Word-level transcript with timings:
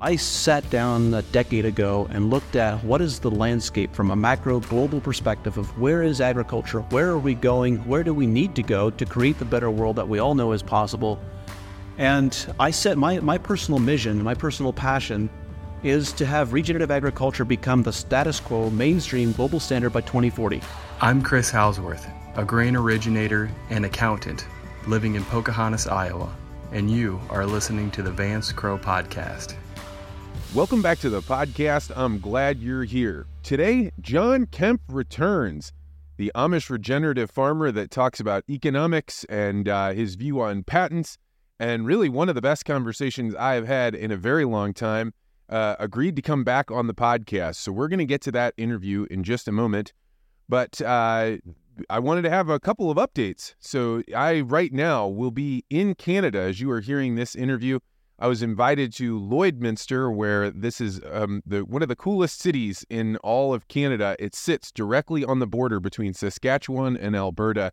I 0.00 0.14
sat 0.14 0.70
down 0.70 1.12
a 1.12 1.22
decade 1.22 1.64
ago 1.64 2.06
and 2.12 2.30
looked 2.30 2.54
at 2.54 2.84
what 2.84 3.00
is 3.00 3.18
the 3.18 3.32
landscape 3.32 3.92
from 3.92 4.12
a 4.12 4.16
macro 4.16 4.60
global 4.60 5.00
perspective 5.00 5.58
of 5.58 5.76
where 5.76 6.04
is 6.04 6.20
agriculture, 6.20 6.82
where 6.90 7.08
are 7.08 7.18
we 7.18 7.34
going, 7.34 7.78
where 7.78 8.04
do 8.04 8.14
we 8.14 8.24
need 8.24 8.54
to 8.54 8.62
go 8.62 8.90
to 8.90 9.04
create 9.04 9.40
the 9.40 9.44
better 9.44 9.72
world 9.72 9.96
that 9.96 10.08
we 10.08 10.20
all 10.20 10.36
know 10.36 10.52
is 10.52 10.62
possible. 10.62 11.18
And 11.96 12.54
I 12.60 12.70
set 12.70 12.96
my, 12.96 13.18
my 13.18 13.38
personal 13.38 13.80
mission, 13.80 14.22
my 14.22 14.34
personal 14.34 14.72
passion 14.72 15.28
is 15.82 16.12
to 16.12 16.24
have 16.24 16.52
regenerative 16.52 16.92
agriculture 16.92 17.44
become 17.44 17.82
the 17.82 17.92
status 17.92 18.38
quo 18.38 18.70
mainstream 18.70 19.32
global 19.32 19.58
standard 19.58 19.90
by 19.90 20.02
2040. 20.02 20.62
I'm 21.00 21.22
Chris 21.22 21.50
Halsworth, 21.50 22.08
a 22.36 22.44
grain 22.44 22.76
originator 22.76 23.50
and 23.68 23.84
accountant 23.84 24.46
living 24.86 25.16
in 25.16 25.24
Pocahontas, 25.24 25.88
Iowa, 25.88 26.32
and 26.70 26.88
you 26.88 27.20
are 27.30 27.44
listening 27.44 27.90
to 27.90 28.02
the 28.02 28.12
Vance 28.12 28.52
Crowe 28.52 28.78
Podcast. 28.78 29.56
Welcome 30.54 30.80
back 30.80 30.98
to 31.00 31.10
the 31.10 31.20
podcast. 31.20 31.92
I'm 31.94 32.18
glad 32.18 32.58
you're 32.58 32.84
here. 32.84 33.26
Today, 33.42 33.90
John 34.00 34.46
Kempf 34.46 34.80
returns, 34.88 35.74
the 36.16 36.32
Amish 36.34 36.70
regenerative 36.70 37.30
farmer 37.30 37.70
that 37.70 37.90
talks 37.90 38.18
about 38.18 38.44
economics 38.48 39.24
and 39.24 39.68
uh, 39.68 39.92
his 39.92 40.14
view 40.14 40.40
on 40.40 40.62
patents, 40.62 41.18
and 41.60 41.84
really 41.84 42.08
one 42.08 42.30
of 42.30 42.34
the 42.34 42.40
best 42.40 42.64
conversations 42.64 43.34
I 43.34 43.54
have 43.54 43.66
had 43.66 43.94
in 43.94 44.10
a 44.10 44.16
very 44.16 44.46
long 44.46 44.72
time. 44.72 45.12
Uh, 45.50 45.76
agreed 45.78 46.16
to 46.16 46.22
come 46.22 46.44
back 46.44 46.70
on 46.70 46.86
the 46.86 46.94
podcast. 46.94 47.56
So 47.56 47.70
we're 47.70 47.88
going 47.88 47.98
to 47.98 48.06
get 48.06 48.22
to 48.22 48.32
that 48.32 48.54
interview 48.56 49.06
in 49.10 49.24
just 49.24 49.48
a 49.48 49.52
moment. 49.52 49.92
But 50.48 50.80
uh, 50.80 51.36
I 51.90 51.98
wanted 51.98 52.22
to 52.22 52.30
have 52.30 52.48
a 52.48 52.58
couple 52.58 52.90
of 52.90 52.96
updates. 52.96 53.54
So 53.60 54.02
I, 54.16 54.40
right 54.40 54.72
now, 54.72 55.08
will 55.08 55.30
be 55.30 55.66
in 55.68 55.94
Canada 55.94 56.40
as 56.40 56.58
you 56.58 56.70
are 56.70 56.80
hearing 56.80 57.16
this 57.16 57.36
interview. 57.36 57.80
I 58.20 58.26
was 58.26 58.42
invited 58.42 58.92
to 58.94 59.20
Lloydminster, 59.20 60.12
where 60.12 60.50
this 60.50 60.80
is 60.80 61.00
um, 61.08 61.40
the 61.46 61.64
one 61.64 61.82
of 61.82 61.88
the 61.88 61.94
coolest 61.94 62.40
cities 62.40 62.84
in 62.90 63.16
all 63.18 63.54
of 63.54 63.68
Canada. 63.68 64.16
It 64.18 64.34
sits 64.34 64.72
directly 64.72 65.24
on 65.24 65.38
the 65.38 65.46
border 65.46 65.78
between 65.78 66.14
Saskatchewan 66.14 66.96
and 66.96 67.14
Alberta. 67.14 67.70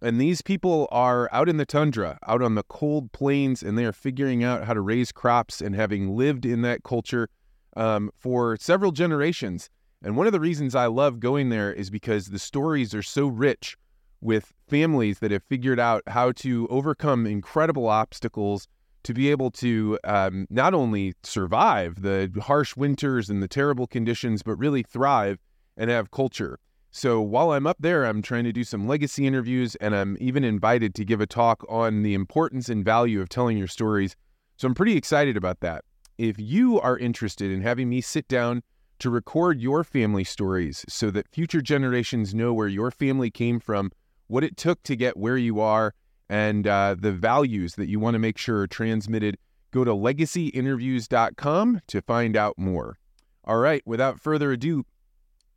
And 0.00 0.20
these 0.20 0.42
people 0.42 0.86
are 0.92 1.28
out 1.32 1.48
in 1.48 1.56
the 1.56 1.66
tundra, 1.66 2.18
out 2.26 2.40
on 2.40 2.54
the 2.54 2.62
cold 2.62 3.10
plains, 3.10 3.64
and 3.64 3.76
they 3.76 3.84
are 3.84 3.92
figuring 3.92 4.44
out 4.44 4.64
how 4.64 4.74
to 4.74 4.80
raise 4.80 5.10
crops 5.10 5.60
and 5.60 5.74
having 5.74 6.16
lived 6.16 6.46
in 6.46 6.62
that 6.62 6.84
culture 6.84 7.28
um, 7.76 8.10
for 8.16 8.56
several 8.58 8.92
generations. 8.92 9.68
And 10.02 10.16
one 10.16 10.26
of 10.28 10.32
the 10.32 10.40
reasons 10.40 10.76
I 10.76 10.86
love 10.86 11.18
going 11.18 11.48
there 11.48 11.72
is 11.72 11.90
because 11.90 12.28
the 12.28 12.38
stories 12.38 12.94
are 12.94 13.02
so 13.02 13.26
rich 13.26 13.76
with 14.20 14.52
families 14.68 15.18
that 15.18 15.32
have 15.32 15.42
figured 15.42 15.80
out 15.80 16.02
how 16.06 16.30
to 16.32 16.68
overcome 16.68 17.26
incredible 17.26 17.88
obstacles 17.88 18.68
to 19.02 19.14
be 19.14 19.30
able 19.30 19.50
to 19.50 19.98
um, 20.04 20.46
not 20.50 20.74
only 20.74 21.14
survive 21.22 22.02
the 22.02 22.30
harsh 22.42 22.76
winters 22.76 23.30
and 23.30 23.42
the 23.42 23.48
terrible 23.48 23.86
conditions, 23.86 24.42
but 24.42 24.56
really 24.56 24.82
thrive 24.82 25.38
and 25.76 25.90
have 25.90 26.10
culture. 26.10 26.58
So 26.92 27.20
while 27.20 27.52
I'm 27.52 27.66
up 27.66 27.76
there, 27.80 28.04
I'm 28.04 28.20
trying 28.20 28.44
to 28.44 28.52
do 28.52 28.64
some 28.64 28.88
legacy 28.88 29.26
interviews, 29.26 29.76
and 29.76 29.94
I'm 29.94 30.16
even 30.20 30.42
invited 30.42 30.94
to 30.96 31.04
give 31.04 31.20
a 31.20 31.26
talk 31.26 31.64
on 31.68 32.02
the 32.02 32.14
importance 32.14 32.68
and 32.68 32.84
value 32.84 33.20
of 33.20 33.28
telling 33.28 33.56
your 33.56 33.68
stories. 33.68 34.16
So 34.56 34.66
I'm 34.66 34.74
pretty 34.74 34.96
excited 34.96 35.36
about 35.36 35.60
that. 35.60 35.84
If 36.18 36.36
you 36.38 36.80
are 36.80 36.98
interested 36.98 37.50
in 37.50 37.62
having 37.62 37.88
me 37.88 38.00
sit 38.00 38.26
down 38.28 38.62
to 38.98 39.08
record 39.08 39.60
your 39.60 39.84
family 39.84 40.24
stories 40.24 40.84
so 40.88 41.10
that 41.12 41.28
future 41.28 41.62
generations 41.62 42.34
know 42.34 42.52
where 42.52 42.68
your 42.68 42.90
family 42.90 43.30
came 43.30 43.60
from, 43.60 43.90
what 44.26 44.44
it 44.44 44.56
took 44.56 44.82
to 44.82 44.96
get 44.96 45.16
where 45.16 45.38
you 45.38 45.60
are, 45.60 45.94
and 46.30 46.64
uh, 46.64 46.94
the 46.96 47.10
values 47.10 47.74
that 47.74 47.88
you 47.88 47.98
want 47.98 48.14
to 48.14 48.20
make 48.20 48.38
sure 48.38 48.60
are 48.60 48.66
transmitted, 48.68 49.36
go 49.72 49.82
to 49.82 49.90
legacyinterviews.com 49.90 51.80
to 51.88 52.00
find 52.00 52.36
out 52.36 52.56
more. 52.56 52.96
All 53.44 53.58
right, 53.58 53.82
without 53.84 54.20
further 54.20 54.52
ado, 54.52 54.86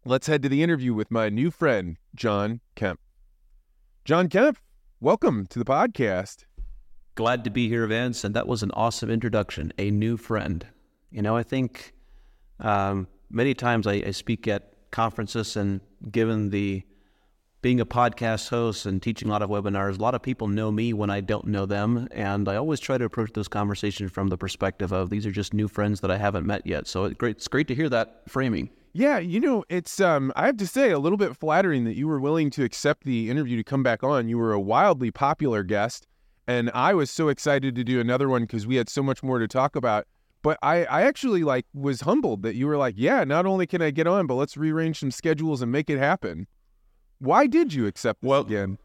let's 0.03 0.25
head 0.25 0.41
to 0.41 0.49
the 0.49 0.63
interview 0.63 0.95
with 0.95 1.11
my 1.11 1.29
new 1.29 1.51
friend, 1.51 1.97
John 2.15 2.59
Kempf. 2.75 2.97
John 4.03 4.27
Kempf, 4.27 4.55
welcome 4.99 5.45
to 5.45 5.59
the 5.59 5.65
podcast. 5.65 6.45
Glad 7.13 7.43
to 7.43 7.51
be 7.51 7.69
here, 7.69 7.85
Vance, 7.85 8.23
and 8.23 8.33
that 8.33 8.47
was 8.47 8.63
an 8.63 8.71
awesome 8.71 9.11
introduction. 9.11 9.71
A 9.77 9.91
new 9.91 10.17
friend. 10.17 10.65
You 11.11 11.21
know, 11.21 11.37
I 11.37 11.43
think 11.43 11.93
um, 12.59 13.07
many 13.29 13.53
times 13.53 13.85
I, 13.85 14.01
I 14.07 14.09
speak 14.09 14.47
at 14.47 14.73
conferences, 14.89 15.55
and 15.55 15.81
given 16.11 16.49
the 16.49 16.81
being 17.63 17.79
a 17.79 17.85
podcast 17.85 18.49
host 18.49 18.85
and 18.85 19.01
teaching 19.01 19.29
a 19.29 19.31
lot 19.31 19.41
of 19.41 19.49
webinars, 19.49 19.97
a 19.97 20.01
lot 20.01 20.13
of 20.13 20.21
people 20.21 20.49
know 20.49 20.69
me 20.69 20.91
when 20.91 21.09
I 21.09 21.21
don't 21.21 21.47
know 21.47 21.65
them. 21.65 22.09
And 22.11 22.49
I 22.49 22.57
always 22.57 22.81
try 22.81 22.97
to 22.97 23.05
approach 23.05 23.31
those 23.33 23.47
conversations 23.47 24.11
from 24.11 24.27
the 24.27 24.37
perspective 24.37 24.91
of 24.91 25.09
these 25.09 25.25
are 25.25 25.31
just 25.31 25.53
new 25.53 25.69
friends 25.69 26.01
that 26.01 26.11
I 26.11 26.17
haven't 26.17 26.45
met 26.45 26.67
yet. 26.67 26.87
So 26.87 27.05
it's 27.05 27.15
great, 27.15 27.37
it's 27.37 27.47
great 27.47 27.69
to 27.69 27.75
hear 27.75 27.87
that 27.87 28.23
framing. 28.27 28.69
Yeah, 28.91 29.17
you 29.17 29.39
know, 29.39 29.63
it's 29.69 30.01
um 30.01 30.33
I 30.35 30.45
have 30.45 30.57
to 30.57 30.67
say 30.67 30.91
a 30.91 30.99
little 30.99 31.17
bit 31.17 31.37
flattering 31.37 31.85
that 31.85 31.95
you 31.95 32.05
were 32.07 32.19
willing 32.19 32.49
to 32.51 32.65
accept 32.65 33.05
the 33.05 33.29
interview 33.29 33.55
to 33.55 33.63
come 33.63 33.81
back 33.81 34.03
on. 34.03 34.27
You 34.27 34.37
were 34.37 34.51
a 34.51 34.59
wildly 34.59 35.09
popular 35.09 35.63
guest, 35.63 36.05
and 36.45 36.69
I 36.73 36.93
was 36.93 37.09
so 37.09 37.29
excited 37.29 37.75
to 37.75 37.83
do 37.85 38.01
another 38.01 38.27
one 38.27 38.41
because 38.43 38.67
we 38.67 38.75
had 38.75 38.89
so 38.89 39.01
much 39.01 39.23
more 39.23 39.39
to 39.39 39.47
talk 39.47 39.77
about. 39.77 40.05
But 40.41 40.59
I, 40.61 40.83
I 40.83 41.03
actually 41.03 41.43
like 41.43 41.65
was 41.73 42.01
humbled 42.01 42.43
that 42.43 42.55
you 42.55 42.67
were 42.67 42.75
like, 42.75 42.95
yeah, 42.97 43.23
not 43.23 43.45
only 43.45 43.65
can 43.65 43.81
I 43.81 43.91
get 43.91 44.05
on, 44.05 44.27
but 44.27 44.35
let's 44.35 44.57
rearrange 44.57 44.99
some 44.99 45.11
schedules 45.11 45.61
and 45.61 45.71
make 45.71 45.89
it 45.89 45.97
happen. 45.97 46.45
Why 47.23 47.47
did 47.47 47.73
you 47.73 47.87
accept 47.87 48.21
this 48.21 48.27
well, 48.27 48.41
again? 48.41 48.77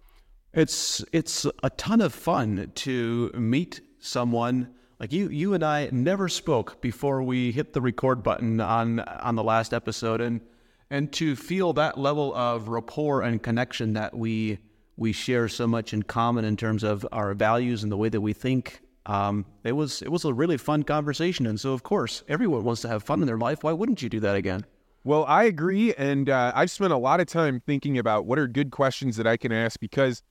It's 0.55 1.05
it's 1.13 1.45
a 1.65 1.71
ton 1.71 2.01
of 2.01 2.15
fun 2.15 2.71
to 2.77 3.33
meet 3.35 3.81
someone 3.99 4.69
like 5.01 5.13
you. 5.13 5.29
You 5.29 5.55
and 5.55 5.65
I 5.65 5.89
never 5.91 6.29
spoke 6.29 6.81
before 6.81 7.21
we 7.25 7.51
hit 7.51 7.73
the 7.73 7.81
record 7.81 8.23
button 8.23 8.61
on 8.61 9.01
on 9.01 9.35
the 9.35 9.43
last 9.43 9.75
episode, 9.75 10.21
and 10.21 10.41
and 10.89 11.13
to 11.15 11.35
feel 11.35 11.73
that 11.73 11.99
level 11.99 12.33
of 12.33 12.69
rapport 12.69 13.23
and 13.23 13.43
connection 13.43 13.95
that 13.95 14.17
we 14.17 14.61
we 14.97 15.11
share 15.11 15.49
so 15.49 15.67
much 15.67 15.93
in 15.93 16.05
common 16.05 16.45
in 16.45 16.57
terms 16.57 16.85
of 16.85 17.05
our 17.11 17.35
values 17.35 17.83
and 17.83 17.91
the 17.91 17.97
way 17.97 18.09
that 18.09 18.21
we 18.21 18.35
think. 18.35 18.83
Um, 19.07 19.47
it 19.65 19.73
was 19.73 20.01
it 20.01 20.13
was 20.13 20.25
a 20.25 20.33
really 20.33 20.59
fun 20.59 20.85
conversation, 20.85 21.45
and 21.45 21.59
so 21.59 21.73
of 21.73 21.83
course 21.83 22.23
everyone 22.29 22.63
wants 22.63 22.83
to 22.83 22.89
have 22.89 23.03
fun 23.03 23.21
in 23.21 23.27
their 23.27 23.37
life. 23.37 23.65
Why 23.65 23.73
wouldn't 23.73 24.01
you 24.01 24.09
do 24.09 24.21
that 24.21 24.37
again? 24.37 24.65
Well, 25.09 25.25
I 25.25 25.45
agree. 25.45 25.95
And 25.95 26.29
uh, 26.29 26.53
I've 26.55 26.71
spent 26.71 26.93
a 26.93 26.99
lot 26.99 27.19
of 27.19 27.27
time 27.29 27.61
thinking 27.61 27.97
about 27.97 28.27
what 28.27 28.39
are 28.39 28.47
good 28.47 28.71
questions 28.71 29.17
that 29.17 29.27
I 29.27 29.39
can 29.39 29.53
ask 29.53 29.81
because 29.81 30.23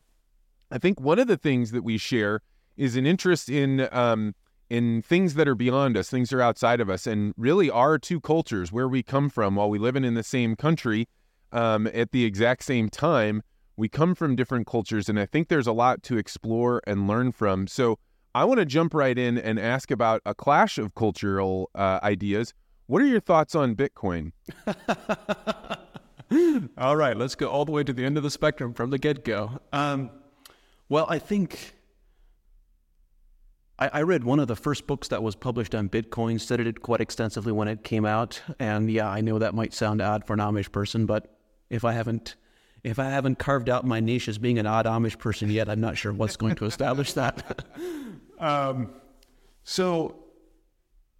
I 0.69 0.77
think 0.77 1.01
one 1.01 1.17
of 1.17 1.25
the 1.25 1.35
things 1.35 1.71
that 1.71 1.83
we 1.83 1.97
share 1.97 2.41
is 2.75 2.95
an 2.95 3.07
interest 3.07 3.49
in 3.49 3.89
um, 3.91 4.35
in 4.69 5.01
things 5.01 5.33
that 5.33 5.47
are 5.47 5.55
beyond 5.55 5.97
us, 5.97 6.11
things 6.11 6.29
that 6.29 6.35
are 6.35 6.43
outside 6.43 6.79
of 6.79 6.91
us, 6.91 7.07
and 7.07 7.33
really 7.37 7.71
our 7.71 7.97
two 7.97 8.21
cultures, 8.21 8.71
where 8.71 8.87
we 8.87 9.01
come 9.01 9.29
from, 9.29 9.55
while 9.55 9.67
we 9.67 9.79
live 9.79 9.95
in, 9.95 10.05
in 10.05 10.13
the 10.13 10.21
same 10.21 10.55
country 10.55 11.07
um, 11.51 11.87
at 11.87 12.11
the 12.11 12.23
exact 12.23 12.63
same 12.63 12.87
time, 12.87 13.41
we 13.77 13.89
come 13.89 14.13
from 14.13 14.35
different 14.35 14.67
cultures, 14.67 15.09
and 15.09 15.19
I 15.19 15.25
think 15.25 15.47
there's 15.47 15.65
a 15.65 15.73
lot 15.73 16.03
to 16.03 16.19
explore 16.19 16.83
and 16.85 17.07
learn 17.07 17.31
from. 17.31 17.65
So 17.65 17.97
I 18.35 18.45
want 18.45 18.59
to 18.59 18.65
jump 18.65 18.93
right 18.93 19.17
in 19.17 19.39
and 19.39 19.59
ask 19.59 19.89
about 19.89 20.21
a 20.23 20.35
clash 20.35 20.77
of 20.77 20.93
cultural 20.93 21.71
uh, 21.73 21.99
ideas 22.03 22.53
what 22.87 23.01
are 23.01 23.05
your 23.05 23.19
thoughts 23.19 23.55
on 23.55 23.75
Bitcoin? 23.75 24.31
all 26.77 26.95
right, 26.95 27.15
let's 27.15 27.35
go 27.35 27.47
all 27.47 27.65
the 27.65 27.71
way 27.71 27.83
to 27.83 27.93
the 27.93 28.05
end 28.05 28.17
of 28.17 28.23
the 28.23 28.31
spectrum 28.31 28.73
from 28.73 28.89
the 28.89 28.97
get 28.97 29.23
go. 29.23 29.59
Um, 29.71 30.09
well, 30.89 31.05
I 31.09 31.19
think 31.19 31.75
I, 33.77 33.89
I, 33.93 34.01
read 34.01 34.23
one 34.23 34.39
of 34.39 34.47
the 34.47 34.55
first 34.55 34.87
books 34.87 35.09
that 35.09 35.21
was 35.21 35.35
published 35.35 35.75
on 35.75 35.89
Bitcoin, 35.89 36.39
studied 36.39 36.67
it 36.67 36.81
quite 36.81 37.01
extensively 37.01 37.51
when 37.51 37.67
it 37.67 37.83
came 37.83 38.05
out. 38.05 38.41
And 38.59 38.89
yeah, 38.89 39.09
I 39.09 39.21
know 39.21 39.39
that 39.39 39.53
might 39.53 39.73
sound 39.73 40.01
odd 40.01 40.25
for 40.25 40.33
an 40.33 40.39
Amish 40.39 40.71
person, 40.71 41.05
but 41.05 41.37
if 41.69 41.85
I 41.85 41.93
haven't 41.93 42.35
if 42.83 42.99
I 42.99 43.09
haven't 43.09 43.37
carved 43.37 43.69
out 43.69 43.85
my 43.85 43.99
niche 43.99 44.29
as 44.29 44.37
being 44.37 44.59
an 44.59 44.65
odd 44.65 44.85
Amish 44.85 45.19
person 45.19 45.49
yet, 45.49 45.67
I'm 45.67 45.81
not 45.81 45.97
sure 45.97 46.13
what's 46.13 46.37
going 46.37 46.55
to 46.55 46.65
establish 46.65 47.13
that. 47.13 47.65
um, 48.39 48.93
so 49.63 50.23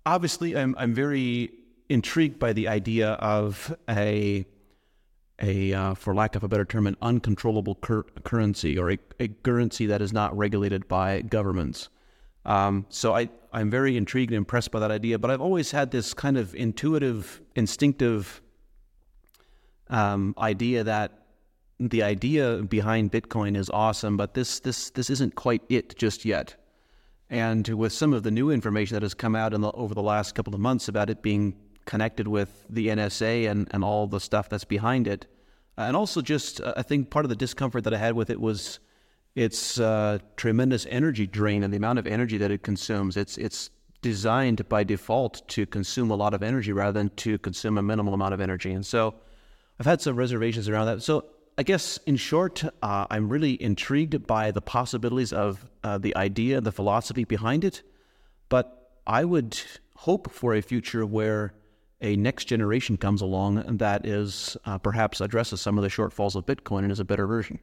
obviously, 0.05 0.55
I'm 0.55 0.75
I'm 0.77 0.93
very 0.93 1.51
intrigued 1.89 2.39
by 2.39 2.53
the 2.53 2.67
idea 2.67 3.11
of 3.13 3.75
a 3.89 4.45
a 5.39 5.73
uh, 5.73 5.93
for 5.93 6.15
lack 6.15 6.35
of 6.35 6.43
a 6.43 6.47
better 6.47 6.65
term, 6.65 6.87
an 6.87 6.97
uncontrollable 7.01 7.75
cur- 7.75 8.05
currency 8.23 8.77
or 8.77 8.91
a, 8.91 8.97
a, 9.19 9.27
currency 9.27 9.85
that 9.85 10.01
is 10.01 10.11
not 10.11 10.35
regulated 10.35 10.87
by 10.87 11.21
governments. 11.21 11.89
Um, 12.45 12.85
so 12.89 13.13
I 13.15 13.29
I'm 13.53 13.69
very 13.69 13.97
intrigued 13.97 14.31
and 14.31 14.37
impressed 14.37 14.71
by 14.71 14.79
that 14.79 14.91
idea. 14.91 15.19
But 15.19 15.31
I've 15.31 15.41
always 15.41 15.71
had 15.71 15.91
this 15.91 16.13
kind 16.13 16.37
of 16.37 16.55
intuitive, 16.55 17.41
instinctive 17.55 18.41
um, 19.89 20.33
idea 20.37 20.83
that 20.83 21.11
the 21.79 22.01
idea 22.03 22.63
behind 22.63 23.11
Bitcoin 23.11 23.55
is 23.55 23.69
awesome, 23.69 24.17
but 24.17 24.33
this 24.33 24.59
this 24.59 24.89
this 24.91 25.09
isn't 25.09 25.35
quite 25.35 25.61
it 25.69 25.97
just 25.97 26.25
yet. 26.25 26.55
And 27.29 27.67
with 27.67 27.91
some 27.91 28.13
of 28.13 28.23
the 28.23 28.31
new 28.31 28.49
information 28.49 28.95
that 28.95 29.03
has 29.03 29.13
come 29.13 29.35
out 29.35 29.51
the, 29.51 29.71
over 29.73 29.93
the 29.93 30.01
last 30.01 30.33
couple 30.33 30.55
of 30.55 30.61
months 30.61 30.87
about 30.87 31.09
it 31.09 31.21
being 31.21 31.55
connected 31.87 32.27
with 32.27 32.65
the 32.69 32.89
NSA 32.89 33.49
and, 33.49 33.67
and 33.71 33.83
all 33.83 34.05
the 34.05 34.19
stuff 34.19 34.49
that's 34.49 34.65
behind 34.65 35.07
it, 35.07 35.25
and 35.75 35.95
also 35.95 36.21
just 36.21 36.61
uh, 36.61 36.75
I 36.77 36.83
think 36.83 37.09
part 37.09 37.25
of 37.25 37.29
the 37.29 37.35
discomfort 37.35 37.83
that 37.85 37.93
I 37.93 37.97
had 37.97 38.13
with 38.13 38.29
it 38.29 38.39
was 38.39 38.79
its 39.33 39.79
uh, 39.79 40.19
tremendous 40.35 40.85
energy 40.89 41.25
drain 41.25 41.63
and 41.63 41.73
the 41.73 41.77
amount 41.77 41.97
of 41.97 42.05
energy 42.05 42.37
that 42.37 42.51
it 42.51 42.61
consumes. 42.61 43.17
It's 43.17 43.37
it's 43.37 43.71
designed 44.01 44.67
by 44.69 44.83
default 44.83 45.47
to 45.49 45.65
consume 45.65 46.11
a 46.11 46.15
lot 46.15 46.33
of 46.33 46.43
energy 46.43 46.71
rather 46.71 46.91
than 46.91 47.09
to 47.09 47.37
consume 47.39 47.77
a 47.77 47.81
minimal 47.81 48.13
amount 48.13 48.33
of 48.33 48.41
energy. 48.41 48.71
And 48.71 48.85
so 48.85 49.15
I've 49.79 49.85
had 49.85 50.01
some 50.01 50.15
reservations 50.15 50.69
around 50.69 50.85
that. 50.87 51.01
So 51.01 51.25
I 51.57 51.63
guess 51.63 51.97
in 52.05 52.15
short, 52.17 52.63
uh, 52.83 53.07
I'm 53.09 53.29
really 53.29 53.61
intrigued 53.61 54.27
by 54.27 54.51
the 54.51 54.61
possibilities 54.61 55.33
of 55.33 55.65
uh, 55.83 55.97
the 55.97 56.15
idea, 56.15 56.61
the 56.61 56.71
philosophy 56.71 57.23
behind 57.23 57.63
it. 57.63 57.81
But 58.49 58.91
I 59.07 59.25
would 59.25 59.59
hope 59.95 60.31
for 60.31 60.53
a 60.53 60.61
future 60.61 61.05
where 61.05 61.53
a 62.01 62.15
next 62.15 62.45
generation 62.45 62.97
comes 62.97 63.21
along 63.21 63.77
that 63.77 64.05
is 64.05 64.55
uh, 64.65 64.77
perhaps 64.77 65.21
addresses 65.21 65.61
some 65.61 65.77
of 65.77 65.83
the 65.83 65.89
shortfalls 65.89 66.35
of 66.35 66.45
Bitcoin 66.45 66.79
and 66.79 66.91
is 66.91 66.99
a 66.99 67.05
better 67.05 67.27
version. 67.27 67.59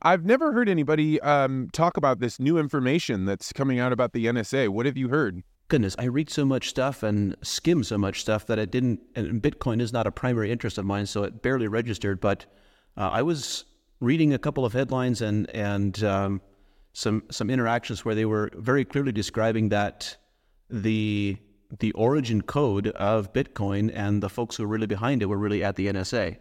I've 0.00 0.24
never 0.24 0.52
heard 0.52 0.68
anybody 0.68 1.20
um, 1.20 1.68
talk 1.72 1.96
about 1.96 2.20
this 2.20 2.38
new 2.38 2.56
information 2.56 3.24
that's 3.24 3.52
coming 3.52 3.78
out 3.78 3.92
about 3.92 4.12
the 4.12 4.26
NSA. 4.26 4.68
What 4.68 4.86
have 4.86 4.96
you 4.96 5.08
heard? 5.08 5.42
Goodness, 5.66 5.96
I 5.98 6.04
read 6.04 6.30
so 6.30 6.44
much 6.44 6.68
stuff 6.68 7.02
and 7.02 7.36
skim 7.42 7.82
so 7.82 7.98
much 7.98 8.20
stuff 8.20 8.46
that 8.46 8.58
it 8.58 8.70
didn't. 8.70 9.00
And 9.16 9.42
Bitcoin 9.42 9.82
is 9.82 9.92
not 9.92 10.06
a 10.06 10.12
primary 10.12 10.50
interest 10.52 10.78
of 10.78 10.86
mine, 10.86 11.06
so 11.06 11.24
it 11.24 11.42
barely 11.42 11.68
registered. 11.68 12.20
But 12.20 12.46
uh, 12.96 13.10
I 13.12 13.22
was 13.22 13.64
reading 14.00 14.32
a 14.32 14.38
couple 14.38 14.64
of 14.64 14.72
headlines 14.72 15.20
and 15.20 15.50
and 15.50 16.02
um, 16.04 16.40
some 16.92 17.24
some 17.30 17.50
interactions 17.50 18.04
where 18.04 18.14
they 18.14 18.24
were 18.24 18.50
very 18.54 18.84
clearly 18.84 19.12
describing 19.12 19.68
that 19.70 20.16
the 20.70 21.36
the 21.76 21.92
origin 21.92 22.42
code 22.42 22.88
of 22.88 23.32
Bitcoin 23.32 23.90
and 23.94 24.22
the 24.22 24.28
folks 24.28 24.56
who 24.56 24.62
were 24.62 24.68
really 24.68 24.86
behind 24.86 25.22
it 25.22 25.26
were 25.26 25.38
really 25.38 25.62
at 25.62 25.76
the 25.76 25.88
NSA. 25.88 26.36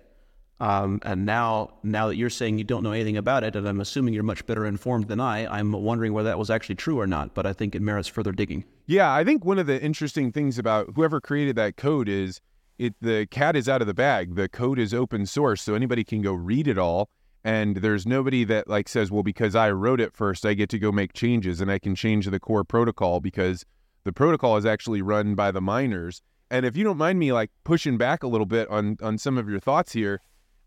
Um, 0.59 0.99
and 1.03 1.25
now, 1.25 1.75
now 1.83 2.07
that 2.07 2.15
you're 2.15 2.31
saying 2.31 2.57
you 2.57 2.63
don't 2.63 2.83
know 2.83 2.91
anything 2.91 3.17
about 3.17 3.43
it, 3.43 3.55
and 3.55 3.67
I'm 3.67 3.79
assuming 3.79 4.13
you're 4.13 4.23
much 4.23 4.45
better 4.45 4.65
informed 4.65 5.07
than 5.07 5.19
I, 5.19 5.45
I'm 5.45 5.71
wondering 5.71 6.13
whether 6.13 6.29
that 6.29 6.39
was 6.39 6.49
actually 6.49 6.75
true 6.75 6.99
or 6.99 7.05
not. 7.05 7.35
But 7.35 7.45
I 7.45 7.53
think 7.53 7.75
it 7.75 7.81
merits 7.81 8.07
further 8.07 8.31
digging. 8.31 8.63
Yeah, 8.87 9.13
I 9.13 9.23
think 9.23 9.45
one 9.45 9.59
of 9.59 9.67
the 9.67 9.79
interesting 9.81 10.31
things 10.31 10.57
about 10.57 10.93
whoever 10.95 11.21
created 11.21 11.55
that 11.57 11.77
code 11.77 12.09
is 12.09 12.41
it 12.79 12.95
the 13.01 13.27
cat 13.29 13.55
is 13.55 13.69
out 13.69 13.81
of 13.81 13.87
the 13.87 13.93
bag. 13.93 14.35
The 14.35 14.49
code 14.49 14.79
is 14.79 14.93
open 14.93 15.25
source, 15.25 15.61
so 15.61 15.75
anybody 15.75 16.03
can 16.03 16.21
go 16.21 16.33
read 16.33 16.67
it 16.67 16.77
all. 16.77 17.09
And 17.43 17.77
there's 17.77 18.05
nobody 18.05 18.43
that 18.45 18.67
like 18.67 18.89
says, 18.89 19.11
well, 19.11 19.23
because 19.23 19.55
I 19.55 19.71
wrote 19.71 20.01
it 20.01 20.13
first, 20.13 20.45
I 20.45 20.53
get 20.53 20.69
to 20.69 20.79
go 20.79 20.91
make 20.91 21.13
changes 21.13 21.61
and 21.61 21.71
I 21.71 21.79
can 21.79 21.95
change 21.95 22.25
the 22.25 22.39
core 22.39 22.63
protocol 22.63 23.19
because 23.21 23.63
the 24.07 24.13
protocol 24.13 24.55
is 24.55 24.65
actually 24.65 25.01
run 25.01 25.35
by 25.35 25.51
the 25.51 25.59
miners. 25.59 26.21
And 26.49 26.65
if 26.65 26.77
you 26.77 26.83
don't 26.85 26.97
mind 26.97 27.19
me 27.19 27.33
like 27.33 27.51
pushing 27.65 27.97
back 27.97 28.23
a 28.23 28.27
little 28.27 28.45
bit 28.45 28.69
on 28.69 28.97
on 29.01 29.17
some 29.17 29.37
of 29.37 29.49
your 29.49 29.59
thoughts 29.59 29.91
here, 29.91 30.21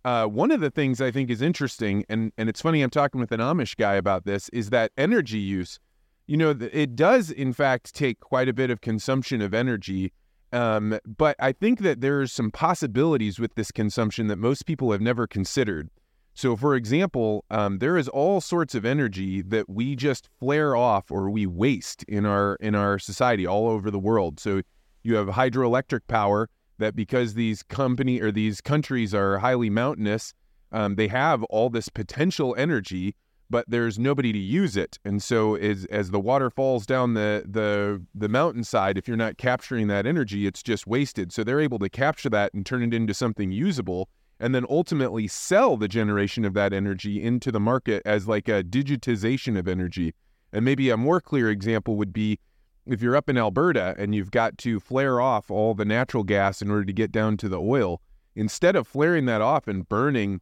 uh, 0.04 0.26
one 0.26 0.50
of 0.50 0.60
the 0.60 0.70
things 0.70 1.00
I 1.00 1.10
think 1.10 1.30
is 1.30 1.40
interesting, 1.40 2.04
and 2.10 2.32
and 2.36 2.50
it's 2.50 2.60
funny 2.60 2.82
I'm 2.82 2.90
talking 2.90 3.18
with 3.18 3.32
an 3.32 3.40
Amish 3.40 3.76
guy 3.76 3.94
about 3.94 4.26
this, 4.26 4.50
is 4.50 4.68
that 4.70 4.92
energy 4.98 5.38
use. 5.38 5.80
You 6.26 6.36
know, 6.36 6.50
it 6.50 6.94
does 6.94 7.30
in 7.30 7.54
fact 7.54 7.94
take 7.94 8.20
quite 8.20 8.48
a 8.48 8.52
bit 8.52 8.70
of 8.70 8.82
consumption 8.82 9.40
of 9.40 9.54
energy, 9.54 10.12
um, 10.52 10.98
but 11.06 11.34
I 11.38 11.52
think 11.52 11.80
that 11.80 12.02
there's 12.02 12.30
some 12.30 12.50
possibilities 12.50 13.40
with 13.40 13.54
this 13.54 13.72
consumption 13.72 14.26
that 14.26 14.36
most 14.36 14.66
people 14.66 14.92
have 14.92 15.00
never 15.00 15.26
considered. 15.26 15.88
So, 16.34 16.56
for 16.56 16.74
example, 16.74 17.44
um, 17.50 17.78
there 17.78 17.96
is 17.96 18.08
all 18.08 18.40
sorts 18.40 18.74
of 18.74 18.84
energy 18.84 19.42
that 19.42 19.68
we 19.68 19.96
just 19.96 20.28
flare 20.38 20.74
off 20.76 21.10
or 21.10 21.28
we 21.28 21.46
waste 21.46 22.02
in 22.04 22.24
our 22.24 22.56
in 22.56 22.74
our 22.74 22.98
society 22.98 23.46
all 23.46 23.68
over 23.68 23.90
the 23.90 23.98
world. 23.98 24.40
So, 24.40 24.62
you 25.02 25.16
have 25.16 25.28
hydroelectric 25.28 26.00
power 26.08 26.48
that 26.78 26.96
because 26.96 27.34
these 27.34 27.62
company 27.62 28.20
or 28.20 28.32
these 28.32 28.60
countries 28.60 29.14
are 29.14 29.38
highly 29.38 29.70
mountainous, 29.70 30.34
um, 30.72 30.96
they 30.96 31.08
have 31.08 31.42
all 31.44 31.70
this 31.70 31.88
potential 31.88 32.54
energy, 32.58 33.14
but 33.48 33.64
there's 33.68 33.98
nobody 33.98 34.32
to 34.32 34.38
use 34.38 34.76
it. 34.76 34.98
And 35.04 35.22
so 35.22 35.56
as 35.56 35.84
as 35.86 36.10
the 36.10 36.20
water 36.20 36.50
falls 36.50 36.86
down 36.86 37.14
the 37.14 37.44
the 37.48 38.04
the 38.14 38.28
mountainside, 38.28 38.96
if 38.96 39.08
you're 39.08 39.16
not 39.16 39.38
capturing 39.38 39.88
that 39.88 40.06
energy, 40.06 40.46
it's 40.46 40.62
just 40.62 40.86
wasted. 40.86 41.32
So 41.32 41.44
they're 41.44 41.60
able 41.60 41.78
to 41.80 41.88
capture 41.88 42.30
that 42.30 42.54
and 42.54 42.64
turn 42.64 42.82
it 42.82 42.94
into 42.94 43.14
something 43.14 43.50
usable 43.52 44.08
and 44.40 44.54
then 44.54 44.64
ultimately 44.68 45.28
sell 45.28 45.76
the 45.76 45.86
generation 45.86 46.44
of 46.44 46.54
that 46.54 46.72
energy 46.72 47.22
into 47.22 47.52
the 47.52 47.60
market 47.60 48.02
as 48.06 48.26
like 48.26 48.48
a 48.48 48.64
digitization 48.64 49.58
of 49.58 49.68
energy. 49.68 50.14
And 50.52 50.64
maybe 50.64 50.88
a 50.90 50.96
more 50.96 51.20
clear 51.20 51.50
example 51.50 51.96
would 51.96 52.12
be 52.12 52.40
if 52.86 53.02
you're 53.02 53.14
up 53.14 53.28
in 53.28 53.36
Alberta 53.36 53.94
and 53.98 54.14
you've 54.14 54.30
got 54.30 54.56
to 54.58 54.80
flare 54.80 55.20
off 55.20 55.50
all 55.50 55.74
the 55.74 55.84
natural 55.84 56.24
gas 56.24 56.62
in 56.62 56.70
order 56.70 56.86
to 56.86 56.92
get 56.92 57.12
down 57.12 57.36
to 57.36 57.48
the 57.48 57.60
oil, 57.60 58.00
instead 58.34 58.74
of 58.74 58.88
flaring 58.88 59.26
that 59.26 59.42
off 59.42 59.68
and 59.68 59.88
burning 59.88 60.40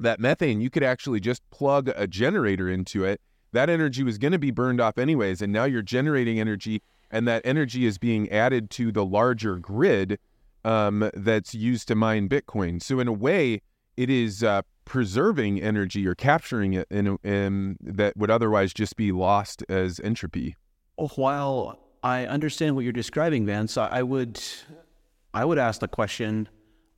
that 0.00 0.18
methane, 0.18 0.60
you 0.60 0.70
could 0.70 0.82
actually 0.82 1.20
just 1.20 1.48
plug 1.50 1.90
a 1.94 2.06
generator 2.06 2.68
into 2.68 3.04
it. 3.04 3.20
That 3.52 3.68
energy 3.68 4.02
was 4.02 4.18
going 4.18 4.32
to 4.32 4.38
be 4.38 4.50
burned 4.50 4.80
off 4.80 4.98
anyways, 4.98 5.42
and 5.42 5.52
now 5.52 5.64
you're 5.64 5.82
generating 5.82 6.40
energy, 6.40 6.82
and 7.10 7.28
that 7.28 7.42
energy 7.44 7.84
is 7.84 7.98
being 7.98 8.30
added 8.30 8.70
to 8.70 8.90
the 8.90 9.04
larger 9.04 9.56
grid 9.56 10.18
um, 10.68 11.10
that's 11.14 11.54
used 11.54 11.88
to 11.88 11.94
mine 11.94 12.28
Bitcoin. 12.28 12.82
So 12.82 13.00
in 13.00 13.08
a 13.08 13.12
way, 13.12 13.62
it 13.96 14.10
is 14.10 14.42
uh, 14.42 14.62
preserving 14.84 15.60
energy 15.60 16.06
or 16.06 16.14
capturing 16.14 16.74
it 16.74 16.86
in, 16.90 17.18
in 17.24 17.76
that 17.80 18.16
would 18.16 18.30
otherwise 18.30 18.72
just 18.72 18.96
be 18.96 19.12
lost 19.12 19.64
as 19.68 20.00
entropy 20.00 20.56
while 20.98 21.78
I 22.02 22.26
understand 22.26 22.74
what 22.74 22.84
you're 22.84 22.92
describing, 22.92 23.46
Vance, 23.46 23.76
I 23.76 24.02
would 24.02 24.40
I 25.32 25.44
would 25.44 25.58
ask 25.58 25.80
the 25.80 25.88
question: 25.88 26.48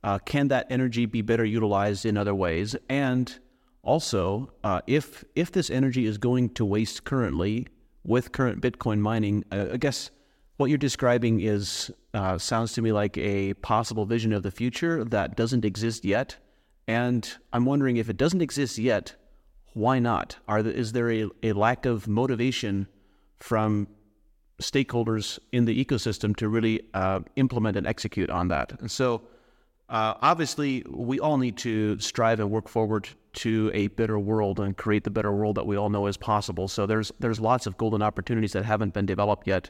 uh, 0.03 0.19
Can 0.19 0.47
that 0.49 0.67
energy 0.69 1.05
be 1.05 1.21
better 1.21 1.45
utilized 1.45 2.05
in 2.05 2.17
other 2.17 2.35
ways? 2.35 2.75
And 2.89 3.37
also, 3.83 4.51
uh, 4.63 4.81
if 4.87 5.23
if 5.35 5.51
this 5.51 5.69
energy 5.69 6.05
is 6.05 6.17
going 6.17 6.49
to 6.51 6.65
waste 6.65 7.03
currently 7.03 7.67
with 8.03 8.31
current 8.31 8.61
Bitcoin 8.61 8.99
mining, 8.99 9.43
uh, 9.51 9.67
I 9.73 9.77
guess 9.77 10.11
what 10.61 10.69
you're 10.69 10.77
describing 10.77 11.41
is 11.41 11.91
uh, 12.13 12.37
sounds 12.37 12.71
to 12.73 12.81
me 12.81 12.93
like 12.93 13.17
a 13.17 13.53
possible 13.55 14.05
vision 14.05 14.31
of 14.31 14.43
the 14.43 14.51
future 14.51 15.03
that 15.03 15.35
doesn't 15.35 15.65
exist 15.65 16.05
yet. 16.05 16.37
And 16.87 17.29
I'm 17.51 17.65
wondering 17.65 17.97
if 17.97 18.09
it 18.09 18.15
doesn't 18.15 18.41
exist 18.41 18.77
yet, 18.77 19.15
why 19.73 19.99
not? 19.99 20.37
Are 20.47 20.63
the, 20.63 20.73
is 20.73 20.93
there 20.93 21.11
a, 21.11 21.29
a 21.43 21.51
lack 21.51 21.85
of 21.85 22.07
motivation? 22.07 22.87
from 23.41 23.87
stakeholders 24.61 25.39
in 25.51 25.65
the 25.65 25.83
ecosystem 25.83 26.35
to 26.37 26.47
really 26.47 26.81
uh, 26.93 27.19
implement 27.35 27.75
and 27.75 27.87
execute 27.87 28.29
on 28.29 28.47
that. 28.49 28.79
And 28.79 28.89
so, 28.89 29.23
uh, 29.89 30.13
obviously, 30.21 30.85
we 30.89 31.19
all 31.19 31.37
need 31.37 31.57
to 31.57 31.99
strive 31.99 32.39
and 32.39 32.49
work 32.49 32.69
forward 32.69 33.09
to 33.33 33.71
a 33.73 33.87
better 33.87 34.17
world 34.17 34.59
and 34.59 34.77
create 34.77 35.03
the 35.03 35.09
better 35.09 35.33
world 35.33 35.55
that 35.55 35.65
we 35.65 35.75
all 35.75 35.89
know 35.89 36.07
is 36.07 36.15
possible. 36.15 36.67
So 36.67 36.85
there's 36.85 37.11
there's 37.19 37.41
lots 37.41 37.65
of 37.65 37.77
golden 37.77 38.01
opportunities 38.01 38.53
that 38.53 38.63
haven't 38.63 38.93
been 38.93 39.05
developed 39.05 39.47
yet. 39.47 39.69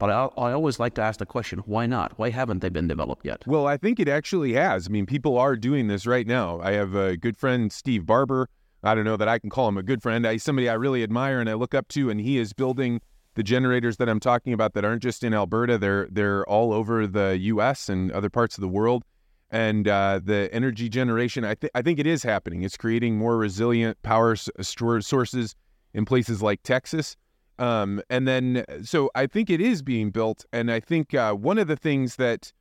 But 0.00 0.10
I, 0.10 0.24
I 0.40 0.52
always 0.52 0.80
like 0.80 0.94
to 0.94 1.02
ask 1.02 1.18
the 1.18 1.26
question, 1.26 1.60
why 1.66 1.84
not? 1.86 2.18
Why 2.18 2.30
haven't 2.30 2.60
they 2.60 2.70
been 2.70 2.88
developed 2.88 3.24
yet? 3.24 3.46
Well, 3.46 3.66
I 3.66 3.76
think 3.76 4.00
it 4.00 4.08
actually 4.08 4.54
has. 4.54 4.86
I 4.86 4.90
mean, 4.90 5.04
people 5.04 5.36
are 5.36 5.54
doing 5.54 5.88
this 5.88 6.06
right 6.06 6.26
now. 6.26 6.58
I 6.60 6.72
have 6.72 6.94
a 6.94 7.18
good 7.18 7.36
friend, 7.36 7.70
Steve 7.70 8.06
Barbour. 8.06 8.48
I 8.82 8.94
don't 8.94 9.04
know 9.04 9.18
that 9.18 9.28
I 9.28 9.38
can 9.38 9.50
call 9.50 9.68
him 9.68 9.76
a 9.76 9.82
good 9.82 10.02
friend. 10.02 10.24
He's 10.26 10.42
somebody 10.42 10.70
I 10.70 10.72
really 10.72 11.02
admire 11.02 11.38
and 11.38 11.50
I 11.50 11.52
look 11.52 11.74
up 11.74 11.86
to, 11.88 12.08
and 12.08 12.18
he 12.18 12.38
is 12.38 12.54
building 12.54 13.02
the 13.34 13.42
generators 13.42 13.98
that 13.98 14.08
I'm 14.08 14.20
talking 14.20 14.54
about 14.54 14.72
that 14.72 14.86
aren't 14.86 15.02
just 15.02 15.22
in 15.22 15.34
Alberta, 15.34 15.78
they're 15.78 16.08
they're 16.10 16.44
all 16.48 16.72
over 16.72 17.06
the 17.06 17.38
U.S. 17.38 17.88
and 17.88 18.10
other 18.12 18.30
parts 18.30 18.56
of 18.56 18.62
the 18.62 18.68
world. 18.68 19.04
And 19.50 19.86
uh, 19.86 20.20
the 20.22 20.48
energy 20.52 20.88
generation, 20.88 21.44
I, 21.44 21.54
th- 21.54 21.72
I 21.74 21.82
think 21.82 21.98
it 21.98 22.06
is 22.06 22.22
happening. 22.22 22.62
It's 22.62 22.76
creating 22.76 23.18
more 23.18 23.36
resilient 23.36 24.00
power 24.02 24.32
s- 24.32 24.48
sources 24.62 25.56
in 25.92 26.04
places 26.04 26.40
like 26.40 26.62
Texas. 26.62 27.16
Um, 27.60 28.02
and 28.08 28.26
then, 28.26 28.64
so 28.82 29.10
I 29.14 29.26
think 29.26 29.50
it 29.50 29.60
is 29.60 29.82
being 29.82 30.10
built. 30.10 30.46
And 30.50 30.72
I 30.72 30.80
think 30.80 31.14
uh, 31.14 31.34
one 31.34 31.58
of 31.58 31.68
the 31.68 31.76
things 31.76 32.16
that 32.16 32.52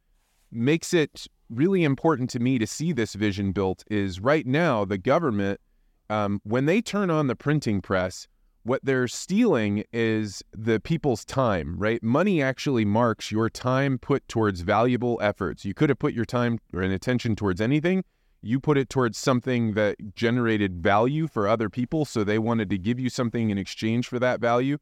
makes 0.51 0.93
it 0.93 1.25
really 1.49 1.83
important 1.83 2.29
to 2.31 2.39
me 2.39 2.59
to 2.59 2.67
see 2.67 2.91
this 2.91 3.13
vision 3.13 3.53
built 3.53 3.83
is 3.89 4.19
right 4.19 4.45
now 4.45 4.83
the 4.83 4.97
government, 4.97 5.61
um, 6.09 6.41
when 6.43 6.65
they 6.65 6.81
turn 6.81 7.09
on 7.09 7.27
the 7.27 7.35
printing 7.35 7.81
press, 7.81 8.27
what 8.63 8.83
they're 8.83 9.07
stealing 9.07 9.85
is 9.93 10.43
the 10.51 10.81
people's 10.81 11.23
time, 11.23 11.77
right? 11.77 12.03
Money 12.03 12.41
actually 12.41 12.83
marks 12.83 13.31
your 13.31 13.49
time 13.49 13.97
put 13.97 14.27
towards 14.27 14.61
valuable 14.61 15.17
efforts. 15.21 15.63
You 15.63 15.73
could 15.73 15.89
have 15.89 15.97
put 15.97 16.13
your 16.13 16.25
time 16.25 16.59
or 16.73 16.81
an 16.81 16.91
attention 16.91 17.37
towards 17.37 17.61
anything. 17.61 18.03
You 18.41 18.59
put 18.59 18.77
it 18.77 18.89
towards 18.89 19.17
something 19.17 19.73
that 19.75 19.95
generated 20.13 20.83
value 20.83 21.27
for 21.27 21.47
other 21.47 21.69
people. 21.69 22.03
So 22.03 22.23
they 22.23 22.37
wanted 22.37 22.69
to 22.69 22.77
give 22.77 22.99
you 22.99 23.09
something 23.09 23.49
in 23.49 23.57
exchange 23.57 24.07
for 24.07 24.19
that 24.19 24.41
value. 24.41 24.77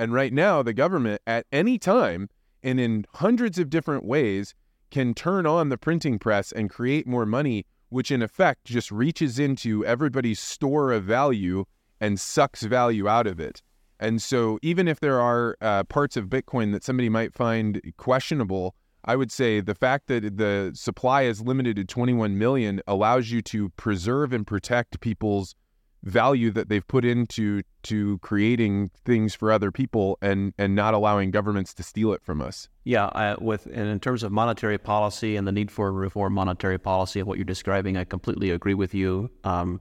And 0.00 0.14
right 0.14 0.32
now, 0.32 0.62
the 0.62 0.72
government 0.72 1.20
at 1.26 1.44
any 1.52 1.78
time 1.78 2.30
and 2.62 2.80
in 2.80 3.04
hundreds 3.16 3.58
of 3.58 3.68
different 3.68 4.02
ways 4.02 4.54
can 4.90 5.12
turn 5.12 5.44
on 5.44 5.68
the 5.68 5.76
printing 5.76 6.18
press 6.18 6.52
and 6.52 6.70
create 6.70 7.06
more 7.06 7.26
money, 7.26 7.66
which 7.90 8.10
in 8.10 8.22
effect 8.22 8.64
just 8.64 8.90
reaches 8.90 9.38
into 9.38 9.84
everybody's 9.84 10.40
store 10.40 10.90
of 10.90 11.04
value 11.04 11.66
and 12.00 12.18
sucks 12.18 12.62
value 12.62 13.08
out 13.08 13.26
of 13.26 13.38
it. 13.38 13.60
And 13.98 14.22
so, 14.22 14.58
even 14.62 14.88
if 14.88 15.00
there 15.00 15.20
are 15.20 15.58
uh, 15.60 15.84
parts 15.84 16.16
of 16.16 16.28
Bitcoin 16.30 16.72
that 16.72 16.82
somebody 16.82 17.10
might 17.10 17.34
find 17.34 17.78
questionable, 17.98 18.74
I 19.04 19.16
would 19.16 19.30
say 19.30 19.60
the 19.60 19.74
fact 19.74 20.06
that 20.06 20.38
the 20.38 20.70
supply 20.72 21.24
is 21.24 21.42
limited 21.42 21.76
to 21.76 21.84
21 21.84 22.38
million 22.38 22.80
allows 22.86 23.30
you 23.30 23.42
to 23.42 23.68
preserve 23.76 24.32
and 24.32 24.46
protect 24.46 25.02
people's 25.02 25.54
value 26.02 26.50
that 26.50 26.68
they've 26.68 26.86
put 26.86 27.04
into 27.04 27.62
to 27.82 28.18
creating 28.18 28.90
things 29.04 29.34
for 29.34 29.52
other 29.52 29.70
people 29.70 30.18
and 30.22 30.52
and 30.58 30.74
not 30.74 30.94
allowing 30.94 31.30
governments 31.30 31.74
to 31.74 31.82
steal 31.82 32.12
it 32.12 32.22
from 32.22 32.40
us. 32.40 32.68
Yeah, 32.84 33.06
I, 33.06 33.36
with 33.38 33.66
and 33.66 33.88
in 33.88 34.00
terms 34.00 34.22
of 34.22 34.32
monetary 34.32 34.78
policy 34.78 35.36
and 35.36 35.46
the 35.46 35.52
need 35.52 35.70
for 35.70 35.92
reform 35.92 36.34
monetary 36.34 36.78
policy 36.78 37.20
of 37.20 37.26
what 37.26 37.38
you're 37.38 37.44
describing, 37.44 37.96
I 37.96 38.04
completely 38.04 38.50
agree 38.50 38.74
with 38.74 38.94
you. 38.94 39.30
Um, 39.44 39.80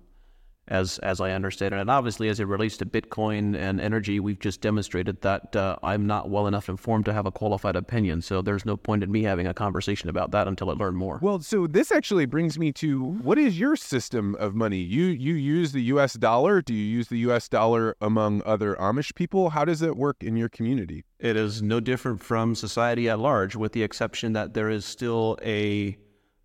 as 0.69 0.99
as 0.99 1.19
I 1.19 1.31
understand 1.31 1.73
it. 1.73 1.79
And 1.79 1.89
obviously, 1.89 2.29
as 2.29 2.39
it 2.39 2.47
relates 2.47 2.77
to 2.77 2.85
Bitcoin 2.85 3.55
and 3.55 3.81
energy, 3.81 4.19
we've 4.19 4.39
just 4.39 4.61
demonstrated 4.61 5.21
that 5.21 5.55
uh, 5.55 5.77
I'm 5.83 6.05
not 6.05 6.29
well 6.29 6.47
enough 6.47 6.69
informed 6.69 7.05
to 7.05 7.13
have 7.13 7.25
a 7.25 7.31
qualified 7.31 7.75
opinion. 7.75 8.21
So 8.21 8.41
there's 8.41 8.65
no 8.65 8.77
point 8.77 9.03
in 9.03 9.11
me 9.11 9.23
having 9.23 9.47
a 9.47 9.53
conversation 9.53 10.09
about 10.09 10.31
that 10.31 10.47
until 10.47 10.69
I 10.69 10.73
learn 10.73 10.95
more. 10.95 11.19
Well, 11.21 11.39
so 11.39 11.67
this 11.67 11.91
actually 11.91 12.25
brings 12.25 12.57
me 12.57 12.71
to 12.73 13.03
what 13.03 13.38
is 13.38 13.59
your 13.59 13.75
system 13.75 14.35
of 14.35 14.55
money? 14.55 14.77
You 14.79 15.05
you 15.05 15.33
use 15.33 15.71
the 15.71 15.83
U.S. 15.83 16.13
dollar? 16.13 16.61
Do 16.61 16.73
you 16.73 16.85
use 16.85 17.07
the 17.07 17.19
U.S. 17.19 17.49
dollar 17.49 17.95
among 17.99 18.41
other 18.45 18.75
Amish 18.75 19.15
people? 19.15 19.49
How 19.49 19.65
does 19.65 19.81
it 19.81 19.97
work 19.97 20.23
in 20.23 20.38
your 20.38 20.49
community? 20.49 21.03
It 21.19 21.35
is 21.35 21.61
no 21.61 21.79
different 21.79 22.21
from 22.21 22.55
society 22.55 23.09
at 23.09 23.19
large, 23.19 23.55
with 23.55 23.73
the 23.73 23.83
exception 23.83 24.33
that 24.33 24.53
there 24.53 24.69
is 24.69 24.85
still 24.85 25.38
a 25.43 25.97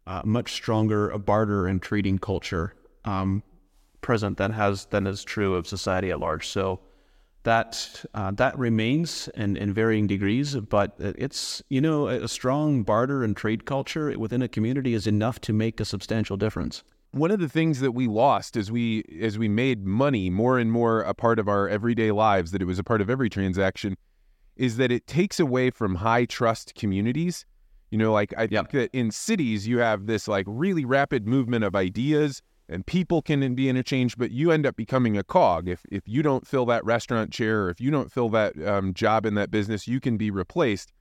uh, 0.06 0.22
much 0.24 0.52
stronger 0.52 1.16
barter 1.18 1.66
and 1.66 1.80
trading 1.80 2.18
culture. 2.18 2.74
Um, 3.04 3.42
present 4.04 4.36
than 4.36 4.52
has 4.52 4.84
than 4.86 5.06
is 5.06 5.24
true 5.24 5.54
of 5.54 5.66
society 5.66 6.10
at 6.10 6.20
large. 6.20 6.46
So 6.46 6.78
that 7.44 8.04
uh, 8.14 8.30
that 8.32 8.56
remains 8.58 9.28
in, 9.34 9.56
in 9.56 9.72
varying 9.72 10.06
degrees, 10.06 10.54
but 10.56 10.94
it's 10.98 11.62
you 11.70 11.80
know 11.80 12.08
a 12.08 12.28
strong 12.28 12.82
barter 12.82 13.24
and 13.24 13.36
trade 13.36 13.64
culture 13.64 14.16
within 14.18 14.42
a 14.42 14.48
community 14.48 14.94
is 14.94 15.06
enough 15.06 15.40
to 15.40 15.52
make 15.52 15.80
a 15.80 15.84
substantial 15.84 16.36
difference. 16.36 16.84
One 17.12 17.30
of 17.30 17.40
the 17.40 17.48
things 17.48 17.80
that 17.80 17.92
we 17.92 18.06
lost 18.06 18.56
as 18.56 18.70
we 18.70 19.04
as 19.20 19.38
we 19.38 19.48
made 19.48 19.86
money 19.86 20.30
more 20.30 20.58
and 20.58 20.70
more 20.70 21.00
a 21.00 21.14
part 21.14 21.38
of 21.38 21.48
our 21.48 21.68
everyday 21.68 22.10
lives, 22.10 22.50
that 22.52 22.60
it 22.60 22.66
was 22.66 22.78
a 22.78 22.84
part 22.84 23.00
of 23.00 23.08
every 23.08 23.30
transaction, 23.30 23.96
is 24.56 24.76
that 24.76 24.92
it 24.92 25.06
takes 25.06 25.40
away 25.40 25.70
from 25.70 25.96
high 25.96 26.26
trust 26.26 26.74
communities. 26.74 27.46
You 27.90 27.98
know, 27.98 28.12
like 28.12 28.34
I 28.36 28.48
think 28.48 28.70
that 28.72 28.90
in 28.92 29.10
cities 29.10 29.68
you 29.68 29.78
have 29.78 30.06
this 30.06 30.28
like 30.28 30.46
really 30.48 30.84
rapid 30.84 31.26
movement 31.26 31.64
of 31.64 31.76
ideas 31.76 32.42
and 32.68 32.86
people 32.86 33.20
can 33.22 33.54
be 33.54 33.68
interchanged, 33.68 34.18
but 34.18 34.30
you 34.30 34.50
end 34.50 34.66
up 34.66 34.76
becoming 34.76 35.16
a 35.16 35.24
cog. 35.24 35.68
If 35.68 35.84
if 35.90 36.02
you 36.06 36.22
don't 36.22 36.46
fill 36.46 36.66
that 36.66 36.84
restaurant 36.84 37.32
chair, 37.32 37.64
or 37.64 37.70
if 37.70 37.80
you 37.80 37.90
don't 37.90 38.10
fill 38.10 38.28
that 38.30 38.60
um, 38.66 38.94
job 38.94 39.26
in 39.26 39.34
that 39.34 39.50
business, 39.50 39.86
you 39.86 40.00
can 40.00 40.16
be 40.16 40.30
replaced. 40.30 40.92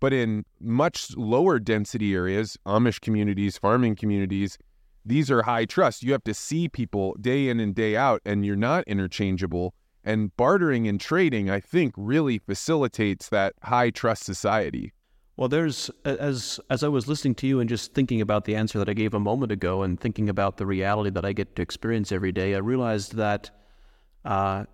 But 0.00 0.12
in 0.12 0.44
much 0.60 1.16
lower 1.16 1.58
density 1.58 2.14
areas, 2.14 2.58
Amish 2.66 3.00
communities, 3.00 3.56
farming 3.56 3.96
communities, 3.96 4.58
these 5.04 5.30
are 5.30 5.42
high 5.42 5.64
trust. 5.64 6.02
You 6.02 6.12
have 6.12 6.24
to 6.24 6.34
see 6.34 6.68
people 6.68 7.14
day 7.20 7.48
in 7.48 7.60
and 7.60 7.74
day 7.74 7.94
out, 7.94 8.20
and 8.24 8.44
you're 8.44 8.56
not 8.56 8.84
interchangeable. 8.88 9.74
And 10.04 10.36
bartering 10.36 10.88
and 10.88 11.00
trading, 11.00 11.48
I 11.50 11.60
think, 11.60 11.94
really 11.96 12.38
facilitates 12.38 13.28
that 13.28 13.54
high 13.62 13.90
trust 13.90 14.24
society. 14.24 14.92
Well, 15.36 15.48
there's 15.48 15.90
as 16.04 16.60
as 16.68 16.84
I 16.84 16.88
was 16.88 17.08
listening 17.08 17.34
to 17.36 17.46
you 17.46 17.60
and 17.60 17.68
just 17.68 17.94
thinking 17.94 18.20
about 18.20 18.44
the 18.44 18.54
answer 18.54 18.78
that 18.78 18.88
I 18.88 18.92
gave 18.92 19.14
a 19.14 19.20
moment 19.20 19.50
ago, 19.50 19.82
and 19.82 19.98
thinking 19.98 20.28
about 20.28 20.58
the 20.58 20.66
reality 20.66 21.10
that 21.10 21.24
I 21.24 21.32
get 21.32 21.56
to 21.56 21.62
experience 21.62 22.12
every 22.12 22.32
day, 22.32 22.54
I 22.54 22.58
realized 22.58 23.16
that 23.16 23.50
uh, 24.24 24.64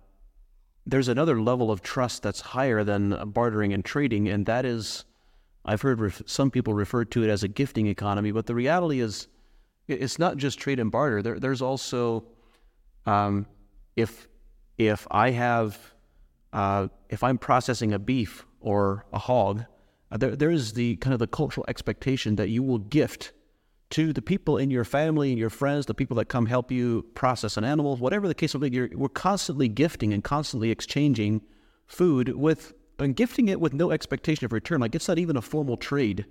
there's 0.85 1.07
another 1.07 1.39
level 1.41 1.71
of 1.71 1.81
trust 1.81 2.23
that's 2.23 2.41
higher 2.41 2.83
than 2.83 3.31
bartering 3.31 3.73
and 3.73 3.85
trading, 3.85 4.27
and 4.27 4.45
that 4.47 4.65
is, 4.65 5.05
I've 5.63 5.81
heard 5.81 6.01
ref- 6.01 6.23
some 6.25 6.51
people 6.51 6.73
refer 6.73 7.05
to 7.05 7.23
it 7.23 7.29
as 7.29 7.43
a 7.43 7.47
gifting 7.47 7.87
economy, 7.87 8.31
but 8.31 8.45
the 8.45 8.55
reality 8.55 8.99
is, 8.99 9.27
it's 9.87 10.19
not 10.19 10.37
just 10.37 10.59
trade 10.59 10.79
and 10.79 10.91
barter. 10.91 11.21
There, 11.21 11.39
there's 11.39 11.61
also, 11.61 12.25
um, 13.05 13.47
if 13.95 14.27
if 14.77 15.07
I 15.09 15.31
have, 15.31 15.77
uh, 16.53 16.89
if 17.09 17.23
I'm 17.23 17.37
processing 17.37 17.93
a 17.93 17.99
beef 17.99 18.45
or 18.59 19.05
a 19.13 19.19
hog 19.19 19.65
uh, 20.11 20.17
there, 20.17 20.35
there 20.35 20.51
is 20.51 20.73
the 20.73 20.95
kind 20.97 21.13
of 21.13 21.19
the 21.19 21.27
cultural 21.27 21.65
expectation 21.67 22.35
that 22.35 22.49
you 22.49 22.63
will 22.63 22.79
gift 22.79 23.33
to 23.91 24.13
the 24.13 24.21
people 24.21 24.57
in 24.57 24.69
your 24.69 24.83
family 24.83 25.31
and 25.31 25.39
your 25.39 25.49
friends, 25.49 25.85
the 25.85 25.93
people 25.93 26.15
that 26.17 26.25
come 26.25 26.45
help 26.45 26.71
you 26.71 27.05
process 27.15 27.57
an 27.57 27.63
animal, 27.63 27.95
whatever 27.97 28.27
the 28.27 28.35
case 28.35 28.53
may 28.55 28.69
be. 28.69 28.87
We're 28.95 29.09
constantly 29.09 29.67
gifting 29.67 30.13
and 30.13 30.23
constantly 30.23 30.69
exchanging 30.69 31.41
food 31.87 32.35
with 32.35 32.73
and 32.99 33.15
gifting 33.15 33.47
it 33.47 33.59
with 33.61 33.73
no 33.73 33.91
expectation 33.91 34.45
of 34.45 34.51
return. 34.51 34.81
Like 34.81 34.93
it's 34.93 35.07
not 35.07 35.17
even 35.17 35.37
a 35.37 35.41
formal 35.41 35.77
trade. 35.77 36.25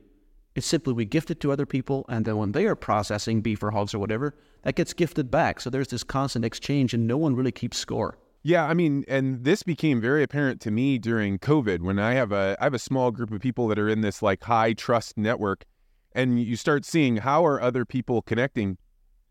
It's 0.54 0.66
simply 0.66 0.92
we 0.92 1.04
gift 1.04 1.30
it 1.30 1.40
to 1.40 1.52
other 1.52 1.66
people, 1.66 2.04
and 2.08 2.24
then 2.24 2.36
when 2.36 2.52
they 2.52 2.66
are 2.66 2.74
processing 2.74 3.42
beef 3.42 3.62
or 3.62 3.70
hogs 3.70 3.94
or 3.94 3.98
whatever, 3.98 4.34
that 4.62 4.74
gets 4.74 4.92
gifted 4.92 5.30
back. 5.30 5.60
So 5.60 5.70
there's 5.70 5.88
this 5.88 6.02
constant 6.02 6.44
exchange, 6.44 6.94
and 6.94 7.06
no 7.06 7.16
one 7.16 7.36
really 7.36 7.52
keeps 7.52 7.78
score. 7.78 8.18
Yeah, 8.42 8.64
I 8.66 8.74
mean, 8.74 9.04
and 9.08 9.44
this 9.44 9.62
became 9.62 10.00
very 10.00 10.22
apparent 10.22 10.60
to 10.62 10.70
me 10.70 10.98
during 10.98 11.38
COVID 11.38 11.80
when 11.80 11.98
I 11.98 12.14
have 12.14 12.32
a 12.32 12.56
I 12.60 12.64
have 12.64 12.74
a 12.74 12.78
small 12.78 13.10
group 13.10 13.32
of 13.32 13.40
people 13.40 13.68
that 13.68 13.78
are 13.78 13.88
in 13.88 14.00
this 14.00 14.22
like 14.22 14.42
high 14.44 14.72
trust 14.72 15.18
network 15.18 15.64
and 16.12 16.42
you 16.42 16.56
start 16.56 16.84
seeing 16.84 17.18
how 17.18 17.44
are 17.44 17.60
other 17.60 17.84
people 17.84 18.22
connecting. 18.22 18.78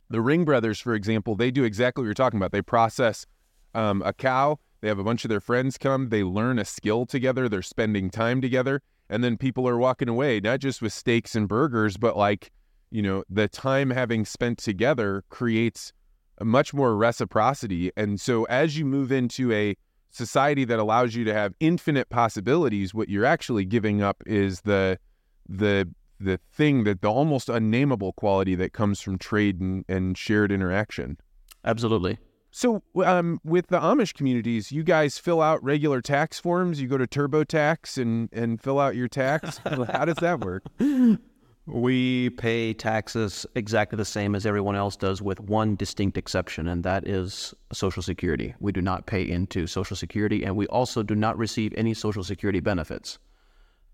The 0.10 0.22
Ring 0.22 0.46
brothers, 0.46 0.80
for 0.80 0.94
example, 0.94 1.36
they 1.36 1.52
do 1.52 1.64
exactly 1.64 2.02
what 2.02 2.06
you're 2.06 2.14
talking 2.14 2.38
about. 2.38 2.52
They 2.52 2.62
process 2.62 3.26
um, 3.74 4.02
a 4.06 4.14
cow. 4.14 4.60
They 4.80 4.88
have 4.88 5.00
a 5.00 5.04
bunch 5.04 5.26
of 5.26 5.30
their 5.30 5.42
friends 5.42 5.78
come. 5.78 6.10
They 6.10 6.24
learn 6.24 6.60
a 6.60 6.66
skill 6.66 7.06
together. 7.06 7.50
They're 7.50 7.62
spending 7.62 8.10
time 8.10 8.40
together, 8.42 8.82
and 9.10 9.24
then 9.24 9.38
people 9.38 9.68
are 9.68 9.78
walking 9.78 10.08
away 10.08 10.40
not 10.40 10.60
just 10.60 10.82
with 10.82 10.94
steaks 10.94 11.36
and 11.36 11.48
burgers, 11.48 11.98
but 11.98 12.16
like 12.16 12.52
you 12.90 13.02
know 13.02 13.24
the 13.30 13.48
time 13.48 13.90
having 13.90 14.24
spent 14.24 14.60
together 14.60 15.24
creates 15.30 15.92
much 16.41 16.74
more 16.74 16.96
reciprocity. 16.96 17.91
And 17.96 18.20
so 18.20 18.46
as 18.46 18.77
you 18.77 18.86
move 18.86 19.12
into 19.12 19.51
a 19.51 19.75
society 20.10 20.65
that 20.65 20.79
allows 20.79 21.15
you 21.15 21.24
to 21.25 21.34
have 21.34 21.53
infinite 21.60 22.10
possibilities, 22.10 22.94
what 22.94 23.10
you're 23.10 23.25
actually 23.25 23.65
giving 23.65 24.01
up 24.01 24.24
is 24.25 24.62
the 24.62 25.00
the 25.48 25.89
the 26.20 26.39
thing 26.51 26.84
that 26.84 27.01
the 27.01 27.10
almost 27.10 27.48
unnameable 27.48 28.13
quality 28.13 28.56
that 28.56 28.74
comes 28.74 29.01
from 29.01 29.17
trade 29.17 29.62
and, 29.62 29.86
and 29.88 30.17
shared 30.17 30.51
interaction. 30.51 31.17
Absolutely. 31.63 32.17
So, 32.50 32.82
um, 33.06 33.39
with 33.44 33.67
the 33.67 33.79
Amish 33.79 34.15
communities, 34.15 34.72
you 34.72 34.84
guys 34.84 35.20
fill 35.20 35.41
out 35.41 35.63
regular 35.63 36.01
tax 36.01 36.39
forms. 36.39 36.82
You 36.82 36.88
go 36.88 36.98
to 36.98 37.06
TurboTax 37.06 38.01
and 38.01 38.29
and 38.32 38.60
fill 38.62 38.79
out 38.79 38.96
your 38.96 39.08
tax. 39.08 39.58
How 39.65 40.06
does 40.06 40.17
that 40.17 40.39
work? 40.39 40.63
We 41.68 42.30
pay 42.30 42.74
taxes 42.74 43.46
exactly 43.54 43.98
the 43.98 44.06
same 44.06 44.36
as 44.36 44.46
everyone 44.46 44.78
else 44.78 44.96
does, 44.96 45.22
with 45.22 45.42
one 45.42 45.76
distinct 45.76 46.18
exception, 46.18 46.70
and 46.70 46.82
that 46.86 47.06
is 47.06 47.54
Social 47.74 48.02
Security. 48.02 48.56
We 48.62 48.72
do 48.72 48.82
not 48.82 49.06
pay 49.06 49.28
into 49.28 49.68
Social 49.68 49.98
Security, 49.98 50.46
and 50.46 50.56
we 50.56 50.66
also 50.68 51.04
do 51.04 51.14
not 51.14 51.38
receive 51.38 51.74
any 51.76 51.94
Social 51.94 52.24
Security 52.24 52.62
benefits. 52.62 53.20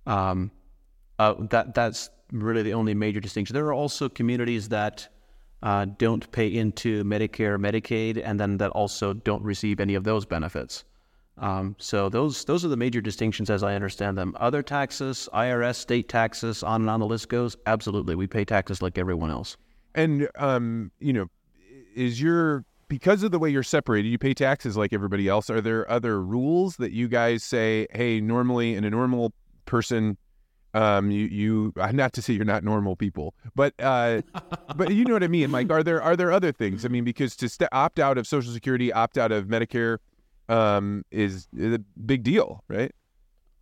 Um, 0.05 0.51
uh, 1.17 1.33
that 1.49 1.73
that's 1.73 2.11
really 2.31 2.61
the 2.61 2.75
only 2.75 2.93
major 2.93 3.19
distinction. 3.19 3.55
There 3.55 3.65
are 3.65 3.73
also 3.73 4.07
communities 4.07 4.69
that 4.69 5.07
uh, 5.63 5.85
don't 5.97 6.31
pay 6.31 6.47
into 6.47 7.03
Medicare, 7.03 7.57
Medicaid, 7.57 8.21
and 8.23 8.39
then 8.39 8.57
that 8.57 8.69
also 8.69 9.13
don't 9.13 9.41
receive 9.41 9.79
any 9.79 9.95
of 9.95 10.03
those 10.03 10.25
benefits. 10.25 10.83
Um, 11.37 11.75
so 11.79 12.09
those 12.09 12.45
those 12.45 12.63
are 12.63 12.67
the 12.67 12.77
major 12.77 13.01
distinctions 13.01 13.49
as 13.49 13.63
I 13.63 13.73
understand 13.73 14.17
them. 14.17 14.35
Other 14.39 14.61
taxes, 14.61 15.27
IRS, 15.33 15.75
state 15.75 16.07
taxes, 16.07 16.61
on 16.61 16.81
and 16.81 16.89
on 16.89 16.99
the 16.99 17.07
list 17.07 17.29
goes. 17.29 17.57
Absolutely, 17.65 18.15
we 18.15 18.27
pay 18.27 18.45
taxes 18.45 18.81
like 18.81 18.97
everyone 18.97 19.31
else. 19.31 19.57
And 19.95 20.27
um, 20.37 20.91
you 20.99 21.13
know, 21.13 21.27
is 21.95 22.21
your 22.21 22.65
because 22.87 23.23
of 23.23 23.31
the 23.31 23.39
way 23.39 23.49
you're 23.49 23.63
separated, 23.63 24.09
you 24.09 24.19
pay 24.19 24.35
taxes 24.35 24.77
like 24.77 24.93
everybody 24.93 25.27
else. 25.27 25.49
Are 25.49 25.61
there 25.61 25.89
other 25.89 26.21
rules 26.21 26.77
that 26.77 26.91
you 26.91 27.07
guys 27.07 27.43
say, 27.43 27.87
hey, 27.91 28.21
normally 28.21 28.75
in 28.75 28.83
a 28.83 28.89
normal 28.91 29.33
person, 29.65 30.17
um, 30.75 31.09
you 31.09 31.25
you 31.25 31.73
not 31.93 32.13
to 32.13 32.21
say 32.21 32.33
you're 32.33 32.45
not 32.45 32.63
normal 32.63 32.95
people, 32.95 33.33
but 33.55 33.73
uh, 33.79 34.21
but 34.75 34.93
you 34.93 35.05
know 35.05 35.13
what 35.13 35.23
I 35.23 35.27
mean. 35.27 35.51
Like, 35.51 35.71
are 35.71 35.81
there 35.81 36.01
are 36.01 36.15
there 36.15 36.31
other 36.31 36.51
things? 36.51 36.85
I 36.85 36.89
mean, 36.89 37.03
because 37.03 37.35
to 37.37 37.49
st- 37.49 37.69
opt 37.71 37.99
out 37.99 38.19
of 38.19 38.27
Social 38.27 38.53
Security, 38.53 38.93
opt 38.93 39.17
out 39.17 39.31
of 39.31 39.47
Medicare 39.47 39.97
um, 40.49 41.03
is, 41.11 41.47
is 41.55 41.75
a 41.75 41.79
big 42.05 42.23
deal, 42.23 42.63
right? 42.67 42.91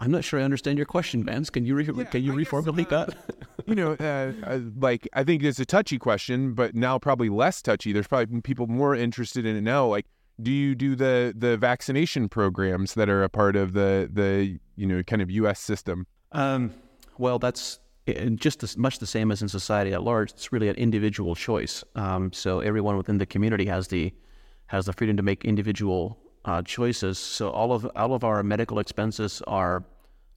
I'm 0.02 0.10
not 0.10 0.24
sure 0.24 0.40
I 0.40 0.44
understand 0.44 0.80
your 0.80 0.88
question, 0.88 1.24
Vance. 1.24 1.52
Can 1.52 1.64
you 1.64 1.76
re- 1.76 1.88
yeah, 1.96 2.04
can 2.06 2.24
you 2.24 2.34
I 2.34 2.36
reformulate 2.36 2.90
guess, 2.90 3.10
uh, 3.10 3.14
that? 3.28 3.36
you 3.68 3.76
know, 3.76 3.96
uh, 4.00 4.32
uh, 4.44 4.60
like 4.80 5.08
I 5.14 5.24
think 5.24 5.44
it's 5.44 5.60
a 5.60 5.66
touchy 5.66 6.00
question, 6.00 6.54
but 6.54 6.74
now 6.74 6.98
probably 6.98 7.30
less 7.30 7.62
touchy. 7.62 7.94
There's 7.94 8.08
probably 8.08 8.42
people 8.42 8.66
more 8.66 8.96
interested 8.96 9.46
in 9.46 9.56
it 9.56 9.62
now. 9.62 9.86
Like, 9.86 10.08
do 10.42 10.50
you 10.50 10.74
do 10.74 10.96
the 10.96 11.36
the 11.38 11.56
vaccination 11.56 12.30
programs 12.30 12.96
that 12.96 13.10
are 13.10 13.24
a 13.24 13.30
part 13.30 13.56
of 13.56 13.74
the 13.74 14.10
the 14.12 14.60
you 14.76 14.88
know 14.88 15.04
kind 15.04 15.22
of 15.22 15.30
U.S. 15.30 15.60
system? 15.60 16.08
Um, 16.32 16.74
well, 17.20 17.38
that's 17.38 17.80
just 18.36 18.64
as 18.64 18.78
much 18.78 18.98
the 18.98 19.06
same 19.06 19.32
as 19.32 19.44
in 19.44 19.50
society 19.50 19.94
at 19.94 20.02
large. 20.02 20.32
It's 20.32 20.52
really 20.52 20.68
an 20.68 20.76
individual 20.76 21.36
choice. 21.36 21.84
Um, 21.96 22.34
so 22.34 22.60
everyone 22.60 22.98
within 22.98 23.20
the 23.20 23.28
community 23.28 23.66
has 23.66 23.90
the 23.90 24.12
has 24.66 24.88
the 24.88 24.94
freedom 24.94 25.16
to 25.18 25.24
make 25.24 25.46
individual 25.46 26.18
uh, 26.46 26.62
choices. 26.64 27.18
So 27.20 27.50
all 27.50 27.72
of 27.72 27.86
all 27.96 28.14
of 28.14 28.24
our 28.24 28.44
medical 28.44 28.80
expenses 28.80 29.42
are 29.48 29.84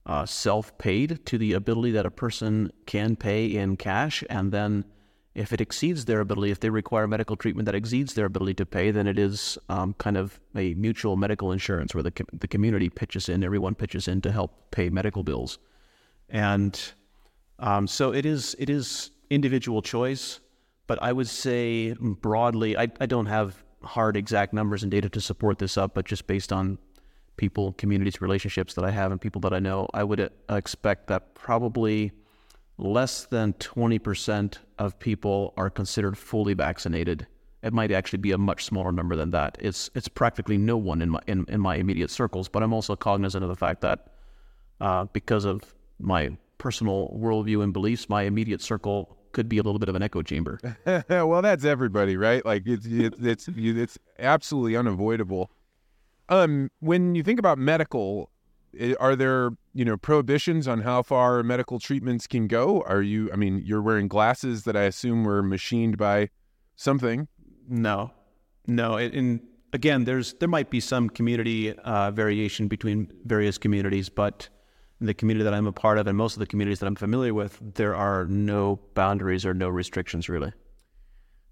uh, 0.05 0.25
self-paid 0.25 1.25
to 1.25 1.37
the 1.37 1.53
ability 1.53 1.91
that 1.91 2.05
a 2.05 2.11
person 2.11 2.71
can 2.85 3.15
pay 3.15 3.45
in 3.45 3.75
cash, 3.77 4.23
and 4.29 4.51
then 4.51 4.85
if 5.33 5.51
it 5.51 5.59
exceeds 5.59 6.05
their 6.05 6.21
ability, 6.21 6.51
if 6.51 6.59
they 6.59 6.69
require 6.69 7.07
medical 7.07 7.35
treatment 7.35 7.65
that 7.65 7.75
exceeds 7.75 8.13
their 8.13 8.25
ability 8.25 8.53
to 8.53 8.65
pay, 8.65 8.91
then 8.91 9.07
it 9.07 9.19
is 9.19 9.57
um, 9.67 9.93
kind 9.97 10.15
of 10.15 10.39
a 10.55 10.73
mutual 10.75 11.17
medical 11.17 11.51
insurance 11.51 11.93
where 11.95 12.03
the 12.03 12.13
the 12.33 12.47
community 12.47 12.89
pitches 12.89 13.29
in, 13.29 13.43
everyone 13.43 13.75
pitches 13.75 14.07
in 14.07 14.21
to 14.21 14.31
help 14.31 14.71
pay 14.71 14.89
medical 14.89 15.23
bills, 15.23 15.59
and 16.29 16.93
um, 17.59 17.87
so 17.87 18.13
it 18.13 18.25
is 18.25 18.55
it 18.59 18.69
is 18.69 19.11
individual 19.29 19.81
choice. 19.81 20.39
But 20.87 21.01
I 21.01 21.11
would 21.13 21.27
say 21.27 21.95
broadly, 21.99 22.77
I, 22.77 22.83
I 23.01 23.07
don't 23.07 23.25
have 23.25 23.64
hard 23.85 24.17
exact 24.17 24.53
numbers 24.53 24.83
and 24.83 24.91
data 24.91 25.09
to 25.09 25.21
support 25.21 25.59
this 25.59 25.77
up, 25.77 25.93
but 25.93 26.05
just 26.05 26.27
based 26.27 26.51
on 26.51 26.77
people, 27.37 27.73
communities, 27.73 28.21
relationships 28.21 28.73
that 28.73 28.85
I 28.85 28.91
have, 28.91 29.11
and 29.11 29.19
people 29.19 29.41
that 29.41 29.53
I 29.53 29.59
know, 29.59 29.87
I 29.93 30.03
would 30.03 30.19
uh, 30.19 30.29
expect 30.49 31.07
that 31.07 31.35
probably 31.35 32.11
less 32.77 33.25
than 33.25 33.53
20% 33.53 34.57
of 34.79 34.99
people 34.99 35.53
are 35.57 35.69
considered 35.69 36.17
fully 36.17 36.53
vaccinated. 36.53 37.27
It 37.63 37.73
might 37.73 37.91
actually 37.91 38.19
be 38.19 38.31
a 38.31 38.37
much 38.37 38.65
smaller 38.65 38.91
number 38.91 39.15
than 39.15 39.31
that. 39.31 39.57
It's 39.59 39.89
it's 39.95 40.07
practically 40.07 40.57
no 40.57 40.77
one 40.77 41.01
in 41.01 41.09
my 41.09 41.21
in, 41.25 41.45
in 41.47 41.59
my 41.59 41.77
immediate 41.77 42.11
circles. 42.11 42.47
But 42.47 42.61
I'm 42.61 42.73
also 42.73 42.95
cognizant 42.95 43.43
of 43.43 43.49
the 43.49 43.55
fact 43.55 43.81
that 43.81 44.07
uh, 44.81 45.05
because 45.05 45.45
of 45.45 45.73
my 45.99 46.37
personal 46.57 47.15
worldview 47.17 47.63
and 47.63 47.73
beliefs, 47.73 48.07
my 48.07 48.23
immediate 48.23 48.61
circle 48.61 49.14
could 49.35 49.47
be 49.49 49.59
a 49.59 49.61
little 49.61 49.77
bit 49.77 49.89
of 49.89 49.95
an 49.95 50.01
echo 50.01 50.23
chamber. 50.23 50.59
well, 51.09 51.41
that's 51.43 51.65
everybody, 51.65 52.17
right? 52.17 52.43
Like 52.43 52.63
it's 52.65 52.87
it's 52.87 53.19
it's, 53.21 53.47
it's 53.47 53.99
absolutely 54.17 54.75
unavoidable. 54.75 55.51
Um, 56.29 56.71
when 56.79 57.13
you 57.13 57.21
think 57.21 57.37
about 57.37 57.59
medical 57.59 58.31
are 58.99 59.15
there 59.15 59.51
you 59.73 59.85
know 59.85 59.95
prohibitions 59.95 60.67
on 60.67 60.81
how 60.81 61.01
far 61.01 61.41
medical 61.43 61.79
treatments 61.79 62.27
can 62.27 62.45
go 62.45 62.81
are 62.81 63.01
you 63.01 63.31
i 63.31 63.35
mean 63.37 63.61
you're 63.63 63.81
wearing 63.81 64.09
glasses 64.09 64.65
that 64.65 64.75
i 64.75 64.81
assume 64.81 65.23
were 65.23 65.41
machined 65.41 65.97
by 65.97 66.29
something 66.75 67.25
no 67.69 68.11
no 68.67 68.97
and 68.97 69.39
again 69.71 70.03
there's 70.03 70.33
there 70.41 70.49
might 70.49 70.69
be 70.69 70.81
some 70.81 71.09
community 71.09 71.71
uh, 71.71 72.11
variation 72.11 72.67
between 72.67 73.09
various 73.23 73.57
communities 73.57 74.09
but 74.09 74.49
the 75.01 75.13
community 75.13 75.43
that 75.43 75.53
i'm 75.53 75.67
a 75.67 75.71
part 75.71 75.97
of 75.97 76.07
and 76.07 76.17
most 76.17 76.33
of 76.33 76.39
the 76.39 76.45
communities 76.45 76.79
that 76.79 76.87
i'm 76.87 76.95
familiar 76.95 77.33
with 77.33 77.59
there 77.75 77.95
are 77.95 78.25
no 78.25 78.79
boundaries 78.93 79.45
or 79.45 79.53
no 79.53 79.69
restrictions 79.69 80.29
really 80.29 80.51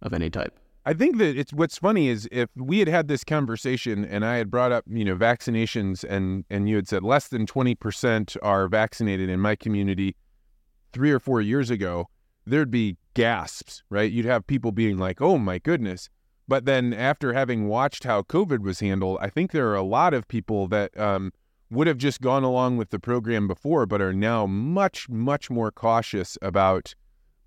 of 0.02 0.14
any 0.14 0.30
type 0.30 0.58
I 0.86 0.94
think 0.94 1.18
that 1.20 1.38
it's 1.38 1.54
what's 1.54 1.78
funny 1.78 2.10
is 2.10 2.28
if 2.32 2.50
we 2.58 2.80
had 2.80 2.90
had 2.90 3.08
this 3.08 3.24
conversation 3.24 4.04
and 4.04 4.26
I 4.26 4.36
had 4.36 4.52
brought 4.52 4.74
up, 4.74 4.84
you 4.88 5.06
know, 5.06 5.16
vaccinations 5.16 6.04
and 6.04 6.44
and 6.50 6.68
you 6.68 6.76
had 6.76 6.90
said 6.90 7.04
less 7.04 7.30
than 7.30 7.46
20% 7.46 8.36
are 8.44 8.68
vaccinated 8.68 9.30
in 9.30 9.40
my 9.40 9.56
community 9.56 10.16
3 10.92 11.12
or 11.12 11.20
4 11.20 11.40
years 11.40 11.70
ago, 11.70 12.10
there'd 12.46 12.70
be 12.70 12.98
gasps, 13.14 13.84
right? 13.90 14.12
You'd 14.12 14.26
have 14.26 14.46
people 14.46 14.72
being 14.74 14.98
like, 14.98 15.22
"Oh 15.22 15.38
my 15.38 15.58
goodness." 15.58 16.10
But 16.48 16.66
then 16.66 16.94
after 16.94 17.32
having 17.32 17.70
watched 17.70 18.04
how 18.04 18.22
COVID 18.22 18.60
was 18.60 18.82
handled, 18.82 19.18
I 19.22 19.30
think 19.30 19.52
there 19.52 19.70
are 19.70 19.76
a 19.76 19.84
lot 19.84 20.14
of 20.14 20.28
people 20.28 20.68
that 20.68 20.98
um, 21.00 21.32
would 21.74 21.88
have 21.88 21.98
just 21.98 22.22
gone 22.22 22.44
along 22.44 22.78
with 22.78 22.90
the 22.92 23.00
program 23.00 23.48
before, 23.48 23.86
but 23.86 24.02
are 24.02 24.14
now 24.14 24.46
much, 24.46 25.10
much 25.10 25.50
more 25.50 25.72
cautious 25.72 26.38
about 26.42 26.96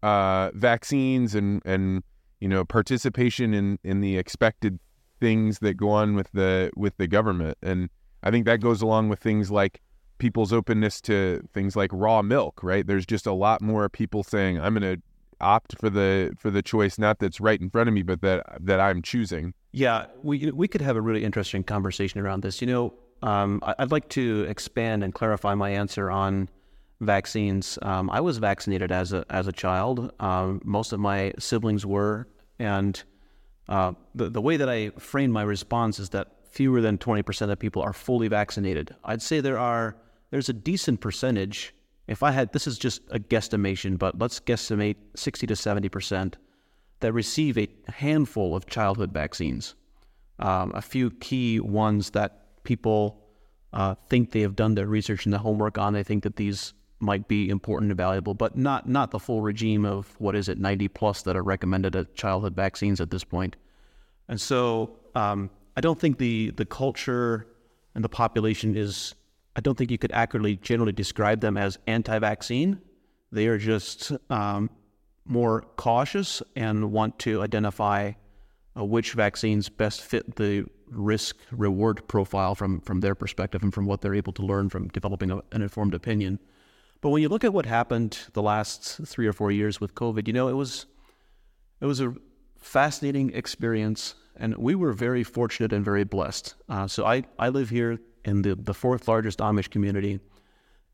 uh, 0.02 0.50
vaccines 0.54 1.34
and 1.34 1.62
and 1.64 2.02
you 2.40 2.48
know, 2.48 2.64
participation 2.64 3.54
in 3.54 3.78
in 3.82 4.00
the 4.00 4.18
expected 4.18 4.78
things 5.20 5.60
that 5.60 5.74
go 5.74 5.90
on 5.90 6.14
with 6.14 6.30
the 6.32 6.70
with 6.76 6.96
the 6.98 7.06
government, 7.06 7.56
and 7.62 7.88
I 8.22 8.30
think 8.30 8.44
that 8.46 8.60
goes 8.60 8.82
along 8.82 9.08
with 9.08 9.18
things 9.18 9.50
like 9.50 9.80
people's 10.18 10.52
openness 10.52 11.00
to 11.02 11.46
things 11.52 11.76
like 11.76 11.90
raw 11.92 12.22
milk. 12.22 12.62
Right? 12.62 12.86
There's 12.86 13.06
just 13.06 13.26
a 13.26 13.32
lot 13.32 13.62
more 13.62 13.88
people 13.88 14.22
saying, 14.22 14.60
"I'm 14.60 14.74
going 14.74 14.96
to 14.96 15.02
opt 15.40 15.78
for 15.78 15.90
the 15.90 16.32
for 16.38 16.50
the 16.50 16.62
choice 16.62 16.98
not 16.98 17.18
that's 17.18 17.40
right 17.40 17.60
in 17.60 17.70
front 17.70 17.88
of 17.88 17.94
me, 17.94 18.02
but 18.02 18.20
that 18.20 18.44
that 18.60 18.80
I'm 18.80 19.02
choosing." 19.02 19.54
Yeah, 19.72 20.06
we 20.22 20.50
we 20.50 20.68
could 20.68 20.82
have 20.82 20.96
a 20.96 21.00
really 21.00 21.24
interesting 21.24 21.64
conversation 21.64 22.20
around 22.20 22.42
this. 22.42 22.60
You 22.60 22.66
know, 22.66 22.94
um, 23.22 23.60
I'd 23.62 23.90
like 23.90 24.08
to 24.10 24.46
expand 24.48 25.02
and 25.04 25.12
clarify 25.12 25.54
my 25.54 25.70
answer 25.70 26.10
on 26.10 26.48
vaccines. 27.00 27.78
Um, 27.82 28.10
I 28.10 28.20
was 28.20 28.38
vaccinated 28.38 28.90
as 28.92 29.12
a 29.12 29.24
as 29.30 29.46
a 29.46 29.52
child. 29.52 30.12
Um, 30.20 30.60
most 30.64 30.92
of 30.92 31.00
my 31.00 31.32
siblings 31.38 31.84
were, 31.84 32.28
and 32.58 33.02
uh, 33.68 33.92
the 34.14 34.30
the 34.30 34.40
way 34.40 34.56
that 34.56 34.68
I 34.68 34.90
frame 34.98 35.30
my 35.30 35.42
response 35.42 35.98
is 35.98 36.10
that 36.10 36.28
fewer 36.50 36.80
than 36.80 36.98
twenty 36.98 37.22
percent 37.22 37.50
of 37.50 37.58
people 37.58 37.82
are 37.82 37.92
fully 37.92 38.28
vaccinated. 38.28 38.94
I'd 39.04 39.22
say 39.22 39.40
there 39.40 39.58
are 39.58 39.96
there's 40.30 40.48
a 40.48 40.54
decent 40.54 41.00
percentage. 41.00 41.74
If 42.06 42.22
I 42.22 42.30
had 42.30 42.52
this 42.52 42.66
is 42.66 42.78
just 42.78 43.02
a 43.10 43.18
guesstimation, 43.18 43.98
but 43.98 44.18
let's 44.18 44.40
guesstimate 44.40 44.96
sixty 45.14 45.46
to 45.48 45.56
seventy 45.56 45.88
percent 45.88 46.36
that 47.00 47.12
receive 47.12 47.58
a 47.58 47.68
handful 47.88 48.56
of 48.56 48.66
childhood 48.66 49.12
vaccines. 49.12 49.74
Um, 50.38 50.72
a 50.74 50.82
few 50.82 51.10
key 51.10 51.60
ones 51.60 52.10
that 52.10 52.45
people 52.66 53.22
uh, 53.72 53.94
think 54.08 54.32
they 54.32 54.42
have 54.42 54.54
done 54.54 54.74
their 54.74 54.86
research 54.86 55.24
and 55.24 55.32
the 55.32 55.38
homework 55.38 55.78
on. 55.78 55.94
They 55.94 56.02
think 56.02 56.24
that 56.24 56.36
these 56.36 56.74
might 56.98 57.28
be 57.28 57.48
important 57.48 57.90
and 57.90 57.96
valuable, 57.96 58.34
but 58.34 58.56
not 58.56 58.88
not 58.88 59.10
the 59.10 59.18
full 59.18 59.40
regime 59.40 59.84
of 59.84 60.14
what 60.18 60.34
is 60.34 60.48
it, 60.48 60.58
90 60.58 60.88
plus 60.88 61.22
that 61.22 61.36
are 61.36 61.42
recommended 61.42 61.96
at 61.96 62.14
childhood 62.14 62.54
vaccines 62.54 63.00
at 63.00 63.10
this 63.10 63.24
point. 63.24 63.56
And 64.28 64.40
so 64.40 64.96
um, 65.14 65.50
I 65.76 65.80
don't 65.80 65.98
think 65.98 66.18
the 66.18 66.50
the 66.50 66.66
culture 66.66 67.46
and 67.94 68.04
the 68.04 68.08
population 68.08 68.76
is. 68.76 69.14
I 69.58 69.60
don't 69.60 69.76
think 69.78 69.90
you 69.90 69.96
could 69.96 70.12
accurately 70.12 70.56
generally 70.56 70.92
describe 70.92 71.40
them 71.40 71.56
as 71.56 71.78
anti-vaccine. 71.86 72.78
They 73.32 73.46
are 73.46 73.56
just 73.56 74.12
um, 74.28 74.68
more 75.24 75.62
cautious 75.76 76.42
and 76.54 76.92
want 76.92 77.18
to 77.20 77.42
identify 77.42 78.12
uh, 78.76 78.84
which 78.84 79.12
vaccines 79.12 79.70
best 79.70 80.02
fit 80.02 80.36
the 80.36 80.66
risk 80.90 81.36
reward 81.50 82.06
profile 82.08 82.54
from 82.54 82.80
from 82.80 83.00
their 83.00 83.14
perspective 83.14 83.62
and 83.62 83.74
from 83.74 83.86
what 83.86 84.00
they're 84.00 84.14
able 84.14 84.32
to 84.32 84.42
learn 84.42 84.68
from 84.68 84.88
developing 84.88 85.30
a, 85.30 85.36
an 85.52 85.62
informed 85.62 85.94
opinion. 85.94 86.38
But 87.00 87.10
when 87.10 87.22
you 87.22 87.28
look 87.28 87.44
at 87.44 87.52
what 87.52 87.66
happened 87.66 88.18
the 88.32 88.42
last 88.42 89.00
three 89.04 89.26
or 89.26 89.32
four 89.32 89.52
years 89.52 89.80
with 89.80 89.94
COVID, 89.94 90.26
you 90.26 90.32
know, 90.32 90.48
it 90.48 90.54
was 90.54 90.86
it 91.80 91.86
was 91.86 92.00
a 92.00 92.14
fascinating 92.58 93.32
experience, 93.34 94.14
and 94.36 94.56
we 94.56 94.74
were 94.74 94.92
very 94.92 95.22
fortunate 95.22 95.72
and 95.72 95.84
very 95.84 96.04
blessed. 96.04 96.54
Uh, 96.68 96.86
so 96.86 97.04
I, 97.06 97.24
I 97.38 97.50
live 97.50 97.70
here 97.70 97.98
in 98.24 98.42
the, 98.42 98.54
the 98.56 98.74
fourth 98.74 99.08
largest 99.08 99.38
Amish 99.38 99.70
community, 99.70 100.20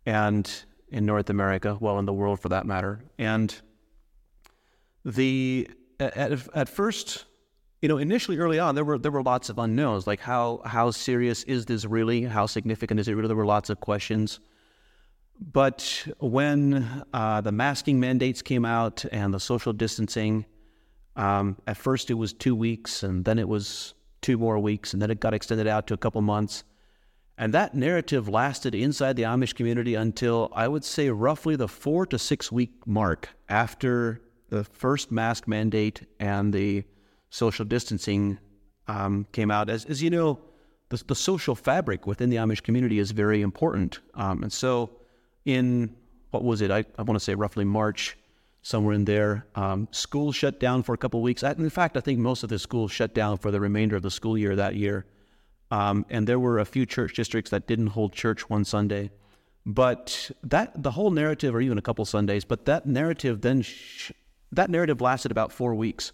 and 0.05 0.64
in 0.88 1.07
North 1.07 1.31
America, 1.31 1.78
well, 1.81 1.98
in 1.98 2.05
the 2.05 2.12
world 2.12 2.40
for 2.40 2.50
that 2.50 2.66
matter. 2.66 3.05
And 3.18 3.55
the 5.05 5.68
at, 5.98 6.48
at 6.55 6.68
first, 6.68 7.24
you 7.82 7.88
know, 7.88 7.98
initially 7.98 8.38
early 8.38 8.60
on, 8.60 8.76
there 8.76 8.84
were 8.84 8.96
there 8.96 9.10
were 9.10 9.24
lots 9.24 9.48
of 9.48 9.58
unknowns, 9.58 10.06
like 10.06 10.20
how 10.20 10.62
how 10.64 10.92
serious 10.92 11.42
is 11.42 11.66
this 11.66 11.84
really? 11.84 12.22
How 12.22 12.46
significant 12.46 13.00
is 13.00 13.08
it 13.08 13.14
really? 13.14 13.26
There 13.26 13.36
were 13.36 13.44
lots 13.44 13.70
of 13.70 13.80
questions. 13.80 14.38
But 15.40 16.06
when 16.20 17.04
uh, 17.12 17.40
the 17.40 17.50
masking 17.50 17.98
mandates 17.98 18.40
came 18.40 18.64
out 18.64 19.04
and 19.10 19.34
the 19.34 19.40
social 19.40 19.72
distancing, 19.72 20.46
um, 21.16 21.56
at 21.66 21.76
first 21.76 22.08
it 22.08 22.14
was 22.14 22.32
two 22.32 22.54
weeks, 22.54 23.02
and 23.02 23.24
then 23.24 23.40
it 23.40 23.48
was 23.48 23.94
two 24.20 24.38
more 24.38 24.60
weeks, 24.60 24.92
and 24.92 25.02
then 25.02 25.10
it 25.10 25.18
got 25.18 25.34
extended 25.34 25.66
out 25.66 25.88
to 25.88 25.94
a 25.94 25.96
couple 25.96 26.22
months. 26.22 26.62
And 27.36 27.52
that 27.54 27.74
narrative 27.74 28.28
lasted 28.28 28.76
inside 28.76 29.16
the 29.16 29.24
Amish 29.24 29.56
community 29.56 29.96
until 29.96 30.52
I 30.54 30.68
would 30.68 30.84
say 30.84 31.10
roughly 31.10 31.56
the 31.56 31.66
four 31.66 32.06
to 32.06 32.18
six 32.18 32.52
week 32.52 32.86
mark 32.86 33.30
after 33.48 34.22
the 34.50 34.62
first 34.62 35.10
mask 35.10 35.48
mandate 35.48 36.06
and 36.20 36.52
the 36.52 36.84
social 37.32 37.64
distancing 37.64 38.38
um, 38.88 39.26
came 39.32 39.50
out. 39.50 39.70
As, 39.70 39.86
as 39.86 40.02
you 40.02 40.10
know, 40.10 40.38
the, 40.90 41.02
the, 41.06 41.14
social 41.14 41.54
fabric 41.54 42.06
within 42.06 42.28
the 42.28 42.36
Amish 42.36 42.62
community 42.62 42.98
is 42.98 43.10
very 43.10 43.40
important. 43.40 44.00
Um, 44.14 44.42
and 44.42 44.52
so 44.52 44.90
in 45.46 45.96
what 46.30 46.44
was 46.44 46.60
it? 46.60 46.70
I, 46.70 46.84
I 46.98 47.02
want 47.02 47.18
to 47.18 47.24
say 47.24 47.34
roughly 47.34 47.64
March, 47.64 48.18
somewhere 48.60 48.94
in 48.94 49.06
there. 49.06 49.46
Um, 49.54 49.88
schools 49.92 50.36
shut 50.36 50.60
down 50.60 50.82
for 50.82 50.94
a 50.94 50.98
couple 50.98 51.20
of 51.20 51.24
weeks. 51.24 51.42
In 51.42 51.70
fact, 51.70 51.96
I 51.96 52.00
think 52.00 52.18
most 52.18 52.42
of 52.42 52.50
the 52.50 52.58
schools 52.58 52.92
shut 52.92 53.14
down 53.14 53.38
for 53.38 53.50
the 53.50 53.60
remainder 53.60 53.96
of 53.96 54.02
the 54.02 54.10
school 54.10 54.36
year 54.36 54.54
that 54.54 54.76
year. 54.76 55.06
Um, 55.70 56.04
and 56.10 56.26
there 56.26 56.38
were 56.38 56.58
a 56.58 56.66
few 56.66 56.84
church 56.84 57.14
districts 57.14 57.50
that 57.50 57.66
didn't 57.66 57.88
hold 57.88 58.12
church 58.12 58.50
one 58.50 58.66
Sunday. 58.66 59.10
But 59.64 60.30
that 60.42 60.82
the 60.82 60.90
whole 60.90 61.10
narrative, 61.10 61.54
or 61.54 61.62
even 61.62 61.78
a 61.78 61.82
couple 61.82 62.04
Sundays, 62.04 62.44
but 62.44 62.66
that 62.66 62.84
narrative 62.84 63.40
then 63.40 63.62
sh- 63.62 64.12
that 64.50 64.68
narrative 64.68 65.00
lasted 65.00 65.30
about 65.30 65.50
four 65.50 65.74
weeks, 65.74 66.12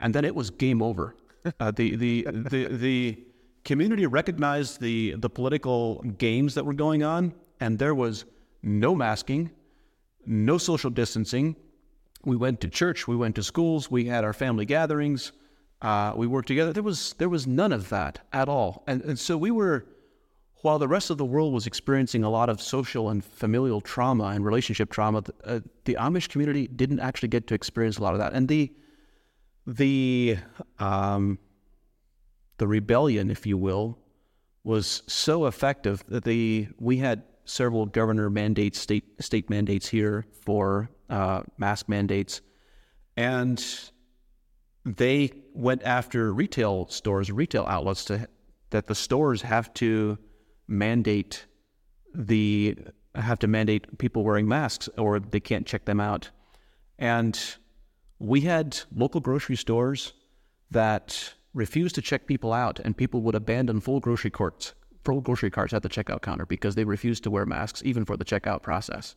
and 0.00 0.14
then 0.14 0.24
it 0.24 0.34
was 0.34 0.50
game 0.50 0.82
over. 0.82 1.14
Uh, 1.58 1.70
the, 1.70 1.96
the 1.96 2.26
the 2.30 2.66
the 2.66 3.24
community 3.64 4.06
recognized 4.06 4.80
the 4.80 5.14
the 5.18 5.30
political 5.30 5.96
games 6.18 6.54
that 6.54 6.64
were 6.64 6.74
going 6.74 7.02
on, 7.02 7.32
and 7.60 7.78
there 7.78 7.94
was 7.94 8.24
no 8.62 8.94
masking, 8.94 9.50
no 10.26 10.58
social 10.58 10.90
distancing. 10.90 11.56
We 12.24 12.36
went 12.36 12.60
to 12.60 12.68
church, 12.68 13.08
we 13.08 13.16
went 13.16 13.36
to 13.36 13.42
schools, 13.42 13.90
we 13.90 14.04
had 14.04 14.24
our 14.24 14.34
family 14.34 14.66
gatherings, 14.66 15.32
uh, 15.80 16.12
we 16.14 16.26
worked 16.26 16.48
together. 16.48 16.72
There 16.72 16.82
was 16.82 17.14
there 17.14 17.30
was 17.30 17.46
none 17.46 17.72
of 17.72 17.88
that 17.88 18.20
at 18.32 18.48
all, 18.48 18.84
and 18.86 19.02
and 19.02 19.18
so 19.18 19.38
we 19.38 19.50
were 19.50 19.86
while 20.62 20.78
the 20.78 20.88
rest 20.88 21.08
of 21.08 21.16
the 21.16 21.24
world 21.24 21.52
was 21.54 21.66
experiencing 21.66 22.22
a 22.22 22.28
lot 22.28 22.48
of 22.48 22.60
social 22.60 23.08
and 23.08 23.24
familial 23.24 23.80
trauma 23.80 24.24
and 24.24 24.44
relationship 24.44 24.90
trauma, 24.90 25.22
uh, 25.44 25.60
the 25.86 25.96
Amish 25.98 26.28
community 26.28 26.66
didn't 26.66 27.00
actually 27.00 27.28
get 27.28 27.46
to 27.46 27.54
experience 27.54 27.96
a 27.96 28.02
lot 28.02 28.12
of 28.12 28.18
that. 28.18 28.34
And 28.34 28.46
the 28.46 28.70
the 29.76 30.36
um, 30.78 31.38
the 32.58 32.66
rebellion, 32.66 33.30
if 33.30 33.46
you 33.46 33.56
will, 33.56 33.98
was 34.64 35.02
so 35.06 35.46
effective 35.46 36.04
that 36.08 36.24
the 36.24 36.68
we 36.78 36.98
had 36.98 37.22
several 37.44 37.86
governor 37.86 38.28
mandates, 38.30 38.78
state 38.78 39.04
state 39.20 39.48
mandates 39.48 39.88
here 39.88 40.26
for 40.44 40.90
uh, 41.08 41.42
mask 41.56 41.88
mandates, 41.88 42.40
and 43.16 43.90
they 44.84 45.30
went 45.54 45.82
after 45.84 46.32
retail 46.32 46.88
stores, 46.88 47.30
retail 47.30 47.64
outlets 47.66 48.04
to 48.06 48.28
that 48.70 48.86
the 48.86 48.94
stores 48.94 49.42
have 49.42 49.72
to 49.74 50.18
mandate 50.66 51.46
the 52.14 52.76
have 53.14 53.38
to 53.38 53.46
mandate 53.46 53.98
people 53.98 54.24
wearing 54.24 54.48
masks 54.48 54.88
or 54.98 55.20
they 55.20 55.40
can't 55.40 55.66
check 55.66 55.84
them 55.84 56.00
out. 56.00 56.30
And 56.98 57.38
we 58.20 58.42
had 58.42 58.78
local 58.94 59.20
grocery 59.20 59.56
stores 59.56 60.12
that 60.70 61.34
refused 61.52 61.96
to 61.96 62.02
check 62.02 62.26
people 62.26 62.52
out 62.52 62.78
and 62.78 62.96
people 62.96 63.22
would 63.22 63.34
abandon 63.34 63.80
full 63.80 63.98
grocery 63.98 64.30
carts 64.30 64.74
full 65.04 65.20
grocery 65.20 65.50
carts 65.50 65.72
at 65.72 65.82
the 65.82 65.88
checkout 65.88 66.22
counter 66.22 66.46
because 66.46 66.74
they 66.74 66.84
refused 66.84 67.24
to 67.24 67.30
wear 67.30 67.46
masks 67.46 67.82
even 67.84 68.04
for 68.04 68.16
the 68.16 68.24
checkout 68.24 68.62
process. 68.62 69.16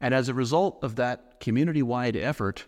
And 0.00 0.14
as 0.14 0.28
a 0.28 0.34
result 0.34 0.78
of 0.82 0.96
that 0.96 1.40
community-wide 1.40 2.16
effort, 2.16 2.66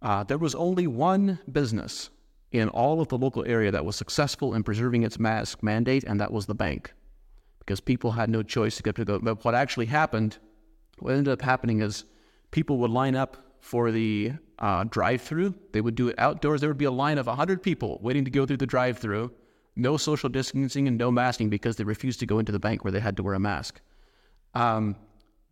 uh, 0.00 0.24
there 0.24 0.38
was 0.38 0.54
only 0.54 0.86
one 0.86 1.38
business 1.50 2.10
in 2.50 2.68
all 2.70 3.00
of 3.00 3.08
the 3.08 3.18
local 3.18 3.44
area 3.46 3.70
that 3.70 3.84
was 3.84 3.94
successful 3.94 4.54
in 4.54 4.62
preserving 4.62 5.02
its 5.02 5.18
mask 5.18 5.62
mandate, 5.62 6.04
and 6.04 6.20
that 6.20 6.32
was 6.32 6.46
the 6.46 6.54
bank 6.54 6.94
because 7.58 7.80
people 7.80 8.12
had 8.12 8.30
no 8.30 8.42
choice 8.42 8.76
to 8.76 8.82
get 8.82 8.94
to 8.96 9.04
the. 9.04 9.18
But 9.18 9.44
what 9.44 9.54
actually 9.54 9.86
happened, 9.86 10.38
what 10.98 11.14
ended 11.14 11.32
up 11.32 11.42
happening 11.42 11.80
is 11.82 12.04
people 12.50 12.78
would 12.78 12.90
line 12.90 13.14
up 13.14 13.36
for 13.62 13.92
the 13.92 14.32
uh, 14.58 14.84
drive-through. 14.84 15.54
They 15.72 15.80
would 15.80 15.94
do 15.94 16.08
it 16.08 16.18
outdoors. 16.18 16.60
There 16.60 16.68
would 16.68 16.76
be 16.76 16.84
a 16.84 16.90
line 16.90 17.16
of 17.16 17.28
100 17.28 17.62
people 17.62 17.98
waiting 18.02 18.24
to 18.24 18.30
go 18.30 18.44
through 18.44 18.58
the 18.58 18.66
drive-through, 18.66 19.32
no 19.76 19.96
social 19.96 20.28
distancing 20.28 20.88
and 20.88 20.98
no 20.98 21.10
masking 21.10 21.48
because 21.48 21.76
they 21.76 21.84
refused 21.84 22.20
to 22.20 22.26
go 22.26 22.40
into 22.40 22.52
the 22.52 22.58
bank 22.58 22.84
where 22.84 22.90
they 22.90 23.00
had 23.00 23.16
to 23.16 23.22
wear 23.22 23.34
a 23.34 23.40
mask. 23.40 23.80
Um, 24.52 24.96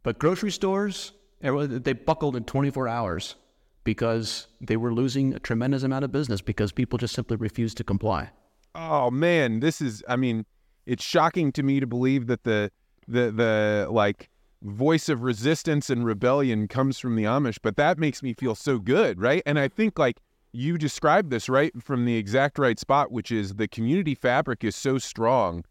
but 0.03 0.19
grocery 0.19 0.51
stores, 0.51 1.13
they 1.41 1.93
buckled 1.93 2.35
in 2.35 2.45
24 2.45 2.89
hours 2.89 3.37
because 3.85 4.49
they 4.61 4.77
were 4.77 4.93
losing 4.93 5.33
a 5.33 5.39
tremendous 5.39 5.85
amount 5.85 6.05
of 6.05 6.11
business 6.11 6.41
because 6.41 6.73
people 6.73 6.99
just 6.99 7.15
simply 7.15 7.37
refused 7.37 7.77
to 7.79 7.85
comply. 7.85 8.31
Oh 8.75 9.11
man, 9.11 9.61
this 9.61 9.81
is 9.81 10.03
I 10.09 10.17
mean, 10.17 10.45
it's 10.85 11.05
shocking 11.05 11.53
to 11.53 11.63
me 11.63 11.81
to 11.81 11.87
believe 11.87 12.27
that 12.27 12.43
the 12.43 12.71
the 13.07 13.31
the 13.31 13.89
like 13.91 14.29
voice 14.63 15.09
of 15.09 15.23
resistance 15.23 15.91
and 15.91 16.05
rebellion 16.05 16.69
comes 16.69 16.99
from 16.99 17.17
the 17.17 17.25
Amish, 17.25 17.59
but 17.63 17.77
that 17.77 17.99
makes 17.99 18.23
me 18.23 18.35
feel 18.35 18.55
so 18.55 18.79
good, 18.79 19.21
right? 19.21 19.43
And 19.47 19.59
I 19.59 19.69
think 19.69 19.99
like 19.99 20.21
you 20.53 20.77
described 20.79 21.31
this 21.31 21.49
right 21.49 21.73
from 21.83 22.05
the 22.05 22.17
exact 22.17 22.59
right 22.59 22.79
spot, 22.79 23.11
which 23.13 23.31
is 23.31 23.55
the 23.55 23.69
community 23.69 24.15
fabric 24.15 24.65
is 24.65 24.77
so 24.77 24.99
strong 24.99 25.65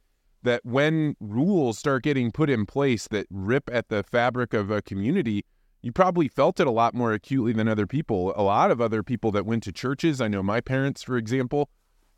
that 0.44 0.66
when 0.66 1.16
rules 1.20 1.78
start 1.78 2.04
getting 2.04 2.32
put 2.32 2.50
in 2.50 2.66
place 2.66 3.08
that 3.10 3.28
rip 3.30 3.70
at 3.72 3.90
the 3.90 4.04
fabric 4.04 4.54
of 4.54 4.72
a 4.72 4.82
community, 4.82 5.44
you 5.82 5.92
probably 5.92 6.28
felt 6.28 6.60
it 6.60 6.68
a 6.68 6.72
lot 6.72 6.94
more 6.94 7.14
acutely 7.14 7.54
than 7.54 7.68
other 7.68 7.88
people. 7.88 8.34
A 8.36 8.44
lot 8.44 8.72
of 8.72 8.82
other 8.82 9.04
people 9.04 9.32
that 9.32 9.46
went 9.46 9.64
to 9.64 9.72
churches, 9.72 10.22
I 10.22 10.28
know 10.28 10.44
my 10.44 10.62
parents, 10.62 11.04
for 11.04 11.18
example, 11.18 11.70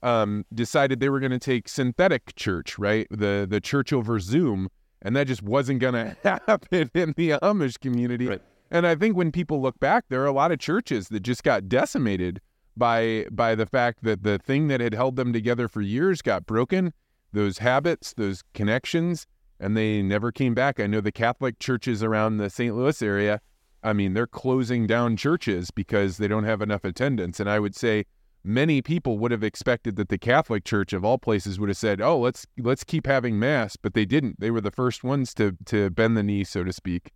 um, 0.04 0.46
decided 0.54 1.00
they 1.00 1.10
were 1.10 1.20
going 1.20 1.32
to 1.32 1.40
take 1.40 1.68
synthetic 1.68 2.36
church, 2.36 2.80
right? 2.80 3.08
The 3.12 3.46
the 3.48 3.62
church 3.62 3.94
over 3.94 4.20
Zoom, 4.20 4.70
and 5.02 5.16
that 5.16 5.28
just 5.28 5.44
wasn't 5.44 5.80
going 5.80 5.94
to 5.94 6.16
happen 6.24 6.90
in 6.94 7.14
the 7.18 7.32
Amish 7.42 7.80
community. 7.80 8.28
Right. 8.28 8.42
And 8.70 8.88
I 8.88 8.96
think 8.96 9.18
when 9.18 9.32
people 9.32 9.62
look 9.62 9.80
back, 9.80 10.06
there 10.10 10.22
are 10.22 10.28
a 10.28 10.32
lot 10.32 10.52
of 10.52 10.60
churches 10.60 11.10
that 11.10 11.22
just 11.22 11.44
got 11.44 11.68
decimated 11.68 12.40
by 12.78 13.26
by 13.32 13.54
the 13.54 13.66
fact 13.66 14.04
that 14.04 14.24
the 14.24 14.38
thing 14.40 14.70
that 14.70 14.80
had 14.80 14.94
held 14.94 15.18
them 15.18 15.34
together 15.34 15.68
for 15.68 15.82
years 15.82 16.22
got 16.22 16.46
broken, 16.46 16.94
those 17.34 17.58
habits, 17.58 18.14
those 18.14 18.44
connections, 18.54 19.28
and 19.60 19.76
they 19.76 20.02
never 20.02 20.32
came 20.32 20.54
back. 20.54 20.80
I 20.80 20.88
know 20.88 21.02
the 21.02 21.12
Catholic 21.12 21.60
churches 21.60 22.02
around 22.02 22.38
the 22.38 22.50
St. 22.50 22.76
Louis 22.76 23.02
area, 23.02 23.42
I 23.84 23.94
mean, 23.94 24.14
they're 24.14 24.28
closing 24.28 24.88
down 24.88 25.18
churches 25.18 25.72
because 25.72 26.18
they 26.18 26.28
don't 26.28 26.44
have 26.44 26.62
enough 26.62 26.84
attendance. 26.84 27.40
And 27.40 27.50
I 27.50 27.60
would 27.60 27.76
say 27.76 28.06
many 28.44 28.82
people 28.82 29.18
would 29.20 29.32
have 29.32 29.44
expected 29.44 29.96
that 29.96 30.10
the 30.10 30.18
Catholic 30.18 30.64
Church 30.64 30.94
of 30.94 31.06
all 31.06 31.18
places 31.18 31.60
would 31.60 31.70
have 31.70 31.78
said, 31.78 32.02
"Oh, 32.02 32.20
let's 32.20 32.46
let's 32.58 32.84
keep 32.84 33.08
having 33.08 33.40
mass," 33.40 33.76
but 33.76 33.94
they 33.94 34.06
didn't. 34.06 34.40
They 34.40 34.52
were 34.52 34.62
the 34.62 34.72
first 34.72 35.04
ones 35.04 35.34
to 35.36 35.58
to 35.66 35.90
bend 35.90 36.18
the 36.18 36.24
knee, 36.24 36.44
so 36.44 36.64
to 36.64 36.74
speak. 36.74 37.12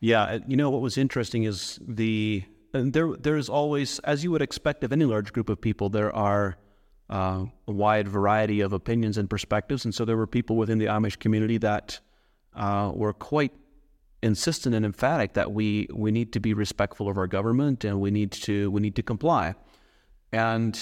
Yeah, 0.00 0.38
you 0.48 0.56
know 0.56 0.70
what 0.70 0.80
was 0.80 0.98
interesting 0.98 1.44
is 1.44 1.78
the 1.86 2.44
there 2.72 3.14
there's 3.16 3.48
always, 3.48 3.98
as 4.00 4.24
you 4.24 4.30
would 4.30 4.42
expect 4.42 4.82
of 4.84 4.92
any 4.92 5.04
large 5.04 5.32
group 5.32 5.48
of 5.48 5.60
people, 5.60 5.88
there 5.88 6.14
are 6.14 6.56
uh, 7.10 7.44
a 7.68 7.72
wide 7.72 8.08
variety 8.08 8.60
of 8.60 8.72
opinions 8.72 9.18
and 9.18 9.28
perspectives, 9.28 9.84
and 9.84 9.94
so 9.94 10.04
there 10.04 10.16
were 10.16 10.26
people 10.26 10.56
within 10.56 10.78
the 10.78 10.86
Amish 10.86 11.18
community 11.18 11.58
that 11.58 12.00
uh, 12.54 12.90
were 12.94 13.12
quite 13.12 13.52
insistent 14.22 14.74
and 14.74 14.84
emphatic 14.84 15.34
that 15.34 15.52
we 15.52 15.88
we 15.92 16.10
need 16.10 16.32
to 16.32 16.40
be 16.40 16.54
respectful 16.54 17.08
of 17.08 17.18
our 17.18 17.26
government 17.26 17.84
and 17.84 18.00
we 18.00 18.10
need 18.10 18.30
to 18.30 18.70
we 18.70 18.80
need 18.80 18.94
to 18.94 19.02
comply. 19.02 19.54
And 20.32 20.78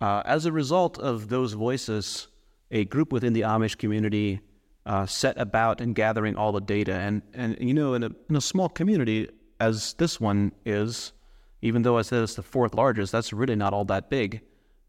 uh, 0.00 0.22
as 0.24 0.46
a 0.46 0.52
result 0.52 0.98
of 0.98 1.28
those 1.28 1.52
voices, 1.52 2.28
a 2.70 2.84
group 2.86 3.12
within 3.12 3.32
the 3.32 3.42
Amish 3.42 3.76
community 3.76 4.40
uh, 4.86 5.06
set 5.06 5.38
about 5.38 5.80
and 5.80 5.94
gathering 5.94 6.36
all 6.36 6.52
the 6.52 6.60
data. 6.60 6.94
And, 6.94 7.22
and 7.34 7.56
you 7.60 7.74
know, 7.74 7.94
in 7.94 8.02
a, 8.02 8.10
in 8.28 8.36
a 8.36 8.40
small 8.40 8.68
community 8.68 9.28
as 9.60 9.94
this 9.94 10.20
one 10.20 10.52
is, 10.64 11.12
even 11.60 11.82
though 11.82 11.96
I 11.96 12.02
said 12.02 12.22
it's 12.22 12.34
the 12.34 12.42
fourth 12.42 12.74
largest, 12.74 13.12
that's 13.12 13.32
really 13.32 13.54
not 13.54 13.72
all 13.72 13.84
that 13.84 14.10
big. 14.10 14.40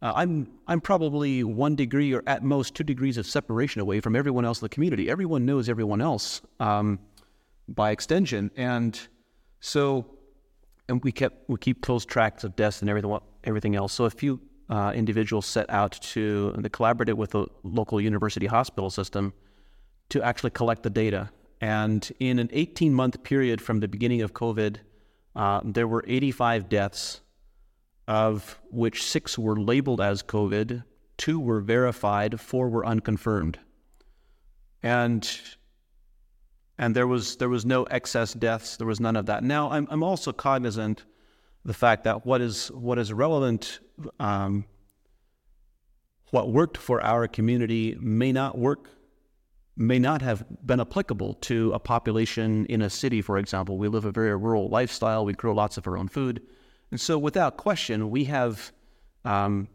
Uh, 0.01 0.11
I'm 0.15 0.47
I'm 0.67 0.81
probably 0.81 1.43
one 1.43 1.75
degree 1.75 2.13
or 2.13 2.23
at 2.27 2.43
most 2.43 2.75
two 2.75 2.83
degrees 2.83 3.17
of 3.17 3.25
separation 3.25 3.79
away 3.79 4.01
from 4.01 4.15
everyone 4.15 4.43
else 4.43 4.59
in 4.61 4.65
the 4.65 4.69
community. 4.69 5.09
Everyone 5.09 5.45
knows 5.45 5.69
everyone 5.69 6.01
else 6.01 6.41
um, 6.59 6.99
by 7.69 7.91
extension, 7.91 8.51
and 8.57 8.99
so 9.61 10.05
and 10.89 11.01
we 11.03 11.11
kept 11.13 11.47
we 11.47 11.57
keep 11.57 11.81
close 11.81 12.03
tracks 12.03 12.43
of 12.43 12.55
deaths 12.57 12.81
and 12.81 12.89
everything 12.89 13.17
everything 13.43 13.75
else. 13.75 13.93
So 13.93 14.05
a 14.05 14.09
few 14.09 14.39
uh, 14.69 14.91
individuals 14.95 15.45
set 15.45 15.69
out 15.69 15.91
to 16.13 16.53
they 16.57 16.69
collaborated 16.69 17.15
with 17.15 17.31
the 17.31 17.45
local 17.63 17.99
university 17.99 18.47
hospital 18.47 18.89
system 18.89 19.33
to 20.09 20.21
actually 20.23 20.51
collect 20.51 20.83
the 20.83 20.89
data. 20.89 21.29
And 21.61 22.09
in 22.19 22.39
an 22.39 22.49
18 22.51 22.93
month 22.93 23.23
period 23.23 23.61
from 23.61 23.79
the 23.79 23.87
beginning 23.87 24.21
of 24.21 24.33
COVID, 24.33 24.77
uh, 25.35 25.61
there 25.63 25.87
were 25.87 26.03
85 26.07 26.69
deaths, 26.69 27.21
of 28.07 28.59
which 28.69 29.03
six 29.03 29.37
were 29.37 29.59
labeled 29.59 30.01
as 30.01 30.23
COVID, 30.23 30.83
two 31.17 31.39
were 31.39 31.61
verified, 31.61 32.39
four 32.39 32.69
were 32.69 32.85
unconfirmed. 32.85 33.59
And 34.81 35.39
and 36.77 36.95
there 36.95 37.07
was 37.07 37.37
there 37.37 37.49
was 37.49 37.65
no 37.65 37.83
excess 37.83 38.33
deaths. 38.33 38.77
There 38.77 38.87
was 38.87 38.99
none 38.99 39.15
of 39.15 39.27
that. 39.27 39.43
Now 39.43 39.71
I'm 39.71 39.87
I'm 39.89 40.03
also 40.03 40.33
cognizant 40.33 41.05
the 41.65 41.73
fact 41.73 42.03
that 42.03 42.25
what 42.25 42.41
is 42.41 42.67
what 42.71 42.99
is 42.99 43.13
relevant, 43.13 43.79
um, 44.19 44.65
what 46.31 46.51
worked 46.51 46.77
for 46.77 47.03
our 47.03 47.27
community 47.27 47.97
may 47.99 48.31
not 48.31 48.57
work, 48.57 48.89
may 49.77 49.99
not 49.99 50.21
have 50.21 50.45
been 50.65 50.79
applicable 50.79 51.35
to 51.35 51.71
a 51.73 51.79
population 51.79 52.65
in 52.65 52.81
a 52.81 52.89
city. 52.89 53.21
For 53.21 53.37
example, 53.37 53.77
we 53.77 53.87
live 53.87 54.05
a 54.05 54.11
very 54.11 54.35
rural 54.35 54.67
lifestyle. 54.67 55.25
We 55.25 55.33
grow 55.33 55.53
lots 55.53 55.77
of 55.77 55.87
our 55.87 55.97
own 55.97 56.07
food, 56.07 56.41
and 56.91 56.99
so 56.99 57.17
without 57.17 57.57
question, 57.57 58.09
we 58.09 58.25
have 58.25 58.71
um, 59.25 59.67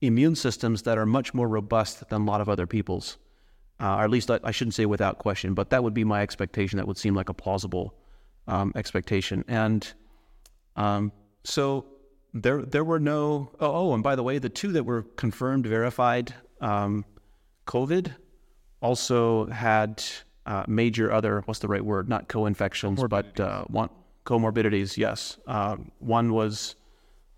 immune 0.00 0.36
systems 0.36 0.82
that 0.82 0.96
are 0.98 1.06
much 1.06 1.34
more 1.34 1.48
robust 1.48 2.08
than 2.08 2.22
a 2.22 2.24
lot 2.24 2.40
of 2.40 2.48
other 2.48 2.66
people's 2.66 3.18
uh, 3.80 3.96
or 3.96 4.04
at 4.04 4.10
least 4.10 4.30
I, 4.30 4.40
I, 4.42 4.50
shouldn't 4.50 4.74
say 4.74 4.86
without 4.86 5.18
question, 5.18 5.54
but 5.54 5.70
that 5.70 5.84
would 5.84 5.94
be 5.94 6.04
my 6.04 6.22
expectation. 6.22 6.78
That 6.78 6.86
would 6.86 6.96
seem 6.96 7.14
like 7.14 7.28
a 7.28 7.34
plausible 7.34 7.94
um, 8.46 8.72
expectation. 8.74 9.44
And 9.48 9.92
um, 10.76 11.12
so 11.44 11.86
there, 12.34 12.62
there 12.62 12.84
were 12.84 13.00
no. 13.00 13.50
Oh, 13.60 13.90
oh, 13.90 13.94
and 13.94 14.02
by 14.02 14.16
the 14.16 14.22
way, 14.22 14.38
the 14.38 14.48
two 14.48 14.72
that 14.72 14.84
were 14.84 15.02
confirmed, 15.02 15.66
verified 15.66 16.34
um, 16.60 17.04
COVID, 17.66 18.14
also 18.80 19.46
had 19.46 20.02
uh, 20.44 20.64
major 20.68 21.12
other. 21.12 21.42
What's 21.46 21.60
the 21.60 21.68
right 21.68 21.84
word? 21.84 22.08
Not 22.08 22.28
co-infections, 22.28 23.02
but 23.08 23.38
uh, 23.40 23.64
one 23.64 23.90
comorbidities. 24.24 24.96
Yes, 24.96 25.38
uh, 25.46 25.76
one 25.98 26.32
was 26.32 26.76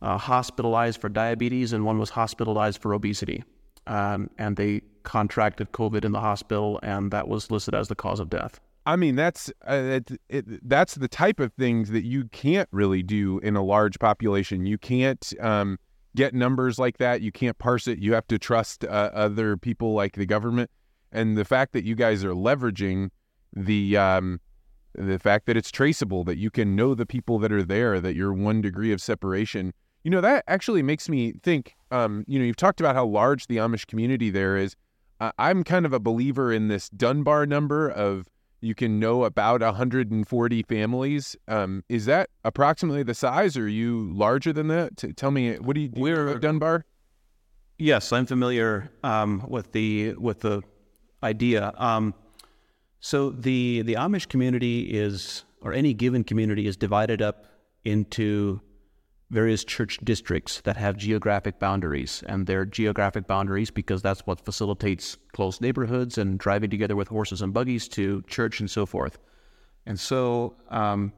uh, 0.03 0.19
hospitalized 0.19 1.01
for 1.01 1.09
diabetes, 1.09 1.73
and 1.73 1.85
one 1.85 1.99
was 1.99 2.11
hospitalized 2.11 2.81
for 2.81 2.95
obesity 2.95 3.45
um, 3.89 4.31
and 4.39 4.57
they 4.57 4.83
contracted 5.03 5.73
COVID 5.73 6.05
in 6.05 6.13
the 6.13 6.21
hospital, 6.21 6.79
and 6.83 7.11
that 7.11 7.27
was 7.27 7.51
listed 7.51 7.75
as 7.75 7.89
the 7.89 7.95
cause 7.95 8.21
of 8.21 8.31
death. 8.31 8.61
I 8.89 8.97
mean, 8.97 9.17
that's 9.17 9.51
uh, 9.69 10.01
it, 10.01 10.11
it, 10.31 10.69
that's 10.69 10.95
the 10.95 11.09
type 11.09 11.41
of 11.41 11.53
things 11.53 11.91
that 11.91 12.05
you 12.05 12.25
can't 12.33 12.71
really 12.73 13.03
do 13.03 13.39
in 13.41 13.55
a 13.55 13.63
large 13.63 13.99
population. 13.99 14.65
You 14.65 14.79
can't 14.79 15.31
um, 15.41 15.79
get 16.17 16.33
numbers 16.33 16.79
like 16.79 16.97
that. 16.97 17.21
You 17.21 17.31
can't 17.31 17.59
parse 17.59 17.87
it. 17.87 17.99
You 17.99 18.15
have 18.15 18.27
to 18.29 18.39
trust 18.39 18.87
uh, 18.87 19.11
other 19.13 19.59
people 19.59 19.93
like 19.93 20.15
the 20.15 20.25
government. 20.25 20.71
and 21.13 21.37
the 21.37 21.45
fact 21.45 21.75
that 21.75 21.85
you 21.85 21.95
guys 21.95 22.25
are 22.25 22.33
leveraging 22.33 23.11
the 23.53 23.99
um, 23.99 24.41
the 24.95 25.19
fact 25.19 25.45
that 25.47 25.57
it's 25.59 25.71
traceable, 25.71 26.25
that 26.25 26.39
you 26.39 26.51
can 26.51 26.75
know 26.75 26.95
the 26.95 27.05
people 27.05 27.39
that 27.41 27.53
are 27.53 27.63
there, 27.63 28.01
that 28.01 28.15
you're 28.15 28.33
one 28.33 28.63
degree 28.63 28.93
of 28.93 29.03
separation. 29.03 29.75
You 30.03 30.11
know, 30.11 30.23
that 30.23 30.45
actually 30.49 30.83
makes 30.83 31.11
me 31.11 31.35
think. 31.43 31.75
Um, 31.91 32.25
you 32.27 32.39
know, 32.39 32.45
you've 32.47 32.57
talked 32.57 32.81
about 32.81 32.95
how 32.95 33.05
large 33.05 33.49
the 33.49 33.59
Amish 33.59 33.87
community 33.87 34.31
there 34.31 34.57
is. 34.57 34.77
Uh, 35.21 35.33
I'm 35.39 35.63
kind 35.63 35.85
of 35.85 35.93
a 35.93 36.01
believer 36.01 36.51
in 36.51 36.69
this 36.69 36.89
Dunbar 36.89 37.45
number 37.45 37.91
of 37.91 38.29
you 38.61 38.75
can 38.75 38.99
know 38.99 39.25
about 39.25 39.61
140 39.61 40.63
families. 40.65 41.37
Um, 41.47 41.85
is 41.89 42.07
that 42.07 42.31
approximately 42.45 43.03
the 43.03 43.15
size, 43.15 43.57
or 43.57 43.65
are 43.65 43.69
you 43.69 44.11
larger 44.13 44.53
than 44.53 44.69
that? 44.69 44.97
T- 44.97 45.13
tell 45.13 45.31
me, 45.31 45.57
what 45.59 45.75
do 45.75 45.81
you 45.81 45.89
do 45.89 46.01
We're- 46.01 46.39
Dunbar? 46.39 46.85
Yes, 47.79 48.13
I'm 48.13 48.27
familiar 48.27 48.91
um, 49.05 49.45
with 49.49 49.71
the 49.71 50.15
with 50.15 50.41
the 50.41 50.63
idea. 51.23 51.73
Um, 51.77 52.13
so 52.99 53.31
the 53.31 53.83
the 53.83 53.95
Amish 53.95 54.29
community 54.29 54.81
is, 54.93 55.45
or 55.61 55.73
any 55.73 55.95
given 55.95 56.25
community, 56.25 56.67
is 56.67 56.77
divided 56.77 57.23
up 57.23 57.47
into 57.85 58.61
various 59.31 59.65
church 59.65 59.99
districts 60.03 60.61
that 60.63 60.77
have 60.77 60.97
geographic 60.97 61.59
boundaries, 61.59 62.23
and 62.27 62.47
they're 62.47 62.65
geographic 62.65 63.27
boundaries 63.27 63.71
because 63.71 64.01
that's 64.01 64.27
what 64.27 64.45
facilitates 64.45 65.17
close 65.33 65.61
neighborhoods 65.61 66.17
and 66.17 66.39
driving 66.39 66.71
together 66.71 66.97
with 66.97 67.09
horses 67.09 67.43
and 67.43 67.53
buggies 67.53 67.89
to 67.89 68.23
church 68.23 68.61
and 68.61 68.71
so 68.71 68.87
forth. 68.87 69.19
And 69.85 69.99
so, 70.01 70.57
um, 70.71 71.13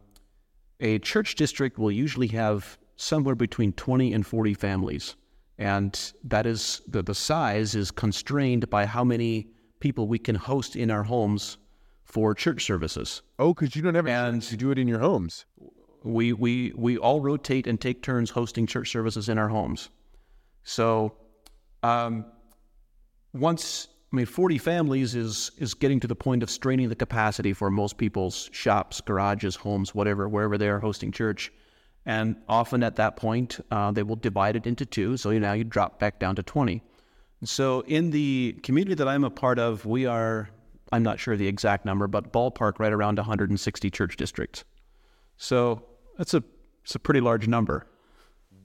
a 0.81 0.99
church 1.01 1.35
district 1.35 1.79
will 1.79 1.93
usually 1.93 2.29
have 2.29 2.79
somewhere 2.97 3.35
between 3.35 3.73
20 3.75 4.13
and 4.13 4.27
40 4.27 4.55
families. 4.55 5.15
And 5.59 6.13
that 6.25 6.47
is 6.47 6.81
the, 6.89 7.03
the 7.03 7.15
size 7.15 7.75
is 7.75 7.91
constrained 7.91 8.71
by 8.71 8.87
how 8.87 9.05
many 9.05 9.49
people 9.79 10.09
we 10.09 10.19
can 10.19 10.35
host 10.35 10.75
in 10.75 10.91
our 10.91 11.03
homes 11.03 11.59
for 12.03 12.35
church 12.35 12.65
services. 12.65 13.23
Oh, 13.39 13.53
because 13.55 13.77
you 13.77 13.83
don't 13.83 13.95
have 13.95 14.07
And- 14.07 14.43
to 14.43 14.57
do 14.57 14.71
it 14.71 14.79
in 14.79 14.89
your 14.89 14.99
homes. 15.01 15.45
We, 16.03 16.33
we, 16.33 16.73
we 16.77 16.97
all 16.99 17.21
rotate 17.21 17.67
and 17.67 17.81
take 17.81 18.03
turns 18.03 18.31
hosting 18.31 18.67
church 18.67 18.91
services 18.91 19.29
in 19.29 19.39
our 19.39 19.49
homes. 19.49 19.91
So 20.65 21.15
um, 21.83 22.25
once, 23.33 23.89
I 24.13 24.17
mean, 24.17 24.27
40 24.27 24.59
families 24.59 25.15
is, 25.15 25.51
is 25.59 25.75
getting 25.75 26.01
to 26.01 26.07
the 26.07 26.15
point 26.15 26.43
of 26.43 26.51
straining 26.51 26.89
the 26.89 26.97
capacity 26.97 27.53
for 27.53 27.71
most 27.71 27.97
people's 27.97 28.49
shops, 28.53 29.01
garages, 29.01 29.57
homes, 29.57 29.95
whatever, 29.95 30.29
wherever 30.29 30.59
they 30.59 30.69
are 30.69 30.81
hosting 30.81 31.13
church. 31.13 31.53
And 32.07 32.37
often 32.49 32.83
at 32.83 32.97
that 32.97 33.17
point, 33.17 33.61
uh, 33.71 33.93
they 33.93 34.03
will 34.03 34.17
divide 34.17 34.57
it 34.57 34.67
into 34.67 34.87
two. 34.87 35.17
So 35.17 35.31
now 35.39 35.53
you 35.53 35.65
drop 35.65 35.99
back 35.99 36.19
down 36.19 36.37
to 36.37 36.43
20. 36.43 36.83
So 37.45 37.81
in 37.83 38.11
the 38.11 38.59
community 38.63 38.95
that 38.95 39.09
I'm 39.09 39.25
a 39.25 39.31
part 39.31 39.59
of, 39.59 39.87
we 39.87 40.07
are, 40.07 40.51
I'm 40.93 41.03
not 41.03 41.19
sure 41.19 41.37
the 41.37 41.47
exact 41.47 41.85
number, 41.85 42.07
but 42.07 42.33
ballpark 42.33 42.79
right 42.79 42.93
around 42.93 43.17
160 43.17 43.91
church 43.91 44.17
districts. 44.17 44.65
So 45.37 45.83
that's 46.21 46.35
a, 46.35 46.45
it's 46.85 46.95
a 46.95 46.99
pretty 46.99 47.23
large 47.23 47.49
number. 47.49 47.87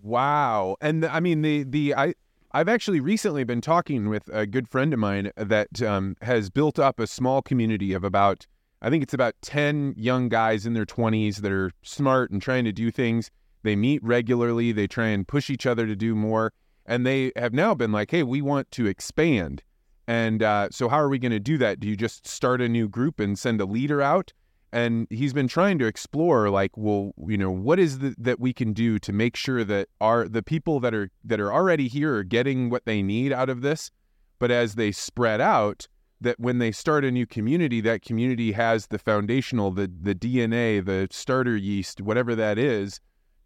Wow. 0.04 0.76
And 0.82 1.06
I 1.06 1.22
mean 1.22 1.42
the 1.42 1.64
the 1.64 1.96
I 1.96 2.14
I've 2.52 2.68
actually 2.68 3.00
recently 3.00 3.46
been 3.46 3.62
talking 3.62 4.10
with 4.10 4.28
a 4.28 4.46
good 4.46 4.68
friend 4.68 4.94
of 4.94 5.00
mine 5.00 5.32
that 5.38 5.82
um, 5.82 6.18
has 6.22 6.50
built 6.50 6.80
up 6.80 7.00
a 7.00 7.08
small 7.08 7.42
community 7.42 7.94
of 7.94 8.04
about 8.04 8.46
I 8.82 8.90
think 8.90 9.04
it's 9.04 9.14
about 9.14 9.36
10 9.42 9.96
young 9.96 10.28
guys 10.28 10.66
in 10.66 10.74
their 10.74 10.86
20s 10.86 11.38
that 11.38 11.52
are 11.52 11.72
smart 11.82 12.30
and 12.30 12.42
trying 12.42 12.66
to 12.66 12.74
do 12.74 12.92
things. 12.92 13.32
They 13.64 13.78
meet 13.78 14.04
regularly, 14.04 14.74
they 14.74 14.86
try 14.86 15.08
and 15.08 15.26
push 15.26 15.50
each 15.50 15.66
other 15.66 15.88
to 15.88 15.96
do 15.96 16.14
more, 16.14 16.52
and 16.86 17.06
they 17.06 17.32
have 17.38 17.54
now 17.54 17.74
been 17.74 17.94
like, 17.94 18.12
"Hey, 18.12 18.24
we 18.24 18.42
want 18.42 18.70
to 18.72 18.86
expand." 18.86 19.64
And 20.08 20.44
uh, 20.44 20.68
so 20.72 20.90
how 20.90 20.98
are 20.98 21.10
we 21.10 21.20
going 21.20 21.32
to 21.32 21.40
do 21.40 21.58
that? 21.60 21.80
Do 21.80 21.88
you 21.88 21.96
just 21.96 22.28
start 22.28 22.62
a 22.62 22.68
new 22.68 22.90
group 22.90 23.22
and 23.22 23.40
send 23.40 23.62
a 23.62 23.66
leader 23.66 24.02
out? 24.02 24.34
And 24.76 25.08
he's 25.10 25.32
been 25.32 25.48
trying 25.48 25.80
to 25.80 25.86
explore 25.86 26.50
like 26.50 26.76
well 26.76 27.14
you 27.28 27.38
know 27.38 27.50
what 27.50 27.80
is 27.80 28.00
the, 28.00 28.14
that 28.18 28.42
we 28.42 28.52
can 28.52 28.74
do 28.74 29.00
to 29.00 29.14
make 29.14 29.38
sure 29.38 29.64
that 29.64 29.88
our 30.02 30.28
the 30.28 30.44
people 30.44 30.82
that 30.82 30.94
are 30.94 31.10
that 31.24 31.40
are 31.40 31.52
already 31.52 31.88
here 31.88 32.18
are 32.18 32.24
getting 32.24 32.70
what 32.70 32.86
they 32.86 33.02
need 33.02 33.32
out 33.32 33.50
of 33.50 33.62
this. 33.62 33.90
But 34.38 34.52
as 34.52 34.76
they 34.76 34.92
spread 34.92 35.40
out 35.40 35.88
that 36.20 36.40
when 36.40 36.60
they 36.60 36.72
start 36.74 37.06
a 37.06 37.12
new 37.12 37.26
community 37.26 37.80
that 37.82 38.02
community 38.02 38.52
has 38.52 38.88
the 38.88 39.00
foundational 39.00 39.72
the 39.72 39.90
the 40.02 40.14
DNA 40.14 40.86
the 40.86 41.08
starter 41.10 41.56
yeast 41.56 42.02
whatever 42.02 42.36
that 42.36 42.58
is 42.58 43.00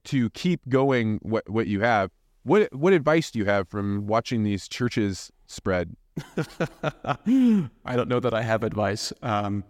to 0.06 0.32
keep 0.32 0.68
going 0.68 1.20
what 1.22 1.48
what 1.48 1.68
you 1.68 1.82
have. 1.82 2.10
What 2.44 2.74
what 2.74 2.94
advice 2.94 3.30
do 3.30 3.38
you 3.38 3.46
have 3.46 3.70
from 3.70 4.08
watching 4.08 4.44
these 4.44 4.68
churches 4.68 5.32
spread? 5.46 5.96
I 6.36 7.96
don't 7.96 8.10
know 8.10 8.20
that 8.20 8.34
I 8.34 8.42
have 8.42 8.64
advice. 8.64 9.14
Um, 9.22 9.64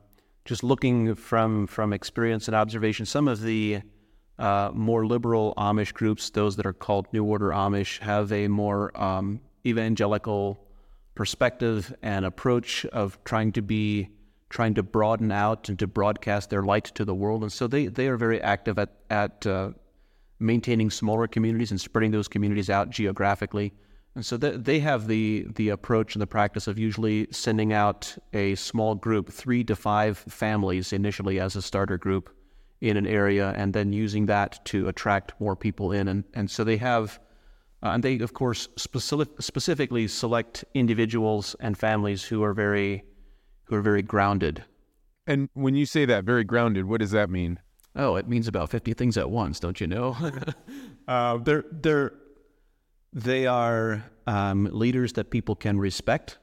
just 0.50 0.64
looking 0.64 1.14
from 1.14 1.68
from 1.68 1.94
experience 1.94 2.48
and 2.48 2.56
observation, 2.56 3.06
some 3.06 3.28
of 3.28 3.40
the 3.44 3.82
uh, 4.40 4.72
more 4.74 5.06
liberal 5.06 5.54
Amish 5.58 5.94
groups, 5.94 6.32
those 6.32 6.56
that 6.56 6.66
are 6.66 6.74
called 6.74 7.06
New 7.14 7.24
Order 7.24 7.50
Amish, 7.50 8.00
have 8.00 8.32
a 8.32 8.48
more 8.48 8.92
um, 9.00 9.42
evangelical 9.64 10.60
perspective 11.14 11.94
and 12.02 12.26
approach 12.26 12.84
of 12.86 13.24
trying 13.26 13.52
to 13.52 13.62
be 13.62 14.10
trying 14.50 14.74
to 14.74 14.82
broaden 14.82 15.32
out 15.32 15.70
and 15.70 15.78
to 15.78 15.86
broadcast 15.86 16.50
their 16.50 16.64
light 16.64 16.86
to 16.86 17.06
the 17.06 17.14
world, 17.14 17.44
and 17.44 17.52
so 17.52 17.68
they 17.68 17.86
they 17.86 18.08
are 18.08 18.18
very 18.18 18.42
active 18.42 18.80
at 18.80 18.90
at 19.12 19.46
uh, 19.46 19.70
maintaining 20.40 20.90
smaller 20.90 21.28
communities 21.28 21.70
and 21.70 21.80
spreading 21.80 22.10
those 22.10 22.28
communities 22.28 22.72
out 22.72 22.90
geographically. 22.90 23.72
And 24.15 24.26
so 24.26 24.38
th- 24.38 24.56
they 24.63 24.80
have 24.80 25.08
the 25.08 25.48
the 25.56 25.69
approach 25.69 26.15
and 26.15 26.22
the 26.22 26.28
practice 26.28 26.67
of 26.67 26.78
usually 26.78 27.28
sending 27.32 27.72
out 27.74 28.17
a 28.34 28.56
small 28.56 28.95
group, 28.95 29.30
three 29.32 29.63
to 29.65 29.76
five 29.76 30.17
families 30.17 30.91
initially 30.93 31.39
as 31.39 31.56
a 31.56 31.62
starter 31.62 31.98
group 31.98 32.30
in 32.82 32.98
an 32.98 33.08
area, 33.08 33.54
and 33.56 33.74
then 33.74 33.93
using 33.93 34.26
that 34.26 34.63
to 34.65 34.88
attract 34.88 35.34
more 35.39 35.56
people 35.56 35.91
in. 35.91 36.08
And 36.08 36.24
and 36.34 36.50
so 36.52 36.63
they 36.63 36.78
have, 36.78 37.19
uh, 37.84 37.89
and 37.89 38.04
they 38.04 38.19
of 38.19 38.34
course 38.34 38.67
specific, 38.78 39.30
specifically 39.41 40.08
select 40.08 40.65
individuals 40.74 41.56
and 41.60 41.78
families 41.78 42.24
who 42.24 42.43
are 42.43 42.54
very 42.54 43.04
who 43.65 43.76
are 43.76 43.82
very 43.82 44.02
grounded. 44.02 44.63
and 45.28 45.48
when 45.54 45.76
you 45.76 45.86
say 45.86 46.06
that 46.06 46.24
very 46.26 46.43
grounded 46.43 46.86
what 46.86 47.00
does 47.02 47.12
that 47.12 47.30
mean 47.30 47.60
Oh, 47.95 48.15
it 48.17 48.28
means 48.28 48.48
about 48.48 48.69
fifty 48.69 48.93
things 48.93 49.17
at 49.17 49.30
once, 49.30 49.60
don't 49.60 49.82
you 49.82 49.88
know? 49.88 50.15
uh, 51.08 51.38
they're 51.38 51.65
they're 51.72 52.13
they 53.13 53.48
are 53.48 54.04
um, 54.28 54.69
leaders 54.72 55.13
that 55.13 55.32
people 55.32 55.56
can 55.56 55.80
respect, 55.80 56.38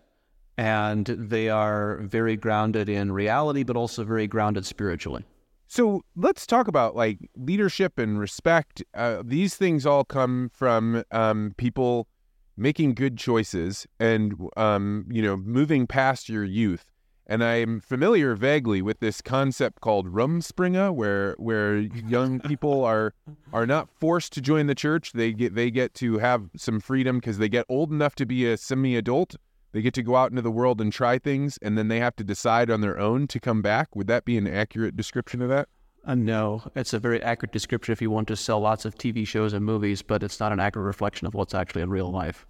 and 0.57 1.07
they 1.07 1.49
are 1.49 1.99
very 2.03 2.37
grounded 2.37 2.89
in 2.89 3.13
reality, 3.13 3.63
but 3.63 3.77
also 3.77 4.05
very 4.05 4.27
grounded 4.27 4.67
spiritually. 4.67 5.25
So 5.69 6.03
let's 6.15 6.47
talk 6.47 6.69
about 6.69 6.95
like 6.95 7.19
leadership 7.37 7.99
and 7.99 8.19
respect. 8.19 8.83
Uh, 8.95 9.23
these 9.25 9.57
things 9.57 9.85
all 9.85 10.05
come 10.05 10.51
from 10.53 11.03
um, 11.11 11.55
people 11.57 12.09
making 12.57 12.95
good 12.95 13.19
choices 13.19 13.87
and 14.01 14.35
um, 14.57 15.07
you 15.11 15.23
know 15.23 15.37
moving 15.37 15.87
past 15.87 16.29
your 16.29 16.45
youth. 16.45 16.85
And 17.29 17.43
I'm 17.43 17.81
familiar 17.81 18.37
vaguely 18.37 18.83
with 18.83 19.01
this 19.01 19.21
concept 19.21 19.81
called 19.81 20.13
Rumspringa, 20.13 20.95
where 20.95 21.35
where 21.39 21.79
young 21.79 22.41
people 22.49 22.85
are 22.85 23.15
are 23.53 23.67
not 23.67 23.89
forced 23.91 24.33
to 24.35 24.41
join 24.41 24.67
the 24.67 24.75
church. 24.75 25.13
They 25.13 25.33
get 25.33 25.55
they 25.55 25.71
get 25.71 25.93
to 25.95 26.19
have 26.19 26.51
some 26.57 26.79
freedom 26.79 27.19
because 27.19 27.39
they 27.39 27.49
get 27.49 27.67
old 27.69 27.91
enough 27.91 28.15
to 28.17 28.27
be 28.27 28.47
a 28.47 28.57
semi-adult. 28.57 29.37
They 29.73 29.83
get 29.83 29.95
to 29.95 30.03
go 30.03 30.17
out 30.17 30.31
into 30.31 30.41
the 30.41 30.51
world 30.51 30.81
and 30.81 30.93
try 30.93 31.19
things, 31.19 31.59
and 31.61 31.77
then 31.77 31.89
they 31.89 31.99
have 31.99 32.17
to 32.17 32.25
decide 32.25 32.71
on 32.71 32.81
their 32.81 32.99
own 32.99 33.27
to 33.27 33.41
come 33.41 33.61
back. 33.61 33.95
Would 33.97 34.07
that 34.07 34.25
be 34.25 34.39
an 34.39 34.47
accurate 34.47 34.97
description 34.97 35.43
of 35.43 35.49
that? 35.49 35.69
Uh, 36.07 36.15
no, 36.15 36.63
it's 36.77 36.93
a 36.93 37.01
very 37.01 37.21
accurate 37.23 37.53
description 37.53 37.93
if 37.93 38.01
you 38.01 38.11
want 38.11 38.29
to 38.29 38.37
sell 38.37 38.61
lots 38.61 38.85
of 38.85 38.95
TV 38.95 39.27
shows 39.27 39.53
and 39.53 39.65
movies, 39.65 40.01
but 40.01 40.23
it's 40.23 40.39
not 40.39 40.53
an 40.53 40.61
accurate 40.61 40.87
reflection 40.87 41.27
of 41.27 41.35
what's 41.35 41.53
actually 41.53 41.83
in 41.83 41.91
real 41.91 42.11
life. 42.11 42.47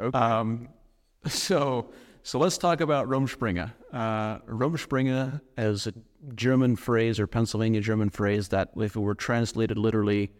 Okay. 0.00 0.18
Um, 0.18 0.70
so, 1.26 1.90
so 2.24 2.38
let's 2.38 2.56
talk 2.56 2.80
about 2.80 3.06
Rumspringa. 3.06 3.70
Uh, 3.92 4.38
Rumspringa 4.38 5.42
is 5.58 5.86
a 5.86 5.92
German 6.34 6.74
phrase 6.74 7.20
or 7.20 7.26
Pennsylvania 7.26 7.82
German 7.82 8.08
phrase 8.08 8.48
that, 8.48 8.70
if 8.76 8.96
it 8.96 9.00
were 9.00 9.14
translated 9.14 9.76
literally, 9.76 10.32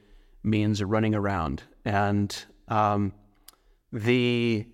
means 0.42 0.82
running 0.82 1.14
around. 1.14 1.62
And 1.84 2.34
um, 2.68 3.12
the 3.92 4.66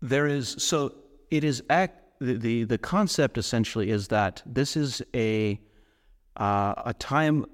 there 0.00 0.28
is 0.28 0.54
so 0.58 0.94
it 1.32 1.42
is 1.42 1.64
act 1.68 2.00
the, 2.20 2.34
the 2.34 2.64
the 2.64 2.78
concept 2.78 3.36
essentially 3.36 3.90
is 3.90 4.06
that 4.08 4.40
this 4.46 4.76
is 4.76 5.02
a 5.14 5.60
uh, 6.36 6.74
a 6.86 6.94
time 6.94 7.44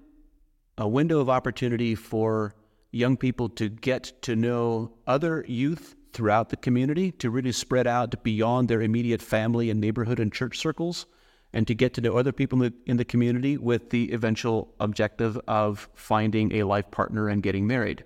a 0.77 0.87
window 0.87 1.21
of 1.21 1.31
opportunity 1.31 1.95
for 1.95 2.55
young 2.93 3.17
people 3.17 3.49
to 3.49 3.71
get 3.71 4.13
to 4.21 4.37
know 4.37 4.93
other 5.07 5.47
youth 5.49 5.96
throughout 6.17 6.49
the 6.49 6.57
community, 6.57 7.13
to 7.13 7.31
really 7.31 7.53
spread 7.53 7.87
out 7.87 8.23
beyond 8.25 8.69
their 8.69 8.83
immediate 8.83 9.23
family 9.23 9.71
and 9.71 9.81
neighborhood 9.81 10.19
and 10.19 10.33
church 10.33 10.59
circles, 10.59 11.07
and 11.53 11.67
to 11.67 11.75
get 11.75 11.95
to 11.95 12.01
know 12.01 12.17
other 12.17 12.33
people 12.33 12.63
in 12.63 12.73
the, 12.73 12.91
in 12.91 12.97
the 12.97 13.05
community 13.05 13.57
with 13.57 13.91
the 13.91 14.13
eventual 14.13 14.75
objective 14.81 15.39
of 15.47 15.89
finding 15.95 16.53
a 16.53 16.63
life 16.65 16.91
partner 16.91 17.29
and 17.29 17.43
getting 17.43 17.67
married. 17.67 18.03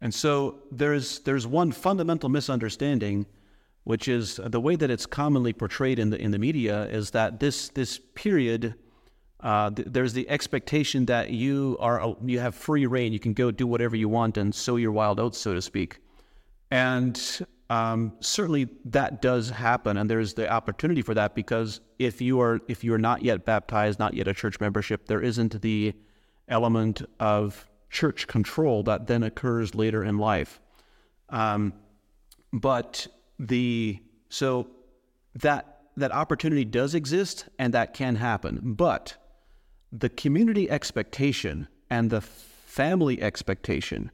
And 0.00 0.12
so 0.12 0.58
there's 0.72 1.20
there's 1.20 1.46
one 1.46 1.70
fundamental 1.70 2.28
misunderstanding 2.28 3.26
which 3.84 4.06
is 4.06 4.40
the 4.44 4.60
way 4.60 4.76
that 4.76 4.90
it's 4.90 5.06
commonly 5.06 5.52
portrayed 5.52 5.98
in 5.98 6.10
the 6.10 6.20
in 6.20 6.30
the 6.30 6.38
media 6.38 6.84
is 6.84 7.10
that 7.10 7.40
this 7.40 7.68
this 7.70 8.00
period 8.14 8.74
uh, 9.42 9.70
th- 9.70 9.88
there's 9.90 10.12
the 10.12 10.28
expectation 10.30 11.06
that 11.06 11.30
you 11.30 11.76
are 11.80 12.16
you 12.24 12.38
have 12.38 12.54
free 12.54 12.86
reign, 12.86 13.12
you 13.12 13.18
can 13.18 13.32
go 13.32 13.50
do 13.50 13.66
whatever 13.66 13.96
you 13.96 14.08
want 14.08 14.36
and 14.36 14.54
sow 14.54 14.76
your 14.76 14.92
wild 14.92 15.18
oats, 15.18 15.38
so 15.38 15.52
to 15.52 15.60
speak. 15.60 15.98
And 16.72 17.46
um, 17.68 18.14
certainly 18.20 18.66
that 18.86 19.20
does 19.20 19.50
happen, 19.50 19.98
and 19.98 20.08
there's 20.08 20.32
the 20.32 20.50
opportunity 20.50 21.02
for 21.02 21.12
that 21.12 21.34
because 21.34 21.82
if 21.98 22.22
you 22.22 22.40
are 22.40 22.60
if 22.66 22.82
you 22.82 22.94
are 22.94 22.98
not 22.98 23.22
yet 23.22 23.44
baptized, 23.44 23.98
not 23.98 24.14
yet 24.14 24.26
a 24.26 24.32
church 24.32 24.58
membership, 24.58 25.06
there 25.06 25.20
isn't 25.20 25.60
the 25.60 25.92
element 26.48 27.02
of 27.20 27.68
church 27.90 28.26
control 28.26 28.82
that 28.84 29.06
then 29.06 29.22
occurs 29.22 29.74
later 29.74 30.02
in 30.02 30.16
life. 30.16 30.62
Um, 31.28 31.74
but 32.54 33.06
the 33.38 33.98
so 34.30 34.68
that 35.34 35.82
that 35.98 36.10
opportunity 36.10 36.64
does 36.64 36.94
exist 36.94 37.50
and 37.58 37.74
that 37.74 37.92
can 37.92 38.16
happen, 38.16 38.60
but 38.64 39.16
the 39.92 40.08
community 40.08 40.70
expectation 40.70 41.68
and 41.90 42.08
the 42.08 42.22
family 42.22 43.20
expectation 43.20 44.10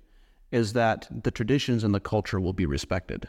is 0.50 0.72
that 0.72 1.08
the 1.10 1.30
traditions 1.30 1.84
and 1.84 1.94
the 1.94 2.00
culture 2.00 2.40
will 2.40 2.52
be 2.52 2.66
respected. 2.66 3.28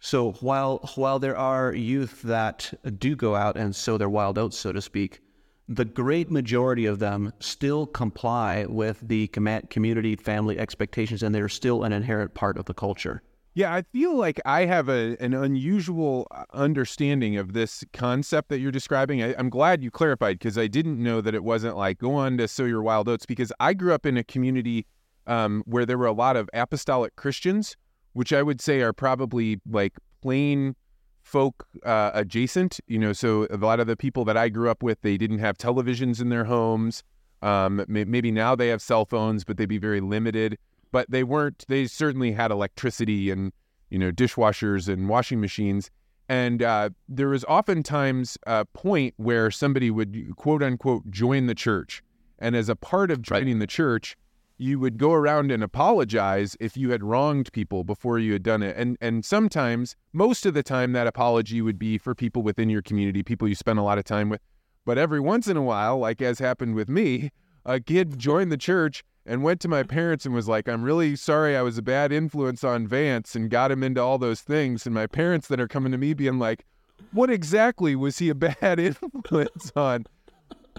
So 0.00 0.32
while 0.40 0.78
while 0.94 1.18
there 1.18 1.36
are 1.36 1.74
youth 1.74 2.22
that 2.22 2.72
do 2.98 3.16
go 3.16 3.34
out 3.34 3.56
and 3.56 3.74
sow 3.74 3.98
their 3.98 4.08
wild 4.08 4.38
oats, 4.38 4.56
so 4.56 4.72
to 4.72 4.80
speak, 4.80 5.20
the 5.68 5.84
great 5.84 6.30
majority 6.30 6.86
of 6.86 6.98
them 6.98 7.32
still 7.40 7.86
comply 7.86 8.64
with 8.66 9.00
the 9.06 9.26
community 9.28 10.16
family 10.16 10.58
expectations, 10.58 11.22
and 11.22 11.34
they're 11.34 11.48
still 11.48 11.84
an 11.84 11.92
inherent 11.92 12.34
part 12.34 12.56
of 12.56 12.64
the 12.66 12.74
culture. 12.74 13.22
Yeah, 13.54 13.74
I 13.74 13.82
feel 13.82 14.14
like 14.14 14.40
I 14.46 14.66
have 14.66 14.88
a, 14.88 15.16
an 15.18 15.34
unusual 15.34 16.28
understanding 16.52 17.36
of 17.36 17.54
this 17.54 17.82
concept 17.92 18.50
that 18.50 18.60
you're 18.60 18.70
describing. 18.70 19.20
I, 19.20 19.32
am 19.32 19.50
glad 19.50 19.82
you 19.82 19.90
clarified 19.90 20.38
because 20.38 20.56
I 20.56 20.68
didn't 20.68 21.02
know 21.02 21.20
that 21.20 21.34
it 21.34 21.42
wasn't 21.42 21.76
like 21.76 21.98
go 21.98 22.14
on 22.14 22.38
to 22.38 22.46
sow 22.46 22.64
your 22.64 22.82
wild 22.82 23.08
oats 23.08 23.26
because 23.26 23.52
I 23.58 23.74
grew 23.74 23.92
up 23.92 24.06
in 24.06 24.16
a 24.16 24.22
community 24.22 24.86
um, 25.28 25.62
where 25.66 25.86
there 25.86 25.96
were 25.96 26.06
a 26.06 26.12
lot 26.12 26.36
of 26.36 26.50
apostolic 26.52 27.14
Christians, 27.14 27.76
which 28.14 28.32
I 28.32 28.42
would 28.42 28.60
say 28.60 28.80
are 28.80 28.92
probably 28.92 29.60
like 29.70 29.96
plain 30.22 30.74
folk 31.22 31.66
uh, 31.84 32.10
adjacent. 32.14 32.80
You 32.88 32.98
know, 32.98 33.12
so 33.12 33.46
a 33.50 33.56
lot 33.56 33.78
of 33.78 33.86
the 33.86 33.96
people 33.96 34.24
that 34.24 34.36
I 34.36 34.48
grew 34.48 34.68
up 34.68 34.82
with, 34.82 35.00
they 35.02 35.16
didn't 35.16 35.38
have 35.38 35.56
televisions 35.56 36.20
in 36.20 36.30
their 36.30 36.44
homes. 36.44 37.04
Um, 37.40 37.84
maybe 37.86 38.32
now 38.32 38.56
they 38.56 38.66
have 38.66 38.82
cell 38.82 39.04
phones, 39.04 39.44
but 39.44 39.56
they'd 39.56 39.66
be 39.66 39.78
very 39.78 40.00
limited 40.00 40.58
but 40.90 41.10
they 41.10 41.24
weren't. 41.24 41.64
They 41.68 41.86
certainly 41.86 42.32
had 42.32 42.50
electricity 42.50 43.30
and 43.30 43.52
you 43.90 43.98
know 43.98 44.10
dishwashers 44.10 44.88
and 44.88 45.08
washing 45.08 45.40
machines. 45.40 45.90
And 46.30 46.62
uh, 46.62 46.90
there 47.08 47.28
was 47.28 47.44
oftentimes 47.44 48.36
a 48.46 48.66
point 48.66 49.14
where 49.16 49.50
somebody 49.50 49.90
would 49.90 50.36
quote 50.36 50.62
unquote 50.62 51.10
join 51.10 51.46
the 51.46 51.54
church, 51.54 52.02
and 52.38 52.54
as 52.54 52.68
a 52.68 52.76
part 52.76 53.10
of 53.10 53.22
joining 53.22 53.54
right. 53.54 53.60
the 53.60 53.66
church, 53.66 54.16
you 54.58 54.78
would 54.80 54.98
go 54.98 55.12
around 55.12 55.50
and 55.52 55.62
apologize 55.62 56.56
if 56.60 56.76
you 56.76 56.90
had 56.90 57.02
wronged 57.02 57.52
people 57.52 57.84
before 57.84 58.18
you 58.18 58.32
had 58.32 58.42
done 58.42 58.62
it. 58.62 58.76
And 58.76 58.98
and 59.00 59.24
sometimes, 59.24 59.96
most 60.12 60.44
of 60.44 60.54
the 60.54 60.62
time, 60.62 60.92
that 60.92 61.06
apology 61.06 61.62
would 61.62 61.78
be 61.78 61.96
for 61.96 62.14
people 62.14 62.42
within 62.42 62.68
your 62.68 62.82
community, 62.82 63.22
people 63.22 63.48
you 63.48 63.54
spend 63.54 63.78
a 63.78 63.82
lot 63.82 63.98
of 63.98 64.04
time 64.04 64.28
with. 64.28 64.40
But 64.84 64.98
every 64.98 65.20
once 65.20 65.46
in 65.48 65.56
a 65.56 65.62
while, 65.62 65.98
like 65.98 66.20
as 66.20 66.38
happened 66.38 66.74
with 66.74 66.88
me, 66.88 67.30
a 67.64 67.78
kid 67.78 68.18
joined 68.18 68.50
the 68.50 68.56
church 68.56 69.04
and 69.24 69.42
went 69.42 69.60
to 69.60 69.68
my 69.68 69.82
parents 69.82 70.24
and 70.24 70.34
was 70.34 70.48
like, 70.48 70.68
I'm 70.68 70.82
really 70.82 71.14
sorry 71.14 71.56
I 71.56 71.62
was 71.62 71.78
a 71.78 71.82
bad 71.82 72.12
influence 72.12 72.64
on 72.64 72.86
Vance 72.88 73.36
and 73.36 73.50
got 73.50 73.70
him 73.70 73.82
into 73.82 74.00
all 74.00 74.18
those 74.18 74.40
things. 74.40 74.86
And 74.86 74.94
my 74.94 75.06
parents 75.06 75.48
then 75.48 75.60
are 75.60 75.68
coming 75.68 75.92
to 75.92 75.98
me 75.98 76.14
being 76.14 76.38
like, 76.38 76.64
what 77.12 77.30
exactly 77.30 77.94
was 77.94 78.18
he 78.18 78.30
a 78.30 78.34
bad 78.34 78.80
influence 78.80 79.70
on? 79.76 80.06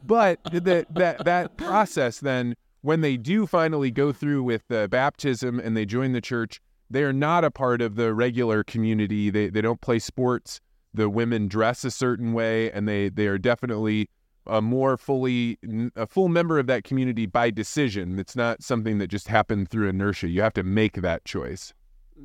But 0.04 0.40
that 0.46 0.88
that 0.96 1.26
that 1.26 1.58
process 1.58 2.20
then 2.20 2.56
when 2.82 3.02
they 3.02 3.18
do 3.18 3.46
finally 3.46 3.92
go 3.92 4.12
through 4.12 4.44
with 4.44 4.68
the 4.68 4.88
baptism 4.90 5.60
and 5.60 5.76
they 5.76 5.86
join 5.86 6.14
the 6.14 6.22
church, 6.22 6.62
they 6.90 7.04
are 7.04 7.14
not 7.14 7.44
a 7.44 7.52
part 7.52 7.82
of 7.82 7.96
the 7.96 8.14
regular 8.14 8.64
community. 8.64 9.30
They 9.30 9.50
they 9.50 9.62
don't 9.62 9.82
play 9.82 10.00
sports. 10.00 10.62
The 10.94 11.10
women 11.10 11.48
dress 11.48 11.84
a 11.84 11.92
certain 11.92 12.34
way 12.34 12.72
and 12.72 12.88
they 12.88 13.10
they 13.10 13.28
are 13.28 13.38
definitely 13.38 14.10
a 14.48 14.62
more 14.62 14.98
fully 14.98 15.58
a 15.96 16.08
full 16.08 16.30
member 16.30 16.58
of 16.58 16.68
that 16.68 16.84
community 16.84 17.26
by 17.26 17.52
decision. 17.52 18.18
It's 18.18 18.36
not 18.36 18.64
something 18.64 18.98
that 18.98 19.08
just 19.08 19.28
happened 19.28 19.70
through 19.70 19.90
inertia. 19.90 20.30
You 20.30 20.42
have 20.42 20.54
to 20.54 20.64
make 20.64 20.94
that 20.94 21.26
choice. 21.26 21.74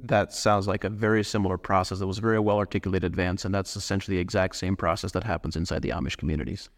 That 0.02 0.32
sounds 0.32 0.66
like 0.66 0.82
a 0.82 0.88
very 0.88 1.22
similar 1.22 1.56
process 1.56 2.00
that 2.00 2.06
was 2.06 2.18
very 2.18 2.40
well 2.40 2.58
articulated, 2.58 3.14
Vance, 3.14 3.44
and 3.44 3.54
that's 3.54 3.76
essentially 3.76 4.16
the 4.16 4.20
exact 4.20 4.56
same 4.56 4.74
process 4.74 5.12
that 5.12 5.22
happens 5.22 5.54
inside 5.54 5.82
the 5.82 5.90
Amish 5.90 6.16
communities. 6.16 6.68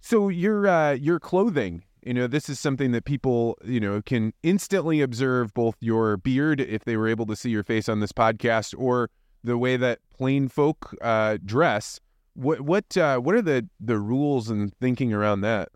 So 0.00 0.28
your 0.28 0.66
uh, 0.66 0.92
your 0.92 1.20
clothing, 1.20 1.82
you 2.02 2.14
know, 2.14 2.26
this 2.26 2.48
is 2.48 2.58
something 2.58 2.92
that 2.92 3.04
people, 3.04 3.58
you 3.64 3.80
know, 3.80 4.02
can 4.02 4.32
instantly 4.42 5.00
observe 5.00 5.52
both 5.54 5.76
your 5.80 6.16
beard 6.16 6.60
if 6.60 6.84
they 6.84 6.96
were 6.96 7.08
able 7.08 7.26
to 7.26 7.36
see 7.36 7.50
your 7.50 7.64
face 7.64 7.88
on 7.88 8.00
this 8.00 8.12
podcast, 8.12 8.74
or 8.78 9.10
the 9.42 9.56
way 9.56 9.76
that 9.76 10.00
plain 10.10 10.48
folk 10.48 10.94
uh, 11.00 11.38
dress 11.44 12.00
what 12.34 12.60
what 12.62 12.96
uh, 12.96 13.18
what 13.18 13.34
are 13.34 13.42
the 13.42 13.68
the 13.80 13.98
rules 13.98 14.50
and 14.50 14.72
thinking 14.80 15.12
around 15.12 15.42
that? 15.42 15.70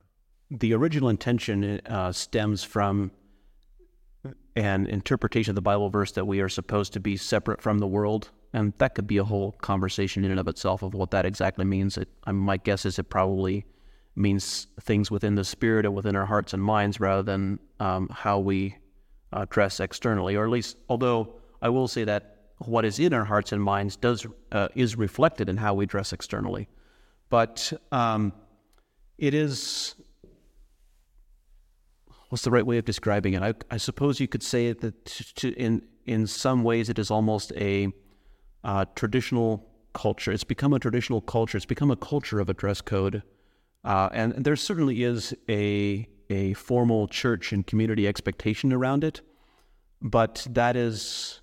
The 0.51 0.73
original 0.75 1.09
intention 1.09 1.81
uh, 1.87 2.13
stems 2.13 2.63
from 2.63 3.11
an 4.57 4.87
interpretation 4.87 5.51
of 5.51 5.57
the 5.57 5.63
Bible 5.63 5.91
verse 5.91 6.13
that 6.13 6.27
we 6.27 6.41
are 6.41 6.49
supposed 6.49 6.93
to 6.93 7.01
be 7.01 7.17
separate 7.17 7.61
from 7.61 7.79
the 7.79 7.87
world, 7.87 8.31
and 8.53 8.73
that 8.79 8.95
could 8.95 9.07
be 9.07 9.17
a 9.17 9.25
whole 9.25 9.53
conversation 9.53 10.25
in 10.25 10.31
and 10.31 10.41
of 10.41 10.47
itself 10.49 10.83
of 10.83 10.95
what 10.95 11.11
that 11.11 11.27
exactly 11.27 11.65
means. 11.65 11.99
It, 11.99 12.09
my 12.27 12.57
guess 12.57 12.87
is 12.87 12.99
it 12.99 13.11
probably 13.11 13.67
means 14.16 14.68
things 14.81 15.11
within 15.11 15.35
the 15.35 15.44
spirit 15.44 15.85
and 15.85 15.94
within 15.94 16.16
our 16.16 16.27
hearts 16.27 16.53
and 16.53 16.62
minds 16.62 17.00
rather 17.00 17.22
than 17.22 17.59
um, 17.81 18.09
how 18.12 18.38
we 18.38 18.77
uh, 19.33 19.46
dress 19.50 19.81
externally, 19.81 20.37
or 20.37 20.44
at 20.44 20.50
least, 20.50 20.77
although 20.88 21.35
I 21.61 21.68
will 21.68 21.88
say 21.88 22.05
that 22.05 22.35
what 22.59 22.85
is 22.85 22.98
in 22.98 23.12
our 23.12 23.24
hearts 23.24 23.53
and 23.53 23.62
minds 23.62 23.96
does 23.96 24.27
uh, 24.53 24.68
is 24.74 24.96
reflected 24.96 25.48
in 25.48 25.57
how 25.57 25.74
we 25.74 25.87
dress 25.87 26.12
externally. 26.12 26.68
But 27.29 27.72
um, 27.90 28.33
it 29.18 29.35
is 29.35 29.96
what's 32.29 32.42
the 32.42 32.50
right 32.50 32.66
way 32.66 32.79
of 32.79 32.85
describing 32.85 33.35
it? 33.35 33.42
I, 33.42 33.55
I 33.70 33.77
suppose 33.77 34.20
you 34.20 34.29
could 34.29 34.42
say 34.42 34.72
that 34.72 35.44
in 35.44 35.83
in 36.07 36.27
some 36.27 36.62
ways 36.62 36.88
it 36.88 36.98
is 36.98 37.11
almost 37.11 37.53
a 37.57 37.92
uh, 38.62 38.85
traditional 38.94 39.68
culture. 39.92 40.33
It's 40.33 40.44
become 40.44 40.72
a 40.72 40.79
traditional 40.79 41.20
culture. 41.20 41.57
It's 41.57 41.66
become 41.66 41.90
a 41.90 41.96
culture 41.96 42.40
of 42.40 42.48
a 42.48 42.55
dress 42.55 42.81
code, 42.81 43.22
uh, 43.85 44.09
and, 44.12 44.33
and 44.33 44.44
there 44.44 44.57
certainly 44.57 45.03
is 45.03 45.35
a 45.49 46.09
a 46.31 46.55
formal 46.55 47.07
church 47.07 47.53
and 47.53 47.66
community 47.66 48.09
expectation 48.09 48.73
around 48.73 49.05
it, 49.05 49.20
but 50.01 50.47
that 50.51 50.75
is 50.75 51.42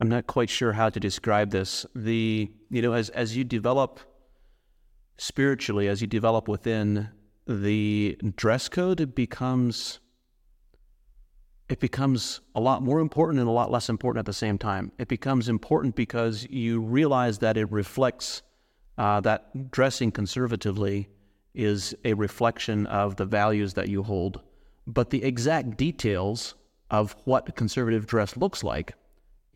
I'm 0.00 0.08
not 0.08 0.26
quite 0.26 0.50
sure 0.50 0.72
how 0.72 0.88
to 0.88 0.98
describe 1.00 1.50
this. 1.50 1.86
The 1.94 2.50
you 2.70 2.82
know 2.82 2.92
as 2.92 3.10
as 3.10 3.36
you 3.36 3.44
develop 3.44 4.00
spiritually, 5.16 5.88
as 5.88 6.00
you 6.00 6.06
develop 6.06 6.48
within 6.48 7.08
the 7.46 8.18
dress 8.36 8.68
code, 8.68 9.14
becomes 9.14 10.00
it 11.68 11.80
becomes 11.80 12.40
a 12.54 12.60
lot 12.60 12.82
more 12.82 13.00
important 13.00 13.40
and 13.40 13.48
a 13.48 13.52
lot 13.52 13.70
less 13.70 13.88
important 13.88 14.20
at 14.20 14.26
the 14.26 14.32
same 14.32 14.58
time. 14.58 14.92
It 14.98 15.08
becomes 15.08 15.48
important 15.48 15.96
because 15.96 16.46
you 16.50 16.80
realize 16.80 17.38
that 17.38 17.56
it 17.56 17.70
reflects 17.72 18.42
uh, 18.98 19.20
that 19.20 19.70
dressing 19.70 20.10
conservatively 20.10 21.08
is 21.54 21.94
a 22.04 22.14
reflection 22.14 22.86
of 22.86 23.16
the 23.16 23.24
values 23.24 23.74
that 23.74 23.88
you 23.88 24.02
hold, 24.02 24.40
but 24.86 25.10
the 25.10 25.22
exact 25.24 25.76
details 25.76 26.54
of 26.90 27.16
what 27.24 27.54
conservative 27.56 28.06
dress 28.06 28.36
looks 28.36 28.62
like 28.62 28.94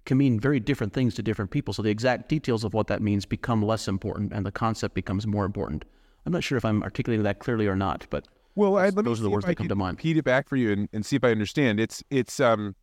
can 0.04 0.16
mean 0.16 0.38
very 0.38 0.60
different 0.60 0.92
things 0.92 1.14
to 1.14 1.22
different 1.22 1.50
people. 1.50 1.74
So 1.74 1.82
the 1.82 1.90
exact 1.90 2.28
details 2.28 2.64
of 2.64 2.74
what 2.74 2.86
that 2.86 3.02
means 3.02 3.26
become 3.26 3.62
less 3.62 3.88
important 3.88 4.32
and 4.32 4.46
the 4.46 4.52
concept 4.52 4.94
becomes 4.94 5.26
more 5.26 5.44
important. 5.44 5.84
I'm 6.24 6.32
not 6.32 6.44
sure 6.44 6.56
if 6.56 6.64
I'm 6.64 6.82
articulating 6.82 7.24
that 7.24 7.40
clearly 7.40 7.66
or 7.66 7.76
not, 7.76 8.06
but 8.10 8.26
well, 8.54 8.76
I, 8.78 8.90
those 8.90 9.20
are 9.20 9.22
the 9.22 9.30
words 9.30 9.44
that 9.44 9.56
come 9.56 9.68
to 9.68 9.74
mind. 9.74 9.98
Repeat 9.98 10.16
it 10.16 10.24
back 10.24 10.48
for 10.48 10.56
you 10.56 10.72
and, 10.72 10.88
and 10.92 11.04
see 11.04 11.16
if 11.16 11.24
I 11.24 11.30
understand. 11.30 11.78
It's 11.78 12.02
it's 12.10 12.40
um 12.40 12.74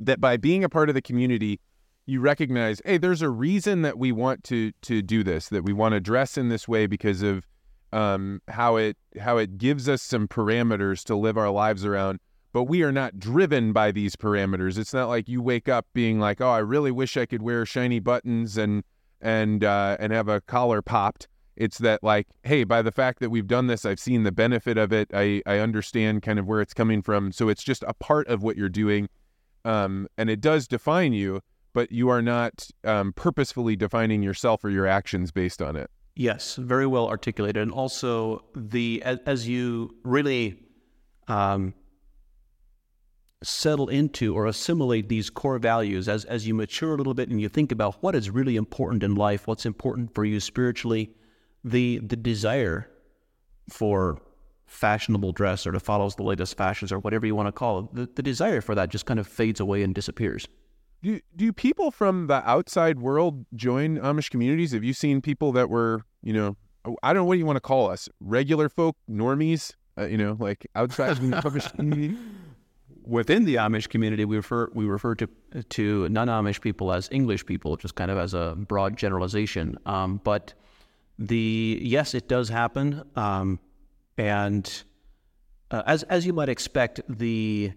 that 0.00 0.20
by 0.20 0.36
being 0.36 0.64
a 0.64 0.68
part 0.68 0.88
of 0.88 0.94
the 0.94 1.00
community, 1.00 1.60
you 2.06 2.20
recognize, 2.20 2.80
hey, 2.84 2.98
there's 2.98 3.22
a 3.22 3.28
reason 3.28 3.82
that 3.82 3.98
we 3.98 4.12
want 4.12 4.44
to 4.44 4.72
to 4.82 5.02
do 5.02 5.22
this, 5.22 5.48
that 5.48 5.64
we 5.64 5.72
want 5.72 5.92
to 5.92 6.00
dress 6.00 6.38
in 6.38 6.48
this 6.48 6.66
way 6.66 6.86
because 6.86 7.22
of 7.22 7.46
um, 7.92 8.40
how 8.48 8.76
it 8.76 8.96
how 9.20 9.36
it 9.38 9.58
gives 9.58 9.88
us 9.88 10.02
some 10.02 10.28
parameters 10.28 11.04
to 11.04 11.16
live 11.16 11.36
our 11.36 11.50
lives 11.50 11.84
around 11.84 12.20
but 12.56 12.64
we 12.64 12.82
are 12.82 12.90
not 12.90 13.18
driven 13.18 13.70
by 13.74 13.92
these 13.92 14.16
parameters. 14.16 14.78
It's 14.78 14.94
not 14.94 15.10
like 15.10 15.28
you 15.28 15.42
wake 15.42 15.68
up 15.68 15.86
being 15.92 16.18
like, 16.18 16.40
"Oh, 16.40 16.48
I 16.48 16.60
really 16.60 16.90
wish 16.90 17.18
I 17.18 17.26
could 17.26 17.42
wear 17.42 17.66
shiny 17.66 18.00
buttons 18.00 18.56
and 18.56 18.82
and 19.20 19.62
uh, 19.62 19.98
and 20.00 20.10
have 20.10 20.28
a 20.28 20.40
collar 20.40 20.80
popped." 20.80 21.28
It's 21.56 21.76
that 21.80 22.02
like, 22.02 22.26
hey, 22.44 22.64
by 22.64 22.80
the 22.80 22.90
fact 22.90 23.20
that 23.20 23.28
we've 23.28 23.46
done 23.46 23.66
this, 23.66 23.84
I've 23.84 24.00
seen 24.00 24.22
the 24.22 24.32
benefit 24.32 24.78
of 24.78 24.90
it. 24.90 25.10
I 25.12 25.42
I 25.44 25.58
understand 25.58 26.22
kind 26.22 26.38
of 26.38 26.46
where 26.46 26.62
it's 26.62 26.72
coming 26.72 27.02
from. 27.02 27.30
So 27.30 27.50
it's 27.50 27.62
just 27.62 27.82
a 27.86 27.92
part 27.92 28.26
of 28.28 28.42
what 28.42 28.56
you're 28.56 28.70
doing, 28.70 29.10
um, 29.66 30.08
and 30.16 30.30
it 30.30 30.40
does 30.40 30.66
define 30.66 31.12
you. 31.12 31.42
But 31.76 31.92
you 31.92 32.08
are 32.08 32.22
not 32.22 32.70
um, 32.84 33.12
purposefully 33.12 33.76
defining 33.76 34.22
yourself 34.22 34.64
or 34.64 34.70
your 34.70 34.86
actions 34.86 35.30
based 35.30 35.60
on 35.60 35.76
it. 35.76 35.90
Yes, 36.14 36.56
very 36.56 36.86
well 36.86 37.06
articulated, 37.06 37.62
and 37.62 37.70
also 37.70 38.46
the 38.56 39.02
as, 39.04 39.18
as 39.26 39.46
you 39.46 39.94
really 40.02 40.58
um, 41.28 41.74
settle 43.42 43.90
into 43.90 44.34
or 44.34 44.46
assimilate 44.46 45.10
these 45.10 45.28
core 45.28 45.58
values, 45.58 46.08
as 46.08 46.24
as 46.24 46.46
you 46.46 46.54
mature 46.54 46.94
a 46.94 46.96
little 46.96 47.12
bit 47.12 47.28
and 47.28 47.42
you 47.42 47.50
think 47.50 47.70
about 47.70 48.02
what 48.02 48.14
is 48.14 48.30
really 48.30 48.56
important 48.56 49.02
in 49.02 49.14
life, 49.14 49.46
what's 49.46 49.66
important 49.66 50.14
for 50.14 50.24
you 50.24 50.40
spiritually, 50.40 51.10
the 51.62 51.98
the 51.98 52.16
desire 52.16 52.88
for 53.68 54.22
fashionable 54.64 55.32
dress 55.32 55.66
or 55.66 55.72
to 55.72 55.80
follow 55.80 56.08
the 56.08 56.22
latest 56.22 56.56
fashions 56.56 56.90
or 56.90 57.00
whatever 57.00 57.26
you 57.26 57.34
want 57.34 57.48
to 57.48 57.52
call 57.52 57.80
it, 57.80 57.94
the, 57.94 58.08
the 58.14 58.22
desire 58.22 58.62
for 58.62 58.74
that 58.74 58.88
just 58.88 59.04
kind 59.04 59.20
of 59.20 59.26
fades 59.26 59.60
away 59.60 59.82
and 59.82 59.94
disappears. 59.94 60.48
Do, 61.06 61.20
do 61.36 61.52
people 61.52 61.92
from 61.92 62.26
the 62.26 62.42
outside 62.50 62.98
world 62.98 63.46
join 63.54 63.96
Amish 63.98 64.28
communities? 64.28 64.72
Have 64.72 64.82
you 64.82 64.92
seen 64.92 65.20
people 65.20 65.52
that 65.52 65.70
were, 65.70 66.02
you 66.20 66.32
know, 66.32 66.56
I 67.00 67.12
don't 67.12 67.22
know 67.22 67.24
what 67.26 67.38
you 67.38 67.46
want 67.46 67.58
to 67.58 67.60
call 67.60 67.88
us, 67.88 68.08
regular 68.18 68.68
folk, 68.68 68.96
normies, 69.08 69.76
uh, 69.96 70.06
you 70.06 70.16
know, 70.16 70.36
like 70.40 70.66
outside 70.74 71.18
the 71.18 71.36
Amish 71.42 71.72
community? 71.76 72.16
Within 73.04 73.44
the 73.44 73.54
Amish 73.54 73.88
community, 73.88 74.24
we 74.24 74.34
refer 74.34 74.68
we 74.74 74.84
refer 74.84 75.14
to 75.14 75.28
to 75.68 76.08
non-Amish 76.08 76.60
people 76.60 76.92
as 76.92 77.08
English 77.12 77.46
people, 77.46 77.76
just 77.76 77.94
kind 77.94 78.10
of 78.10 78.18
as 78.18 78.34
a 78.34 78.56
broad 78.56 78.96
generalization. 78.96 79.78
Um, 79.86 80.20
but 80.24 80.54
the 81.20 81.78
yes, 81.84 82.14
it 82.14 82.26
does 82.26 82.48
happen. 82.48 83.04
Um, 83.14 83.60
and 84.18 84.82
uh, 85.70 85.84
as 85.86 86.02
as 86.02 86.26
you 86.26 86.32
might 86.32 86.48
expect, 86.48 87.00
the 87.08 87.74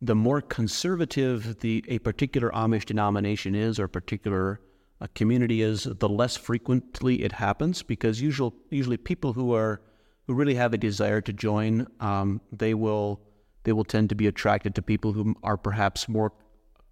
the 0.00 0.14
more 0.14 0.40
conservative 0.40 1.58
the 1.60 1.84
a 1.88 1.98
particular 1.98 2.50
Amish 2.50 2.84
denomination 2.84 3.54
is 3.54 3.78
or 3.78 3.84
a 3.84 3.88
particular 3.88 4.60
uh, 5.00 5.06
community 5.14 5.62
is, 5.62 5.84
the 5.84 6.08
less 6.08 6.36
frequently 6.36 7.22
it 7.22 7.32
happens 7.32 7.82
because 7.82 8.20
usual, 8.20 8.54
usually 8.70 8.96
people 8.96 9.32
who 9.32 9.54
are 9.54 9.80
who 10.26 10.34
really 10.34 10.54
have 10.54 10.74
a 10.74 10.78
desire 10.78 11.20
to 11.22 11.32
join, 11.32 11.86
um, 12.00 12.40
they 12.52 12.74
will 12.74 13.20
they 13.64 13.72
will 13.72 13.84
tend 13.84 14.08
to 14.08 14.14
be 14.14 14.26
attracted 14.26 14.74
to 14.74 14.82
people 14.82 15.12
who 15.12 15.34
are 15.42 15.56
perhaps 15.56 16.08
more 16.08 16.32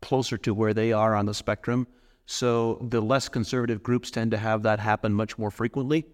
closer 0.02 0.36
to 0.38 0.52
where 0.52 0.74
they 0.74 0.92
are 0.92 1.14
on 1.14 1.26
the 1.26 1.34
spectrum. 1.34 1.86
So 2.26 2.84
the 2.90 3.00
less 3.00 3.28
conservative 3.28 3.82
groups 3.82 4.10
tend 4.10 4.32
to 4.32 4.36
have 4.36 4.62
that 4.64 4.80
happen 4.80 5.12
much 5.12 5.38
more 5.38 5.50
frequently. 5.50 6.06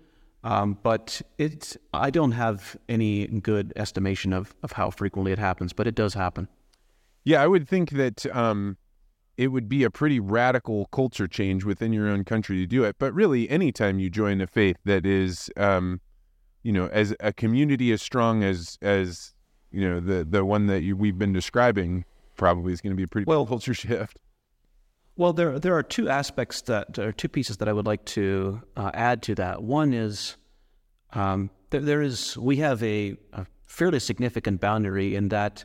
Um, 0.45 0.79
but 0.83 1.23
it's 1.39 1.77
I 1.95 2.11
don't 2.11 2.33
have 2.33 2.77
any 2.89 3.27
good 3.27 3.73
estimation 3.77 4.33
of, 4.33 4.55
of 4.63 4.73
how 4.73 4.91
frequently 4.91 5.33
it 5.33 5.39
happens, 5.39 5.73
but 5.73 5.87
it 5.87 5.95
does 5.95 6.15
happen. 6.15 6.49
Yeah, 7.25 7.43
I 7.43 7.47
would 7.47 7.69
think 7.69 7.91
that 7.91 8.27
um, 8.35 8.77
it 9.37 9.49
would 9.49 9.69
be 9.69 9.85
a 9.85 9.91
pretty 9.91 10.21
radical 10.21 10.87
culture 10.87 11.29
change 11.29 11.65
within 11.65 11.93
your 11.93 12.09
own 12.09 12.25
country 12.25 12.57
to 12.59 12.67
do 12.67 12.85
it. 12.85 12.97
But 12.99 13.15
really, 13.15 13.49
anytime 13.49 13.99
you 13.99 14.11
join 14.11 14.41
a 14.41 14.47
faith 14.47 14.77
that 14.85 15.07
is, 15.07 15.51
um, 15.57 16.01
you 16.63 16.73
know, 16.73 16.87
as 16.89 17.15
a 17.21 17.33
community 17.33 17.93
as 17.93 18.03
strong 18.03 18.43
as 18.43 18.79
as 18.83 19.35
you 19.71 19.89
know 19.89 20.01
the 20.01 20.25
the 20.25 20.45
one 20.45 20.67
that 20.67 20.83
you, 20.83 20.97
we've 20.97 21.19
been 21.19 21.33
describing, 21.33 22.05
probably 22.37 22.73
is 22.73 22.81
going 22.81 22.93
to 22.93 22.97
be 22.97 23.05
a 23.05 23.09
pretty 23.09 23.27
well 23.27 23.47
culture 23.47 23.75
shift. 23.85 24.19
Well, 25.17 25.33
there 25.33 25.59
there 25.59 25.77
are 25.77 25.83
two 25.83 26.09
aspects 26.09 26.63
that 26.63 26.99
are 26.99 27.13
two 27.13 27.29
pieces 27.29 27.59
that 27.59 27.69
I 27.69 27.73
would 27.73 27.87
like 27.87 28.05
to 28.07 28.63
uh, 28.77 28.91
add 28.95 29.23
to 29.23 29.35
that. 29.37 29.63
One 29.63 29.93
is 29.93 30.37
um, 31.13 31.51
there, 31.71 31.81
there 31.81 32.03
is 32.03 32.37
we 32.39 32.57
have 32.57 32.83
a, 32.83 33.17
a, 33.33 33.47
fairly 33.67 34.01
significant 34.01 34.61
boundary 34.61 35.15
in 35.15 35.29
that 35.31 35.65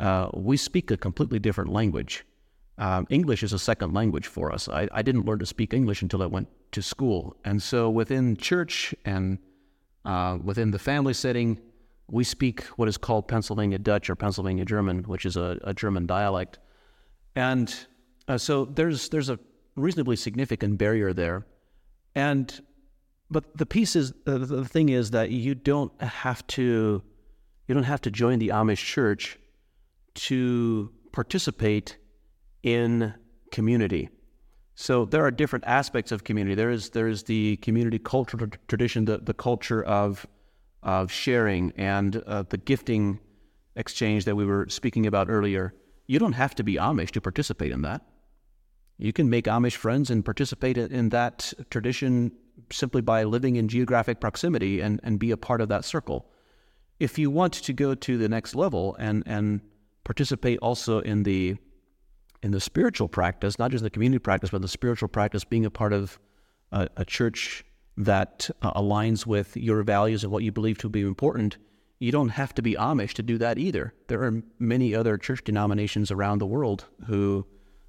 uh, 0.00 0.30
we 0.34 0.56
speak 0.56 0.90
a 0.90 0.96
completely 0.96 1.38
different 1.38 1.70
language. 1.70 2.24
Um, 2.78 3.06
English 3.10 3.42
is 3.42 3.52
a 3.52 3.58
second 3.58 3.92
language 3.92 4.26
for 4.26 4.50
us. 4.50 4.66
I, 4.68 4.88
I, 4.92 5.02
didn't 5.02 5.26
learn 5.26 5.38
to 5.40 5.46
speak 5.46 5.74
English 5.74 6.00
until 6.00 6.22
I 6.22 6.26
went 6.26 6.48
to 6.72 6.80
school, 6.80 7.36
and 7.44 7.62
so 7.62 7.90
within 7.90 8.38
church 8.38 8.94
and 9.04 9.38
uh, 10.06 10.38
within 10.42 10.70
the 10.70 10.78
family 10.78 11.12
setting, 11.12 11.60
we 12.10 12.24
speak 12.24 12.62
what 12.78 12.88
is 12.88 12.96
called 12.96 13.28
Pennsylvania 13.28 13.78
Dutch 13.78 14.08
or 14.08 14.16
Pennsylvania 14.16 14.64
German, 14.64 15.02
which 15.02 15.26
is 15.26 15.36
a, 15.36 15.58
a 15.62 15.74
German 15.74 16.06
dialect, 16.06 16.58
and 17.36 17.86
uh, 18.28 18.38
so 18.38 18.64
there's 18.64 19.10
there's 19.10 19.28
a 19.28 19.38
reasonably 19.76 20.16
significant 20.16 20.78
barrier 20.78 21.12
there, 21.12 21.46
and 22.14 22.62
but 23.30 23.54
the 23.58 23.66
piece 23.66 23.94
is 23.94 24.14
uh, 24.26 24.38
the 24.38 24.64
thing 24.64 24.88
is 24.88 25.10
that 25.10 25.30
you 25.30 25.54
don't 25.54 25.92
have 26.00 26.46
to 26.46 27.02
you 27.68 27.74
don't 27.74 27.84
have 27.84 28.00
to 28.00 28.10
join 28.10 28.38
the 28.38 28.48
Amish 28.48 28.82
church 28.82 29.38
to 30.14 30.92
participate 31.12 31.98
in 32.62 33.14
community. 33.50 34.08
So 34.74 35.04
there 35.04 35.24
are 35.24 35.30
different 35.30 35.64
aspects 35.66 36.12
of 36.12 36.24
community. 36.24 36.54
There 36.54 36.70
is 36.70 36.90
there 36.90 37.08
is 37.08 37.24
the 37.24 37.56
community 37.56 37.98
cultural 37.98 38.48
tradition, 38.68 39.04
the, 39.04 39.18
the 39.18 39.34
culture 39.34 39.82
of 39.82 40.26
of 40.82 41.12
sharing 41.12 41.72
and 41.76 42.16
uh, 42.16 42.44
the 42.48 42.56
gifting 42.56 43.20
exchange 43.76 44.24
that 44.24 44.36
we 44.36 44.44
were 44.44 44.66
speaking 44.68 45.06
about 45.06 45.28
earlier. 45.28 45.74
You 46.06 46.18
don't 46.18 46.32
have 46.32 46.54
to 46.56 46.62
be 46.62 46.74
Amish 46.74 47.10
to 47.10 47.20
participate 47.20 47.72
in 47.72 47.82
that. 47.82 48.02
You 48.98 49.12
can 49.12 49.30
make 49.30 49.44
Amish 49.44 49.76
friends 49.76 50.10
and 50.10 50.24
participate 50.24 50.76
in 50.76 51.10
that 51.10 51.52
tradition 51.70 52.32
simply 52.70 53.00
by 53.00 53.24
living 53.24 53.56
in 53.56 53.68
geographic 53.68 54.20
proximity 54.20 54.80
and, 54.80 55.00
and 55.02 55.18
be 55.18 55.30
a 55.30 55.36
part 55.36 55.60
of 55.60 55.68
that 55.68 55.84
circle. 55.84 56.30
If 56.98 57.18
you 57.18 57.30
want 57.30 57.54
to 57.54 57.72
go 57.72 57.94
to 57.94 58.18
the 58.18 58.28
next 58.28 58.54
level 58.54 58.96
and, 58.98 59.22
and 59.26 59.60
participate 60.04 60.58
also 60.60 61.00
in 61.00 61.22
the 61.22 61.56
in 62.42 62.52
the 62.52 62.60
spiritual 62.60 63.08
practice, 63.08 63.58
not 63.58 63.70
just 63.70 63.84
the 63.84 63.90
community 63.90 64.18
practice, 64.18 64.50
but 64.50 64.62
the 64.62 64.68
spiritual 64.68 65.08
practice, 65.08 65.44
being 65.44 65.66
a 65.66 65.70
part 65.70 65.92
of 65.92 66.18
a, 66.72 66.88
a 66.96 67.04
church 67.04 67.64
that 67.98 68.48
uh, 68.62 68.72
aligns 68.72 69.26
with 69.26 69.56
your 69.56 69.82
values 69.82 70.24
and 70.24 70.32
what 70.32 70.42
you 70.42 70.50
believe 70.50 70.78
to 70.78 70.88
be 70.88 71.02
important, 71.02 71.58
you 71.98 72.10
don't 72.10 72.30
have 72.30 72.54
to 72.54 72.62
be 72.62 72.74
Amish 72.74 73.12
to 73.12 73.22
do 73.22 73.36
that 73.36 73.58
either. 73.58 73.92
There 74.08 74.22
are 74.22 74.42
many 74.58 74.94
other 74.94 75.18
church 75.18 75.44
denominations 75.44 76.10
around 76.10 76.38
the 76.38 76.46
world 76.46 76.86
who 77.06 77.46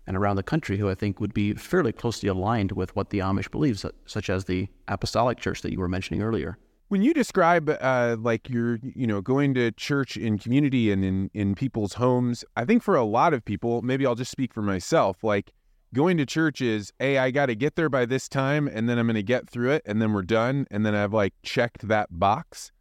and 0.08 0.18
around 0.18 0.36
the 0.36 0.44
country 0.44 0.78
who 0.78 0.90
I 0.90 0.96
think 0.96 1.20
would 1.20 1.34
be 1.34 1.54
fairly 1.54 1.94
closely 1.94 2.28
aligned 2.28 2.74
with 2.74 2.94
what 2.96 3.12
the 3.12 3.20
Amish 3.20 3.50
believes, 3.50 3.86
such 4.06 4.30
as 4.30 4.46
the 4.46 4.68
Apostolic 4.88 5.38
Church 5.40 5.62
that 5.62 5.72
you 5.72 5.80
were 5.80 5.88
mentioning 5.88 6.22
earlier. 6.22 6.58
When 6.92 7.02
you 7.02 7.14
describe 7.14 7.70
uh, 7.70 8.18
like 8.20 8.50
you're, 8.50 8.78
you 8.84 9.08
know, 9.08 9.22
going 9.22 9.54
to 9.54 9.72
church 9.72 10.18
in 10.18 10.38
community 10.38 10.92
and 10.92 11.06
in, 11.06 11.32
in 11.34 11.56
people's 11.56 11.94
homes, 11.94 12.44
I 12.58 12.66
think 12.66 12.84
for 12.84 12.98
a 12.98 13.06
lot 13.06 13.34
of 13.34 13.46
people, 13.46 13.82
maybe 13.82 14.06
I'll 14.06 14.14
just 14.14 14.30
speak 14.30 14.54
for 14.54 14.62
myself, 14.62 15.24
like 15.24 15.54
going 15.94 16.18
to 16.18 16.26
church 16.26 16.60
is, 16.60 16.92
hey, 17.00 17.18
I 17.18 17.32
got 17.32 17.46
to 17.46 17.56
get 17.56 17.78
there 17.78 17.88
by 17.88 18.06
this 18.06 18.28
time 18.28 18.68
and 18.68 18.90
then 18.90 19.00
I'm 19.00 19.08
going 19.08 19.16
to 19.16 19.24
get 19.24 19.50
through 19.50 19.72
it 19.72 19.84
and 19.86 20.02
then 20.02 20.12
we're 20.12 20.22
done. 20.22 20.68
And 20.70 20.86
then 20.86 20.94
I've 20.94 21.14
like 21.14 21.34
checked 21.44 21.88
that 21.88 22.10
box. 22.12 22.74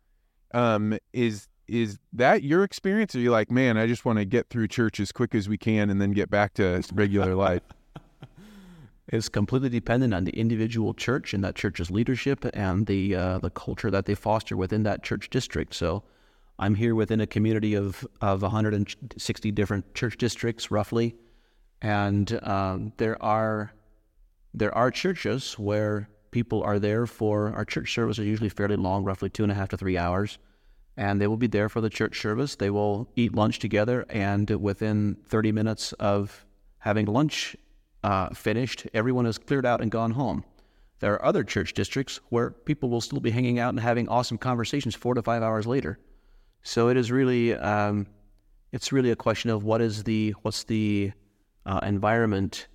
Um, 0.53 0.99
is 1.13 1.47
is 1.69 2.01
that 2.13 2.43
your 2.43 2.65
experience? 2.65 3.15
Are 3.15 3.21
you 3.21 3.31
like, 3.31 3.49
man, 3.49 3.77
I 3.77 3.87
just 3.87 4.05
want 4.05 4.19
to 4.19 4.25
get 4.25 4.49
through 4.49 4.67
church 4.67 4.99
as 4.99 5.13
quick 5.13 5.37
as 5.37 5.49
we 5.49 5.57
can 5.57 5.89
and 5.89 6.01
then 6.01 6.11
get 6.11 6.29
back 6.29 6.55
to 6.55 6.83
regular 6.95 7.35
life? 7.37 7.63
It's 9.13 9.29
completely 9.29 9.69
dependent 9.69 10.15
on 10.15 10.23
the 10.23 10.31
individual 10.31 10.95
church 10.95 11.35
and 11.35 11.43
that 11.43 11.57
church's 11.57 11.91
leadership 11.91 12.47
and 12.55 12.87
the 12.87 13.17
uh, 13.17 13.39
the 13.39 13.51
culture 13.51 13.91
that 13.91 14.07
they 14.07 14.15
foster 14.15 14.57
within 14.57 14.85
that 14.85 15.03
church 15.03 15.31
district. 15.31 15.75
So, 15.75 16.05
I'm 16.61 16.77
here 16.77 16.95
within 16.95 17.21
a 17.21 17.27
community 17.27 17.75
of 17.75 18.07
of 18.21 18.43
160 18.43 19.51
different 19.51 19.95
church 19.95 20.17
districts, 20.17 20.71
roughly, 20.71 21.17
and 21.83 22.39
um, 22.45 22.93
there 22.99 23.21
are 23.21 23.73
there 24.55 24.73
are 24.77 24.93
churches 24.93 25.59
where 25.59 26.09
people 26.31 26.63
are 26.63 26.79
there 26.79 27.05
for 27.07 27.53
our 27.55 27.65
church 27.65 27.93
service 27.93 28.21
are 28.21 28.25
usually 28.25 28.49
fairly 28.49 28.77
long, 28.77 29.03
roughly 29.03 29.29
two 29.29 29.43
and 29.43 29.51
a 29.51 29.57
half 29.57 29.71
to 29.71 29.77
three 29.77 29.99
hours 29.99 30.39
and 30.97 31.21
they 31.21 31.27
will 31.27 31.37
be 31.37 31.47
there 31.47 31.69
for 31.69 31.81
the 31.81 31.89
church 31.89 32.21
service. 32.21 32.57
They 32.57 32.69
will 32.69 33.09
eat 33.17 33.35
lunch 33.35 33.59
together, 33.59 34.05
and 34.11 34.51
within 34.51 35.17
30 35.29 35.51
minutes 35.51 35.93
of 35.95 36.45
having 36.81 37.07
lunch 37.07 37.57
uh, 38.03 38.31
finished, 38.31 38.87
everyone 38.95 39.25
has 39.25 39.39
cleared 39.39 39.67
out 39.67 39.81
and 39.81 39.91
gone 39.91 40.13
home. 40.13 40.45
There 41.01 41.15
are 41.15 41.25
other 41.25 41.45
church 41.45 41.73
districts 41.73 42.21
where 42.29 42.51
people 42.51 42.91
will 42.91 43.01
still 43.01 43.21
be 43.21 43.31
hanging 43.31 43.59
out 43.59 43.71
and 43.71 43.81
having 43.81 44.09
awesome 44.09 44.39
conversations 44.39 44.95
four 44.95 45.15
to 45.15 45.23
five 45.23 45.43
hours 45.43 45.67
later. 45.67 45.99
So 46.63 46.89
it 46.89 46.97
is 46.97 47.11
really, 47.11 47.55
um, 47.55 48.07
it's 48.73 48.93
really 48.93 49.11
a 49.11 49.17
question 49.17 49.51
of 49.51 49.65
what 49.65 49.81
is 49.81 50.05
the 50.05 50.35
what's 50.43 50.65
the 50.65 51.13
uh, 51.65 51.81
environment 51.83 52.69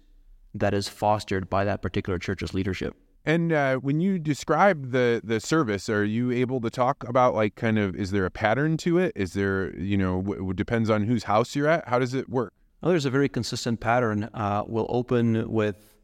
that 0.55 0.73
is 0.73 0.87
fostered 0.89 1.49
by 1.49 1.65
that 1.65 1.81
particular 1.81 2.17
church's 2.17 2.53
leadership. 2.53 2.95
And 3.25 3.51
uh, 3.51 3.77
when 3.77 3.99
you 3.99 4.19
describe 4.19 4.91
the 4.91 5.21
the 5.23 5.39
service, 5.39 5.89
are 5.89 6.03
you 6.03 6.31
able 6.31 6.61
to 6.61 6.69
talk 6.69 7.07
about 7.07 7.33
like 7.33 7.55
kind 7.55 7.79
of 7.79 7.95
is 7.95 8.11
there 8.11 8.25
a 8.25 8.31
pattern 8.31 8.77
to 8.77 8.99
it? 8.99 9.13
Is 9.15 9.33
there 9.33 9.75
you 9.77 9.97
know 9.97 10.21
w- 10.21 10.53
depends 10.53 10.89
on 10.89 11.03
whose 11.03 11.23
house 11.23 11.55
you're 11.55 11.67
at? 11.67 11.87
How 11.87 11.99
does 11.99 12.13
it 12.13 12.29
work? 12.29 12.53
Well, 12.85 12.91
there's 12.91 13.05
a 13.05 13.09
very 13.09 13.29
consistent 13.29 13.79
pattern. 13.79 14.29
Uh, 14.31 14.63
we'll 14.67 14.85
open 14.89 15.49
with 15.51 15.95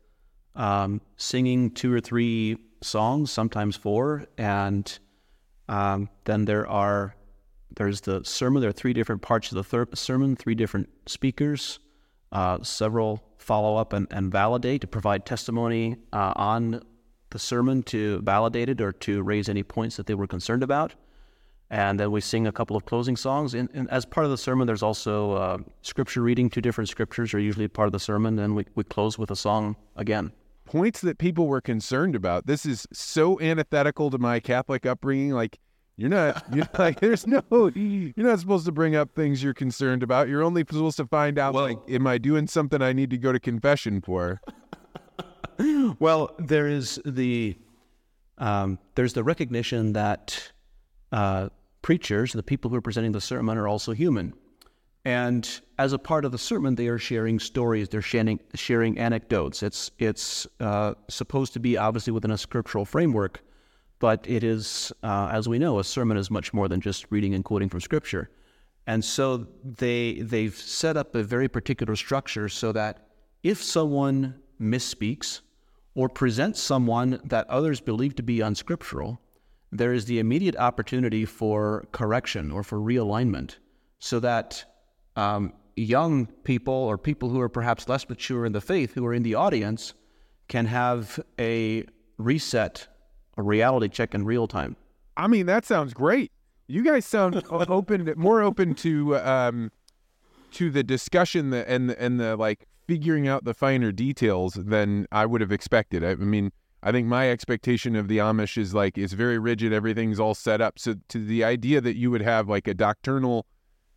um, 0.55 0.99
singing 1.15 1.69
two 1.69 1.93
or 1.93 1.99
three 1.99 2.57
songs, 2.81 3.29
sometimes 3.29 3.75
four, 3.75 4.25
and 4.35 4.97
um, 5.69 6.09
then 6.25 6.45
there 6.45 6.67
are 6.67 7.15
there's 7.75 8.01
the 8.01 8.25
sermon. 8.25 8.61
There 8.61 8.69
are 8.71 8.73
three 8.73 8.93
different 8.93 9.21
parts 9.21 9.51
of 9.51 9.57
the 9.57 9.63
thir- 9.63 9.89
sermon, 9.93 10.35
three 10.35 10.55
different 10.55 10.89
speakers. 11.05 11.77
uh, 12.31 12.63
several 12.63 13.23
follow 13.37 13.75
up 13.75 13.93
and, 13.93 14.07
and 14.11 14.31
validate 14.31 14.81
to 14.81 14.87
provide 14.87 15.23
testimony 15.25 15.97
uh, 16.13 16.33
on 16.35 16.81
the 17.29 17.39
sermon 17.39 17.83
to 17.83 18.21
validate 18.21 18.69
it 18.69 18.81
or 18.81 18.91
to 18.91 19.21
raise 19.21 19.49
any 19.49 19.63
points 19.63 19.97
that 19.97 20.07
they 20.07 20.15
were 20.15 20.27
concerned 20.27 20.63
about. 20.63 20.95
And 21.71 21.97
then 21.97 22.11
we 22.11 22.19
sing 22.19 22.47
a 22.47 22.51
couple 22.51 22.75
of 22.75 22.85
closing 22.85 23.15
songs. 23.15 23.53
And, 23.53 23.69
and 23.73 23.89
as 23.89 24.05
part 24.05 24.25
of 24.25 24.29
the 24.29 24.37
sermon, 24.37 24.67
there's 24.67 24.83
also 24.83 25.31
uh, 25.31 25.57
scripture 25.81 26.21
reading. 26.21 26.49
Two 26.49 26.59
different 26.59 26.89
scriptures 26.89 27.33
are 27.33 27.39
usually 27.39 27.69
part 27.69 27.87
of 27.87 27.93
the 27.93 27.99
sermon. 27.99 28.37
And 28.39 28.57
we, 28.57 28.65
we 28.75 28.83
close 28.83 29.17
with 29.17 29.31
a 29.31 29.37
song 29.37 29.77
again. 29.95 30.33
Points 30.65 30.99
that 30.99 31.17
people 31.17 31.47
were 31.47 31.61
concerned 31.61 32.13
about. 32.13 32.45
This 32.45 32.65
is 32.65 32.85
so 32.91 33.39
antithetical 33.39 34.09
to 34.09 34.17
my 34.17 34.41
Catholic 34.41 34.85
upbringing. 34.85 35.31
Like, 35.31 35.59
you're 35.95 36.09
not, 36.09 36.43
you're 36.53 36.67
like, 36.77 36.99
there's 36.99 37.25
no, 37.25 37.41
you're 37.49 38.11
not 38.17 38.41
supposed 38.41 38.65
to 38.65 38.73
bring 38.73 38.97
up 38.97 39.15
things 39.15 39.41
you're 39.41 39.53
concerned 39.53 40.03
about. 40.03 40.27
You're 40.27 40.43
only 40.43 40.65
supposed 40.69 40.97
to 40.97 41.07
find 41.07 41.39
out, 41.39 41.53
well, 41.53 41.67
like, 41.67 41.79
am 41.89 42.05
I 42.05 42.17
doing 42.17 42.47
something 42.47 42.81
I 42.81 42.91
need 42.91 43.11
to 43.11 43.17
go 43.17 43.31
to 43.31 43.39
confession 43.39 44.01
for? 44.01 44.41
well, 45.99 46.35
there 46.37 46.67
is 46.67 46.99
the, 47.05 47.57
um, 48.39 48.77
there's 48.95 49.13
the 49.13 49.23
recognition 49.23 49.93
that 49.93 50.51
uh, 51.13 51.47
preachers, 51.81 52.33
the 52.33 52.43
people 52.43 52.69
who 52.69 52.77
are 52.77 52.81
presenting 52.81 53.11
the 53.11 53.21
sermon, 53.21 53.57
are 53.57 53.67
also 53.67 53.91
human. 53.91 54.33
And 55.03 55.49
as 55.79 55.93
a 55.93 55.99
part 55.99 56.25
of 56.25 56.31
the 56.31 56.37
sermon, 56.37 56.75
they 56.75 56.87
are 56.87 56.99
sharing 56.99 57.39
stories. 57.39 57.89
They're 57.89 58.03
sharing 58.03 58.39
sharing 58.53 58.99
anecdotes. 58.99 59.63
It's 59.63 59.91
it's 59.97 60.45
uh, 60.59 60.93
supposed 61.09 61.53
to 61.53 61.59
be 61.59 61.75
obviously 61.77 62.13
within 62.13 62.31
a 62.31 62.37
scriptural 62.37 62.85
framework, 62.85 63.41
but 63.97 64.23
it 64.29 64.43
is, 64.43 64.91
uh, 65.01 65.29
as 65.31 65.49
we 65.49 65.57
know, 65.57 65.79
a 65.79 65.83
sermon 65.83 66.17
is 66.17 66.29
much 66.29 66.53
more 66.53 66.67
than 66.67 66.81
just 66.81 67.07
reading 67.09 67.33
and 67.33 67.43
quoting 67.43 67.69
from 67.69 67.81
scripture. 67.81 68.29
And 68.85 69.03
so 69.03 69.47
they 69.63 70.21
they've 70.21 70.55
set 70.55 70.97
up 70.97 71.15
a 71.15 71.23
very 71.23 71.47
particular 71.47 71.95
structure 71.95 72.47
so 72.47 72.71
that 72.73 73.07
if 73.41 73.63
someone 73.63 74.35
misspeaks 74.59 75.41
or 75.95 76.09
presents 76.09 76.61
someone 76.61 77.19
that 77.23 77.49
others 77.49 77.81
believe 77.81 78.15
to 78.15 78.23
be 78.23 78.41
unscriptural, 78.41 79.19
there 79.71 79.93
is 79.93 80.05
the 80.05 80.19
immediate 80.19 80.55
opportunity 80.57 81.25
for 81.25 81.85
correction 81.91 82.51
or 82.51 82.63
for 82.63 82.77
realignment 82.77 83.55
so 83.99 84.19
that 84.19 84.65
um, 85.15 85.53
young 85.75 86.25
people 86.43 86.73
or 86.73 86.97
people 86.97 87.29
who 87.29 87.39
are 87.39 87.49
perhaps 87.49 87.87
less 87.87 88.07
mature 88.09 88.45
in 88.45 88.51
the 88.51 88.61
faith 88.61 88.93
who 88.93 89.05
are 89.05 89.13
in 89.13 89.23
the 89.23 89.35
audience 89.35 89.93
can 90.47 90.65
have 90.65 91.19
a 91.39 91.85
reset, 92.17 92.87
a 93.37 93.41
reality 93.41 93.87
check 93.87 94.13
in 94.13 94.25
real 94.25 94.47
time. 94.47 94.75
I 95.15 95.27
mean, 95.27 95.45
that 95.45 95.65
sounds 95.65 95.93
great. 95.93 96.31
You 96.67 96.83
guys 96.83 97.05
sound 97.05 97.41
open, 97.49 98.13
more 98.17 98.41
open 98.41 98.75
to 98.75 99.17
um, 99.17 99.71
to 100.51 100.69
the 100.69 100.83
discussion 100.83 101.49
the, 101.49 101.69
and 101.69 101.91
and 101.91 102.19
the 102.19 102.35
like 102.35 102.67
figuring 102.87 103.27
out 103.27 103.45
the 103.45 103.53
finer 103.53 103.91
details 103.91 104.53
than 104.53 105.07
I 105.11 105.25
would 105.25 105.41
have 105.41 105.51
expected. 105.51 106.03
I, 106.03 106.11
I 106.11 106.15
mean, 106.15 106.51
I 106.83 106.91
think 106.91 107.07
my 107.07 107.29
expectation 107.29 107.95
of 107.95 108.07
the 108.07 108.17
Amish 108.17 108.57
is 108.57 108.73
like 108.73 108.97
is 108.97 109.13
very 109.13 109.37
rigid. 109.37 109.71
Everything's 109.71 110.19
all 110.19 110.33
set 110.33 110.61
up. 110.61 110.79
So 110.79 110.95
to 111.09 111.23
the 111.23 111.43
idea 111.43 111.79
that 111.81 111.95
you 111.95 112.09
would 112.09 112.21
have 112.21 112.49
like 112.49 112.67
a 112.67 112.73
doctrinal, 112.73 113.45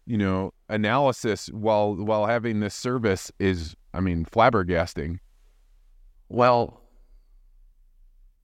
you 0.06 0.18
know, 0.18 0.52
analysis 0.68 1.48
while 1.48 1.94
while 1.94 2.26
having 2.26 2.60
this 2.60 2.74
service 2.74 3.32
is, 3.38 3.74
I 3.94 4.00
mean, 4.00 4.26
flabbergasting. 4.26 5.18
Well, 6.28 6.82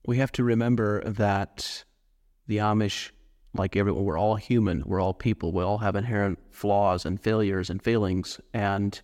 we 0.07 0.17
have 0.17 0.31
to 0.33 0.43
remember 0.43 1.03
that 1.03 1.83
the 2.47 2.57
Amish, 2.57 3.11
like 3.53 3.75
everyone, 3.75 4.03
we're 4.03 4.17
all 4.17 4.35
human. 4.35 4.81
We're 4.85 5.01
all 5.01 5.13
people. 5.13 5.51
We 5.51 5.63
all 5.63 5.77
have 5.77 5.95
inherent 5.95 6.39
flaws 6.49 7.05
and 7.05 7.21
failures 7.21 7.69
and 7.69 7.81
failings. 7.81 8.39
And 8.53 8.99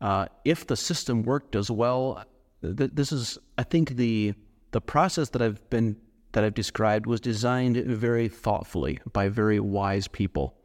uh, 0.00 0.26
if 0.44 0.66
the 0.66 0.76
system 0.76 1.22
worked 1.22 1.56
as 1.56 1.70
well, 1.70 2.24
th- 2.72 2.90
this 2.94 3.12
is, 3.12 3.38
I 3.58 3.62
think, 3.62 3.90
the 3.90 4.34
the 4.70 4.80
process 4.80 5.28
that 5.30 5.42
I've 5.42 5.68
been 5.70 5.96
that 6.32 6.44
I've 6.44 6.54
described 6.54 7.06
was 7.06 7.20
designed 7.20 7.76
very 7.76 8.28
thoughtfully 8.28 8.98
by 9.12 9.28
very 9.28 9.60
wise 9.60 10.08
people. 10.08 10.56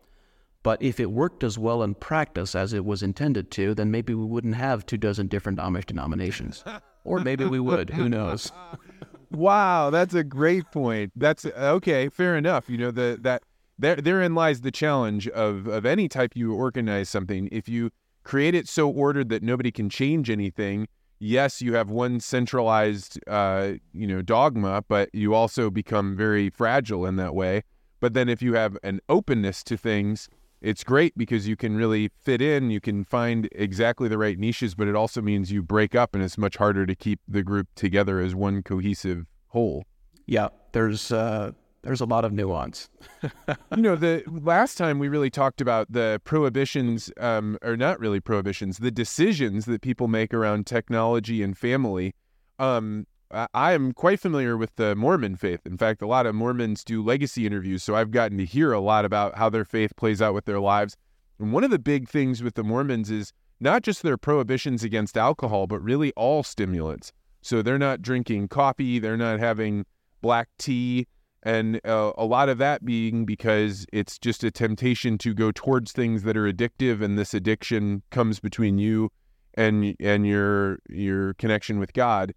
But 0.62 0.82
if 0.82 1.00
it 1.00 1.12
worked 1.12 1.44
as 1.44 1.58
well 1.58 1.84
in 1.84 1.96
practice 1.96 2.54
as 2.54 2.74
it 2.74 2.84
was 2.84 3.02
intended 3.02 3.50
to, 3.52 3.74
then 3.74 3.92
maybe 3.92 4.14
we 4.14 4.26
wouldn't 4.26 4.56
have 4.56 4.86
two 4.86 4.98
dozen 4.98 5.28
different 5.28 5.60
Amish 5.60 5.86
denominations. 5.86 6.64
or 7.04 7.20
maybe 7.20 7.46
we 7.46 7.60
would. 7.60 7.92
Who 7.92 8.10
knows? 8.10 8.52
wow, 9.32 9.90
that's 9.90 10.14
a 10.14 10.24
great 10.24 10.70
point. 10.72 11.12
That's 11.16 11.46
okay, 11.46 12.10
fair 12.10 12.36
enough. 12.36 12.70
You 12.70 12.78
know, 12.78 12.92
the 12.92 13.18
that 13.22 13.44
there 13.78 13.96
therein 13.96 14.36
lies 14.36 14.62
the 14.62 14.72
challenge 14.72 15.28
of 15.30 15.68
of 15.68 15.86
any 15.86 16.10
type 16.10 16.36
you 16.36 16.54
organize 16.54 17.10
something. 17.10 17.48
If 17.52 17.70
you 17.70 17.92
create 18.24 18.54
it 18.54 18.68
so 18.68 18.90
ordered 18.90 19.30
that 19.30 19.42
nobody 19.42 19.72
can 19.72 19.90
change 19.90 20.30
anything, 20.30 20.88
yes, 21.20 21.62
you 21.62 21.76
have 21.76 21.90
one 21.90 22.20
centralized, 22.20 23.20
uh, 23.28 23.74
you 23.94 24.08
know, 24.08 24.22
dogma, 24.22 24.84
but 24.88 25.10
you 25.14 25.34
also 25.34 25.70
become 25.70 26.16
very 26.16 26.50
fragile 26.50 27.06
in 27.06 27.18
that 27.18 27.36
way. 27.36 27.64
But 28.00 28.14
then 28.14 28.30
if 28.30 28.42
you 28.42 28.54
have 28.54 28.78
an 28.84 29.02
openness 29.10 29.64
to 29.66 29.78
things, 29.78 30.30
it's 30.62 30.84
great 30.84 31.18
because 31.18 31.48
you 31.48 31.56
can 31.56 31.76
really 31.76 32.12
fit 32.22 32.42
in. 32.42 32.70
You 32.70 32.82
can 32.82 33.04
find 33.04 33.48
exactly 33.54 34.10
the 34.10 34.18
right 34.18 34.38
niches, 34.38 34.76
but 34.76 34.88
it 34.88 34.96
also 34.96 35.22
means 35.22 35.52
you 35.52 35.62
break 35.62 35.96
up, 35.96 36.14
and 36.14 36.24
it's 36.24 36.38
much 36.38 36.58
harder 36.58 36.86
to 36.86 36.96
keep 36.96 37.20
the 37.28 37.44
group 37.44 37.68
together 37.76 38.20
as 38.20 38.36
one 38.36 38.64
cohesive 38.64 39.26
whole. 39.48 39.86
Yeah, 40.26 40.50
there's 40.74 41.12
uh, 41.12 41.52
there's 41.82 42.02
a 42.02 42.06
lot 42.06 42.26
of 42.26 42.34
nuance. 42.34 42.90
you 43.24 43.82
know, 43.82 43.96
the 43.96 44.24
last 44.28 44.78
time 44.78 45.00
we 45.00 45.08
really 45.08 45.30
talked 45.30 45.62
about 45.62 45.92
the 45.92 46.22
prohibitions, 46.24 47.12
um, 47.18 47.58
or 47.62 47.78
not 47.78 48.00
really 48.00 48.20
prohibitions, 48.20 48.78
the 48.78 48.92
decisions 48.92 49.66
that 49.66 49.82
people 49.82 50.08
make 50.08 50.34
around 50.34 50.68
technology 50.68 51.42
and 51.42 51.58
family. 51.58 52.14
Um, 52.58 53.06
I 53.32 53.74
am 53.74 53.94
quite 53.94 54.20
familiar 54.20 54.58
with 54.58 54.76
the 54.76 54.96
Mormon 54.96 55.36
faith. 55.36 55.62
In 55.66 55.78
fact, 55.78 56.02
a 56.02 56.08
lot 56.08 56.26
of 56.26 56.34
Mormons 56.34 56.84
do 56.84 57.04
legacy 57.04 57.46
interviews, 57.46 57.84
so 57.84 57.96
I've 57.96 58.10
gotten 58.10 58.40
to 58.40 58.46
hear 58.46 58.74
a 58.74 58.80
lot 58.80 59.06
about 59.06 59.38
how 59.38 59.50
their 59.50 59.66
faith 59.66 59.96
plays 59.96 60.20
out 60.22 60.34
with 60.34 60.46
their 60.46 60.60
lives. 60.60 60.98
And 61.38 61.54
one 61.54 61.64
of 61.64 61.70
the 61.70 61.80
big 61.80 62.10
things 62.10 62.42
with 62.42 62.56
the 62.56 62.64
Mormons 62.64 63.12
is 63.12 63.32
not 63.60 63.84
just 63.84 64.02
their 64.02 64.18
prohibitions 64.18 64.84
against 64.84 65.16
alcohol, 65.16 65.68
but 65.68 65.80
really 65.82 66.12
all 66.14 66.42
stimulants. 66.42 67.14
So 67.42 67.62
they're 67.62 67.78
not 67.78 68.02
drinking 68.02 68.48
coffee, 68.48 68.98
they're 68.98 69.16
not 69.16 69.40
having 69.40 69.86
black 70.22 70.50
tea, 70.58 71.08
and 71.44 71.80
uh, 71.86 72.12
a 72.18 72.26
lot 72.26 72.50
of 72.50 72.58
that 72.58 72.84
being 72.84 73.26
because 73.26 73.86
it's 73.94 74.18
just 74.18 74.44
a 74.44 74.52
temptation 74.52 75.18
to 75.20 75.34
go 75.34 75.52
towards 75.52 75.92
things 75.92 76.24
that 76.24 76.36
are 76.36 76.52
addictive 76.52 77.02
and 77.02 77.18
this 77.18 77.34
addiction 77.34 78.02
comes 78.10 78.40
between 78.40 78.78
you 78.78 79.10
and 79.54 79.96
and 80.00 80.28
your 80.28 80.80
your 80.90 81.34
connection 81.36 81.80
with 81.80 81.94
God. 81.94 82.34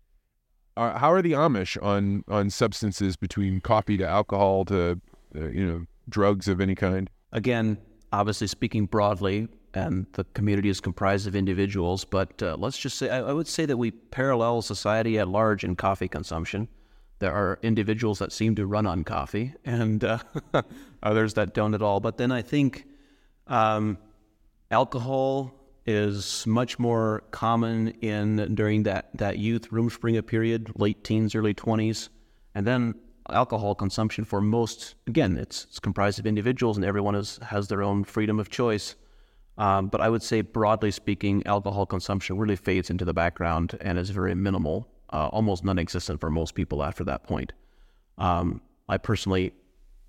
Uh, 0.77 0.99
how 0.99 1.13
are 1.13 1.23
the 1.23 1.33
Amish 1.33 1.83
on 1.83 2.25
on 2.29 2.51
substances 2.51 3.17
between 3.17 3.61
coffee 3.61 3.97
to 3.97 4.07
alcohol 4.07 4.65
to 4.67 5.01
uh, 5.37 5.49
you 5.49 5.67
know 5.67 5.85
drugs 6.09 6.49
of 6.49 6.61
any 6.61 6.75
kind? 6.75 7.11
Again 7.33 7.79
obviously 8.13 8.47
speaking 8.47 8.87
broadly 8.87 9.49
and 9.75 10.07
the 10.13 10.25
community 10.35 10.69
is 10.69 10.81
comprised 10.81 11.27
of 11.27 11.35
individuals 11.35 12.05
but 12.05 12.43
uh, 12.43 12.55
let's 12.59 12.77
just 12.77 12.99
say 12.99 13.09
I, 13.09 13.21
I 13.21 13.33
would 13.33 13.49
say 13.49 13.65
that 13.65 13.79
we 13.79 13.91
parallel 13.91 14.61
society 14.61 15.19
at 15.19 15.29
large 15.29 15.65
in 15.65 15.77
coffee 15.77 16.09
consumption 16.09 16.69
there 17.23 17.33
are 17.33 17.61
individuals 17.63 18.19
that 18.19 18.33
seem 18.33 18.57
to 18.57 18.67
run 18.67 18.85
on 18.85 19.05
coffee 19.05 19.55
and 19.65 20.03
uh, 20.03 20.19
others 21.05 21.35
that 21.35 21.55
don't 21.55 21.73
at 21.73 21.81
all. 21.81 22.01
But 22.01 22.17
then 22.17 22.33
I 22.33 22.43
think 22.43 22.85
um, 23.47 23.97
alcohol 24.73 25.55
is 25.87 26.45
much 26.49 26.81
more 26.81 27.23
common 27.31 27.89
in 28.01 28.57
during 28.57 28.83
that, 28.83 29.11
that 29.15 29.39
youth 29.39 29.71
Rumspringa 29.71 30.27
period, 30.27 30.73
late 30.75 31.05
teens, 31.05 31.37
early 31.37 31.55
20s. 31.55 32.09
And 32.57 32.67
then 32.67 32.97
alcohol 33.31 33.77
consumption 33.77 34.25
for 34.25 34.41
most, 34.41 34.97
again, 35.07 35.39
it's, 35.39 35.67
it's 35.67 35.79
comprised 35.79 36.19
of 36.19 36.27
individuals 36.27 36.77
and 36.77 36.85
everyone 36.85 37.15
is, 37.15 37.39
has 37.39 37.69
their 37.69 37.85
own 37.85 38.03
freedom 38.03 38.41
of 38.41 38.51
choice. 38.51 38.97
Um, 39.59 39.87
but 39.87 40.01
I 40.01 40.09
would 40.09 40.25
say, 40.25 40.41
broadly 40.41 40.91
speaking, 40.91 41.47
alcohol 41.47 41.87
consumption 41.87 42.37
really 42.37 42.57
fades 42.57 42.91
into 42.91 43.05
the 43.05 43.15
background 43.15 43.79
and 43.81 43.97
is 43.97 44.11
very 44.11 44.35
minimal 44.35 44.89
uh, 45.13 45.29
almost 45.29 45.65
non-existent 45.65 46.21
for 46.21 46.31
most 46.31 46.55
people 46.55 46.83
after 46.83 47.05
that 47.05 47.25
point. 47.25 47.53
Um, 48.19 48.61
I 48.89 48.99
personally 48.99 49.53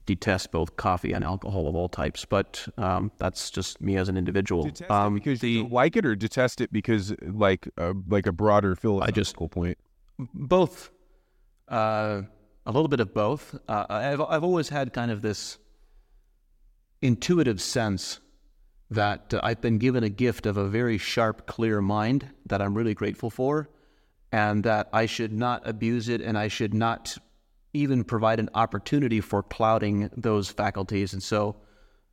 detest 0.05 0.51
both 0.51 0.75
coffee 0.75 1.13
and 1.13 1.23
alcohol 1.23 1.67
of 1.67 1.75
all 1.75 1.89
types, 1.89 2.25
but 2.25 2.67
um, 2.77 3.11
that's 3.17 3.49
just 3.49 3.81
me 3.81 3.95
as 3.95 4.09
an 4.09 4.17
individual. 4.17 4.63
Detest 4.63 4.91
um, 4.91 5.15
because 5.15 5.39
the, 5.39 5.49
you 5.49 5.67
like 5.67 5.95
it, 5.95 6.05
or 6.05 6.15
detest 6.15 6.61
it 6.61 6.71
because 6.71 7.13
like 7.21 7.67
uh, 7.77 7.93
like 8.07 8.27
a 8.27 8.31
broader 8.31 8.75
philosophical 8.75 9.07
I 9.07 9.51
just, 9.51 9.51
point. 9.51 9.77
Both, 10.33 10.91
uh, 11.69 12.21
a 12.65 12.71
little 12.71 12.87
bit 12.87 12.99
of 12.99 13.13
both. 13.13 13.55
Uh, 13.67 13.85
I've 13.89 14.21
I've 14.21 14.43
always 14.43 14.69
had 14.69 14.93
kind 14.93 15.11
of 15.11 15.21
this 15.21 15.57
intuitive 17.01 17.61
sense 17.61 18.19
that 18.89 19.33
I've 19.41 19.59
been 19.59 19.77
given 19.77 20.03
a 20.03 20.09
gift 20.09 20.45
of 20.45 20.55
a 20.55 20.67
very 20.67 20.97
sharp, 20.97 21.47
clear 21.47 21.81
mind 21.81 22.29
that 22.45 22.61
I'm 22.61 22.75
really 22.75 22.93
grateful 22.93 23.29
for 23.29 23.69
and 24.33 24.63
that 24.63 24.89
I 25.01 25.07
should 25.07 25.31
not 25.31 25.61
abuse 25.65 26.09
it 26.09 26.21
and 26.27 26.37
I 26.45 26.49
should 26.49 26.73
not 26.73 27.17
even 27.73 28.03
provide 28.03 28.39
an 28.39 28.49
opportunity 28.53 29.21
for 29.21 29.43
clouding 29.43 30.09
those 30.17 30.53
faculties. 30.53 31.13
And 31.13 31.23
so 31.23 31.55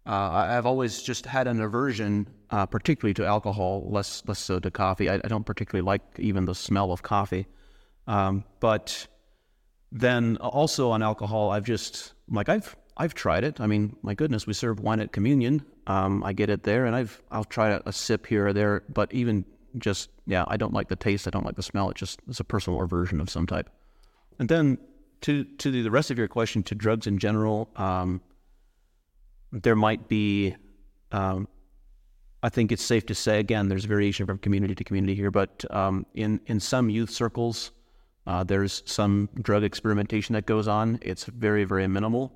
Uh, 0.06 0.56
I've 0.56 0.66
always 0.66 1.02
just 1.08 1.26
had 1.26 1.46
an 1.46 1.60
aversion, 1.60 2.26
uh, 2.50 2.66
particularly 2.66 3.14
to 3.14 3.24
alcohol, 3.26 3.84
less 3.96 4.22
less 4.26 4.38
so 4.38 4.58
to 4.58 4.70
coffee. 4.70 5.08
I, 5.10 5.14
I 5.24 5.28
don't 5.28 5.44
particularly 5.44 5.92
like 5.92 6.02
even 6.18 6.46
the 6.46 6.54
smell 6.54 6.90
of 6.90 7.02
coffee. 7.02 7.44
Um, 8.06 8.44
but 8.60 9.08
then 9.92 10.36
also 10.40 10.90
on 10.90 11.02
alcohol, 11.02 11.50
I've 11.54 11.68
just 11.72 12.14
like 12.38 12.48
I've 12.48 12.74
I've 12.96 13.14
tried 13.14 13.44
it. 13.44 13.60
I 13.60 13.66
mean, 13.66 13.94
my 14.02 14.14
goodness, 14.14 14.46
we 14.46 14.54
serve 14.54 14.80
wine 14.80 15.02
at 15.04 15.12
communion. 15.12 15.62
Um, 15.86 16.24
I 16.24 16.32
get 16.32 16.48
it 16.50 16.62
there, 16.62 16.86
and 16.86 16.96
I've 16.96 17.22
I'll 17.30 17.48
try 17.48 17.68
a, 17.76 17.80
a 17.86 17.92
sip 17.92 18.26
here 18.26 18.46
or 18.48 18.52
there. 18.52 18.82
But 18.88 19.12
even 19.12 19.44
just 19.78 20.10
yeah, 20.30 20.44
I 20.46 20.56
don't 20.56 20.72
like 20.72 20.88
the 20.88 20.96
taste. 20.96 21.26
I 21.26 21.30
don't 21.30 21.44
like 21.44 21.56
the 21.56 21.62
smell. 21.62 21.90
It 21.90 21.96
just 21.96 22.20
it's 22.28 22.40
a 22.40 22.44
personal 22.44 22.80
aversion 22.82 23.20
of 23.20 23.28
some 23.28 23.46
type. 23.46 23.68
And 24.38 24.48
then 24.48 24.78
to 25.22 25.44
to 25.44 25.70
the 25.70 25.90
rest 25.90 26.10
of 26.10 26.18
your 26.18 26.28
question, 26.28 26.62
to 26.64 26.74
drugs 26.74 27.06
in 27.06 27.18
general. 27.18 27.68
Um, 27.76 28.20
there 29.52 29.76
might 29.76 30.08
be, 30.08 30.54
um, 31.12 31.48
I 32.42 32.48
think 32.48 32.72
it's 32.72 32.82
safe 32.84 33.06
to 33.06 33.14
say, 33.14 33.40
again, 33.40 33.68
there's 33.68 33.84
variation 33.84 34.26
from 34.26 34.38
community 34.38 34.74
to 34.74 34.84
community 34.84 35.14
here, 35.14 35.30
but 35.30 35.64
um, 35.70 36.06
in, 36.14 36.40
in 36.46 36.60
some 36.60 36.88
youth 36.88 37.10
circles, 37.10 37.72
uh, 38.26 38.44
there's 38.44 38.82
some 38.86 39.28
drug 39.42 39.64
experimentation 39.64 40.34
that 40.34 40.46
goes 40.46 40.68
on. 40.68 40.98
It's 41.02 41.24
very, 41.24 41.64
very 41.64 41.88
minimal. 41.88 42.32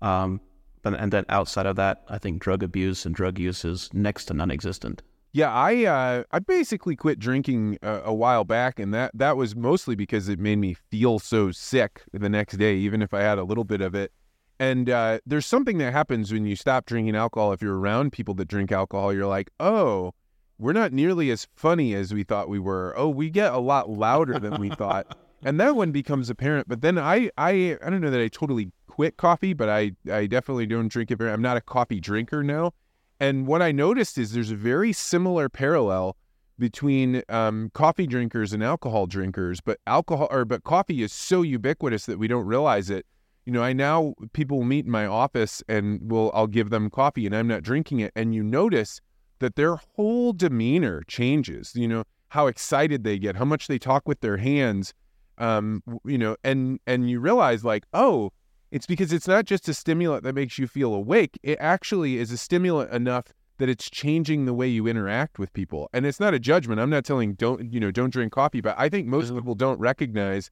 Um, 0.00 0.40
but, 0.82 0.94
and 0.94 1.12
then 1.12 1.24
outside 1.28 1.66
of 1.66 1.76
that, 1.76 2.04
I 2.08 2.18
think 2.18 2.40
drug 2.40 2.62
abuse 2.62 3.06
and 3.06 3.14
drug 3.14 3.38
use 3.38 3.64
is 3.64 3.90
next 3.92 4.26
to 4.26 4.34
non-existent. 4.34 5.02
Yeah, 5.34 5.50
I 5.50 5.84
uh, 5.86 6.24
I 6.30 6.38
basically 6.40 6.94
quit 6.94 7.18
drinking 7.18 7.78
a, 7.82 8.02
a, 8.04 8.14
while 8.14 8.44
back, 8.44 8.78
and 8.78 8.92
that 8.92 9.12
that 9.14 9.38
was 9.38 9.56
mostly 9.56 9.94
because 9.94 10.28
it 10.28 10.38
made 10.38 10.56
me 10.56 10.74
feel 10.74 11.18
so 11.18 11.50
sick 11.50 12.02
the 12.12 12.28
next 12.28 12.58
day, 12.58 12.76
even 12.76 13.00
if 13.00 13.14
I 13.14 13.20
had 13.20 13.38
a 13.38 13.44
little 13.44 13.64
bit 13.64 13.80
of 13.80 13.94
it. 13.94 14.12
And 14.60 14.90
uh, 14.90 15.20
there's 15.24 15.46
something 15.46 15.78
that 15.78 15.92
happens 15.92 16.32
when 16.32 16.44
you 16.44 16.54
stop 16.54 16.84
drinking 16.84 17.16
alcohol. 17.16 17.52
If 17.52 17.62
you're 17.62 17.78
around 17.78 18.12
people 18.12 18.34
that 18.34 18.46
drink 18.46 18.70
alcohol, 18.70 19.12
you're 19.12 19.26
like, 19.26 19.50
oh, 19.58 20.12
we're 20.58 20.74
not 20.74 20.92
nearly 20.92 21.30
as 21.30 21.48
funny 21.56 21.94
as 21.94 22.12
we 22.12 22.22
thought 22.24 22.48
we 22.48 22.58
were. 22.58 22.94
Oh, 22.96 23.08
we 23.08 23.30
get 23.30 23.52
a 23.52 23.58
lot 23.58 23.90
louder 23.90 24.38
than 24.38 24.60
we 24.60 24.68
thought. 24.70 25.16
And 25.44 25.58
that 25.58 25.74
one 25.74 25.90
becomes 25.90 26.30
apparent. 26.30 26.68
But 26.68 26.82
then 26.82 26.98
I, 26.98 27.30
I, 27.36 27.76
I 27.84 27.90
don't 27.90 28.00
know 28.00 28.10
that 28.10 28.20
I 28.20 28.28
totally 28.28 28.70
quit 28.86 29.16
coffee, 29.16 29.54
but 29.54 29.68
I, 29.68 29.90
I 30.08 30.26
definitely 30.26 30.66
don't 30.66 30.86
drink 30.86 31.10
it 31.10 31.16
very. 31.16 31.32
I'm 31.32 31.42
not 31.42 31.56
a 31.56 31.60
coffee 31.60 31.98
drinker 31.98 32.44
now. 32.44 32.74
And 33.22 33.46
what 33.46 33.62
I 33.62 33.72
noticed 33.72 34.18
is 34.18 34.32
there's 34.32 34.50
a 34.50 34.56
very 34.56 34.92
similar 34.92 35.48
parallel 35.48 36.16
between 36.58 37.22
um, 37.28 37.70
coffee 37.72 38.06
drinkers 38.06 38.52
and 38.52 38.62
alcohol 38.62 39.06
drinkers. 39.06 39.60
But 39.60 39.78
alcohol 39.86 40.28
or 40.30 40.44
but 40.44 40.64
coffee 40.64 41.02
is 41.02 41.12
so 41.12 41.42
ubiquitous 41.42 42.06
that 42.06 42.18
we 42.18 42.28
don't 42.28 42.46
realize 42.46 42.90
it 42.90 43.06
you 43.44 43.52
know, 43.52 43.62
I 43.62 43.72
now 43.72 44.14
people 44.32 44.62
meet 44.62 44.84
in 44.84 44.90
my 44.90 45.06
office 45.06 45.62
and 45.68 46.10
will 46.10 46.30
I'll 46.34 46.46
give 46.46 46.70
them 46.70 46.90
coffee 46.90 47.26
and 47.26 47.34
I'm 47.34 47.48
not 47.48 47.62
drinking 47.62 48.00
it, 48.00 48.12
and 48.14 48.34
you 48.34 48.42
notice 48.42 49.00
that 49.40 49.56
their 49.56 49.76
whole 49.76 50.32
demeanor 50.32 51.02
changes. 51.08 51.74
You 51.74 51.88
know 51.88 52.04
how 52.28 52.46
excited 52.46 53.04
they 53.04 53.18
get, 53.18 53.36
how 53.36 53.44
much 53.44 53.66
they 53.66 53.78
talk 53.78 54.06
with 54.06 54.20
their 54.20 54.36
hands, 54.36 54.94
um, 55.38 55.82
you 56.04 56.18
know, 56.18 56.36
and 56.44 56.78
and 56.86 57.10
you 57.10 57.20
realize 57.20 57.64
like, 57.64 57.84
oh, 57.92 58.32
it's 58.72 58.86
because 58.86 59.12
it's 59.12 59.28
not 59.28 59.44
just 59.44 59.68
a 59.68 59.74
stimulant 59.74 60.24
that 60.24 60.34
makes 60.34 60.58
you 60.58 60.66
feel 60.66 60.94
awake. 60.94 61.38
It 61.42 61.58
actually 61.60 62.16
is 62.16 62.32
a 62.32 62.38
stimulant 62.38 62.90
enough 62.90 63.26
that 63.58 63.68
it's 63.68 63.90
changing 63.90 64.46
the 64.46 64.54
way 64.54 64.66
you 64.66 64.86
interact 64.86 65.38
with 65.38 65.52
people. 65.52 65.90
And 65.92 66.06
it's 66.06 66.18
not 66.18 66.32
a 66.32 66.40
judgment. 66.40 66.80
I'm 66.80 66.90
not 66.90 67.04
telling 67.04 67.34
don't 67.34 67.70
you 67.70 67.78
know 67.78 67.90
don't 67.90 68.10
drink 68.10 68.32
coffee, 68.32 68.62
but 68.62 68.74
I 68.78 68.88
think 68.88 69.06
most 69.06 69.26
mm-hmm. 69.26 69.36
people 69.36 69.54
don't 69.54 69.78
recognize 69.78 70.50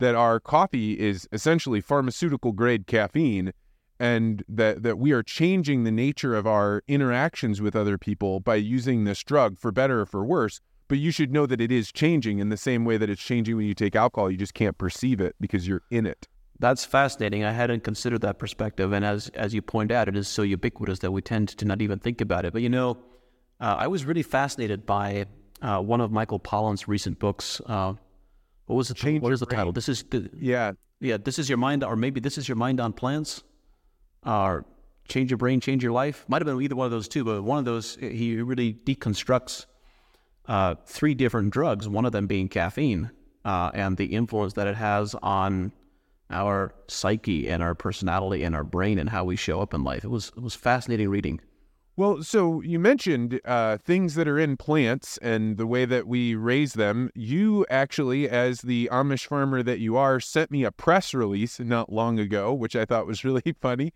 that 0.00 0.14
our 0.14 0.38
coffee 0.38 1.00
is 1.00 1.26
essentially 1.32 1.80
pharmaceutical 1.80 2.52
grade 2.52 2.86
caffeine 2.86 3.52
and 3.98 4.44
that, 4.48 4.82
that 4.82 4.98
we 4.98 5.12
are 5.12 5.22
changing 5.22 5.84
the 5.84 5.92
nature 5.92 6.34
of 6.34 6.46
our 6.46 6.82
interactions 6.88 7.62
with 7.62 7.74
other 7.74 7.96
people 7.96 8.40
by 8.40 8.56
using 8.56 9.04
this 9.04 9.22
drug 9.22 9.58
for 9.58 9.72
better 9.72 10.00
or 10.00 10.06
for 10.06 10.24
worse. 10.24 10.60
But 10.88 10.98
you 10.98 11.10
should 11.10 11.32
know 11.32 11.46
that 11.46 11.60
it 11.60 11.72
is 11.72 11.90
changing 11.90 12.38
in 12.38 12.50
the 12.50 12.56
same 12.56 12.84
way 12.84 12.98
that 12.98 13.08
it's 13.08 13.22
changing 13.22 13.56
when 13.56 13.66
you 13.66 13.74
take 13.74 13.96
alcohol. 13.96 14.30
You 14.30 14.36
just 14.36 14.54
can't 14.54 14.76
perceive 14.76 15.20
it 15.20 15.36
because 15.40 15.66
you're 15.66 15.82
in 15.90 16.04
it. 16.04 16.28
That's 16.62 16.84
fascinating. 16.84 17.42
I 17.42 17.50
hadn't 17.50 17.82
considered 17.82 18.20
that 18.20 18.38
perspective. 18.38 18.92
And 18.92 19.04
as, 19.04 19.28
as 19.30 19.52
you 19.52 19.60
point 19.60 19.90
out, 19.90 20.06
it 20.06 20.16
is 20.16 20.28
so 20.28 20.42
ubiquitous 20.42 21.00
that 21.00 21.10
we 21.10 21.20
tend 21.20 21.48
to 21.48 21.64
not 21.64 21.82
even 21.82 21.98
think 21.98 22.20
about 22.20 22.44
it. 22.44 22.52
But 22.52 22.62
you 22.62 22.68
know, 22.68 22.98
uh, 23.60 23.74
I 23.80 23.88
was 23.88 24.04
really 24.04 24.22
fascinated 24.22 24.86
by 24.86 25.26
uh, 25.60 25.80
one 25.80 26.00
of 26.00 26.12
Michael 26.12 26.38
Pollan's 26.38 26.86
recent 26.86 27.18
books, 27.18 27.60
uh, 27.66 27.94
what 28.66 28.76
was 28.76 28.86
the 28.86 28.94
Change 28.94 29.22
what 29.22 29.32
is 29.32 29.40
the 29.40 29.46
brain. 29.46 29.56
title? 29.58 29.72
This 29.72 29.88
is 29.88 30.04
the 30.04 30.30
yeah 30.38 30.70
yeah. 31.00 31.16
This 31.16 31.40
is 31.40 31.48
your 31.48 31.58
mind, 31.58 31.82
or 31.82 31.96
maybe 31.96 32.20
this 32.20 32.38
is 32.38 32.48
your 32.48 32.56
mind 32.56 32.78
on 32.78 32.92
plants, 32.92 33.42
or 34.24 34.64
change 35.08 35.32
your 35.32 35.38
brain, 35.38 35.60
change 35.60 35.82
your 35.82 35.90
life. 35.90 36.24
Might 36.28 36.42
have 36.42 36.46
been 36.46 36.62
either 36.62 36.76
one 36.76 36.84
of 36.84 36.92
those 36.92 37.08
two, 37.08 37.24
but 37.24 37.42
one 37.42 37.58
of 37.58 37.64
those 37.64 37.96
he 37.96 38.40
really 38.40 38.72
deconstructs 38.72 39.66
uh, 40.46 40.76
three 40.86 41.14
different 41.14 41.50
drugs. 41.52 41.88
One 41.88 42.04
of 42.04 42.12
them 42.12 42.28
being 42.28 42.48
caffeine 42.48 43.10
uh, 43.44 43.72
and 43.74 43.96
the 43.96 44.06
influence 44.06 44.52
that 44.52 44.68
it 44.68 44.76
has 44.76 45.16
on 45.24 45.72
our 46.32 46.74
psyche 46.88 47.48
and 47.48 47.62
our 47.62 47.74
personality 47.74 48.42
and 48.42 48.54
our 48.54 48.64
brain 48.64 48.98
and 48.98 49.10
how 49.10 49.24
we 49.24 49.36
show 49.36 49.60
up 49.60 49.74
in 49.74 49.84
life. 49.84 50.04
It 50.04 50.10
was 50.10 50.32
it 50.36 50.42
was 50.42 50.54
fascinating 50.54 51.08
reading. 51.08 51.40
Well, 51.94 52.22
so 52.22 52.62
you 52.62 52.78
mentioned 52.78 53.38
uh, 53.44 53.76
things 53.76 54.14
that 54.14 54.26
are 54.26 54.38
in 54.38 54.56
plants 54.56 55.18
and 55.18 55.58
the 55.58 55.66
way 55.66 55.84
that 55.84 56.06
we 56.06 56.34
raise 56.34 56.72
them. 56.72 57.10
You 57.14 57.66
actually, 57.68 58.30
as 58.30 58.62
the 58.62 58.88
Amish 58.90 59.26
farmer 59.26 59.62
that 59.62 59.78
you 59.78 59.98
are, 59.98 60.18
sent 60.18 60.50
me 60.50 60.64
a 60.64 60.72
press 60.72 61.12
release 61.12 61.60
not 61.60 61.92
long 61.92 62.18
ago, 62.18 62.54
which 62.54 62.74
I 62.74 62.86
thought 62.86 63.06
was 63.06 63.24
really 63.24 63.54
funny. 63.60 63.92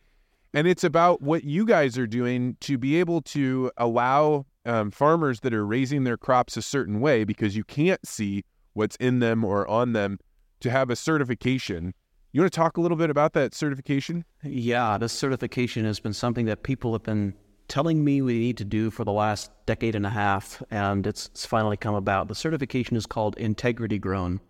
And 0.52 0.66
it's 0.66 0.84
about 0.84 1.22
what 1.22 1.44
you 1.44 1.64
guys 1.64 1.96
are 1.96 2.06
doing 2.06 2.56
to 2.60 2.76
be 2.76 2.96
able 3.00 3.22
to 3.22 3.70
allow 3.78 4.44
um, 4.66 4.90
farmers 4.90 5.40
that 5.40 5.54
are 5.54 5.66
raising 5.66 6.04
their 6.04 6.16
crops 6.16 6.56
a 6.56 6.62
certain 6.62 7.00
way 7.00 7.24
because 7.24 7.56
you 7.56 7.64
can't 7.64 8.06
see 8.06 8.44
what's 8.74 8.96
in 8.96 9.20
them 9.20 9.42
or 9.42 9.66
on 9.68 9.92
them 9.94 10.18
to 10.60 10.70
have 10.70 10.90
a 10.90 10.96
certification. 10.96 11.94
You 12.36 12.42
want 12.42 12.52
to 12.52 12.56
talk 12.58 12.76
a 12.76 12.82
little 12.82 12.98
bit 12.98 13.08
about 13.08 13.32
that 13.32 13.54
certification? 13.54 14.26
Yeah, 14.42 14.98
this 14.98 15.14
certification 15.14 15.86
has 15.86 16.00
been 16.00 16.12
something 16.12 16.44
that 16.44 16.64
people 16.64 16.92
have 16.92 17.02
been 17.02 17.32
telling 17.66 18.04
me 18.04 18.20
we 18.20 18.38
need 18.38 18.58
to 18.58 18.64
do 18.66 18.90
for 18.90 19.04
the 19.04 19.12
last 19.12 19.50
decade 19.64 19.94
and 19.94 20.04
a 20.04 20.10
half, 20.10 20.62
and 20.70 21.06
it's, 21.06 21.28
it's 21.28 21.46
finally 21.46 21.78
come 21.78 21.94
about. 21.94 22.28
The 22.28 22.34
certification 22.34 22.94
is 22.94 23.06
called 23.06 23.38
Integrity 23.38 23.98
Grown, 23.98 24.42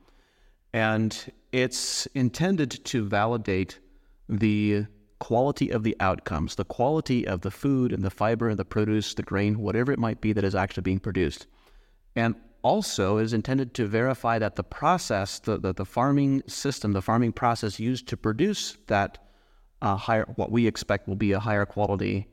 and 0.73 1.33
it's 1.53 2.07
intended 2.07 2.85
to 2.87 3.05
validate 3.05 3.79
the 4.29 4.87
quality 5.21 5.71
of 5.71 5.85
the 5.85 5.95
outcomes, 6.01 6.57
the 6.57 6.65
quality 6.65 7.25
of 7.25 7.43
the 7.43 7.53
food 7.53 7.93
and 7.93 8.03
the 8.03 8.11
fiber 8.11 8.49
and 8.49 8.59
the 8.59 8.65
produce, 8.65 9.15
the 9.15 9.23
grain, 9.23 9.61
whatever 9.61 9.93
it 9.93 10.01
might 10.01 10.21
be 10.21 10.33
that 10.33 10.43
is 10.43 10.57
actually 10.57 10.83
being 10.83 10.99
produced. 10.99 11.47
And 12.17 12.35
also 12.67 13.19
is 13.19 13.33
intended 13.33 13.75
to 13.75 13.87
verify 13.87 14.41
that 14.41 14.57
the 14.57 14.65
process, 14.65 15.39
the, 15.39 15.57
the, 15.57 15.73
the 15.73 15.85
farming 15.85 16.43
system, 16.49 16.91
the 16.93 17.01
farming 17.11 17.33
process 17.33 17.79
used 17.79 18.09
to 18.09 18.17
produce 18.17 18.77
that 18.89 19.19
uh, 19.83 19.95
higher, 19.95 20.27
what 20.35 20.51
we 20.51 20.67
expect 20.67 21.07
will 21.07 21.23
be 21.29 21.31
a 21.31 21.39
higher 21.39 21.65
quality 21.65 22.27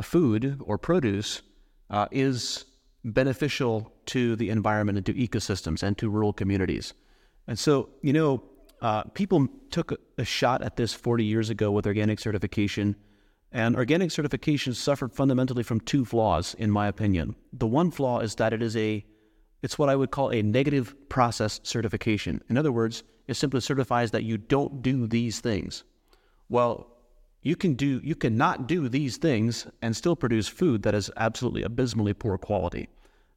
food 0.00 0.58
or 0.64 0.78
produce 0.78 1.42
uh, 1.90 2.06
is 2.10 2.64
beneficial 3.04 3.92
to 4.06 4.36
the 4.36 4.48
environment 4.48 4.96
and 4.96 5.04
to 5.04 5.12
ecosystems 5.12 5.82
and 5.82 5.98
to 5.98 6.08
rural 6.08 6.32
communities. 6.32 6.94
And 7.46 7.58
so, 7.58 7.90
you 8.00 8.14
know, 8.14 8.42
uh, 8.80 9.02
people 9.12 9.48
took 9.70 9.92
a, 9.92 9.98
a 10.16 10.24
shot 10.24 10.62
at 10.62 10.76
this 10.76 10.94
40 10.94 11.24
years 11.24 11.50
ago 11.50 11.70
with 11.70 11.86
organic 11.86 12.20
certification, 12.20 12.96
and 13.52 13.76
organic 13.76 14.10
certification 14.10 14.72
suffered 14.72 15.12
fundamentally 15.12 15.62
from 15.62 15.80
two 15.80 16.06
flaws, 16.06 16.54
in 16.58 16.70
my 16.70 16.88
opinion. 16.88 17.36
The 17.52 17.66
one 17.66 17.90
flaw 17.90 18.20
is 18.20 18.34
that 18.36 18.54
it 18.54 18.62
is 18.62 18.76
a 18.76 19.04
it's 19.64 19.78
what 19.78 19.88
I 19.88 19.96
would 19.96 20.10
call 20.10 20.30
a 20.30 20.42
negative 20.42 20.94
process 21.08 21.58
certification. 21.62 22.42
In 22.50 22.58
other 22.58 22.70
words, 22.70 23.02
it 23.26 23.34
simply 23.34 23.62
certifies 23.62 24.10
that 24.10 24.22
you 24.22 24.36
don't 24.36 24.82
do 24.82 25.06
these 25.06 25.40
things. 25.40 25.84
Well, 26.50 26.90
you 27.40 27.56
can 27.56 27.72
do 27.72 27.98
you 28.04 28.14
cannot 28.14 28.68
do 28.68 28.90
these 28.90 29.16
things 29.16 29.66
and 29.80 29.96
still 29.96 30.16
produce 30.16 30.48
food 30.48 30.82
that 30.82 30.94
is 30.94 31.10
absolutely 31.16 31.62
abysmally 31.62 32.12
poor 32.12 32.36
quality. 32.36 32.90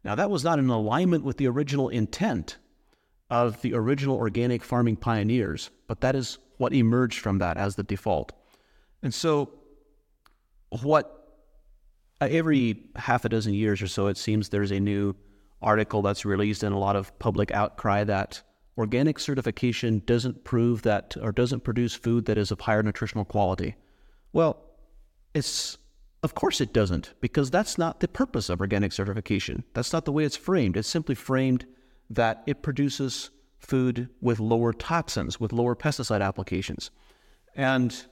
Now 0.04 0.16
that 0.16 0.30
was 0.30 0.44
not 0.44 0.60
in 0.60 0.70
alignment 0.70 1.24
with 1.24 1.38
the 1.38 1.48
original 1.48 1.88
intent 1.88 2.58
of 3.30 3.62
the 3.62 3.74
original 3.74 4.18
organic 4.18 4.66
farming 4.66 4.98
pioneers, 4.98 5.70
but 5.88 6.02
that 6.02 6.14
is 6.14 6.40
what 6.58 6.74
emerged 6.74 7.20
from 7.20 7.38
that 7.38 7.56
as 7.56 7.76
the 7.78 7.84
default. 7.84 8.34
And 9.02 9.14
so 9.14 9.54
what 10.82 11.40
uh, 12.20 12.28
every 12.30 12.84
half 12.98 13.24
a 13.24 13.30
dozen 13.30 13.54
years 13.54 13.82
or 13.82 13.88
so 13.88 14.08
it 14.08 14.18
seems 14.18 14.50
there's 14.50 14.72
a 14.72 14.80
new 14.82 15.16
article 15.62 16.02
that's 16.02 16.26
released 16.26 16.64
and 16.64 16.76
a 16.76 16.80
lot 16.80 16.96
of 16.96 17.18
public 17.20 17.52
outcry 17.52 18.04
that 18.04 18.42
organic 18.78 19.20
certification 19.20 20.02
doesn't 20.06 20.44
prove 20.44 20.84
that 20.84 21.16
or 21.22 21.32
doesn't 21.32 21.64
produce 21.64 21.96
food 21.96 22.26
that 22.26 22.38
is 22.38 22.52
of 22.52 22.62
higher 22.62 22.84
nutritional 22.84 23.26
quality. 23.26 23.76
Well, 24.34 24.64
it's 25.34 25.78
of 26.24 26.34
course 26.34 26.62
it 26.62 26.74
doesn't, 26.74 27.14
because 27.22 27.52
that's 27.52 27.78
not 27.78 28.00
the 28.00 28.08
purpose 28.08 28.50
of 28.50 28.60
organic 28.60 28.92
certification. 28.92 29.64
That's 29.74 29.94
not 29.94 30.06
the 30.06 30.12
way 30.12 30.26
it's 30.26 30.36
framed. 30.36 30.76
It's 30.76 30.88
simply 30.88 31.16
framed 31.16 31.66
that 32.10 32.44
it 32.48 32.62
produces 32.62 33.30
food 33.60 34.10
with 34.22 34.40
lower 34.40 34.74
toxins, 34.74 35.40
with 35.40 35.54
lower 35.54 35.76
pesticide 35.76 36.22
applications. 36.22 36.92
And 37.56 38.06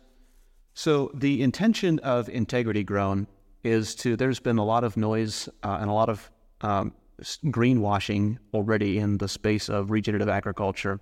So 0.75 1.09
the 1.13 1.41
intention 1.41 1.99
of 1.99 2.27
integrity 2.29 2.83
grown 2.83 3.27
is 3.63 3.95
to. 3.95 4.15
There's 4.17 4.41
been 4.41 4.57
a 4.57 4.65
lot 4.65 4.83
of 4.83 4.97
noise 4.97 5.49
uh, 5.63 5.77
and 5.79 5.89
a 5.89 5.93
lot 5.93 6.09
of 6.09 6.29
um, 6.61 6.93
greenwashing 7.21 8.37
already 8.53 8.97
in 8.97 9.17
the 9.17 9.27
space 9.27 9.69
of 9.69 9.91
regenerative 9.91 10.29
agriculture. 10.29 10.99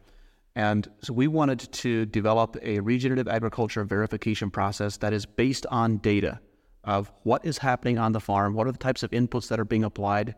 And 0.55 0.87
so 1.01 1.13
we 1.13 1.27
wanted 1.27 1.59
to 1.59 2.05
develop 2.05 2.57
a 2.61 2.79
regenerative 2.79 3.27
agriculture 3.27 3.83
verification 3.83 4.51
process 4.51 4.97
that 4.97 5.13
is 5.13 5.25
based 5.25 5.65
on 5.67 5.97
data 5.97 6.39
of 6.83 7.11
what 7.23 7.45
is 7.45 7.57
happening 7.57 7.97
on 7.97 8.11
the 8.11 8.19
farm, 8.19 8.53
what 8.53 8.67
are 8.67 8.71
the 8.71 8.77
types 8.77 9.03
of 9.03 9.11
inputs 9.11 9.47
that 9.47 9.59
are 9.59 9.65
being 9.65 9.83
applied, 9.83 10.35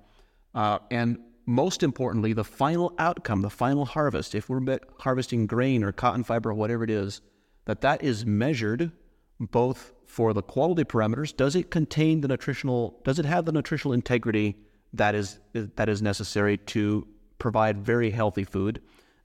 uh, 0.54 0.80
and 0.92 1.18
most 1.48 1.84
importantly, 1.84 2.34
the 2.34 2.44
final 2.44 2.94
outcome, 2.98 3.42
the 3.42 3.50
final 3.50 3.86
harvest, 3.86 4.34
if 4.34 4.50
we're 4.50 4.80
harvesting 5.00 5.46
grain 5.46 5.84
or 5.84 5.92
cotton 5.92 6.24
fiber 6.24 6.52
or 6.52 6.54
whatever 6.54 6.84
it 6.84 6.90
is, 6.90 7.22
that 7.66 7.82
that 7.82 8.04
is 8.04 8.26
measured 8.26 8.92
both 9.40 9.94
for 10.06 10.34
the 10.34 10.42
quality 10.42 10.84
parameters. 10.84 11.36
Does 11.36 11.56
it 11.56 11.70
contain 11.70 12.22
the 12.22 12.28
nutritional? 12.28 13.00
Does 13.04 13.20
it 13.20 13.26
have 13.26 13.46
the 13.46 13.52
nutritional 13.52 13.94
integrity 13.94 14.56
that 14.98 15.16
is 15.16 15.40
that 15.54 15.90
is 15.90 16.02
necessary 16.02 16.58
to 16.58 17.08
provide 17.38 17.86
very 17.86 18.12
healthy 18.12 18.44
food? 18.44 18.82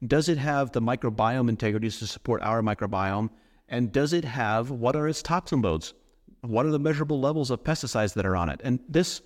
Does 0.07 0.29
it 0.29 0.39
have 0.39 0.73
the 0.73 0.81
microbiome 0.81 1.49
integrities 1.49 1.99
to 1.99 2.07
support 2.07 2.43
our 2.43 2.62
microbiome? 2.62 3.31
And 3.68 3.93
does 3.93 4.12
it 4.12 4.25
have 4.25 4.71
what 4.71 4.97
are 4.97 5.09
its 5.09 5.23
toxin 5.23 5.62
loads? 5.62 5.95
What 6.41 6.66
are 6.66 6.71
the 6.71 6.79
measurable 6.79 7.21
levels 7.21 7.51
of 7.51 7.62
pesticides 7.62 8.14
that 8.14 8.27
are 8.27 8.37
on 8.37 8.49
it? 8.49 8.61
And 8.64 8.81
this, 8.89 9.21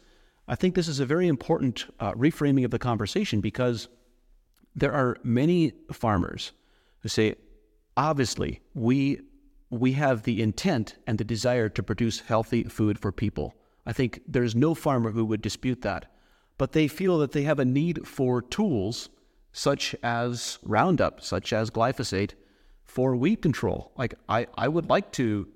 I 0.48 0.56
think, 0.56 0.74
this 0.74 0.88
is 0.88 1.00
a 1.00 1.06
very 1.06 1.28
important 1.28 1.86
uh, 2.00 2.12
reframing 2.12 2.64
of 2.64 2.70
the 2.72 2.78
conversation 2.78 3.40
because 3.40 3.88
there 4.74 4.92
are 4.92 5.16
many 5.22 5.72
farmers 5.92 6.52
who 7.00 7.08
say, 7.08 7.36
obviously, 7.96 8.60
we 8.74 9.20
we 9.70 9.92
have 9.92 10.22
the 10.22 10.42
intent 10.42 10.96
and 11.06 11.18
the 11.18 11.24
desire 11.24 11.68
to 11.68 11.82
produce 11.82 12.20
healthy 12.20 12.64
food 12.64 12.98
for 12.98 13.10
people. 13.10 13.54
I 13.86 13.92
think 13.92 14.20
there's 14.26 14.54
no 14.54 14.74
farmer 14.74 15.10
who 15.10 15.24
would 15.24 15.42
dispute 15.42 15.82
that. 15.82 16.13
But 16.58 16.72
they 16.72 16.88
feel 16.88 17.18
that 17.18 17.32
they 17.32 17.42
have 17.42 17.58
a 17.58 17.64
need 17.64 18.06
for 18.06 18.40
tools 18.40 19.08
such 19.52 19.94
as 20.02 20.58
Roundup, 20.62 21.20
such 21.20 21.52
as 21.52 21.70
glyphosate, 21.70 22.32
for 22.84 23.16
weed 23.16 23.42
control. 23.42 23.92
Like, 23.96 24.14
I, 24.28 24.46
I 24.56 24.68
would 24.68 24.88
like 24.88 25.12
to 25.12 25.48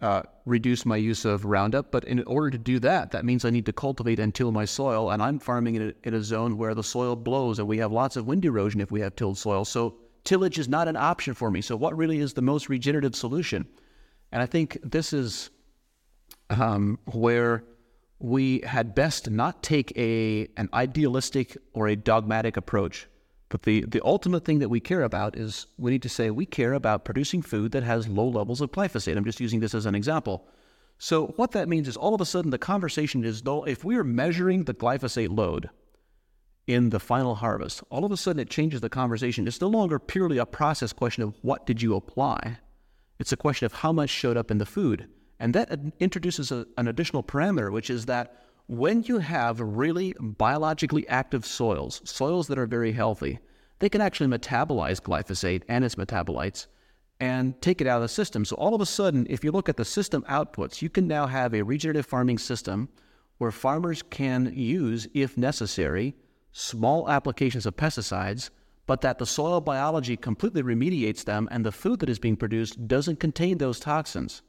uh, 0.00 0.22
reduce 0.44 0.84
my 0.84 0.96
use 0.96 1.24
of 1.24 1.44
Roundup, 1.44 1.92
but 1.92 2.04
in 2.04 2.22
order 2.24 2.50
to 2.50 2.58
do 2.58 2.80
that, 2.80 3.12
that 3.12 3.24
means 3.24 3.44
I 3.44 3.50
need 3.50 3.66
to 3.66 3.72
cultivate 3.72 4.18
and 4.18 4.34
till 4.34 4.50
my 4.50 4.64
soil. 4.64 5.10
And 5.10 5.22
I'm 5.22 5.38
farming 5.38 5.76
in 5.76 5.82
a, 5.88 6.08
in 6.08 6.14
a 6.14 6.22
zone 6.22 6.58
where 6.58 6.74
the 6.74 6.82
soil 6.82 7.14
blows 7.14 7.60
and 7.60 7.68
we 7.68 7.78
have 7.78 7.92
lots 7.92 8.16
of 8.16 8.26
wind 8.26 8.44
erosion 8.44 8.80
if 8.80 8.90
we 8.90 9.00
have 9.00 9.14
tilled 9.14 9.38
soil. 9.38 9.64
So 9.64 9.96
tillage 10.24 10.58
is 10.58 10.68
not 10.68 10.88
an 10.88 10.96
option 10.96 11.34
for 11.34 11.50
me. 11.50 11.60
So, 11.60 11.76
what 11.76 11.96
really 11.96 12.18
is 12.18 12.32
the 12.32 12.42
most 12.42 12.68
regenerative 12.68 13.14
solution? 13.14 13.66
And 14.32 14.42
I 14.42 14.46
think 14.46 14.78
this 14.82 15.12
is 15.12 15.50
um, 16.50 16.98
where 17.06 17.64
we 18.22 18.60
had 18.60 18.94
best 18.94 19.30
not 19.30 19.62
take 19.62 19.92
a 19.96 20.48
an 20.56 20.68
idealistic 20.72 21.56
or 21.72 21.88
a 21.88 21.96
dogmatic 21.96 22.56
approach. 22.56 23.08
But 23.48 23.64
the, 23.64 23.84
the 23.86 24.00
ultimate 24.02 24.46
thing 24.46 24.60
that 24.60 24.70
we 24.70 24.80
care 24.80 25.02
about 25.02 25.36
is 25.36 25.66
we 25.76 25.90
need 25.90 26.02
to 26.02 26.08
say 26.08 26.30
we 26.30 26.46
care 26.46 26.72
about 26.72 27.04
producing 27.04 27.42
food 27.42 27.72
that 27.72 27.82
has 27.82 28.08
low 28.08 28.26
levels 28.26 28.62
of 28.62 28.70
glyphosate. 28.70 29.16
I'm 29.16 29.24
just 29.24 29.40
using 29.40 29.60
this 29.60 29.74
as 29.74 29.84
an 29.84 29.94
example. 29.94 30.46
So 30.98 31.26
what 31.36 31.50
that 31.50 31.68
means 31.68 31.88
is 31.88 31.96
all 31.96 32.14
of 32.14 32.20
a 32.20 32.24
sudden 32.24 32.50
the 32.50 32.58
conversation 32.58 33.24
is 33.24 33.42
though 33.42 33.64
if 33.64 33.84
we 33.84 33.96
are 33.96 34.04
measuring 34.04 34.64
the 34.64 34.72
glyphosate 34.72 35.36
load, 35.36 35.68
in 36.66 36.90
the 36.90 37.00
final 37.00 37.34
harvest, 37.34 37.82
all 37.90 38.04
of 38.04 38.12
a 38.12 38.16
sudden 38.16 38.40
it 38.40 38.48
changes 38.48 38.80
the 38.80 38.88
conversation. 38.88 39.48
It's 39.48 39.60
no 39.60 39.66
longer 39.68 39.98
purely 39.98 40.38
a 40.38 40.46
process 40.46 40.92
question 40.92 41.24
of 41.24 41.34
what 41.42 41.66
did 41.66 41.82
you 41.82 41.96
apply. 41.96 42.58
It's 43.18 43.32
a 43.32 43.36
question 43.36 43.66
of 43.66 43.72
how 43.72 43.92
much 43.92 44.10
showed 44.10 44.36
up 44.36 44.50
in 44.50 44.58
the 44.58 44.66
food. 44.66 45.08
And 45.42 45.54
that 45.54 45.76
introduces 45.98 46.52
a, 46.52 46.66
an 46.78 46.86
additional 46.86 47.24
parameter, 47.24 47.72
which 47.72 47.90
is 47.90 48.06
that 48.06 48.44
when 48.68 49.02
you 49.02 49.18
have 49.18 49.58
really 49.58 50.14
biologically 50.20 51.06
active 51.08 51.44
soils, 51.44 52.00
soils 52.04 52.46
that 52.46 52.60
are 52.60 52.66
very 52.66 52.92
healthy, 52.92 53.40
they 53.80 53.88
can 53.88 54.00
actually 54.00 54.28
metabolize 54.28 55.00
glyphosate 55.00 55.64
and 55.68 55.84
its 55.84 55.96
metabolites 55.96 56.68
and 57.18 57.60
take 57.60 57.80
it 57.80 57.88
out 57.88 57.96
of 57.96 58.02
the 58.02 58.08
system. 58.08 58.44
So 58.44 58.54
all 58.54 58.72
of 58.72 58.80
a 58.80 58.86
sudden, 58.86 59.26
if 59.28 59.42
you 59.42 59.50
look 59.50 59.68
at 59.68 59.76
the 59.76 59.84
system 59.84 60.24
outputs, 60.28 60.80
you 60.80 60.88
can 60.88 61.08
now 61.08 61.26
have 61.26 61.54
a 61.54 61.62
regenerative 61.62 62.06
farming 62.06 62.38
system 62.38 62.88
where 63.38 63.50
farmers 63.50 64.00
can 64.00 64.52
use, 64.54 65.08
if 65.12 65.36
necessary, 65.36 66.14
small 66.52 67.10
applications 67.10 67.66
of 67.66 67.76
pesticides, 67.76 68.50
but 68.86 69.00
that 69.00 69.18
the 69.18 69.26
soil 69.26 69.60
biology 69.60 70.16
completely 70.16 70.62
remediates 70.62 71.24
them 71.24 71.48
and 71.50 71.66
the 71.66 71.72
food 71.72 71.98
that 71.98 72.08
is 72.08 72.20
being 72.20 72.36
produced 72.36 72.86
doesn't 72.86 73.18
contain 73.18 73.58
those 73.58 73.80
toxins. 73.80 74.42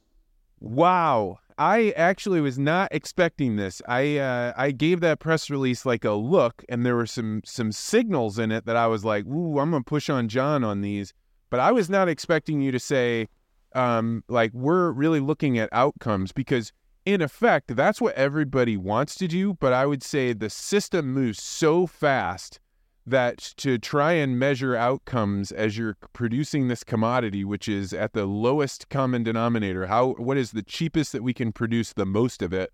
Wow. 0.60 1.38
I 1.56 1.90
actually 1.96 2.40
was 2.40 2.58
not 2.58 2.88
expecting 2.92 3.56
this. 3.56 3.80
I 3.86 4.16
uh, 4.18 4.52
I 4.56 4.72
gave 4.72 5.00
that 5.00 5.20
press 5.20 5.50
release 5.50 5.86
like 5.86 6.04
a 6.04 6.12
look, 6.12 6.64
and 6.68 6.84
there 6.84 6.96
were 6.96 7.06
some 7.06 7.42
some 7.44 7.70
signals 7.70 8.38
in 8.38 8.50
it 8.50 8.66
that 8.66 8.76
I 8.76 8.88
was 8.88 9.04
like, 9.04 9.24
"Ooh, 9.26 9.60
I'm 9.60 9.70
gonna 9.70 9.84
push 9.84 10.10
on 10.10 10.28
John 10.28 10.64
on 10.64 10.80
these." 10.80 11.14
But 11.50 11.60
I 11.60 11.70
was 11.70 11.88
not 11.88 12.08
expecting 12.08 12.60
you 12.60 12.72
to 12.72 12.80
say, 12.80 13.28
um, 13.74 14.24
like, 14.28 14.52
we're 14.52 14.90
really 14.90 15.20
looking 15.20 15.56
at 15.56 15.68
outcomes 15.70 16.32
because 16.32 16.72
in 17.04 17.20
effect, 17.22 17.76
that's 17.76 18.00
what 18.00 18.14
everybody 18.16 18.76
wants 18.76 19.14
to 19.16 19.28
do. 19.28 19.54
But 19.54 19.72
I 19.72 19.86
would 19.86 20.02
say 20.02 20.32
the 20.32 20.50
system 20.50 21.12
moves 21.12 21.40
so 21.40 21.86
fast 21.86 22.58
that 23.06 23.38
to 23.56 23.78
try 23.78 24.12
and 24.12 24.38
measure 24.38 24.74
outcomes 24.74 25.52
as 25.52 25.76
you're 25.76 25.96
producing 26.12 26.68
this 26.68 26.82
commodity, 26.82 27.44
which 27.44 27.68
is 27.68 27.92
at 27.92 28.12
the 28.12 28.26
lowest 28.26 28.88
common 28.88 29.22
denominator, 29.22 29.86
how 29.86 30.12
what 30.14 30.36
is 30.36 30.52
the 30.52 30.62
cheapest 30.62 31.12
that 31.12 31.22
we 31.22 31.34
can 31.34 31.52
produce 31.52 31.92
the 31.92 32.06
most 32.06 32.42
of 32.42 32.52
it? 32.52 32.72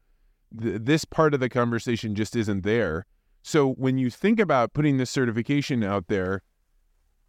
Th- 0.60 0.80
this 0.80 1.04
part 1.04 1.34
of 1.34 1.40
the 1.40 1.48
conversation 1.48 2.14
just 2.14 2.36
isn't 2.36 2.62
there. 2.62 3.06
So 3.42 3.72
when 3.72 3.98
you 3.98 4.10
think 4.10 4.38
about 4.38 4.72
putting 4.72 4.98
this 4.98 5.10
certification 5.10 5.82
out 5.82 6.08
there, 6.08 6.42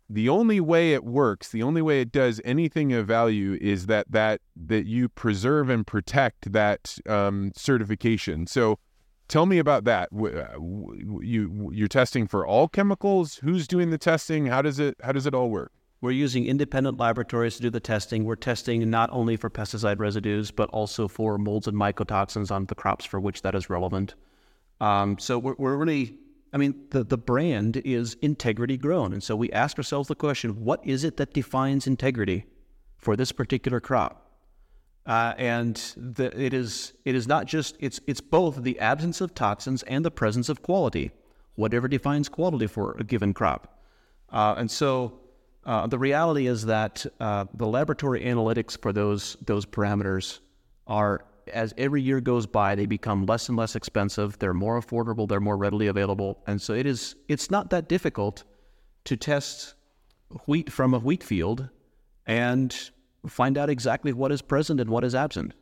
the 0.10 0.28
only 0.28 0.60
way 0.60 0.94
it 0.94 1.06
works, 1.06 1.50
the 1.50 1.64
only 1.64 1.82
way 1.82 2.02
it 2.02 2.12
does 2.12 2.42
anything 2.44 2.92
of 2.92 3.08
value 3.08 3.58
is 3.62 3.86
that 3.86 4.12
that 4.12 4.42
that 4.68 4.86
you 4.86 5.08
preserve 5.08 5.70
and 5.70 5.88
protect 5.88 6.52
that 6.52 6.98
um, 7.08 7.52
certification. 7.56 8.46
So, 8.46 8.78
tell 9.32 9.46
me 9.46 9.58
about 9.58 9.86
that. 9.86 10.10
Uh, 10.14 10.60
you 11.22 11.72
you're 11.74 11.88
testing 11.88 12.28
for 12.28 12.46
all 12.46 12.68
chemicals. 12.68 13.38
Who's 13.38 13.68
doing 13.68 13.90
the 13.90 13.98
testing? 13.98 14.46
How 14.46 14.62
does 14.62 14.78
it 14.80 14.96
how 15.02 15.14
does 15.14 15.26
it 15.26 15.34
all 15.34 15.50
work? 15.50 15.72
We're 16.02 16.12
using 16.12 16.46
independent 16.46 16.98
laboratories 16.98 17.56
to 17.58 17.62
do 17.62 17.70
the 17.70 17.80
testing. 17.80 18.26
We're 18.26 18.36
testing 18.36 18.90
not 18.90 19.10
only 19.12 19.38
for 19.38 19.50
pesticide 19.50 20.00
residues, 20.00 20.52
but 20.52 20.70
also 20.70 21.08
for 21.08 21.38
molds 21.38 21.68
and 21.68 21.78
mycotoxins 21.78 22.52
on 22.52 22.66
the 22.66 22.76
crops 22.76 23.06
for 23.06 23.20
which 23.20 23.44
that 23.44 23.54
is 23.56 23.70
relevant. 23.70 24.16
Um, 24.80 25.20
so 25.20 25.38
we're, 25.38 25.56
we're 25.60 25.76
really 25.76 26.18
I 26.54 26.58
mean, 26.58 26.76
the, 26.90 27.04
the 27.04 27.18
brand 27.18 27.78
is 27.78 28.18
integrity 28.22 28.78
grown. 28.78 29.14
And 29.14 29.24
so 29.24 29.36
we 29.36 29.50
ask 29.52 29.78
ourselves 29.78 30.10
the 30.10 30.16
question 30.16 30.64
what 30.66 30.86
is 30.86 31.04
it 31.04 31.18
that 31.18 31.34
defines 31.34 31.88
integrity 31.88 32.46
for 32.98 33.16
this 33.16 33.32
particular 33.32 33.80
crop? 33.80 34.21
Uh, 35.06 35.34
and 35.38 35.76
the, 35.98 36.26
it 36.40 36.54
is 36.54 36.94
it 37.06 37.16
is 37.16 37.28
not 37.28 37.48
just 37.48 37.76
it's 37.80 38.00
it's 38.06 38.22
both 38.22 38.62
the 38.62 38.80
absence 38.80 39.20
of 39.20 39.34
toxins 39.34 39.82
and 39.84 40.06
the 40.06 40.12
presence 40.12 40.48
of 40.48 40.62
quality, 40.62 41.12
whatever 41.56 41.88
defines 41.88 42.30
quality 42.30 42.68
for 42.68 42.96
a 43.00 43.04
given 43.04 43.34
crop. 43.34 43.80
Uh, 44.30 44.54
and 44.58 44.70
so 44.70 45.20
uh, 45.66 45.88
the 45.88 45.98
reality 45.98 46.46
is 46.48 46.66
that 46.66 47.06
uh, 47.20 47.46
the 47.56 47.66
laboratory 47.66 48.22
analytics 48.22 48.80
for 48.80 48.94
those 48.94 49.38
those 49.46 49.66
parameters 49.66 50.40
are 50.86 51.26
as 51.52 51.74
every 51.78 52.02
year 52.02 52.22
goes 52.22 52.46
by, 52.46 52.76
they 52.76 52.86
become 52.86 53.26
less 53.26 53.50
and 53.50 53.58
less 53.58 53.76
expensive. 53.76 54.38
They're 54.38 54.54
more 54.54 54.80
affordable. 54.80 55.28
They're 55.28 55.40
more 55.40 55.58
readily 55.58 55.88
available, 55.88 56.44
and 56.46 56.62
so 56.62 56.74
it 56.74 56.86
is. 56.86 57.16
It's 57.28 57.50
not 57.50 57.72
that 57.72 57.90
difficult 57.90 58.44
to 59.06 59.18
test 59.18 59.74
wheat 60.46 60.72
from 60.72 60.94
a 60.94 61.00
wheat 61.00 61.24
field 61.24 61.70
and 62.28 62.92
find 63.28 63.58
out 63.58 63.70
exactly 63.70 64.14
what 64.14 64.32
is 64.32 64.42
present 64.42 64.80
and 64.80 64.90
what 64.90 65.04
is 65.04 65.16
absent. 65.16 65.54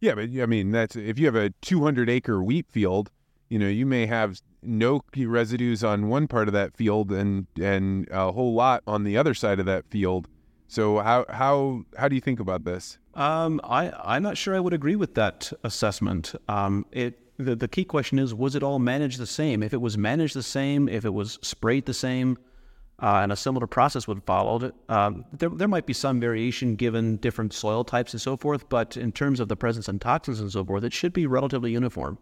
Yeah, 0.00 0.14
but 0.14 0.28
I 0.40 0.46
mean, 0.46 0.70
that's 0.70 0.96
if 0.96 1.18
you 1.18 1.26
have 1.26 1.34
a 1.34 1.50
200 1.62 2.08
acre 2.08 2.42
wheat 2.42 2.66
field, 2.70 3.10
you 3.48 3.58
know, 3.58 3.68
you 3.68 3.86
may 3.86 4.06
have 4.06 4.40
no 4.62 5.02
residues 5.16 5.82
on 5.82 6.08
one 6.08 6.28
part 6.28 6.48
of 6.48 6.54
that 6.54 6.76
field 6.76 7.10
and 7.10 7.46
and 7.60 8.08
a 8.10 8.32
whole 8.32 8.54
lot 8.54 8.82
on 8.86 9.04
the 9.04 9.16
other 9.16 9.34
side 9.34 9.58
of 9.58 9.66
that 9.66 9.86
field. 9.88 10.28
So 10.68 10.98
how 10.98 11.24
how 11.30 11.84
how 11.96 12.08
do 12.08 12.14
you 12.14 12.20
think 12.20 12.40
about 12.40 12.64
this? 12.64 12.98
Um, 13.14 13.60
I 13.64 13.92
I'm 14.04 14.22
not 14.22 14.36
sure 14.36 14.54
I 14.54 14.60
would 14.60 14.74
agree 14.74 14.96
with 14.96 15.14
that 15.14 15.52
assessment. 15.64 16.34
Um, 16.48 16.86
it 16.92 17.18
the, 17.38 17.56
the 17.56 17.68
key 17.68 17.84
question 17.84 18.18
is 18.18 18.34
was 18.34 18.54
it 18.54 18.62
all 18.62 18.78
managed 18.78 19.18
the 19.18 19.26
same? 19.26 19.62
If 19.62 19.72
it 19.72 19.80
was 19.80 19.96
managed 19.96 20.36
the 20.36 20.42
same, 20.42 20.88
if 20.88 21.04
it 21.04 21.14
was 21.14 21.38
sprayed 21.42 21.86
the 21.86 21.94
same, 21.94 22.36
uh, 23.00 23.20
and 23.22 23.30
a 23.30 23.36
similar 23.36 23.66
process 23.66 24.08
would 24.08 24.22
follow, 24.24 24.72
um, 24.88 25.24
there 25.32 25.50
there 25.50 25.68
might 25.68 25.86
be 25.86 25.92
some 25.92 26.20
variation 26.20 26.74
given 26.74 27.16
different 27.18 27.52
soil 27.52 27.84
types 27.84 28.12
and 28.12 28.20
so 28.20 28.36
forth. 28.36 28.68
But 28.68 28.96
in 28.96 29.12
terms 29.12 29.38
of 29.40 29.48
the 29.48 29.56
presence 29.56 29.88
of 29.88 30.00
toxins 30.00 30.40
and 30.40 30.50
so 30.50 30.64
forth, 30.64 30.84
it 30.84 30.92
should 30.92 31.12
be 31.12 31.26
relatively 31.26 31.72
uniform. 31.72 32.18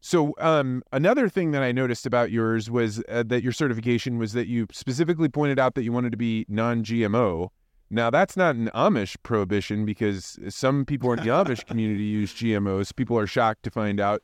So 0.00 0.34
um, 0.38 0.82
another 0.92 1.28
thing 1.28 1.50
that 1.52 1.62
I 1.62 1.72
noticed 1.72 2.06
about 2.06 2.30
yours 2.30 2.70
was 2.70 3.02
uh, 3.08 3.24
that 3.26 3.42
your 3.42 3.52
certification 3.52 4.18
was 4.18 4.34
that 4.34 4.46
you 4.46 4.66
specifically 4.70 5.28
pointed 5.28 5.58
out 5.58 5.74
that 5.74 5.82
you 5.82 5.92
wanted 5.92 6.12
to 6.12 6.18
be 6.18 6.44
non-GMO. 6.48 7.48
Now 7.88 8.10
that's 8.10 8.36
not 8.36 8.54
an 8.54 8.70
Amish 8.74 9.16
prohibition 9.22 9.84
because 9.84 10.38
some 10.48 10.84
people 10.84 11.12
in 11.12 11.20
the 11.20 11.30
Amish 11.30 11.66
community 11.66 12.04
use 12.04 12.34
GMOs. 12.34 12.94
People 12.94 13.18
are 13.18 13.26
shocked 13.26 13.62
to 13.64 13.70
find 13.70 13.98
out. 13.98 14.22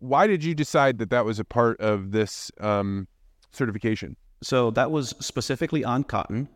Why 0.00 0.26
did 0.26 0.42
you 0.42 0.54
decide 0.54 0.98
that 0.98 1.10
that 1.10 1.24
was 1.24 1.38
a 1.38 1.44
part 1.44 1.80
of 1.80 2.10
this 2.10 2.50
um, 2.58 3.06
certification? 3.52 4.16
So 4.42 4.70
that 4.72 4.90
was 4.90 5.14
specifically 5.20 5.84
on 5.84 6.04
cotton, 6.04 6.48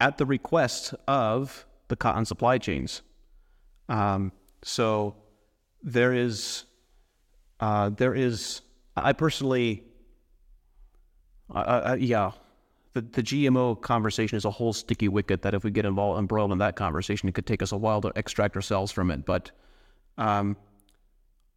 at 0.00 0.18
the 0.18 0.26
request 0.26 0.94
of 1.08 1.66
the 1.88 1.96
cotton 1.96 2.24
supply 2.24 2.58
chains. 2.58 3.02
Um, 3.88 4.32
so 4.62 5.16
there 5.82 6.12
is, 6.12 6.64
uh, 7.60 7.90
there 7.90 8.14
is. 8.14 8.62
I 8.96 9.12
personally, 9.12 9.84
uh, 11.54 11.58
uh, 11.90 11.96
yeah, 11.98 12.32
the, 12.94 13.02
the 13.02 13.22
GMO 13.22 13.80
conversation 13.80 14.36
is 14.36 14.44
a 14.44 14.50
whole 14.50 14.72
sticky 14.72 15.08
wicket 15.08 15.42
that 15.42 15.54
if 15.54 15.64
we 15.64 15.70
get 15.70 15.84
involved 15.84 16.18
embroiled 16.18 16.52
in 16.52 16.58
that 16.58 16.76
conversation, 16.76 17.28
it 17.28 17.34
could 17.34 17.46
take 17.46 17.62
us 17.62 17.72
a 17.72 17.76
while 17.76 18.00
to 18.00 18.12
extract 18.16 18.56
ourselves 18.56 18.90
from 18.90 19.10
it. 19.10 19.24
But 19.24 19.50
um, 20.18 20.56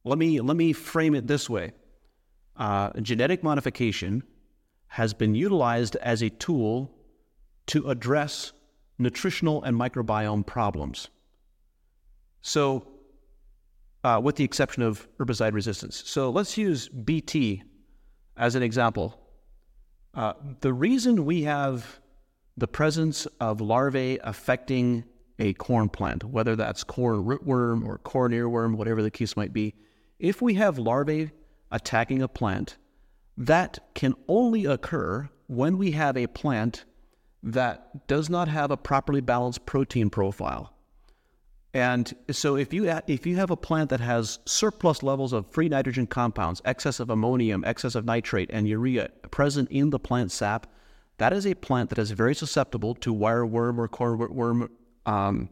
let 0.04 0.18
me 0.18 0.42
let 0.42 0.58
me 0.58 0.74
frame 0.74 1.16
it 1.16 1.28
this 1.28 1.50
way: 1.50 1.72
uh, 2.58 2.92
genetic 3.02 3.42
modification 3.44 4.24
has 4.90 5.14
been 5.14 5.36
utilized 5.36 5.96
as 5.98 6.22
a 6.22 6.30
tool 6.30 6.92
to 7.68 7.90
address 7.90 8.52
nutritional 8.98 9.64
and 9.64 9.78
microbiome 9.78 10.46
problems. 10.46 11.10
So, 12.42 12.88
uh, 14.04 14.20
with 14.24 14.36
the 14.36 14.44
exception 14.44 14.84
of 14.84 15.08
herbicide 15.18 15.54
resistance. 15.54 16.04
So, 16.06 16.30
let's 16.30 16.58
use 16.58 16.90
BT 16.90 17.64
as 18.36 18.56
an 18.56 18.64
example. 18.64 19.20
Uh, 20.14 20.34
the 20.62 20.74
reason 20.74 21.26
we 21.26 21.44
have 21.44 22.00
the 22.58 22.68
presence 22.68 23.26
of 23.40 23.62
larvae 23.62 24.20
affecting 24.24 25.04
a 25.38 25.54
corn 25.54 25.88
plant, 25.88 26.24
whether 26.24 26.56
that's 26.56 26.84
corn 26.84 27.24
rootworm 27.24 27.86
or 27.86 28.00
corn 28.00 28.32
earworm, 28.32 28.76
whatever 28.76 29.02
the 29.02 29.12
case 29.12 29.38
might 29.38 29.54
be, 29.54 29.76
if 30.20 30.42
we 30.42 30.56
have 30.56 30.78
larvae 30.78 31.32
attacking 31.72 32.22
a 32.22 32.28
plant, 32.28 32.78
that 33.40 33.80
can 33.96 34.14
only 34.28 34.66
occur 34.66 35.30
when 35.48 35.78
we 35.78 35.92
have 35.92 36.18
a 36.18 36.28
plant 36.28 36.84
that 37.42 38.06
does 38.06 38.30
not 38.30 38.50
have 38.50 38.70
a 38.70 38.78
properly 38.78 39.22
balanced 39.22 39.66
protein 39.66 40.10
profile. 40.10 40.74
And 41.74 42.14
so 42.32 42.58
if 42.58 42.74
you 42.74 42.90
if 43.08 43.26
you 43.26 43.38
have 43.38 43.52
a 43.52 43.56
plant 43.56 43.92
that 43.92 44.02
has 44.02 44.40
surplus 44.46 45.04
levels 45.04 45.34
of 45.34 45.48
free 45.48 45.70
nitrogen 45.70 46.08
compounds, 46.08 46.62
excess 46.66 47.00
of 47.00 47.10
ammonium, 47.10 47.64
excess 47.64 47.96
of 47.96 48.06
nitrate 48.06 48.50
and 48.52 48.68
urea 48.68 49.10
present 49.32 49.70
in 49.72 49.92
the 49.92 50.00
plant 50.00 50.32
sap, 50.32 50.68
that 51.18 51.32
is 51.32 51.46
a 51.46 51.54
plant 51.54 51.90
that 51.92 52.00
is 52.00 52.12
very 52.12 52.36
susceptible 52.36 52.96
to 52.96 53.14
wireworm 53.14 53.78
or 53.78 53.88
cornworm 53.88 54.70
um, 55.06 55.50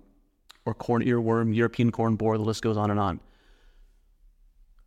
or 0.66 0.74
corn 0.74 1.04
earworm, 1.04 1.56
European 1.56 1.92
corn 1.92 2.16
borer, 2.16 2.38
the 2.38 2.44
list 2.44 2.64
goes 2.64 2.76
on 2.76 2.92
and 2.92 3.00
on. 3.00 3.22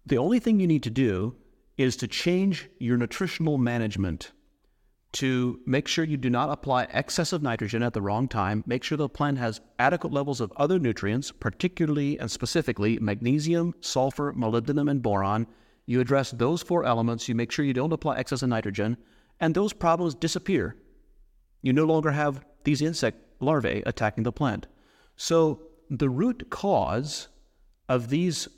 The 0.05 0.18
only 0.18 0.38
thing 0.40 0.61
you 0.61 0.66
need 0.66 0.82
to 0.82 0.90
do 0.90 1.36
is 1.81 1.97
to 1.97 2.07
change 2.07 2.68
your 2.78 2.99
nutritional 2.99 3.57
management 3.57 4.33
to 5.12 5.59
make 5.64 5.89
sure 5.89 6.05
you 6.05 6.18
do 6.18 6.28
not 6.28 6.51
apply 6.51 6.83
excessive 6.93 7.43
nitrogen 7.43 7.83
at 7.83 7.95
the 7.95 8.03
wrong 8.03 8.28
time. 8.28 8.62
Make 8.66 8.85
sure 8.85 8.99
the 8.99 9.09
plant 9.09 9.39
has 9.39 9.62
adequate 9.78 10.12
levels 10.12 10.43
of 10.43 10.53
other 10.57 10.78
nutrients, 10.78 11.33
particularly 11.33 12.18
and 12.18 12.31
specifically 12.31 12.99
magnesium, 12.99 13.74
sulfur, 13.81 14.35
molybdenum, 14.35 14.91
and 14.91 15.03
boron. 15.03 15.47
You 15.87 16.01
address 16.01 16.33
those 16.33 16.61
four 16.61 16.85
elements. 16.85 17.31
You 17.31 17.35
make 17.35 17.51
sure 17.51 17.64
you 17.64 17.72
don't 17.72 17.95
apply 17.95 18.18
excessive 18.18 18.51
nitrogen, 18.51 18.99
and 19.41 19.55
those 19.55 19.72
problems 19.72 20.14
disappear. 20.14 20.76
You 21.62 21.72
no 21.72 21.87
longer 21.87 22.11
have 22.11 22.45
these 22.64 22.83
insect 22.83 23.18
larvae 23.41 23.83
attacking 23.87 24.24
the 24.24 24.33
plant. 24.33 24.66
So, 25.16 25.62
the 25.89 26.11
root 26.11 26.51
cause 26.51 27.28
of 27.89 28.11
these 28.11 28.49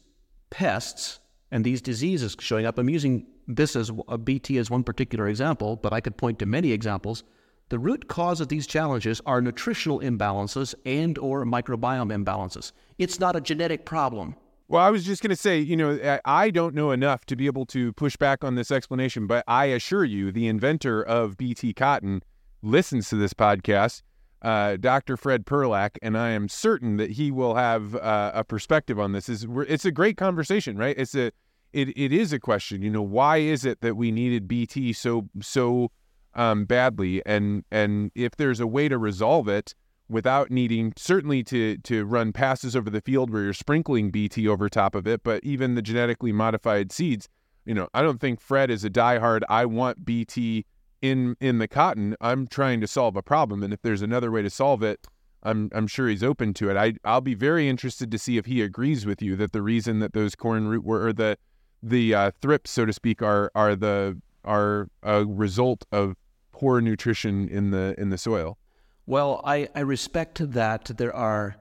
pests 0.50 1.20
and 1.52 1.64
these 1.64 1.82
diseases 1.82 2.34
showing 2.40 2.66
up, 2.66 2.78
I'm 2.78 2.88
using 2.88 3.26
this 3.46 3.76
as 3.76 3.90
uh, 3.90 3.94
a 4.08 4.18
BT 4.18 4.58
as 4.58 4.70
one 4.70 4.82
particular 4.82 5.28
example, 5.28 5.76
but 5.76 5.92
I 5.92 6.00
could 6.00 6.16
point 6.16 6.40
to 6.40 6.46
many 6.46 6.72
examples. 6.72 7.22
The 7.68 7.78
root 7.78 8.08
cause 8.08 8.40
of 8.40 8.48
these 8.48 8.66
challenges 8.66 9.20
are 9.26 9.40
nutritional 9.40 10.00
imbalances 10.00 10.74
and 10.84 11.16
or 11.18 11.44
microbiome 11.44 12.12
imbalances. 12.12 12.72
It's 12.98 13.20
not 13.20 13.36
a 13.36 13.40
genetic 13.40 13.84
problem. 13.84 14.34
Well, 14.68 14.82
I 14.82 14.90
was 14.90 15.04
just 15.04 15.22
going 15.22 15.30
to 15.30 15.36
say, 15.36 15.58
you 15.58 15.76
know, 15.76 16.18
I 16.24 16.50
don't 16.50 16.74
know 16.74 16.90
enough 16.90 17.26
to 17.26 17.36
be 17.36 17.46
able 17.46 17.66
to 17.66 17.92
push 17.92 18.16
back 18.16 18.42
on 18.42 18.54
this 18.54 18.70
explanation, 18.70 19.26
but 19.26 19.44
I 19.46 19.66
assure 19.66 20.04
you, 20.04 20.32
the 20.32 20.48
inventor 20.48 21.02
of 21.02 21.36
BT 21.36 21.74
cotton 21.74 22.22
listens 22.62 23.10
to 23.10 23.16
this 23.16 23.34
podcast, 23.34 24.02
uh, 24.42 24.76
Dr. 24.76 25.16
Fred 25.16 25.46
Perlak, 25.46 25.96
and 26.02 26.18
I 26.18 26.30
am 26.30 26.48
certain 26.48 26.96
that 26.96 27.12
he 27.12 27.30
will 27.30 27.54
have 27.54 27.94
uh, 27.94 28.32
a 28.34 28.44
perspective 28.44 28.98
on 28.98 29.12
this. 29.12 29.28
Is 29.28 29.46
it's 29.50 29.84
a 29.84 29.92
great 29.92 30.16
conversation, 30.16 30.76
right? 30.76 30.96
It's 30.98 31.14
a 31.14 31.32
it, 31.72 31.88
it 31.96 32.12
is 32.12 32.32
a 32.32 32.40
question. 32.40 32.82
You 32.82 32.90
know, 32.90 33.02
why 33.02 33.38
is 33.38 33.64
it 33.64 33.80
that 33.80 33.96
we 33.96 34.10
needed 34.10 34.48
BT 34.48 34.92
so 34.92 35.28
so 35.40 35.90
um, 36.34 36.64
badly? 36.64 37.22
And 37.24 37.64
and 37.70 38.10
if 38.14 38.36
there's 38.36 38.60
a 38.60 38.66
way 38.66 38.88
to 38.88 38.98
resolve 38.98 39.48
it 39.48 39.74
without 40.08 40.50
needing 40.50 40.92
certainly 40.96 41.44
to 41.44 41.78
to 41.78 42.04
run 42.04 42.32
passes 42.32 42.74
over 42.74 42.90
the 42.90 43.00
field 43.00 43.30
where 43.30 43.44
you're 43.44 43.52
sprinkling 43.52 44.10
BT 44.10 44.48
over 44.48 44.68
top 44.68 44.96
of 44.96 45.06
it, 45.06 45.22
but 45.22 45.42
even 45.44 45.76
the 45.76 45.82
genetically 45.82 46.32
modified 46.32 46.90
seeds, 46.90 47.28
you 47.64 47.74
know, 47.74 47.88
I 47.94 48.02
don't 48.02 48.20
think 48.20 48.40
Fred 48.40 48.70
is 48.72 48.84
a 48.84 48.90
diehard. 48.90 49.42
I 49.48 49.66
want 49.66 50.04
BT 50.04 50.66
in 51.02 51.36
in 51.40 51.58
the 51.58 51.68
cotton. 51.68 52.16
I'm 52.20 52.46
trying 52.46 52.80
to 52.80 52.86
solve 52.86 53.16
a 53.16 53.22
problem, 53.22 53.62
and 53.62 53.74
if 53.74 53.82
there's 53.82 54.02
another 54.02 54.30
way 54.30 54.40
to 54.40 54.50
solve 54.50 54.82
it, 54.82 55.06
I'm 55.42 55.68
I'm 55.74 55.86
sure 55.86 56.08
he's 56.08 56.22
open 56.22 56.54
to 56.54 56.70
it. 56.70 56.76
I 56.76 56.94
I'll 57.04 57.20
be 57.20 57.34
very 57.34 57.68
interested 57.68 58.10
to 58.12 58.18
see 58.18 58.38
if 58.38 58.46
he 58.46 58.62
agrees 58.62 59.04
with 59.04 59.20
you 59.20 59.36
that 59.36 59.52
the 59.52 59.62
reason 59.62 59.98
that 59.98 60.14
those 60.14 60.34
corn 60.34 60.68
rootworm 60.68 61.04
or 61.04 61.12
the 61.12 61.36
the 61.82 62.14
uh, 62.14 62.30
thrips, 62.40 62.70
so 62.70 62.86
to 62.86 62.92
speak, 62.92 63.20
are 63.20 63.50
are 63.54 63.76
the 63.76 64.18
are 64.44 64.88
a 65.02 65.24
result 65.24 65.84
of 65.92 66.16
poor 66.52 66.80
nutrition 66.80 67.48
in 67.48 67.72
the 67.72 67.94
in 67.98 68.10
the 68.10 68.18
soil. 68.18 68.56
Well, 69.04 69.40
I, 69.44 69.68
I 69.74 69.80
respect 69.80 70.52
that 70.52 70.84
there 70.96 71.14
are 71.14 71.56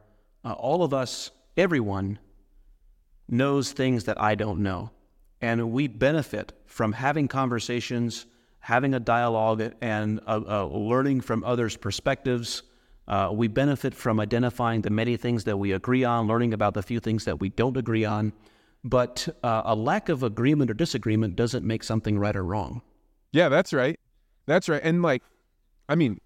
uh, 0.46 0.54
all 0.54 0.84
of 0.84 0.94
us, 0.94 1.32
everyone 1.58 2.20
knows 3.28 3.72
things 3.72 4.04
that 4.04 4.22
I 4.22 4.36
don't 4.36 4.60
know, 4.60 4.92
and 5.42 5.72
we 5.72 5.88
benefit 5.88 6.54
from 6.68 6.94
having 6.94 7.28
conversations, 7.28 8.28
having 8.62 8.93
a 8.93 8.99
dialogue, 8.99 9.74
and 9.82 10.20
uh, 10.28 10.39
uh, 10.47 10.66
learning 10.66 11.22
from 11.22 11.43
others' 11.43 11.76
perspectives. 11.76 12.64
Uh, 13.07 13.30
we 13.34 13.47
benefit 13.47 13.93
from 13.93 14.20
identifying 14.20 14.82
the 14.82 14.89
many 14.89 15.18
things 15.18 15.43
that 15.43 15.57
we 15.57 15.74
agree 15.74 16.03
on, 16.03 16.28
learning 16.28 16.53
about 16.53 16.74
the 16.74 16.82
few 16.82 16.99
things 16.99 17.26
that 17.26 17.39
we 17.39 17.49
don't 17.49 17.76
agree 17.76 18.05
on. 18.05 18.32
But 18.84 19.28
uh, 19.43 19.64
a 19.66 19.76
lack 19.76 20.09
of 20.09 20.24
agreement 20.24 20.72
or 20.72 20.74
disagreement 20.74 21.36
doesn't 21.36 21.66
make 21.66 21.84
something 21.84 22.18
right 22.18 22.36
or 22.36 22.43
wrong. 22.43 22.82
Yeah, 23.32 23.49
that's 23.49 23.74
right. 23.74 23.99
That's 24.45 24.70
right. 24.70 24.82
And 24.84 25.01
like, 25.01 25.24
I 25.89 25.95
mean, 25.95 26.20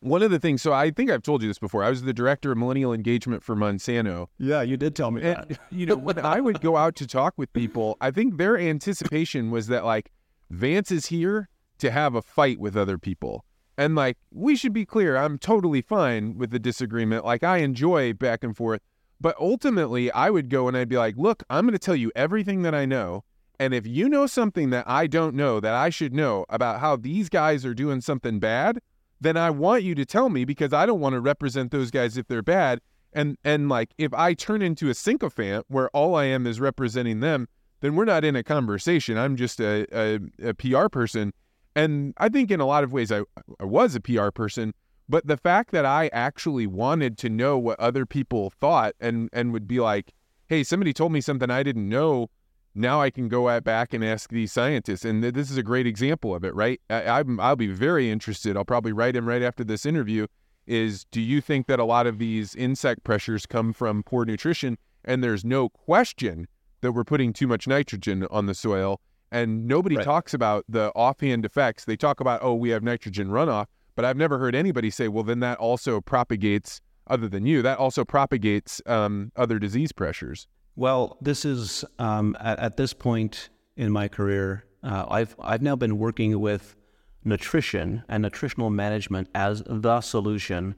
one 0.00 0.22
of 0.22 0.30
the 0.30 0.38
things, 0.38 0.62
so 0.62 0.72
I 0.72 0.90
think 0.90 1.10
I've 1.10 1.22
told 1.22 1.42
you 1.42 1.48
this 1.48 1.58
before. 1.58 1.82
I 1.82 1.90
was 1.90 2.02
the 2.02 2.12
director 2.12 2.52
of 2.52 2.58
millennial 2.58 2.92
engagement 2.92 3.42
for 3.42 3.56
Monsanto. 3.56 4.28
Yeah, 4.38 4.62
you 4.62 4.76
did 4.76 4.94
tell 4.94 5.10
me 5.10 5.22
and, 5.22 5.36
that. 5.36 5.58
you 5.70 5.86
know, 5.86 5.96
when 5.96 6.18
I 6.18 6.40
would 6.40 6.60
go 6.60 6.76
out 6.76 6.94
to 6.96 7.06
talk 7.06 7.34
with 7.36 7.52
people, 7.52 7.96
I 8.00 8.10
think 8.10 8.38
their 8.38 8.56
anticipation 8.56 9.50
was 9.50 9.66
that 9.68 9.84
like 9.84 10.10
Vance 10.50 10.90
is 10.90 11.06
here 11.06 11.48
to 11.78 11.90
have 11.90 12.14
a 12.14 12.22
fight 12.22 12.58
with 12.58 12.76
other 12.76 12.98
people. 12.98 13.44
And 13.76 13.94
like, 13.94 14.18
we 14.32 14.56
should 14.56 14.72
be 14.72 14.84
clear, 14.84 15.16
I'm 15.16 15.38
totally 15.38 15.82
fine 15.82 16.36
with 16.36 16.50
the 16.50 16.58
disagreement. 16.58 17.24
Like, 17.24 17.44
I 17.44 17.58
enjoy 17.58 18.12
back 18.12 18.42
and 18.42 18.56
forth. 18.56 18.82
But 19.20 19.36
ultimately, 19.40 20.10
I 20.12 20.30
would 20.30 20.48
go 20.48 20.68
and 20.68 20.76
I'd 20.76 20.88
be 20.88 20.96
like, 20.96 21.16
look, 21.16 21.42
I'm 21.50 21.64
going 21.64 21.72
to 21.72 21.78
tell 21.78 21.96
you 21.96 22.12
everything 22.14 22.62
that 22.62 22.74
I 22.74 22.86
know. 22.86 23.24
And 23.60 23.74
if 23.74 23.86
you 23.86 24.08
know 24.08 24.26
something 24.26 24.70
that 24.70 24.88
I 24.88 25.06
don't 25.08 25.34
know 25.34 25.58
that 25.58 25.74
I 25.74 25.90
should 25.90 26.14
know 26.14 26.46
about 26.48 26.80
how 26.80 26.96
these 26.96 27.28
guys 27.28 27.64
are 27.64 27.74
doing 27.74 28.00
something 28.00 28.38
bad, 28.38 28.80
then 29.20 29.36
I 29.36 29.50
want 29.50 29.82
you 29.82 29.94
to 29.96 30.04
tell 30.04 30.28
me 30.28 30.44
because 30.44 30.72
I 30.72 30.86
don't 30.86 31.00
want 31.00 31.14
to 31.14 31.20
represent 31.20 31.72
those 31.72 31.90
guys 31.90 32.16
if 32.16 32.28
they're 32.28 32.42
bad. 32.42 32.80
And 33.12 33.36
and 33.42 33.68
like 33.68 33.90
if 33.98 34.12
I 34.14 34.34
turn 34.34 34.62
into 34.62 34.90
a 34.90 34.94
sycophant 34.94 35.66
where 35.68 35.88
all 35.90 36.14
I 36.14 36.26
am 36.26 36.46
is 36.46 36.60
representing 36.60 37.20
them, 37.20 37.48
then 37.80 37.96
we're 37.96 38.04
not 38.04 38.24
in 38.24 38.36
a 38.36 38.44
conversation. 38.44 39.18
I'm 39.18 39.34
just 39.34 39.60
a, 39.60 39.86
a, 39.92 40.20
a 40.50 40.54
PR 40.54 40.88
person. 40.88 41.32
And 41.78 42.12
I 42.18 42.28
think 42.28 42.50
in 42.50 42.58
a 42.58 42.66
lot 42.66 42.82
of 42.82 42.92
ways 42.92 43.12
I, 43.12 43.20
I 43.60 43.64
was 43.64 43.94
a 43.94 44.00
PR 44.00 44.30
person, 44.30 44.74
but 45.08 45.28
the 45.28 45.36
fact 45.36 45.70
that 45.70 45.86
I 45.86 46.08
actually 46.12 46.66
wanted 46.66 47.16
to 47.18 47.28
know 47.28 47.56
what 47.56 47.78
other 47.78 48.04
people 48.04 48.50
thought 48.50 48.94
and 48.98 49.30
and 49.32 49.52
would 49.52 49.68
be 49.68 49.78
like, 49.78 50.12
"Hey, 50.48 50.64
somebody 50.64 50.92
told 50.92 51.12
me 51.12 51.20
something 51.20 51.50
I 51.50 51.62
didn't 51.62 51.88
know. 51.88 52.30
Now 52.74 53.00
I 53.00 53.10
can 53.10 53.28
go 53.28 53.60
back 53.60 53.94
and 53.94 54.04
ask 54.04 54.30
these 54.30 54.50
scientists." 54.52 55.04
And 55.04 55.22
this 55.22 55.52
is 55.52 55.56
a 55.56 55.62
great 55.62 55.86
example 55.86 56.34
of 56.34 56.42
it, 56.42 56.52
right? 56.52 56.80
I, 56.90 57.20
I'm, 57.20 57.38
I'll 57.38 57.54
be 57.54 57.68
very 57.68 58.10
interested. 58.10 58.56
I'll 58.56 58.64
probably 58.64 58.92
write 58.92 59.14
him 59.14 59.28
right 59.28 59.42
after 59.42 59.62
this 59.62 59.86
interview. 59.86 60.26
Is 60.66 61.04
do 61.12 61.20
you 61.20 61.40
think 61.40 61.68
that 61.68 61.78
a 61.78 61.84
lot 61.84 62.08
of 62.08 62.18
these 62.18 62.56
insect 62.56 63.04
pressures 63.04 63.46
come 63.46 63.72
from 63.72 64.02
poor 64.02 64.24
nutrition? 64.24 64.78
And 65.04 65.22
there's 65.22 65.44
no 65.44 65.68
question 65.68 66.48
that 66.80 66.90
we're 66.90 67.04
putting 67.04 67.32
too 67.32 67.46
much 67.46 67.68
nitrogen 67.68 68.26
on 68.32 68.46
the 68.46 68.54
soil. 68.54 69.00
And 69.30 69.66
nobody 69.66 69.96
right. 69.96 70.04
talks 70.04 70.32
about 70.34 70.64
the 70.68 70.90
offhand 70.94 71.44
effects. 71.44 71.84
They 71.84 71.96
talk 71.96 72.20
about, 72.20 72.40
oh, 72.42 72.54
we 72.54 72.70
have 72.70 72.82
nitrogen 72.82 73.28
runoff 73.28 73.66
But 73.94 74.04
I've 74.04 74.16
never 74.16 74.38
heard 74.38 74.54
anybody 74.54 74.90
say, 74.90 75.08
well, 75.08 75.24
then 75.24 75.40
that 75.40 75.58
also 75.58 76.00
propagates, 76.00 76.80
other 77.06 77.28
than 77.28 77.44
you, 77.46 77.62
that 77.62 77.78
also 77.78 78.04
propagates 78.04 78.80
um, 78.86 79.32
other 79.36 79.58
disease 79.58 79.92
pressures. 79.92 80.46
Well, 80.76 81.18
this 81.20 81.44
is 81.44 81.84
um, 81.98 82.36
at, 82.40 82.58
at, 82.60 82.76
this 82.76 82.92
point 82.92 83.48
in 83.76 83.90
my 83.90 84.06
career, 84.06 84.64
uh, 84.84 85.06
I've 85.10 85.34
I've 85.40 85.60
now 85.60 85.74
been 85.74 85.98
working 85.98 86.38
with 86.38 86.76
nutrition 87.24 88.04
and 88.08 88.22
nutritional 88.22 88.70
management 88.70 89.28
as 89.34 89.62
the 89.66 90.00
solution. 90.00 90.76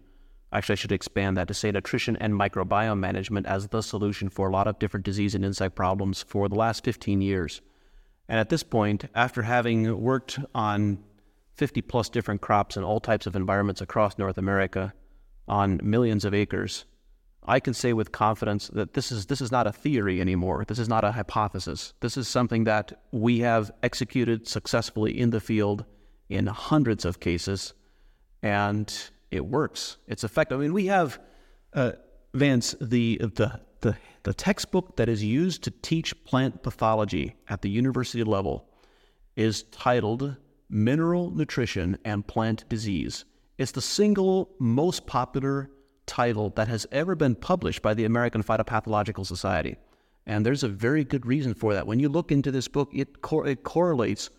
Actually, 0.53 0.72
I 0.72 0.76
should 0.76 0.92
expand 0.92 1.36
that 1.36 1.48
to 1.48 1.55
say 1.55 1.70
nutrition 1.70 2.16
and 2.16 2.32
microbiome 2.32 2.98
management 2.98 3.46
as 3.46 3.68
the 3.68 3.82
solution 3.82 4.30
for 4.30 4.48
a 4.48 4.53
lot 4.53 4.66
of 4.66 4.78
different 4.78 5.05
disease 5.05 5.34
and 5.34 5.44
insect 5.44 5.74
problems 5.74 6.22
for 6.22 6.48
the 6.48 6.57
last 6.57 6.82
15 6.82 7.20
years. 7.20 7.61
And 8.31 8.39
at 8.39 8.49
this 8.49 8.62
point, 8.62 9.07
after 9.12 9.43
having 9.43 10.01
worked 10.01 10.39
on 10.55 11.03
50 11.57 11.83
plus 11.83 12.09
different 12.09 12.41
crops 12.41 12.76
in 12.76 12.85
all 12.85 13.01
types 13.01 13.26
of 13.26 13.35
environments 13.35 13.81
across 13.81 14.16
North 14.18 14.39
America 14.39 14.95
on 15.49 15.81
millions 15.83 16.24
of 16.24 16.33
acres, 16.33 16.85
I 17.43 17.59
can 17.59 17.74
say 17.74 17.93
with 17.93 18.12
confidence 18.12 18.68
that 18.68 18.95
this 18.95 19.11
is 19.11 19.26
this 19.26 19.41
is 19.41 19.51
not 19.51 19.66
a 19.66 19.72
theory 19.72 20.20
anymore. 20.20 20.64
This 20.64 20.78
is 20.78 20.89
not 20.89 21.03
a 21.03 21.11
hypothesis. 21.11 21.93
This 21.99 22.16
is 22.16 22.28
something 22.28 22.64
that 22.64 23.03
we 23.11 23.41
have 23.41 23.72
executed 23.83 24.47
successfully 24.47 25.18
in 25.18 25.31
the 25.31 25.41
field 25.41 25.85
in 26.28 26.47
hundreds 26.47 27.05
of 27.05 27.18
cases, 27.18 27.74
and 28.45 29.11
it 29.33 29.45
works. 29.45 29.97
It's 30.07 30.22
effective. 30.22 30.61
I 30.61 30.62
mean, 30.62 30.72
we 30.72 30.87
have 30.87 31.18
uh, 31.74 31.93
Vance 32.33 32.76
the 32.81 33.18
the 33.35 33.61
the 33.81 33.97
the 34.22 34.35
textbook 34.35 34.97
that 34.97 35.09
is 35.09 35.24
used 35.24 35.62
to 35.64 35.70
teach 35.70 36.24
plant 36.24 36.62
pathology 36.62 37.37
at 37.49 37.62
the 37.62 37.70
university 37.70 38.22
level 38.22 38.68
is 39.35 39.62
titled 39.64 40.37
Mineral 40.68 41.31
Nutrition 41.31 41.99
and 42.05 42.26
Plant 42.26 42.68
Disease. 42.68 43.24
It's 43.57 43.72
the 43.72 43.81
single 43.81 44.51
most 44.59 45.07
popular 45.07 45.70
title 46.07 46.51
that 46.51 46.68
has 46.68 46.87
ever 46.93 47.14
been 47.14 47.35
published 47.35 47.83
by 47.83 47.95
the 47.95 48.05
American 48.05 48.43
Phytopathological 48.43 49.24
Society. 49.24 49.76
And 50.26 50.45
there's 50.45 50.62
a 50.62 50.68
very 50.68 51.05
good 51.05 51.24
reason 51.24 51.55
for 51.55 51.72
that. 51.72 51.87
When 51.87 51.99
you 51.99 52.09
look 52.09 52.31
into 52.31 52.51
this 52.51 52.68
book, 52.68 52.91
it, 52.93 53.22
cor- 53.22 53.47
it 53.47 53.62
correlates 53.62 54.31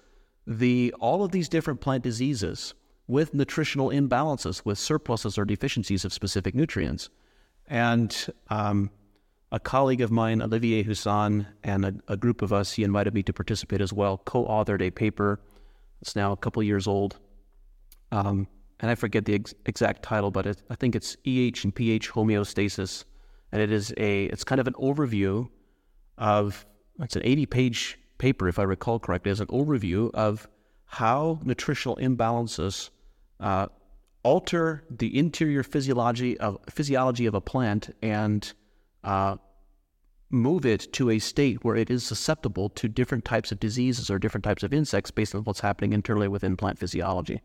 the 0.45 0.93
all 0.99 1.23
of 1.23 1.31
these 1.31 1.49
different 1.49 1.81
plant 1.81 2.03
diseases 2.03 2.73
with 3.07 3.33
nutritional 3.33 3.89
imbalances, 3.89 4.63
with 4.63 4.77
surpluses 4.77 5.37
or 5.37 5.45
deficiencies 5.45 6.05
of 6.05 6.13
specific 6.13 6.53
nutrients. 6.53 7.09
And 7.67 8.15
um, 8.49 8.91
a 9.51 9.59
colleague 9.59 10.01
of 10.01 10.11
mine, 10.11 10.41
Olivier 10.41 10.83
Husson, 10.83 11.47
and 11.63 11.85
a, 11.85 11.93
a, 12.07 12.17
group 12.17 12.41
of 12.41 12.53
us, 12.53 12.71
he 12.73 12.83
invited 12.83 13.13
me 13.13 13.23
to 13.23 13.33
participate 13.33 13.81
as 13.81 13.91
well, 13.91 14.17
co 14.17 14.45
authored 14.45 14.81
a 14.81 14.91
paper 14.91 15.39
it's 16.01 16.15
now 16.15 16.31
a 16.31 16.37
couple 16.37 16.61
years 16.63 16.87
old. 16.87 17.17
Um, 18.11 18.47
and 18.79 18.89
I 18.89 18.95
forget 18.95 19.25
the 19.25 19.35
ex- 19.35 19.53
exact 19.65 20.03
title, 20.03 20.31
but 20.31 20.45
it, 20.47 20.61
I 20.69 20.75
think 20.75 20.95
it's 20.95 21.15
EH 21.25 21.63
and 21.63 21.73
pH 21.73 22.11
homeostasis. 22.11 23.05
And 23.51 23.61
it 23.61 23.71
is 23.71 23.93
a, 23.97 24.25
it's 24.25 24.43
kind 24.43 24.59
of 24.59 24.67
an 24.67 24.73
overview 24.73 25.47
of, 26.17 26.65
it's 26.99 27.15
an 27.15 27.21
80 27.23 27.45
page 27.45 27.99
paper, 28.17 28.47
if 28.47 28.57
I 28.57 28.63
recall 28.63 28.99
correctly, 28.99 29.31
as 29.31 29.39
an 29.39 29.47
overview 29.47 30.11
of 30.13 30.47
how 30.85 31.39
nutritional 31.43 31.95
imbalances 31.97 32.89
uh, 33.39 33.67
alter 34.23 34.83
the 34.89 35.17
interior 35.17 35.63
physiology 35.63 36.37
of, 36.39 36.57
physiology 36.69 37.25
of 37.27 37.33
a 37.33 37.41
plant 37.41 37.95
and 38.01 38.53
uh, 39.03 39.37
move 40.29 40.65
it 40.65 40.91
to 40.93 41.09
a 41.09 41.19
state 41.19 41.63
where 41.63 41.75
it 41.75 41.89
is 41.89 42.03
susceptible 42.03 42.69
to 42.69 42.87
different 42.87 43.25
types 43.25 43.51
of 43.51 43.59
diseases 43.59 44.09
or 44.09 44.17
different 44.17 44.43
types 44.43 44.63
of 44.63 44.73
insects 44.73 45.11
based 45.11 45.35
on 45.35 45.43
what's 45.43 45.59
happening 45.59 45.93
internally 45.93 46.27
within 46.27 46.55
plant 46.55 46.79
physiology. 46.79 47.41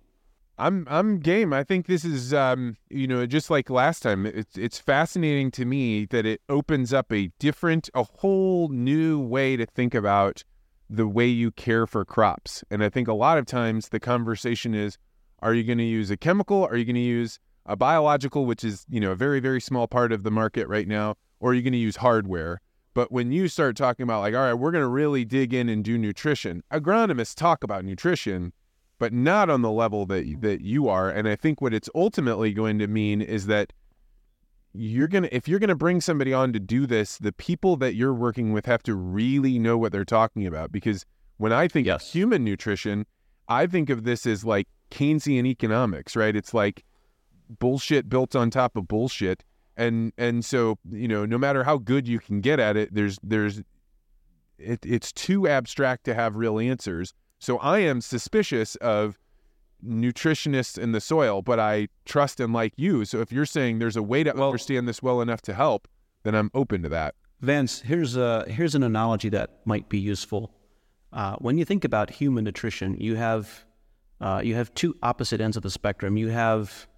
I'm 0.58 0.86
I'm 0.88 1.18
game. 1.18 1.52
I 1.52 1.64
think 1.64 1.86
this 1.86 2.04
is 2.04 2.32
um, 2.32 2.76
you 2.88 3.06
know 3.06 3.26
just 3.26 3.50
like 3.50 3.68
last 3.68 4.02
time. 4.02 4.24
It's 4.24 4.56
it's 4.56 4.78
fascinating 4.78 5.50
to 5.52 5.66
me 5.66 6.06
that 6.06 6.24
it 6.24 6.40
opens 6.48 6.94
up 6.94 7.12
a 7.12 7.30
different, 7.38 7.90
a 7.94 8.04
whole 8.04 8.68
new 8.68 9.20
way 9.20 9.56
to 9.56 9.66
think 9.66 9.94
about 9.94 10.44
the 10.88 11.06
way 11.06 11.26
you 11.26 11.50
care 11.50 11.86
for 11.86 12.04
crops. 12.04 12.64
And 12.70 12.82
I 12.82 12.88
think 12.88 13.06
a 13.06 13.12
lot 13.12 13.36
of 13.36 13.44
times 13.44 13.90
the 13.90 14.00
conversation 14.00 14.74
is, 14.74 14.96
are 15.40 15.52
you 15.52 15.64
going 15.64 15.78
to 15.78 15.84
use 15.84 16.10
a 16.10 16.16
chemical? 16.16 16.64
Are 16.64 16.76
you 16.76 16.84
going 16.84 16.94
to 16.94 17.00
use 17.00 17.38
a 17.66 17.76
biological, 17.76 18.46
which 18.46 18.64
is 18.64 18.86
you 18.88 19.00
know 19.00 19.12
a 19.12 19.16
very 19.16 19.40
very 19.40 19.60
small 19.60 19.86
part 19.86 20.10
of 20.10 20.22
the 20.22 20.30
market 20.30 20.68
right 20.68 20.88
now, 20.88 21.16
or 21.40 21.50
are 21.50 21.54
you 21.54 21.62
going 21.62 21.72
to 21.72 21.78
use 21.78 21.96
hardware? 21.96 22.60
But 22.94 23.12
when 23.12 23.30
you 23.30 23.48
start 23.48 23.76
talking 23.76 24.04
about 24.04 24.20
like, 24.20 24.34
all 24.34 24.40
right, 24.40 24.54
we're 24.54 24.70
going 24.70 24.82
to 24.82 24.88
really 24.88 25.24
dig 25.24 25.52
in 25.52 25.68
and 25.68 25.84
do 25.84 25.98
nutrition, 25.98 26.62
agronomists 26.72 27.34
talk 27.34 27.62
about 27.62 27.84
nutrition, 27.84 28.52
but 28.98 29.12
not 29.12 29.50
on 29.50 29.62
the 29.62 29.70
level 29.70 30.06
that 30.06 30.40
that 30.40 30.62
you 30.62 30.88
are. 30.88 31.10
And 31.10 31.28
I 31.28 31.36
think 31.36 31.60
what 31.60 31.74
it's 31.74 31.90
ultimately 31.94 32.54
going 32.54 32.78
to 32.78 32.86
mean 32.86 33.20
is 33.20 33.46
that 33.46 33.72
you're 34.72 35.08
gonna 35.08 35.28
if 35.32 35.48
you're 35.48 35.58
gonna 35.58 35.74
bring 35.74 36.00
somebody 36.00 36.32
on 36.32 36.52
to 36.52 36.60
do 36.60 36.86
this, 36.86 37.18
the 37.18 37.32
people 37.32 37.76
that 37.76 37.94
you're 37.94 38.14
working 38.14 38.52
with 38.52 38.66
have 38.66 38.82
to 38.84 38.94
really 38.94 39.58
know 39.58 39.76
what 39.76 39.92
they're 39.92 40.04
talking 40.04 40.46
about. 40.46 40.72
Because 40.72 41.04
when 41.36 41.52
I 41.52 41.68
think 41.68 41.86
yes. 41.86 42.02
of 42.02 42.12
human 42.12 42.44
nutrition, 42.44 43.06
I 43.48 43.66
think 43.66 43.90
of 43.90 44.04
this 44.04 44.26
as 44.26 44.44
like 44.44 44.68
Keynesian 44.90 45.46
economics, 45.46 46.16
right? 46.16 46.34
It's 46.34 46.54
like 46.54 46.84
bullshit 47.58 48.08
built 48.08 48.34
on 48.34 48.50
top 48.50 48.76
of 48.76 48.88
bullshit 48.88 49.44
and 49.76 50.12
and 50.16 50.44
so 50.44 50.78
you 50.90 51.08
know 51.08 51.26
no 51.26 51.38
matter 51.38 51.64
how 51.64 51.76
good 51.76 52.08
you 52.08 52.18
can 52.18 52.40
get 52.40 52.58
at 52.58 52.76
it 52.76 52.94
there's 52.94 53.18
there's 53.22 53.62
it, 54.58 54.84
it's 54.84 55.12
too 55.12 55.46
abstract 55.46 56.04
to 56.04 56.14
have 56.14 56.36
real 56.36 56.58
answers. 56.58 57.12
So 57.38 57.58
i 57.58 57.80
am 57.80 58.00
suspicious 58.00 58.76
of 58.76 59.18
nutritionists 59.84 60.78
in 60.78 60.92
the 60.92 61.00
soil 61.00 61.42
but 61.42 61.60
i 61.60 61.88
trust 62.06 62.40
and 62.40 62.52
like 62.52 62.72
you. 62.76 63.04
So 63.04 63.20
if 63.20 63.30
you're 63.30 63.46
saying 63.46 63.78
there's 63.78 63.96
a 63.96 64.02
way 64.02 64.24
to 64.24 64.32
well, 64.32 64.46
understand 64.46 64.88
this 64.88 65.02
well 65.02 65.20
enough 65.20 65.42
to 65.42 65.54
help 65.54 65.88
then 66.22 66.34
i'm 66.34 66.50
open 66.54 66.82
to 66.82 66.88
that. 66.88 67.14
Vance 67.40 67.80
here's 67.82 68.16
a 68.16 68.44
here's 68.48 68.74
an 68.74 68.82
analogy 68.82 69.28
that 69.28 69.60
might 69.64 69.88
be 69.88 69.98
useful. 69.98 70.52
Uh, 71.12 71.36
when 71.36 71.56
you 71.58 71.64
think 71.64 71.84
about 71.84 72.10
human 72.10 72.44
nutrition 72.44 72.96
you 72.98 73.16
have 73.16 73.66
uh, 74.20 74.40
you 74.42 74.54
have 74.54 74.72
two 74.74 74.96
opposite 75.02 75.40
ends 75.40 75.56
of 75.56 75.62
the 75.62 75.70
spectrum. 75.70 76.16
You 76.16 76.28
have 76.28 76.88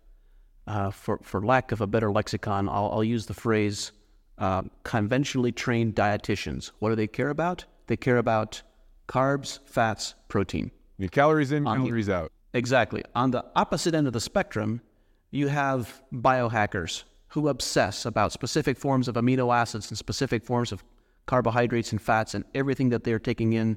uh, 0.68 0.90
for, 0.90 1.18
for 1.22 1.44
lack 1.44 1.72
of 1.72 1.80
a 1.80 1.86
better 1.86 2.12
lexicon, 2.12 2.68
I'll, 2.68 2.90
I'll 2.92 3.04
use 3.04 3.26
the 3.26 3.34
phrase 3.34 3.92
uh, 4.36 4.62
conventionally 4.84 5.50
trained 5.50 5.94
dietitians. 5.96 6.70
What 6.78 6.90
do 6.90 6.94
they 6.94 7.06
care 7.06 7.30
about? 7.30 7.64
They 7.86 7.96
care 7.96 8.18
about 8.18 8.62
carbs, 9.08 9.58
fats, 9.64 10.14
protein. 10.28 10.70
The 10.98 11.08
calories 11.08 11.52
in, 11.52 11.66
On 11.66 11.78
calories 11.78 12.06
the, 12.06 12.16
out. 12.16 12.32
Exactly. 12.52 13.02
On 13.14 13.30
the 13.30 13.44
opposite 13.56 13.94
end 13.94 14.06
of 14.06 14.12
the 14.12 14.20
spectrum, 14.20 14.82
you 15.30 15.48
have 15.48 16.02
biohackers 16.12 17.04
who 17.28 17.48
obsess 17.48 18.04
about 18.04 18.32
specific 18.32 18.76
forms 18.76 19.08
of 19.08 19.14
amino 19.14 19.54
acids 19.54 19.90
and 19.90 19.96
specific 19.96 20.44
forms 20.44 20.70
of 20.70 20.84
carbohydrates 21.26 21.92
and 21.92 22.00
fats 22.00 22.34
and 22.34 22.44
everything 22.54 22.90
that 22.90 23.04
they're 23.04 23.18
taking 23.18 23.52
in 23.52 23.76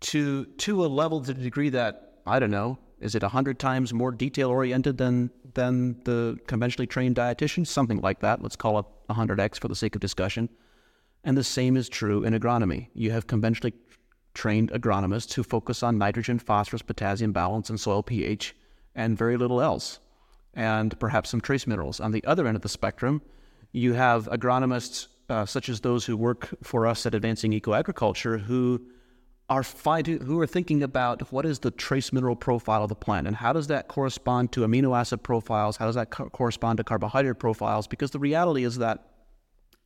to 0.00 0.44
to 0.44 0.84
a 0.84 0.86
level 0.86 1.20
to 1.22 1.32
the 1.32 1.42
degree 1.42 1.70
that 1.70 2.18
I 2.26 2.38
don't 2.38 2.50
know 2.50 2.78
is 3.04 3.14
it 3.14 3.22
100 3.22 3.58
times 3.58 3.92
more 3.92 4.10
detail 4.10 4.48
oriented 4.48 4.96
than, 4.96 5.30
than 5.52 6.00
the 6.04 6.38
conventionally 6.46 6.86
trained 6.86 7.16
dietitian? 7.16 7.66
Something 7.66 8.00
like 8.00 8.20
that. 8.20 8.42
Let's 8.42 8.56
call 8.56 8.78
it 8.78 8.86
100x 9.10 9.60
for 9.60 9.68
the 9.68 9.76
sake 9.76 9.94
of 9.94 10.00
discussion. 10.00 10.48
And 11.22 11.36
the 11.36 11.44
same 11.44 11.76
is 11.76 11.88
true 11.88 12.24
in 12.24 12.32
agronomy. 12.32 12.88
You 12.94 13.10
have 13.10 13.26
conventionally 13.26 13.74
trained 14.32 14.72
agronomists 14.72 15.34
who 15.34 15.42
focus 15.42 15.82
on 15.82 15.98
nitrogen, 15.98 16.38
phosphorus, 16.38 16.82
potassium 16.82 17.32
balance, 17.32 17.68
and 17.70 17.78
soil 17.78 18.02
pH, 18.02 18.56
and 18.94 19.18
very 19.18 19.36
little 19.36 19.60
else, 19.60 20.00
and 20.54 20.98
perhaps 20.98 21.30
some 21.30 21.40
trace 21.40 21.66
minerals. 21.66 22.00
On 22.00 22.10
the 22.10 22.24
other 22.24 22.46
end 22.46 22.56
of 22.56 22.62
the 22.62 22.68
spectrum, 22.68 23.22
you 23.72 23.92
have 23.92 24.28
agronomists 24.28 25.08
uh, 25.28 25.46
such 25.46 25.68
as 25.68 25.80
those 25.80 26.04
who 26.04 26.16
work 26.16 26.48
for 26.62 26.86
us 26.86 27.06
at 27.06 27.14
Advancing 27.14 27.52
Eco 27.52 27.74
Agriculture 27.74 28.38
who 28.38 28.80
are 29.50 29.62
fighting, 29.62 30.20
who 30.22 30.40
are 30.40 30.46
thinking 30.46 30.82
about 30.82 31.30
what 31.30 31.44
is 31.44 31.58
the 31.58 31.70
trace 31.70 32.12
mineral 32.12 32.36
profile 32.36 32.82
of 32.82 32.88
the 32.88 32.94
plant 32.94 33.26
and 33.26 33.36
how 33.36 33.52
does 33.52 33.66
that 33.66 33.88
correspond 33.88 34.52
to 34.52 34.60
amino 34.60 34.98
acid 34.98 35.22
profiles? 35.22 35.76
How 35.76 35.86
does 35.86 35.96
that 35.96 36.10
co- 36.10 36.30
correspond 36.30 36.78
to 36.78 36.84
carbohydrate 36.84 37.38
profiles? 37.38 37.86
Because 37.86 38.10
the 38.10 38.18
reality 38.18 38.64
is 38.64 38.78
that 38.78 39.06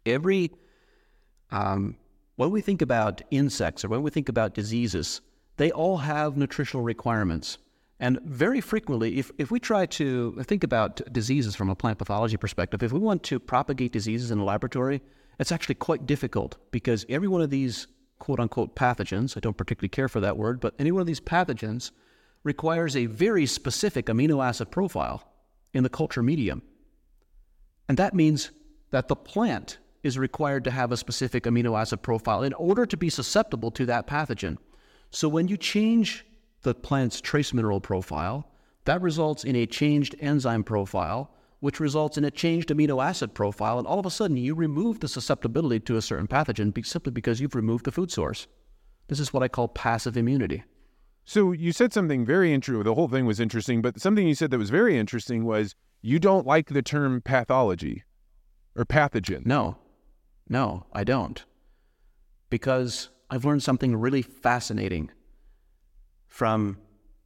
every, 0.06 0.52
um, 1.50 1.96
when 2.36 2.50
we 2.50 2.60
think 2.60 2.82
about 2.82 3.20
insects 3.32 3.84
or 3.84 3.88
when 3.88 4.02
we 4.02 4.10
think 4.10 4.28
about 4.28 4.54
diseases, 4.54 5.20
they 5.56 5.72
all 5.72 5.96
have 5.98 6.36
nutritional 6.36 6.84
requirements. 6.84 7.58
And 7.98 8.20
very 8.22 8.60
frequently, 8.60 9.18
if, 9.18 9.32
if 9.38 9.50
we 9.50 9.58
try 9.58 9.86
to 9.86 10.40
think 10.44 10.62
about 10.62 11.00
diseases 11.12 11.56
from 11.56 11.68
a 11.68 11.74
plant 11.74 11.98
pathology 11.98 12.36
perspective, 12.36 12.84
if 12.84 12.92
we 12.92 13.00
want 13.00 13.24
to 13.24 13.40
propagate 13.40 13.92
diseases 13.92 14.30
in 14.30 14.38
a 14.38 14.44
laboratory, 14.44 15.02
it's 15.40 15.50
actually 15.50 15.74
quite 15.74 16.06
difficult 16.06 16.58
because 16.70 17.04
every 17.08 17.26
one 17.26 17.42
of 17.42 17.50
these 17.50 17.88
quote 18.18 18.40
unquote 18.40 18.74
pathogens, 18.74 19.36
I 19.36 19.40
don't 19.40 19.56
particularly 19.56 19.88
care 19.88 20.08
for 20.08 20.20
that 20.20 20.36
word, 20.36 20.60
but 20.60 20.74
any 20.78 20.92
one 20.92 21.00
of 21.00 21.06
these 21.06 21.20
pathogens 21.20 21.90
requires 22.44 22.96
a 22.96 23.06
very 23.06 23.46
specific 23.46 24.06
amino 24.06 24.44
acid 24.44 24.70
profile 24.70 25.32
in 25.72 25.82
the 25.82 25.88
culture 25.88 26.22
medium. 26.22 26.62
And 27.88 27.98
that 27.98 28.14
means 28.14 28.50
that 28.90 29.08
the 29.08 29.16
plant 29.16 29.78
is 30.02 30.18
required 30.18 30.64
to 30.64 30.70
have 30.70 30.92
a 30.92 30.96
specific 30.96 31.44
amino 31.44 31.78
acid 31.78 32.02
profile 32.02 32.42
in 32.42 32.52
order 32.54 32.86
to 32.86 32.96
be 32.96 33.10
susceptible 33.10 33.70
to 33.72 33.86
that 33.86 34.06
pathogen. 34.06 34.56
So 35.10 35.28
when 35.28 35.48
you 35.48 35.56
change 35.56 36.24
the 36.62 36.74
plant's 36.74 37.20
trace 37.20 37.52
mineral 37.52 37.80
profile, 37.80 38.48
That 38.88 39.02
results 39.02 39.44
in 39.44 39.54
a 39.54 39.66
changed 39.66 40.16
enzyme 40.18 40.64
profile, 40.64 41.30
which 41.60 41.80
results 41.80 42.16
in 42.16 42.24
a 42.24 42.30
changed 42.30 42.68
amino 42.68 43.04
acid 43.04 43.34
profile, 43.34 43.78
and 43.78 43.86
all 43.86 43.98
of 43.98 44.06
a 44.06 44.10
sudden 44.10 44.36
you 44.36 44.54
remove 44.54 45.00
the 45.00 45.08
susceptibility 45.08 45.80
to 45.80 45.96
a 45.96 46.02
certain 46.02 46.28
pathogen 46.28 46.86
simply 46.86 47.12
because 47.12 47.40
you've 47.40 47.54
removed 47.54 47.84
the 47.84 47.92
food 47.92 48.10
source. 48.10 48.46
This 49.08 49.20
is 49.20 49.32
what 49.32 49.42
I 49.42 49.48
call 49.48 49.68
passive 49.68 50.16
immunity. 50.16 50.64
So 51.24 51.52
you 51.52 51.72
said 51.72 51.92
something 51.92 52.24
very 52.24 52.52
interesting. 52.52 52.84
The 52.84 52.94
whole 52.94 53.08
thing 53.08 53.26
was 53.26 53.40
interesting, 53.40 53.82
but 53.82 54.00
something 54.00 54.26
you 54.26 54.34
said 54.34 54.50
that 54.50 54.58
was 54.58 54.70
very 54.70 54.96
interesting 54.98 55.44
was 55.44 55.74
you 56.00 56.18
don't 56.18 56.46
like 56.46 56.68
the 56.68 56.82
term 56.82 57.20
pathology 57.20 58.04
or 58.76 58.84
pathogen. 58.84 59.44
No, 59.44 59.78
no, 60.48 60.86
I 60.92 61.04
don't. 61.04 61.44
Because 62.50 63.10
I've 63.28 63.44
learned 63.44 63.62
something 63.62 63.96
really 63.96 64.22
fascinating 64.22 65.10
from 66.26 66.78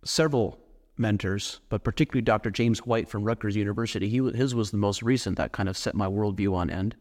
several 0.04 0.58
mentors, 0.96 1.60
but 1.68 1.84
particularly 1.84 2.22
Dr. 2.22 2.50
James 2.50 2.80
White 2.80 3.08
from 3.08 3.24
Rutgers 3.24 3.56
University. 3.56 4.08
He, 4.08 4.18
his 4.18 4.54
was 4.54 4.70
the 4.70 4.76
most 4.76 5.02
recent 5.02 5.36
that 5.38 5.52
kind 5.52 5.68
of 5.68 5.76
set 5.76 5.94
my 5.94 6.06
worldview 6.06 6.54
on 6.54 6.70
end. 6.70 6.96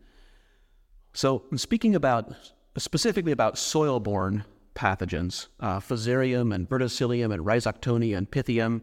So, 1.14 1.44
speaking 1.56 1.96
about 1.96 2.34
specifically 2.78 3.32
about 3.32 3.58
soil 3.58 4.00
borne 4.00 4.46
pathogens, 4.76 5.48
uh, 5.60 5.80
Fusarium 5.80 6.54
and 6.56 6.70
Verticillium 6.70 7.34
and 7.34 7.46
Rhizoctonia 7.46 8.18
and 8.18 8.32
Pythium, 8.32 8.82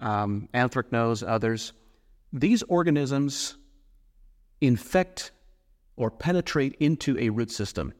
um, 0.00 0.48
Anthracnose, 0.52 1.26
others, 1.26 1.72
these 2.32 2.62
organisms 2.64 3.56
infect 4.60 5.30
or 5.96 6.10
penetrate 6.10 6.74
into 6.80 7.18
a 7.18 7.28
root 7.28 7.50
system. 7.50 7.92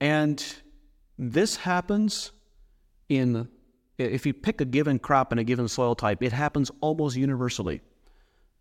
And 0.00 0.44
this 1.18 1.56
happens 1.56 2.32
in, 3.08 3.48
if 3.98 4.26
you 4.26 4.34
pick 4.34 4.60
a 4.60 4.64
given 4.64 4.98
crop 4.98 5.32
in 5.32 5.38
a 5.38 5.44
given 5.44 5.68
soil 5.68 5.94
type, 5.94 6.22
it 6.22 6.32
happens 6.32 6.70
almost 6.80 7.16
universally. 7.16 7.80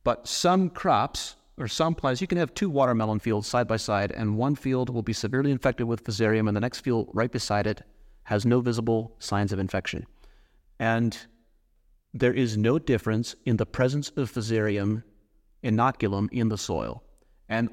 But 0.04 0.28
some 0.28 0.70
crops 0.70 1.36
or 1.58 1.68
some 1.68 1.96
plants, 1.96 2.22
you 2.22 2.28
can 2.28 2.38
have 2.38 2.54
two 2.54 2.70
watermelon 2.70 3.20
fields 3.20 3.48
side 3.48 3.68
by 3.68 3.78
side, 3.78 4.12
and 4.12 4.38
one 4.38 4.56
field 4.56 4.90
will 4.90 5.02
be 5.02 5.14
severely 5.14 5.52
infected 5.52 5.88
with 5.88 6.04
Fusarium, 6.04 6.48
and 6.48 6.56
the 6.56 6.62
next 6.62 6.82
field 6.82 7.10
right 7.14 7.32
beside 7.32 7.66
it 7.66 7.82
has 8.24 8.46
no 8.46 8.60
visible 8.60 9.16
signs 9.20 9.54
of 9.54 9.60
infection. 9.60 10.06
And 10.80 11.18
there 12.14 12.34
is 12.34 12.58
no 12.58 12.80
difference 12.80 13.36
in 13.46 13.58
the 13.58 13.66
presence 13.66 14.10
of 14.12 14.32
Fusarium 14.32 15.04
inoculum 15.64 16.30
in 16.32 16.50
the 16.50 16.58
soil. 16.58 17.04
And 17.50 17.70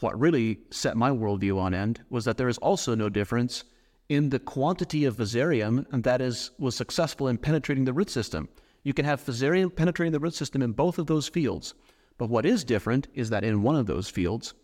what 0.00 0.18
really 0.18 0.60
set 0.70 0.96
my 0.96 1.10
worldview 1.10 1.58
on 1.58 1.74
end 1.74 2.00
was 2.10 2.24
that 2.24 2.36
there 2.36 2.48
is 2.48 2.58
also 2.58 2.94
no 2.94 3.08
difference 3.08 3.64
in 4.08 4.30
the 4.30 4.38
quantity 4.38 5.04
of 5.04 5.16
Fusarium 5.16 5.84
that 6.02 6.20
is 6.20 6.50
was 6.58 6.74
successful 6.74 7.28
in 7.28 7.38
penetrating 7.38 7.84
the 7.84 7.92
root 7.92 8.10
system. 8.10 8.48
You 8.82 8.94
can 8.94 9.04
have 9.04 9.24
Fusarium 9.24 9.74
penetrating 9.74 10.12
the 10.12 10.20
root 10.20 10.34
system 10.34 10.62
in 10.62 10.72
both 10.72 10.98
of 10.98 11.06
those 11.06 11.28
fields. 11.28 11.74
But 12.16 12.30
what 12.30 12.46
is 12.46 12.64
different 12.64 13.08
is 13.14 13.30
that 13.30 13.44
in 13.44 13.62
one 13.62 13.76
of 13.76 13.86
those 13.86 14.08
fields, 14.08 14.54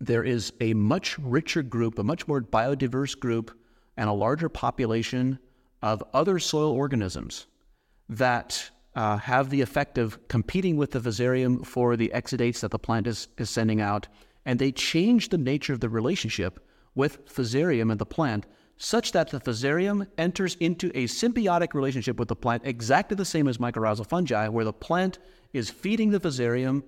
there 0.00 0.24
is 0.24 0.52
a 0.60 0.74
much 0.74 1.18
richer 1.18 1.62
group, 1.62 1.98
a 1.98 2.04
much 2.04 2.26
more 2.26 2.40
biodiverse 2.40 3.18
group, 3.18 3.56
and 3.96 4.08
a 4.08 4.12
larger 4.12 4.48
population 4.48 5.38
of 5.82 6.02
other 6.12 6.38
soil 6.38 6.72
organisms 6.72 7.46
that 8.08 8.70
uh, 8.94 9.16
have 9.16 9.50
the 9.50 9.60
effect 9.60 9.98
of 9.98 10.28
competing 10.28 10.76
with 10.76 10.92
the 10.92 11.00
Fusarium 11.00 11.64
for 11.64 11.96
the 11.96 12.10
exudates 12.14 12.60
that 12.60 12.70
the 12.70 12.78
plant 12.78 13.06
is, 13.06 13.28
is 13.38 13.50
sending 13.50 13.80
out 13.80 14.08
and 14.44 14.58
they 14.58 14.72
change 14.72 15.28
the 15.28 15.38
nature 15.38 15.72
of 15.72 15.80
the 15.80 15.88
relationship 15.88 16.66
with 16.94 17.24
Fusarium 17.26 17.90
and 17.90 18.00
the 18.00 18.06
plant 18.06 18.46
such 18.82 19.12
that 19.12 19.30
the 19.30 19.40
Fusarium 19.40 20.08
enters 20.18 20.56
into 20.56 20.88
a 20.88 21.04
symbiotic 21.06 21.72
relationship 21.72 22.18
with 22.18 22.26
the 22.26 22.34
plant, 22.34 22.62
exactly 22.64 23.14
the 23.14 23.24
same 23.24 23.46
as 23.46 23.58
mycorrhizal 23.58 24.06
fungi, 24.06 24.48
where 24.48 24.64
the 24.64 24.72
plant 24.72 25.18
is 25.52 25.70
feeding 25.70 26.10
the 26.10 26.18
Fusarium 26.18 26.82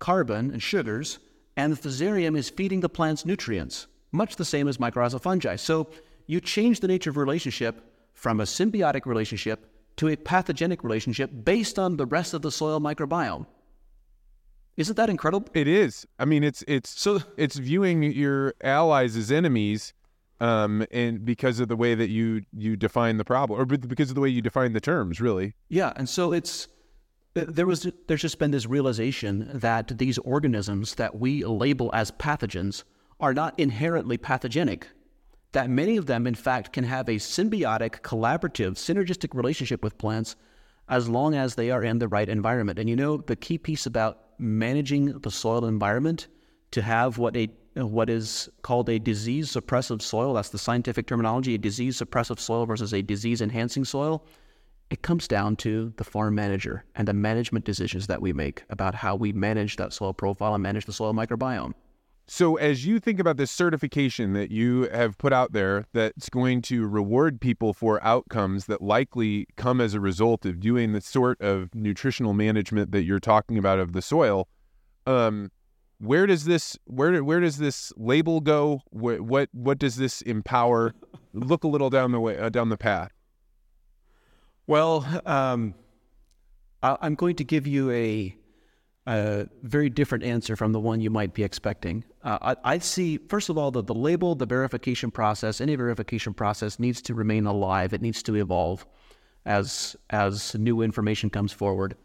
carbon 0.00 0.50
and 0.50 0.60
sugars, 0.60 1.20
and 1.56 1.72
the 1.72 1.88
Fusarium 1.88 2.36
is 2.36 2.50
feeding 2.50 2.80
the 2.80 2.88
plant's 2.88 3.24
nutrients, 3.24 3.86
much 4.10 4.34
the 4.34 4.44
same 4.44 4.66
as 4.66 4.78
mycorrhizal 4.78 5.22
fungi. 5.22 5.54
So 5.54 5.88
you 6.26 6.40
change 6.40 6.80
the 6.80 6.88
nature 6.88 7.10
of 7.10 7.16
relationship 7.16 7.80
from 8.12 8.40
a 8.40 8.44
symbiotic 8.44 9.06
relationship 9.06 9.70
to 9.98 10.08
a 10.08 10.16
pathogenic 10.16 10.82
relationship 10.82 11.30
based 11.44 11.78
on 11.78 11.96
the 11.96 12.06
rest 12.06 12.34
of 12.34 12.42
the 12.42 12.50
soil 12.50 12.80
microbiome. 12.80 13.46
Isn't 14.76 14.96
that 14.96 15.08
incredible? 15.08 15.48
It 15.54 15.68
is. 15.68 16.06
I 16.18 16.24
mean, 16.24 16.42
it's 16.42 16.64
it's 16.66 17.00
so 17.00 17.20
it's 17.36 17.56
viewing 17.56 18.02
your 18.02 18.52
allies 18.62 19.16
as 19.16 19.30
enemies, 19.30 19.94
um, 20.40 20.86
and 20.90 21.24
because 21.24 21.60
of 21.60 21.68
the 21.68 21.76
way 21.76 21.94
that 21.94 22.10
you 22.10 22.42
you 22.52 22.76
define 22.76 23.16
the 23.16 23.24
problem, 23.24 23.60
or 23.60 23.64
because 23.64 24.10
of 24.10 24.14
the 24.14 24.20
way 24.20 24.28
you 24.28 24.42
define 24.42 24.72
the 24.72 24.80
terms, 24.80 25.20
really. 25.20 25.54
Yeah, 25.68 25.92
and 25.96 26.08
so 26.08 26.32
it's 26.32 26.68
there 27.34 27.66
was 27.66 27.90
there's 28.06 28.22
just 28.22 28.38
been 28.38 28.50
this 28.50 28.66
realization 28.66 29.50
that 29.52 29.98
these 29.98 30.18
organisms 30.18 30.94
that 30.96 31.18
we 31.18 31.44
label 31.44 31.90
as 31.92 32.10
pathogens 32.10 32.84
are 33.20 33.34
not 33.34 33.58
inherently 33.58 34.16
pathogenic. 34.16 34.88
That 35.52 35.70
many 35.70 35.96
of 35.96 36.06
them, 36.06 36.26
in 36.26 36.34
fact, 36.34 36.72
can 36.72 36.84
have 36.84 37.08
a 37.08 37.12
symbiotic, 37.12 38.00
collaborative, 38.00 38.72
synergistic 38.72 39.34
relationship 39.34 39.82
with 39.82 39.96
plants 39.96 40.36
as 40.88 41.08
long 41.08 41.34
as 41.34 41.54
they 41.54 41.70
are 41.70 41.82
in 41.82 41.98
the 41.98 42.08
right 42.08 42.28
environment. 42.28 42.78
And 42.78 42.88
you 42.88 42.96
know, 42.96 43.16
the 43.16 43.36
key 43.36 43.58
piece 43.58 43.86
about 43.86 44.20
managing 44.38 45.18
the 45.20 45.30
soil 45.30 45.64
environment 45.64 46.28
to 46.72 46.82
have 46.82 47.18
what 47.18 47.36
a 47.36 47.48
what 47.76 48.08
is 48.08 48.48
called 48.62 48.88
a 48.88 48.98
disease 48.98 49.52
suppressive 49.52 50.00
soil. 50.00 50.34
That's 50.34 50.48
the 50.48 50.58
scientific 50.58 51.06
terminology, 51.06 51.54
a 51.54 51.58
disease 51.58 51.98
suppressive 51.98 52.38
soil 52.38 52.66
versus 52.66 52.94
a 52.94 53.02
disease 53.02 53.40
enhancing 53.40 53.84
soil. 53.84 54.24
It 54.88 55.02
comes 55.02 55.26
down 55.26 55.56
to 55.56 55.92
the 55.96 56.04
farm 56.04 56.36
manager 56.36 56.84
and 56.94 57.08
the 57.08 57.12
management 57.12 57.64
decisions 57.64 58.06
that 58.06 58.22
we 58.22 58.32
make 58.32 58.64
about 58.70 58.94
how 58.94 59.16
we 59.16 59.32
manage 59.32 59.76
that 59.76 59.92
soil 59.92 60.14
profile 60.14 60.54
and 60.54 60.62
manage 60.62 60.86
the 60.86 60.92
soil 60.92 61.12
microbiome. 61.12 61.74
So, 62.28 62.56
as 62.56 62.84
you 62.84 62.98
think 62.98 63.20
about 63.20 63.36
this 63.36 63.52
certification 63.52 64.32
that 64.32 64.50
you 64.50 64.88
have 64.88 65.16
put 65.16 65.32
out 65.32 65.52
there 65.52 65.84
that's 65.92 66.28
going 66.28 66.60
to 66.62 66.84
reward 66.84 67.40
people 67.40 67.72
for 67.72 68.02
outcomes 68.02 68.66
that 68.66 68.82
likely 68.82 69.46
come 69.56 69.80
as 69.80 69.94
a 69.94 70.00
result 70.00 70.44
of 70.44 70.58
doing 70.58 70.92
the 70.92 71.00
sort 71.00 71.40
of 71.40 71.72
nutritional 71.72 72.32
management 72.32 72.90
that 72.90 73.04
you're 73.04 73.20
talking 73.20 73.58
about 73.58 73.78
of 73.78 73.92
the 73.92 74.02
soil, 74.02 74.48
um, 75.06 75.52
where 75.98 76.26
does 76.26 76.44
this 76.44 76.78
where 76.84 77.22
where 77.24 77.40
does 77.40 77.58
this 77.58 77.92
label 77.96 78.40
go? 78.40 78.82
What 78.90 79.48
what, 79.54 79.78
does 79.78 79.96
this 79.96 80.22
empower? 80.22 80.94
Look 81.32 81.64
a 81.64 81.68
little 81.68 81.90
down 81.90 82.12
the 82.12 82.20
way 82.20 82.38
uh, 82.38 82.48
down 82.48 82.68
the 82.68 82.76
path. 82.76 83.12
Well, 84.66 85.06
um, 85.26 85.74
I'm 86.82 87.14
going 87.14 87.36
to 87.36 87.44
give 87.44 87.66
you 87.66 87.90
a 87.90 88.36
a 89.06 89.46
very 89.62 89.88
different 89.88 90.24
answer 90.24 90.56
from 90.56 90.72
the 90.72 90.80
one 90.80 91.00
you 91.00 91.10
might 91.10 91.32
be 91.32 91.44
expecting. 91.44 92.04
Uh, 92.24 92.38
I, 92.42 92.72
I, 92.72 92.78
see, 92.78 93.18
first 93.18 93.48
of 93.48 93.56
all, 93.56 93.70
that 93.70 93.86
the 93.86 93.94
label, 93.94 94.34
the 94.34 94.46
verification 94.46 95.12
process, 95.12 95.60
any 95.60 95.76
verification 95.76 96.34
process 96.34 96.80
needs 96.80 97.00
to 97.02 97.14
remain 97.14 97.46
alive. 97.46 97.92
It 97.92 98.02
needs 98.02 98.20
to 98.24 98.34
evolve 98.34 98.84
as 99.44 99.96
as 100.10 100.54
new 100.56 100.82
information 100.82 101.30
comes 101.30 101.52
forward. 101.52 101.96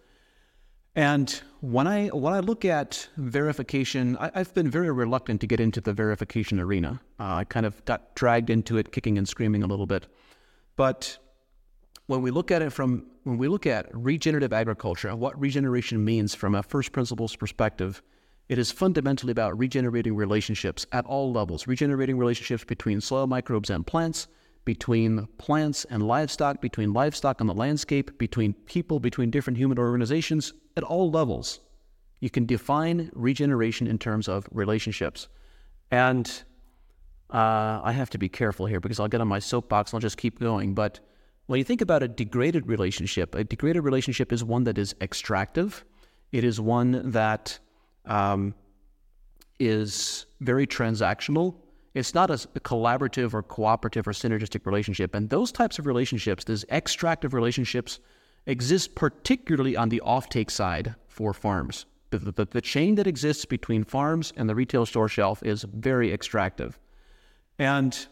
And 0.95 1.41
when 1.61 1.87
I 1.87 2.07
when 2.07 2.33
I 2.33 2.39
look 2.39 2.65
at 2.65 3.07
verification, 3.15 4.17
I, 4.17 4.31
have 4.33 4.53
been 4.53 4.69
very 4.69 4.91
reluctant 4.91 5.39
to 5.41 5.47
get 5.47 5.59
into 5.61 5.79
the 5.79 5.93
verification 5.93 6.59
arena. 6.59 6.99
Uh, 7.19 7.35
I 7.35 7.43
kind 7.45 7.65
of 7.65 7.83
got 7.85 8.13
dragged 8.15 8.49
into 8.49 8.77
it, 8.77 8.91
kicking 8.91 9.17
and 9.17 9.27
screaming 9.27 9.63
a 9.63 9.67
little 9.67 9.85
bit. 9.85 10.07
But 10.75 11.17
when 12.07 12.21
we 12.21 12.29
look 12.29 12.51
at 12.51 12.61
it 12.61 12.71
from 12.71 13.05
when 13.23 13.37
we 13.37 13.47
look 13.47 13.65
at 13.65 13.87
regenerative 13.93 14.51
agriculture, 14.51 15.15
what 15.15 15.39
regeneration 15.39 16.03
means 16.03 16.35
from 16.35 16.55
a 16.55 16.63
first 16.63 16.91
principles 16.91 17.37
perspective, 17.37 18.01
it 18.49 18.57
is 18.57 18.69
fundamentally 18.69 19.31
about 19.31 19.57
regenerating 19.57 20.13
relationships 20.13 20.85
at 20.91 21.05
all 21.05 21.31
levels, 21.31 21.67
regenerating 21.67 22.17
relationships 22.17 22.65
between 22.65 22.99
soil 22.99 23.27
microbes 23.27 23.69
and 23.69 23.87
plants, 23.87 24.27
between 24.65 25.25
plants 25.37 25.85
and 25.85 26.05
livestock, 26.05 26.59
between 26.59 26.91
livestock 26.91 27.39
and 27.39 27.49
the 27.49 27.53
landscape, 27.53 28.17
between 28.17 28.53
people, 28.53 28.99
between 28.99 29.31
different 29.31 29.57
human 29.57 29.79
organizations, 29.79 30.51
at 30.77 30.83
all 30.83 31.11
levels. 31.11 31.59
You 32.19 32.29
can 32.29 32.45
define 32.45 33.09
regeneration 33.13 33.87
in 33.87 33.97
terms 33.97 34.27
of 34.27 34.47
relationships. 34.51 35.27
And 35.89 36.27
uh, 37.31 37.81
I 37.83 37.91
have 37.93 38.09
to 38.11 38.17
be 38.17 38.29
careful 38.29 38.65
here 38.65 38.79
because 38.79 38.99
I'll 38.99 39.07
get 39.07 39.21
on 39.21 39.27
my 39.27 39.39
soapbox 39.39 39.91
and 39.91 39.97
I'll 39.97 40.01
just 40.01 40.17
keep 40.17 40.39
going. 40.39 40.73
But 40.73 40.99
when 41.47 41.57
you 41.57 41.63
think 41.63 41.81
about 41.81 42.03
a 42.03 42.07
degraded 42.07 42.67
relationship, 42.67 43.35
a 43.35 43.43
degraded 43.43 43.83
relationship 43.83 44.31
is 44.31 44.43
one 44.43 44.63
that 44.65 44.77
is 44.77 44.95
extractive. 45.01 45.83
It 46.31 46.43
is 46.43 46.61
one 46.61 47.11
that 47.11 47.59
um, 48.05 48.53
is 49.59 50.25
very 50.39 50.65
transactional. 50.65 51.55
It's 51.93 52.13
not 52.13 52.31
a, 52.31 52.35
collaborative 52.59 53.33
or 53.33 53.43
cooperative 53.43 54.07
or 54.07 54.11
synergistic 54.13 54.65
relationship. 54.65 55.13
And 55.13 55.29
those 55.29 55.51
types 55.51 55.77
of 55.77 55.85
relationships, 55.85 56.45
those 56.45 56.63
extractive 56.71 57.33
relationships, 57.33 57.99
exist 58.45 58.95
particularly 58.95 59.75
on 59.75 59.89
the 59.89 60.01
offtake 60.05 60.51
side 60.51 60.95
for 61.07 61.33
farms. 61.33 61.85
The, 62.09 62.19
the, 62.19 62.45
the 62.45 62.61
chain 62.61 62.95
that 62.95 63.07
exists 63.07 63.45
between 63.45 63.83
farms 63.83 64.33
and 64.35 64.49
the 64.49 64.55
retail 64.55 64.85
store 64.85 65.07
shelf 65.07 65.41
is 65.43 65.63
very 65.63 66.11
extractive. 66.11 66.77
And 67.57 68.07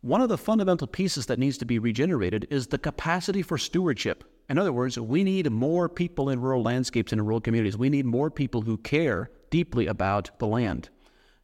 one 0.00 0.20
of 0.20 0.28
the 0.28 0.38
fundamental 0.38 0.86
pieces 0.86 1.26
that 1.26 1.38
needs 1.38 1.56
to 1.58 1.64
be 1.64 1.78
regenerated 1.78 2.46
is 2.50 2.66
the 2.66 2.78
capacity 2.78 3.42
for 3.42 3.56
stewardship. 3.56 4.24
In 4.48 4.58
other 4.58 4.72
words, 4.72 4.98
we 4.98 5.24
need 5.24 5.50
more 5.50 5.88
people 5.88 6.28
in 6.28 6.40
rural 6.40 6.62
landscapes 6.62 7.12
and 7.12 7.20
in 7.20 7.24
rural 7.24 7.40
communities. 7.40 7.78
We 7.78 7.88
need 7.88 8.04
more 8.04 8.30
people 8.30 8.62
who 8.62 8.76
care 8.76 9.30
deeply 9.50 9.86
about 9.86 10.38
the 10.38 10.46
land. 10.46 10.90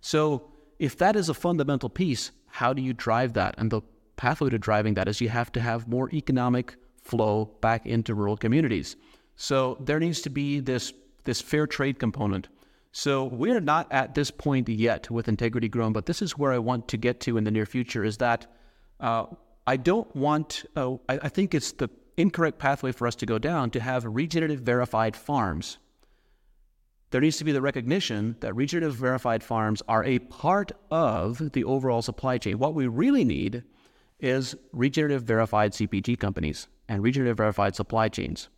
So, 0.01 0.51
if 0.79 0.97
that 0.99 1.17
is 1.17 1.29
a 1.29 1.35
fundamental 1.35 1.89
piece, 1.91 2.33
how 2.47 2.73
do 2.73 2.83
you 2.83 2.93
drive 2.93 3.35
that? 3.35 3.55
And 3.59 3.71
the 3.71 3.83
pathway 4.17 4.51
to 4.51 4.59
driving 4.59 4.95
that 4.95 5.09
is 5.09 5.21
you 5.21 5.29
have 5.29 5.53
to 5.53 5.61
have 5.61 5.89
more 5.89 6.11
economic 6.13 6.77
flow 7.11 7.51
back 7.61 7.87
into 7.87 8.15
rural 8.15 8.37
communities. 8.37 8.97
So, 9.37 9.77
there 9.81 10.01
needs 10.01 10.21
to 10.23 10.31
be 10.31 10.61
this, 10.61 10.93
this 11.25 11.41
fair 11.41 11.67
trade 11.67 11.99
component. 11.99 12.49
So 12.93 13.25
we're 13.25 13.61
not 13.61 13.87
at 13.93 14.15
this 14.15 14.31
point 14.31 14.69
yet 14.69 15.11
with 15.11 15.29
integrity 15.29 15.69
grown, 15.69 15.93
but 15.93 16.07
this 16.07 16.23
is 16.23 16.37
where 16.37 16.53
I 16.53 16.59
want 16.59 16.89
to 16.89 16.97
get 16.97 17.21
to 17.21 17.37
in 17.37 17.45
the 17.45 17.51
near 17.51 17.67
future. 17.67 18.05
Is 18.05 18.17
that 18.19 18.47
uh, 18.99 19.27
I 19.67 19.77
don't 19.77 20.15
want. 20.17 20.65
Uh, 20.75 20.95
I, 21.09 21.19
I 21.23 21.29
think 21.29 21.55
it's 21.55 21.73
the 21.73 21.89
incorrect 22.17 22.59
pathway 22.59 22.93
for 22.93 23.07
us 23.07 23.15
to 23.17 23.27
go 23.27 23.39
down 23.39 23.71
to 23.71 23.81
have 23.81 24.05
regenerative 24.05 24.61
verified 24.61 25.15
farms. 25.17 25.79
There 27.11 27.21
needs 27.21 27.39
to 27.39 27.45
be 27.45 27.53
the 27.53 27.63
recognition 27.63 28.37
that 28.41 28.55
regenerative 28.55 28.97
verified 28.97 29.43
farms 29.43 29.83
are 29.89 30.05
a 30.05 30.19
part 30.21 30.73
of 30.91 31.53
the 31.53 31.65
overall 31.65 32.03
supply 32.03 32.39
chain. 32.39 32.59
What 32.59 32.75
we 32.75 32.87
really 32.87 33.25
need 33.25 33.65
is 34.21 34.55
regenerative 34.73 35.23
verified 35.23 35.73
CPG 35.73 36.19
companies 36.19 36.69
and 36.91 37.05
regenerative 37.05 37.37
verified 37.37 37.77
supply 37.77 38.09
chains. 38.09 38.49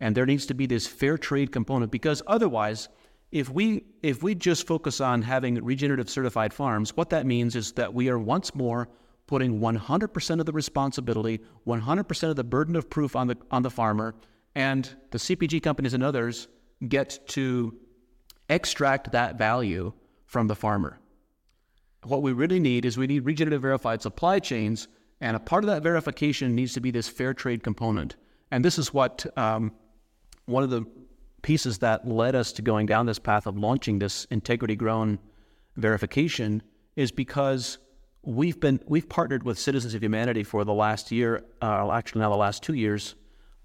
And 0.00 0.16
there 0.16 0.26
needs 0.26 0.46
to 0.46 0.54
be 0.54 0.66
this 0.66 0.86
fair 0.86 1.16
trade 1.18 1.52
component 1.52 1.92
because 1.92 2.22
otherwise, 2.26 2.88
if 3.30 3.50
we 3.50 3.84
if 4.02 4.22
we 4.22 4.34
just 4.34 4.66
focus 4.66 5.00
on 5.00 5.22
having 5.22 5.62
regenerative 5.62 6.08
certified 6.08 6.52
farms, 6.52 6.96
what 6.96 7.10
that 7.10 7.26
means 7.26 7.54
is 7.54 7.72
that 7.72 7.92
we 7.92 8.08
are 8.08 8.18
once 8.18 8.54
more 8.54 8.88
putting 9.26 9.60
100% 9.60 10.40
of 10.40 10.46
the 10.46 10.52
responsibility, 10.52 11.40
100% 11.66 12.30
of 12.30 12.36
the 12.36 12.44
burden 12.44 12.76
of 12.76 12.88
proof 12.88 13.14
on 13.14 13.26
the 13.26 13.36
on 13.50 13.62
the 13.62 13.70
farmer, 13.70 14.14
and 14.54 14.96
the 15.10 15.18
CPG 15.18 15.62
companies 15.62 15.92
and 15.94 16.02
others 16.02 16.48
get 16.88 17.18
to 17.28 17.76
extract 18.48 19.12
that 19.12 19.36
value 19.36 19.92
from 20.24 20.46
the 20.46 20.54
farmer. 20.54 20.98
What 22.04 22.22
we 22.22 22.32
really 22.32 22.60
need 22.60 22.84
is 22.84 22.96
we 22.96 23.06
need 23.06 23.26
regenerative 23.26 23.62
verified 23.62 24.00
supply 24.00 24.38
chains, 24.38 24.88
and 25.20 25.36
a 25.36 25.40
part 25.40 25.64
of 25.64 25.68
that 25.68 25.82
verification 25.82 26.54
needs 26.54 26.74
to 26.74 26.80
be 26.80 26.90
this 26.90 27.08
fair 27.08 27.34
trade 27.34 27.62
component. 27.62 28.16
And 28.50 28.64
this 28.64 28.78
is 28.78 28.92
what 28.92 29.26
um, 29.38 29.72
one 30.46 30.62
of 30.62 30.70
the 30.70 30.84
pieces 31.42 31.78
that 31.78 32.06
led 32.06 32.34
us 32.34 32.52
to 32.52 32.62
going 32.62 32.86
down 32.86 33.06
this 33.06 33.18
path 33.18 33.46
of 33.46 33.56
launching 33.56 33.98
this 33.98 34.26
integrity 34.30 34.76
grown 34.76 35.18
verification 35.76 36.62
is 36.96 37.12
because 37.12 37.78
we've 38.22 38.58
been 38.58 38.80
we've 38.86 39.08
partnered 39.08 39.44
with 39.44 39.58
Citizens 39.58 39.94
of 39.94 40.02
Humanity 40.02 40.42
for 40.42 40.64
the 40.64 40.74
last 40.74 41.12
year, 41.12 41.44
uh, 41.62 41.90
actually 41.92 42.22
now 42.22 42.30
the 42.30 42.36
last 42.36 42.62
two 42.62 42.74
years, 42.74 43.14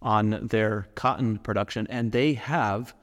on 0.01 0.47
their 0.47 0.87
cotton 0.95 1.37
production, 1.37 1.87
and 1.89 2.11
they 2.11 2.33
have 2.33 2.93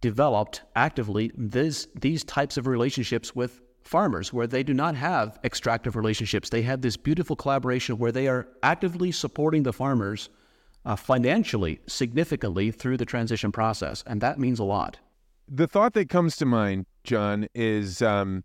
developed 0.00 0.62
actively 0.74 1.30
this 1.36 1.88
these 1.94 2.24
types 2.24 2.56
of 2.56 2.66
relationships 2.66 3.34
with 3.34 3.60
farmers 3.84 4.32
where 4.32 4.46
they 4.46 4.62
do 4.62 4.74
not 4.74 4.94
have 4.94 5.38
extractive 5.44 5.96
relationships. 5.96 6.50
They 6.50 6.62
have 6.62 6.82
this 6.82 6.96
beautiful 6.96 7.36
collaboration 7.36 7.98
where 7.98 8.12
they 8.12 8.28
are 8.28 8.48
actively 8.62 9.12
supporting 9.12 9.62
the 9.62 9.72
farmers 9.72 10.28
uh, 10.84 10.96
financially 10.96 11.80
significantly 11.86 12.70
through 12.70 12.96
the 12.96 13.04
transition 13.04 13.52
process, 13.52 14.02
and 14.06 14.20
that 14.20 14.38
means 14.38 14.58
a 14.58 14.64
lot. 14.64 14.98
The 15.48 15.66
thought 15.66 15.92
that 15.94 16.08
comes 16.08 16.36
to 16.36 16.46
mind, 16.46 16.86
John, 17.04 17.46
is 17.54 18.02
um, 18.02 18.44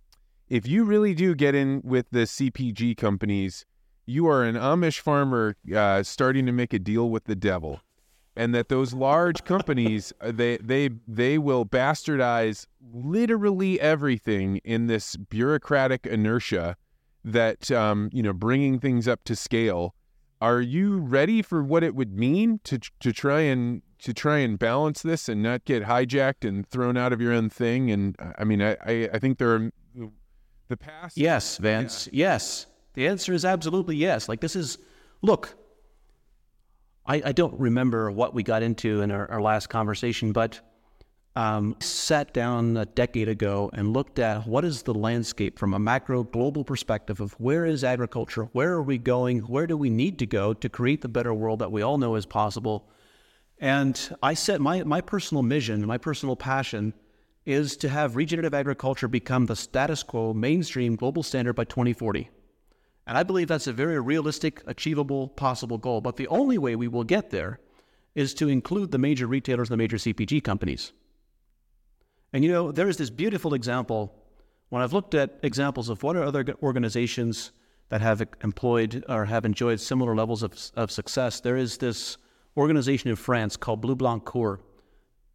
if 0.49 0.67
you 0.67 0.83
really 0.83 1.13
do 1.13 1.35
get 1.35 1.55
in 1.55 1.81
with 1.83 2.07
the 2.11 2.23
CPG 2.23 2.97
companies, 2.97 3.65
you 4.05 4.27
are 4.27 4.43
an 4.43 4.55
Amish 4.55 4.99
farmer 4.99 5.55
uh, 5.75 6.03
starting 6.03 6.45
to 6.45 6.51
make 6.51 6.73
a 6.73 6.79
deal 6.79 7.09
with 7.09 7.25
the 7.25 7.35
devil, 7.35 7.81
and 8.37 8.55
that 8.55 8.69
those 8.69 8.93
large 8.93 9.43
companies 9.43 10.13
uh, 10.21 10.31
they 10.31 10.57
they 10.57 10.89
they 11.07 11.37
will 11.37 11.65
bastardize 11.65 12.65
literally 12.93 13.79
everything 13.81 14.57
in 14.63 14.87
this 14.87 15.15
bureaucratic 15.15 16.05
inertia 16.05 16.77
that 17.23 17.69
um, 17.71 18.09
you 18.13 18.23
know 18.23 18.33
bringing 18.33 18.79
things 18.79 19.07
up 19.07 19.23
to 19.25 19.35
scale 19.35 19.93
are 20.39 20.61
you 20.61 20.99
ready 20.99 21.41
for 21.41 21.63
what 21.63 21.83
it 21.83 21.95
would 21.95 22.13
mean 22.13 22.59
to 22.63 22.79
to 22.99 23.11
try 23.11 23.41
and 23.41 23.81
to 23.99 24.13
try 24.13 24.37
and 24.37 24.59
balance 24.59 25.01
this 25.01 25.27
and 25.27 25.41
not 25.41 25.65
get 25.65 25.83
hijacked 25.83 26.47
and 26.47 26.67
thrown 26.67 26.97
out 26.97 27.11
of 27.11 27.19
your 27.19 27.33
own 27.33 27.49
thing? 27.49 27.89
And 27.91 28.15
I 28.37 28.43
mean, 28.43 28.61
I 28.61 28.77
I, 28.85 29.09
I 29.13 29.19
think 29.19 29.37
there 29.37 29.55
are 29.55 29.71
the 30.67 30.77
past. 30.77 31.17
Yes, 31.17 31.57
Vance. 31.57 32.07
Yeah. 32.11 32.33
Yes, 32.33 32.67
the 32.93 33.07
answer 33.07 33.33
is 33.33 33.45
absolutely 33.45 33.95
yes. 33.95 34.29
Like 34.29 34.41
this 34.41 34.55
is, 34.55 34.77
look. 35.21 35.55
I, 37.07 37.21
I 37.25 37.31
don't 37.31 37.57
remember 37.59 38.11
what 38.11 38.33
we 38.33 38.43
got 38.43 38.63
into 38.63 39.01
in 39.01 39.11
our, 39.11 39.31
our 39.31 39.41
last 39.41 39.67
conversation, 39.67 40.33
but 40.33 40.59
um, 41.37 41.75
sat 41.79 42.33
down 42.33 42.75
a 42.75 42.85
decade 42.85 43.29
ago 43.29 43.69
and 43.71 43.93
looked 43.93 44.17
at 44.19 44.47
what 44.47 44.65
is 44.65 44.81
the 44.81 44.93
landscape 44.93 45.57
from 45.57 45.73
a 45.73 45.79
macro 45.79 46.23
global 46.23 46.63
perspective 46.63 47.21
of 47.21 47.33
where 47.33 47.65
is 47.65 47.83
agriculture, 47.83 48.45
where 48.53 48.73
are 48.73 48.81
we 48.81 48.97
going, 48.97 49.39
where 49.41 49.67
do 49.67 49.77
we 49.77 49.89
need 49.89 50.19
to 50.19 50.25
go 50.25 50.53
to 50.55 50.67
create 50.67 51.01
the 51.01 51.07
better 51.07 51.33
world 51.33 51.59
that 51.59 51.71
we 51.71 51.81
all 51.81 51.97
know 51.97 52.15
is 52.15 52.25
possible. 52.25 52.89
And 53.59 54.17
I 54.21 54.33
set 54.33 54.59
my, 54.59 54.83
my 54.83 54.99
personal 54.99 55.43
mission, 55.43 55.85
my 55.85 55.97
personal 55.97 56.35
passion 56.35 56.93
is 57.45 57.77
to 57.77 57.87
have 57.87 58.15
regenerative 58.15 58.53
agriculture 58.53 59.07
become 59.07 59.45
the 59.45 59.55
status 59.55 60.03
quo 60.03 60.33
mainstream 60.33 60.95
global 60.95 61.23
standard 61.23 61.53
by 61.53 61.63
2040. 61.63 62.29
And 63.07 63.17
I 63.17 63.23
believe 63.23 63.47
that's 63.47 63.67
a 63.67 63.73
very 63.73 63.99
realistic, 63.99 64.61
achievable, 64.67 65.29
possible 65.29 65.77
goal. 65.77 66.01
But 66.01 66.17
the 66.17 66.27
only 66.27 66.57
way 66.57 66.75
we 66.75 66.89
will 66.89 67.05
get 67.05 67.29
there 67.29 67.59
is 68.15 68.33
to 68.35 68.49
include 68.49 68.91
the 68.91 68.97
major 68.97 69.25
retailers 69.27 69.69
the 69.69 69.77
major 69.77 69.95
CPG 69.95 70.43
companies. 70.43 70.91
And 72.33 72.43
you 72.43 72.51
know, 72.51 72.73
there 72.73 72.89
is 72.89 72.97
this 72.97 73.09
beautiful 73.09 73.53
example 73.53 74.13
when 74.69 74.81
I've 74.81 74.91
looked 74.91 75.15
at 75.15 75.39
examples 75.41 75.87
of 75.87 76.03
what 76.03 76.17
are 76.17 76.23
other 76.23 76.45
organizations 76.61 77.53
that 77.89 78.01
have 78.01 78.21
employed 78.43 79.05
or 79.07 79.23
have 79.23 79.45
enjoyed 79.45 79.79
similar 79.79 80.13
levels 80.13 80.43
of, 80.43 80.53
of 80.75 80.91
success. 80.91 81.39
There 81.39 81.55
is 81.55 81.77
this 81.77 82.17
organization 82.57 83.09
in 83.09 83.15
France 83.15 83.55
called 83.55 83.79
Bleu 83.79 83.95
Blanc 83.95 84.25
Coeur, 84.25 84.59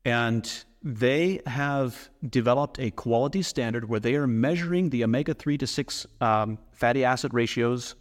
and 0.05 0.65
they 0.83 1.41
have 1.47 2.11
developed 2.29 2.79
a 2.81 2.91
quality 2.91 3.43
standard 3.43 3.89
where 3.89 4.01
they 4.01 4.17
are 4.17 4.27
measuring 4.27 4.91
the 4.91 5.05
omega 5.05 5.33
3 5.33 5.59
to 5.59 5.67
6 5.67 6.07
um, 6.21 6.59
fatty 6.73 7.05
acid 7.05 7.33
ratios 7.33 7.95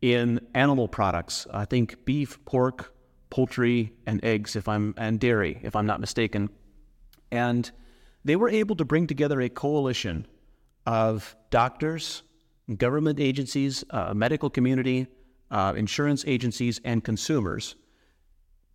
in 0.00 0.40
animal 0.54 0.88
products. 0.88 1.46
I 1.52 1.66
think 1.66 2.04
beef, 2.04 2.42
pork, 2.44 2.94
poultry, 3.30 3.92
and 4.06 4.24
eggs, 4.24 4.56
if 4.56 4.66
I'm 4.66 4.94
and 4.96 5.20
dairy, 5.20 5.60
if 5.62 5.76
I'm 5.76 5.86
not 5.86 6.00
mistaken. 6.00 6.48
And 7.30 7.70
they 8.24 8.36
were 8.36 8.48
able 8.48 8.76
to 8.76 8.84
bring 8.84 9.06
together 9.06 9.40
a 9.40 9.48
coalition 9.48 10.26
of 10.86 11.36
doctors, 11.50 12.22
government 12.76 13.20
agencies, 13.20 13.84
uh, 13.90 14.14
medical 14.14 14.48
community, 14.48 15.06
uh, 15.50 15.74
insurance 15.76 16.24
agencies, 16.26 16.80
and 16.84 17.04
consumers 17.04 17.76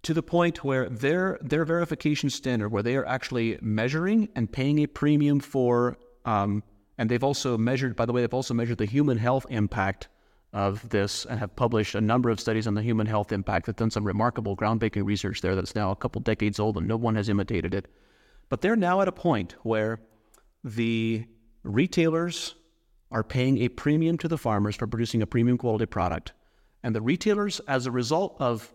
to 0.07 0.13
the 0.13 0.23
point 0.23 0.63
where 0.63 0.87
their 0.87 1.37
their 1.41 1.65
verification 1.65 2.29
standard, 2.29 2.69
where 2.69 2.81
they 2.81 2.95
are 2.95 3.05
actually 3.05 3.59
measuring 3.61 4.29
and 4.35 4.49
paying 4.49 4.79
a 4.79 4.87
premium 4.87 5.41
for, 5.41 5.97
um, 6.23 6.63
and 6.97 7.11
they've 7.11 7.25
also 7.25 7.57
measured. 7.57 7.93
By 7.97 8.05
the 8.05 8.13
way, 8.13 8.21
they've 8.21 8.33
also 8.33 8.53
measured 8.53 8.77
the 8.77 8.85
human 8.85 9.17
health 9.17 9.45
impact 9.49 10.07
of 10.53 10.87
this 10.87 11.25
and 11.25 11.41
have 11.41 11.53
published 11.57 11.93
a 11.93 11.99
number 11.99 12.29
of 12.29 12.39
studies 12.39 12.67
on 12.67 12.73
the 12.73 12.81
human 12.81 13.05
health 13.05 13.33
impact. 13.33 13.65
They've 13.65 13.75
done 13.75 13.91
some 13.91 14.07
remarkable 14.07 14.55
groundbreaking 14.55 15.03
research 15.05 15.41
there 15.41 15.55
that's 15.55 15.75
now 15.75 15.91
a 15.91 15.95
couple 15.97 16.21
decades 16.21 16.57
old 16.57 16.77
and 16.77 16.87
no 16.87 16.95
one 16.95 17.15
has 17.15 17.27
imitated 17.27 17.73
it. 17.73 17.89
But 18.47 18.61
they're 18.61 18.77
now 18.77 19.01
at 19.01 19.09
a 19.09 19.11
point 19.11 19.55
where 19.63 19.99
the 20.63 21.25
retailers 21.63 22.55
are 23.11 23.25
paying 23.25 23.57
a 23.57 23.67
premium 23.67 24.17
to 24.19 24.29
the 24.29 24.37
farmers 24.37 24.77
for 24.77 24.87
producing 24.87 25.21
a 25.21 25.27
premium 25.27 25.57
quality 25.57 25.85
product. 25.85 26.31
And 26.81 26.95
the 26.95 27.01
retailers, 27.01 27.59
as 27.67 27.85
a 27.85 27.91
result 27.91 28.37
of 28.39 28.73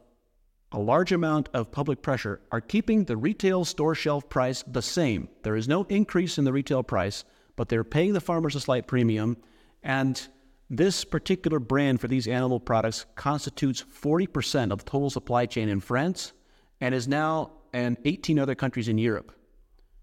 a 0.73 0.79
large 0.79 1.13
amount 1.13 1.49
of 1.53 1.71
public 1.71 2.03
pressure, 2.03 2.41
are 2.51 2.61
keeping 2.61 3.05
the 3.05 3.17
retail 3.17 3.65
store 3.65 3.95
shelf 3.95 4.29
price 4.29 4.65
the 4.67 4.83
same. 4.83 5.29
There 5.43 5.57
is 5.57 5.69
no 5.69 5.85
increase 5.85 6.39
in 6.39 6.45
the 6.45 6.53
retail 6.53 6.83
price, 6.83 7.25
but 7.57 7.69
they're 7.69 7.85
paying 7.85 8.13
the 8.13 8.21
farmers 8.21 8.55
a 8.57 8.61
slight 8.61 8.87
premium. 8.87 9.37
And 9.83 10.21
this 10.71 11.05
particular 11.05 11.59
brand 11.59 12.01
for 12.01 12.09
these 12.09 12.27
animal 12.27 12.59
products 12.59 13.05
constitutes 13.15 13.83
40% 13.83 14.73
of 14.73 14.79
the 14.79 14.91
total 14.91 15.11
supply 15.11 15.47
chain 15.47 15.69
in 15.69 15.81
France 15.81 16.33
and 16.81 16.95
is 16.95 17.07
now 17.07 17.53
in 17.75 17.99
18 18.05 18.39
other 18.39 18.55
countries 18.55 18.89
in 18.89 18.99
Europe. 18.99 19.33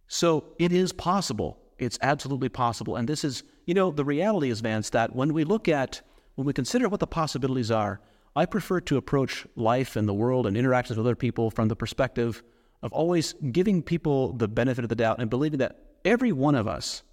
So 0.07 0.45
it 0.59 0.71
is 0.71 0.91
possible. 0.91 1.59
It's 1.77 1.97
absolutely 2.01 2.49
possible. 2.49 2.95
And 2.95 3.07
this 3.07 3.23
is, 3.23 3.43
you 3.65 3.73
know, 3.73 3.91
the 3.91 4.05
reality 4.05 4.49
is, 4.49 4.59
Vance, 4.59 4.89
that 4.91 5.15
when 5.15 5.33
we 5.33 5.43
look 5.43 5.67
at, 5.67 6.01
when 6.35 6.45
we 6.45 6.53
consider 6.53 6.87
what 6.89 6.99
the 6.99 7.07
possibilities 7.07 7.71
are, 7.71 8.01
I 8.35 8.45
prefer 8.45 8.79
to 8.81 8.97
approach 8.97 9.45
life 9.55 9.95
and 9.95 10.07
the 10.07 10.13
world 10.13 10.45
and 10.45 10.55
interactions 10.55 10.97
with 10.97 11.05
other 11.05 11.15
people 11.15 11.49
from 11.51 11.67
the 11.67 11.75
perspective 11.75 12.43
of 12.81 12.93
always 12.93 13.33
giving 13.51 13.81
people 13.81 14.33
the 14.33 14.47
benefit 14.47 14.85
of 14.85 14.89
the 14.89 14.95
doubt 14.95 15.19
and 15.19 15.29
believing 15.29 15.59
that 15.59 15.79
every 16.05 16.31
one 16.31 16.55
of 16.55 16.67
us 16.67 17.03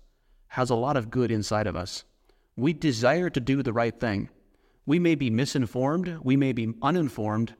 has 0.48 0.70
a 0.70 0.74
lot 0.74 0.96
of 0.96 1.10
good 1.10 1.30
inside 1.30 1.66
of 1.66 1.76
us. 1.76 2.04
We 2.56 2.72
desire 2.72 3.30
to 3.30 3.40
do 3.40 3.62
the 3.62 3.72
right 3.72 3.98
thing. 3.98 4.28
We 4.84 4.98
may 4.98 5.16
be 5.16 5.30
misinformed, 5.30 6.18
we 6.22 6.36
may 6.36 6.52
be 6.52 6.74
uninformed, 6.80 7.54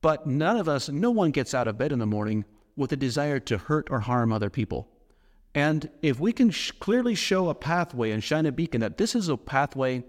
but 0.00 0.26
none 0.26 0.56
of 0.56 0.68
us, 0.68 0.88
no 0.88 1.10
one 1.10 1.32
gets 1.32 1.54
out 1.54 1.66
of 1.66 1.76
bed 1.76 1.90
in 1.90 1.98
the 1.98 2.06
morning 2.06 2.44
with 2.76 2.92
a 2.92 2.96
desire 2.96 3.40
to 3.40 3.58
hurt 3.58 3.88
or 3.90 4.00
harm 4.00 4.32
other 4.32 4.50
people. 4.50 4.88
And 5.54 5.90
if 6.02 6.20
we 6.20 6.32
can 6.32 6.50
sh- 6.50 6.70
clearly 6.78 7.16
show 7.16 7.48
a 7.48 7.54
pathway 7.54 8.12
and 8.12 8.22
shine 8.22 8.46
a 8.46 8.52
beacon 8.52 8.80
that 8.80 8.96
this 8.96 9.16
is 9.16 9.28
a 9.28 9.36
pathway 9.36 10.04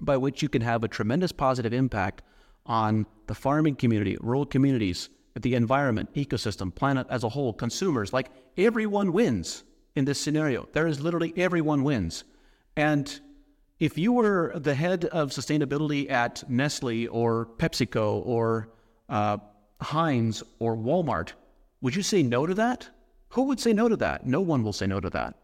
by 0.00 0.16
which 0.16 0.42
you 0.42 0.48
can 0.48 0.62
have 0.62 0.84
a 0.84 0.88
tremendous 0.88 1.32
positive 1.32 1.72
impact 1.72 2.22
on 2.66 3.06
the 3.26 3.34
farming 3.34 3.76
community, 3.76 4.16
rural 4.20 4.46
communities, 4.46 5.08
the 5.40 5.54
environment, 5.54 6.12
ecosystem, 6.14 6.74
planet 6.74 7.06
as 7.10 7.24
a 7.24 7.28
whole, 7.28 7.52
consumers, 7.52 8.12
like 8.12 8.30
everyone 8.56 9.12
wins 9.12 9.64
in 9.94 10.04
this 10.04 10.20
scenario. 10.20 10.68
There 10.72 10.86
is 10.86 11.00
literally 11.00 11.32
everyone 11.36 11.84
wins. 11.84 12.24
And 12.76 13.20
if 13.78 13.98
you 13.98 14.12
were 14.12 14.52
the 14.56 14.74
head 14.74 15.06
of 15.06 15.30
sustainability 15.30 16.10
at 16.10 16.48
Nestle 16.48 17.06
or 17.08 17.46
PepsiCo 17.58 18.24
or 18.24 18.70
uh, 19.08 19.38
Heinz 19.80 20.42
or 20.58 20.76
Walmart, 20.76 21.32
would 21.80 21.94
you 21.94 22.02
say 22.02 22.22
no 22.22 22.46
to 22.46 22.54
that? 22.54 22.88
Who 23.30 23.44
would 23.44 23.60
say 23.60 23.72
no 23.72 23.88
to 23.88 23.96
that? 23.96 24.26
No 24.26 24.40
one 24.40 24.62
will 24.62 24.72
say 24.72 24.86
no 24.86 25.00
to 25.00 25.10
that. 25.10 25.34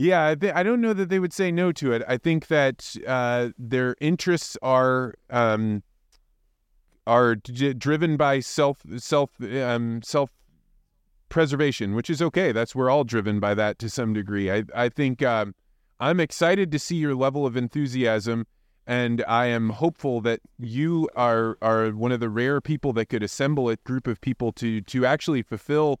Yeah, 0.00 0.34
I 0.54 0.62
don't 0.62 0.80
know 0.80 0.94
that 0.94 1.10
they 1.10 1.18
would 1.18 1.34
say 1.34 1.52
no 1.52 1.72
to 1.72 1.92
it. 1.92 2.02
I 2.08 2.16
think 2.16 2.46
that 2.46 2.96
uh, 3.06 3.50
their 3.58 3.96
interests 4.00 4.56
are 4.62 5.12
um, 5.28 5.82
are 7.06 7.34
d- 7.34 7.74
driven 7.74 8.16
by 8.16 8.40
self 8.40 8.78
self 8.96 9.32
um, 9.42 10.00
self 10.02 10.30
preservation, 11.28 11.94
which 11.94 12.08
is 12.08 12.22
okay. 12.22 12.50
That's 12.50 12.74
we're 12.74 12.88
all 12.88 13.04
driven 13.04 13.40
by 13.40 13.52
that 13.52 13.78
to 13.80 13.90
some 13.90 14.14
degree. 14.14 14.50
I 14.50 14.64
I 14.74 14.88
think 14.88 15.22
um, 15.22 15.54
I'm 16.00 16.18
excited 16.18 16.72
to 16.72 16.78
see 16.78 16.96
your 16.96 17.14
level 17.14 17.44
of 17.44 17.54
enthusiasm, 17.54 18.46
and 18.86 19.22
I 19.28 19.48
am 19.48 19.68
hopeful 19.68 20.22
that 20.22 20.40
you 20.58 21.10
are 21.14 21.58
are 21.60 21.90
one 21.90 22.10
of 22.10 22.20
the 22.20 22.30
rare 22.30 22.62
people 22.62 22.94
that 22.94 23.10
could 23.10 23.22
assemble 23.22 23.68
a 23.68 23.76
group 23.76 24.06
of 24.06 24.18
people 24.22 24.50
to 24.52 24.80
to 24.80 25.04
actually 25.04 25.42
fulfill 25.42 26.00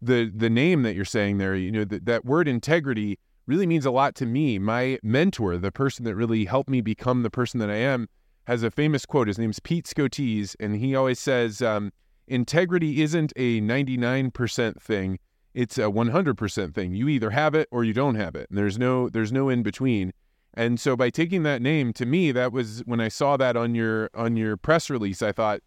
the 0.00 0.30
the 0.32 0.48
name 0.48 0.84
that 0.84 0.94
you're 0.94 1.04
saying 1.04 1.38
there. 1.38 1.56
You 1.56 1.72
know 1.72 1.84
that 1.84 2.06
that 2.06 2.24
word 2.24 2.46
integrity 2.46 3.18
really 3.50 3.66
means 3.66 3.84
a 3.84 3.90
lot 3.90 4.14
to 4.14 4.24
me. 4.24 4.60
My 4.60 5.00
mentor, 5.02 5.58
the 5.58 5.72
person 5.72 6.04
that 6.04 6.14
really 6.14 6.44
helped 6.44 6.70
me 6.70 6.80
become 6.80 7.24
the 7.24 7.30
person 7.30 7.58
that 7.58 7.68
I 7.68 7.78
am, 7.78 8.08
has 8.46 8.62
a 8.62 8.70
famous 8.70 9.04
quote. 9.04 9.26
His 9.26 9.38
name's 9.38 9.58
Pete 9.58 9.86
Scotese, 9.86 10.54
and 10.60 10.76
he 10.76 10.94
always 10.94 11.18
says, 11.18 11.60
um, 11.60 11.92
"Integrity 12.28 13.02
isn't 13.02 13.32
a 13.34 13.60
99% 13.60 14.80
thing; 14.80 15.18
it's 15.52 15.78
a 15.78 15.90
100% 15.90 16.74
thing. 16.74 16.94
You 16.94 17.08
either 17.08 17.30
have 17.30 17.56
it 17.56 17.66
or 17.72 17.82
you 17.82 17.92
don't 17.92 18.14
have 18.14 18.36
it. 18.36 18.48
And 18.50 18.56
there's 18.56 18.78
no 18.78 19.08
there's 19.08 19.32
no 19.32 19.48
in 19.48 19.64
between." 19.64 20.12
And 20.54 20.78
so, 20.78 20.96
by 20.96 21.10
taking 21.10 21.42
that 21.42 21.60
name, 21.60 21.92
to 21.94 22.06
me, 22.06 22.30
that 22.30 22.52
was 22.52 22.84
when 22.86 23.00
I 23.00 23.08
saw 23.08 23.36
that 23.36 23.56
on 23.56 23.74
your 23.74 24.10
on 24.14 24.36
your 24.36 24.56
press 24.56 24.88
release. 24.88 25.22
I 25.22 25.32
thought, 25.32 25.60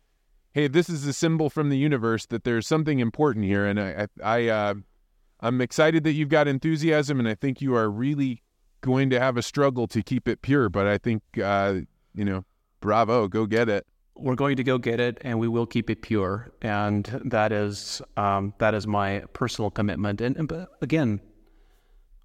"Hey, 0.53 0.69
this 0.69 0.89
is 0.89 1.05
a 1.05 1.11
symbol 1.11 1.49
from 1.49 1.67
the 1.67 1.77
universe 1.77 2.25
that 2.27 2.45
there's 2.45 2.65
something 2.65 2.99
important 2.99 3.43
here." 3.43 3.65
And 3.65 3.77
I, 3.77 4.07
I, 4.23 4.37
I 4.37 4.47
uh, 4.47 4.73
I'm 5.43 5.59
excited 5.59 6.05
that 6.05 6.13
you've 6.13 6.29
got 6.29 6.47
enthusiasm, 6.47 7.19
and 7.19 7.27
I 7.27 7.35
think 7.35 7.59
you 7.59 7.75
are 7.75 7.91
really 7.91 8.41
going 8.79 9.09
to 9.09 9.19
have 9.19 9.35
a 9.35 9.41
struggle 9.41 9.87
to 9.87 10.01
keep 10.01 10.29
it 10.29 10.41
pure. 10.41 10.69
But 10.69 10.87
I 10.87 10.97
think, 10.97 11.21
uh, 11.37 11.81
you 12.15 12.23
know, 12.23 12.45
bravo, 12.79 13.27
go 13.27 13.45
get 13.45 13.67
it. 13.67 13.85
We're 14.15 14.35
going 14.35 14.55
to 14.55 14.63
go 14.63 14.77
get 14.77 15.01
it, 15.01 15.17
and 15.21 15.39
we 15.39 15.49
will 15.49 15.65
keep 15.65 15.89
it 15.89 16.01
pure, 16.01 16.53
and 16.61 17.03
that 17.25 17.51
is 17.51 18.01
um, 18.15 18.53
that 18.59 18.73
is 18.73 18.87
my 18.87 19.23
personal 19.33 19.69
commitment. 19.69 20.21
And, 20.21 20.37
and 20.37 20.67
again, 20.81 21.19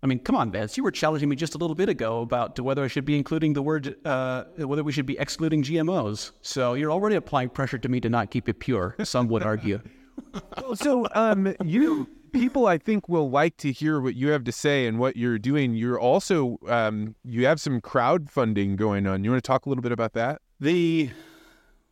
I 0.01 0.07
mean, 0.07 0.20
come 0.20 0.36
on, 0.36 0.53
Vance, 0.53 0.77
you 0.77 0.85
were 0.85 0.93
challenging 0.93 1.28
me 1.28 1.35
just 1.35 1.57
a 1.57 1.59
little 1.59 1.74
bit 1.74 1.89
ago 1.89 2.20
about 2.20 2.61
whether 2.61 2.85
I 2.85 2.86
should 2.86 3.05
be 3.05 3.16
including 3.16 3.55
the 3.55 3.62
word, 3.62 3.97
uh, 4.05 4.45
whether 4.59 4.85
we 4.85 4.93
should 4.93 5.07
be 5.07 5.19
excluding 5.19 5.65
GMOs. 5.65 6.31
So 6.43 6.74
you're 6.74 6.93
already 6.93 7.16
applying 7.16 7.49
pressure 7.49 7.78
to 7.78 7.89
me 7.89 7.99
to 8.01 8.09
not 8.09 8.31
keep 8.31 8.49
it 8.49 8.61
pure. 8.61 8.95
Some 9.03 9.27
would 9.28 9.43
argue. 9.43 9.81
so 10.74 11.09
um, 11.15 11.55
you 11.65 12.07
people 12.33 12.67
I 12.67 12.79
think 12.79 13.09
will 13.09 13.31
like 13.31 13.57
to 13.59 13.73
hear 13.73 14.01
what 14.01 14.15
you 14.15 14.29
have 14.29 14.45
to 14.45 14.53
say 14.53 14.87
and 14.87 14.99
what 14.99 15.17
you're 15.17 15.39
doing. 15.39 15.75
You're 15.75 16.01
also 16.01 16.59
um, 16.69 17.15
you 17.25 17.47
have 17.47 17.61
some 17.61 17.81
crowdfunding 17.81 18.77
going 18.77 19.07
on. 19.07 19.25
You 19.25 19.31
want 19.31 19.43
to 19.43 19.47
talk 19.47 19.67
a 19.67 19.69
little 19.69 19.83
bit 19.83 19.93
about 19.93 20.13
that? 20.15 20.41
The 20.61 21.11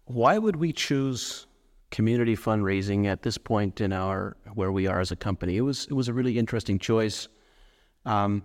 why 0.07 0.39
would 0.39 0.57
we 0.57 0.73
choose 0.73 1.47
community 1.91 2.37
fundraising 2.37 3.07
at 3.07 3.23
this 3.23 3.39
point 3.39 3.81
in 3.81 3.93
our 3.93 4.37
where 4.55 4.73
we 4.73 4.87
are 4.87 5.01
as 5.01 5.11
a 5.11 5.17
company? 5.17 5.57
It 5.57 5.63
was 5.63 5.87
it 5.87 5.95
was 5.95 6.09
a 6.09 6.13
really 6.13 6.39
interesting 6.39 6.79
choice, 6.79 7.29
um, 8.05 8.43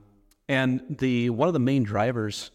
and 0.49 0.81
the 0.89 1.29
one 1.29 1.47
of 1.47 1.53
the 1.53 1.59
main 1.59 1.83
drivers 1.83 2.51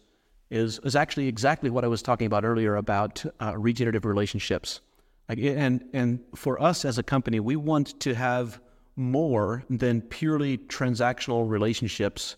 is 0.49 0.79
is 0.83 0.95
actually 0.95 1.27
exactly 1.27 1.69
what 1.69 1.83
I 1.83 1.87
was 1.87 2.01
talking 2.01 2.27
about 2.27 2.45
earlier 2.45 2.75
about 2.75 3.25
uh, 3.41 3.57
regenerative 3.57 4.05
relationships. 4.05 4.81
Like, 5.29 5.39
and 5.39 5.83
and 5.93 6.19
for 6.35 6.61
us 6.61 6.85
as 6.85 6.97
a 6.97 7.03
company, 7.03 7.39
we 7.39 7.55
want 7.55 7.99
to 8.01 8.15
have 8.15 8.61
more 8.97 9.63
than 9.69 10.01
purely 10.01 10.57
transactional 10.57 11.47
relationships 11.47 12.35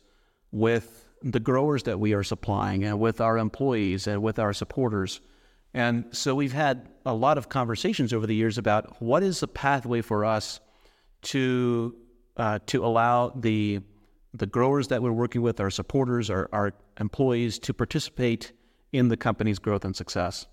with 0.52 1.08
the 1.24 1.40
growers 1.40 1.84
that 1.84 2.00
we 2.00 2.14
are 2.14 2.24
supplying 2.24 2.84
and 2.84 3.00
with 3.00 3.22
our 3.22 3.38
employees 3.38 4.08
and 4.08 4.22
with 4.22 4.38
our 4.38 4.54
supporters. 4.54 5.22
And 5.74 6.06
so 6.12 6.36
we've 6.36 6.54
had 6.54 6.90
a 7.06 7.14
lot 7.14 7.38
of 7.38 7.50
conversations 7.50 8.14
over 8.14 8.28
the 8.28 8.36
years 8.36 8.58
about 8.58 9.02
what 9.02 9.24
is 9.24 9.40
the 9.40 9.48
pathway 9.48 10.02
for 10.02 10.26
us 10.26 10.60
to 11.22 11.96
uh, 12.38 12.60
to 12.68 12.86
allow 12.86 13.30
the 13.30 13.82
the 14.34 14.46
growers 14.46 14.90
that 14.90 15.02
we're 15.02 15.12
working 15.12 15.42
with, 15.42 15.60
our 15.60 15.72
supporters, 15.72 16.30
our, 16.30 16.48
our 16.54 16.74
employees, 17.00 17.58
to 17.60 17.74
participate 17.74 18.52
in 18.92 19.08
the 19.08 19.18
company's 19.18 19.60
growth 19.60 19.84
and 19.84 19.96
success. 19.96 20.46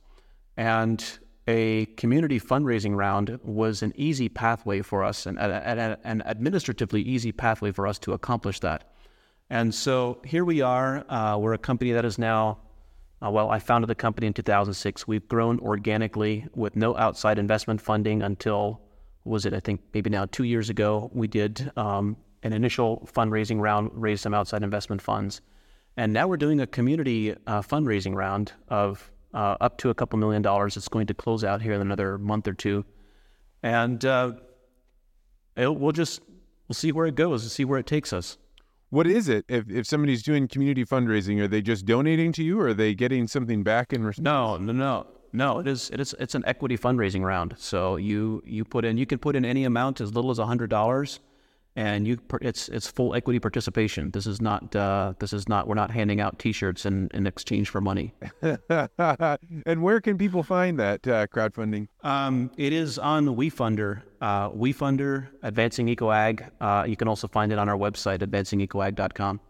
And 0.56 1.04
a 1.46 1.86
community 1.96 2.40
fundraising 2.40 2.96
round 2.96 3.38
was 3.42 3.82
an 3.82 3.92
easy 3.96 4.28
pathway 4.28 4.82
for 4.82 5.04
us 5.04 5.26
and 5.26 5.38
an 5.38 6.22
administratively 6.22 7.02
easy 7.02 7.30
pathway 7.30 7.70
for 7.70 7.86
us 7.86 7.98
to 8.00 8.12
accomplish 8.12 8.60
that. 8.60 8.92
And 9.48 9.72
so 9.72 10.20
here 10.24 10.44
we 10.44 10.60
are. 10.60 11.04
Uh, 11.08 11.38
we're 11.38 11.52
a 11.52 11.58
company 11.58 11.92
that 11.92 12.04
is 12.04 12.18
now, 12.18 12.58
uh, 13.24 13.30
well, 13.30 13.48
I 13.50 13.60
founded 13.60 13.88
the 13.88 13.94
company 13.94 14.26
in 14.26 14.32
2006. 14.32 15.06
We've 15.06 15.26
grown 15.28 15.60
organically 15.60 16.46
with 16.54 16.74
no 16.74 16.96
outside 16.96 17.38
investment 17.38 17.80
funding 17.80 18.22
until, 18.22 18.80
was 19.24 19.46
it, 19.46 19.54
I 19.54 19.60
think 19.60 19.82
maybe 19.94 20.10
now 20.10 20.26
two 20.26 20.44
years 20.44 20.68
ago, 20.68 21.10
we 21.14 21.28
did 21.28 21.70
um, 21.76 22.16
an 22.42 22.52
initial 22.52 23.08
fundraising 23.12 23.60
round, 23.60 23.90
raised 23.94 24.22
some 24.22 24.34
outside 24.34 24.64
investment 24.64 25.00
funds. 25.00 25.40
And 25.96 26.12
now 26.12 26.26
we're 26.26 26.36
doing 26.36 26.60
a 26.60 26.66
community 26.66 27.32
uh, 27.46 27.62
fundraising 27.62 28.16
round 28.16 28.52
of 28.68 29.10
uh, 29.36 29.56
up 29.60 29.76
to 29.78 29.90
a 29.90 29.94
couple 29.94 30.18
million 30.18 30.42
dollars. 30.42 30.76
It's 30.76 30.88
going 30.88 31.06
to 31.08 31.14
close 31.14 31.44
out 31.44 31.60
here 31.60 31.74
in 31.74 31.80
another 31.80 32.16
month 32.16 32.48
or 32.48 32.54
two, 32.54 32.84
and 33.62 34.02
uh, 34.04 34.32
we'll 35.56 35.92
just 35.92 36.22
we'll 36.66 36.74
see 36.74 36.90
where 36.90 37.06
it 37.06 37.14
goes 37.14 37.42
and 37.42 37.52
see 37.52 37.64
where 37.64 37.78
it 37.78 37.86
takes 37.86 38.12
us. 38.12 38.38
What 38.88 39.06
is 39.06 39.28
it? 39.28 39.44
If 39.48 39.70
if 39.70 39.86
somebody's 39.86 40.22
doing 40.22 40.48
community 40.48 40.84
fundraising, 40.84 41.38
are 41.40 41.48
they 41.48 41.60
just 41.60 41.84
donating 41.84 42.32
to 42.32 42.42
you, 42.42 42.58
or 42.58 42.68
are 42.68 42.74
they 42.74 42.94
getting 42.94 43.28
something 43.28 43.62
back 43.62 43.92
in 43.92 44.04
response? 44.04 44.24
No, 44.24 44.56
no, 44.56 44.72
no, 44.72 45.06
no. 45.32 45.58
It 45.58 45.68
is 45.68 45.90
it 45.90 46.00
is 46.00 46.14
it's 46.18 46.34
an 46.34 46.44
equity 46.46 46.78
fundraising 46.78 47.22
round. 47.22 47.54
So 47.58 47.96
you 47.96 48.42
you 48.46 48.64
put 48.64 48.86
in 48.86 48.96
you 48.96 49.04
can 49.04 49.18
put 49.18 49.36
in 49.36 49.44
any 49.44 49.64
amount 49.64 50.00
as 50.00 50.14
little 50.14 50.30
as 50.30 50.38
a 50.38 50.46
hundred 50.46 50.70
dollars 50.70 51.20
and 51.76 52.08
you 52.08 52.18
it's 52.40 52.68
it's 52.70 52.88
full 52.88 53.14
equity 53.14 53.38
participation. 53.38 54.10
This 54.10 54.26
is 54.26 54.40
not 54.40 54.74
uh, 54.74 55.12
this 55.18 55.32
is 55.32 55.48
not 55.48 55.68
we're 55.68 55.74
not 55.74 55.90
handing 55.90 56.20
out 56.20 56.38
T-shirts 56.38 56.86
in, 56.86 57.08
in 57.12 57.26
exchange 57.26 57.68
for 57.68 57.80
money. 57.80 58.14
and 58.42 59.82
where 59.82 60.00
can 60.00 60.16
people 60.16 60.42
find 60.42 60.78
that 60.78 61.06
uh, 61.06 61.26
crowdfunding? 61.26 61.88
Um, 62.02 62.50
it 62.56 62.72
is 62.72 62.98
on 62.98 63.26
WeFunder, 63.26 64.02
uh, 64.20 64.50
WeFunder 64.50 65.28
Advancing 65.42 65.94
EcoAg. 65.94 66.48
Uh, 66.60 66.84
you 66.88 66.96
can 66.96 67.08
also 67.08 67.28
find 67.28 67.52
it 67.52 67.58
on 67.58 67.68
our 67.68 67.76
website 67.76 68.18
advancingecoag.com. 68.18 69.40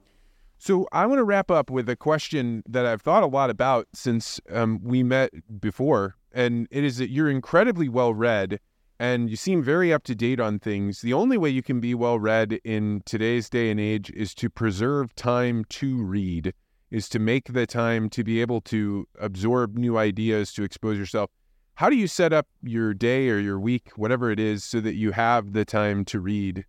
So 0.58 0.88
I 0.90 1.06
want 1.06 1.18
to 1.18 1.24
wrap 1.24 1.50
up 1.50 1.70
with 1.70 1.88
a 1.88 1.96
question 1.96 2.62
that 2.66 2.86
I've 2.86 3.02
thought 3.02 3.22
a 3.22 3.26
lot 3.26 3.50
about 3.50 3.86
since 3.94 4.40
um, 4.50 4.80
we 4.82 5.02
met 5.02 5.30
before, 5.60 6.16
and 6.32 6.66
it 6.70 6.82
is 6.82 6.96
that 6.96 7.10
you're 7.10 7.30
incredibly 7.30 7.88
well 7.88 8.14
read 8.14 8.58
and 8.98 9.28
you 9.28 9.36
seem 9.36 9.62
very 9.62 9.92
up 9.92 10.04
to 10.04 10.14
date 10.14 10.40
on 10.40 10.58
things. 10.58 11.00
The 11.00 11.12
only 11.12 11.36
way 11.36 11.50
you 11.50 11.62
can 11.62 11.80
be 11.80 11.94
well 11.94 12.18
read 12.18 12.54
in 12.64 13.02
today's 13.04 13.50
day 13.50 13.70
and 13.70 13.78
age 13.78 14.10
is 14.10 14.34
to 14.36 14.48
preserve 14.48 15.14
time 15.14 15.64
to 15.70 16.02
read, 16.02 16.54
is 16.90 17.08
to 17.10 17.18
make 17.18 17.52
the 17.52 17.66
time 17.66 18.08
to 18.10 18.24
be 18.24 18.40
able 18.40 18.60
to 18.62 19.06
absorb 19.20 19.76
new 19.76 19.98
ideas, 19.98 20.52
to 20.54 20.62
expose 20.62 20.98
yourself. 20.98 21.30
How 21.74 21.90
do 21.90 21.96
you 21.96 22.06
set 22.06 22.32
up 22.32 22.46
your 22.62 22.94
day 22.94 23.28
or 23.28 23.38
your 23.38 23.60
week, 23.60 23.90
whatever 23.96 24.30
it 24.30 24.40
is, 24.40 24.64
so 24.64 24.80
that 24.80 24.94
you 24.94 25.12
have 25.12 25.52
the 25.52 25.64
time 25.66 26.06
to 26.06 26.20
read? 26.20 26.64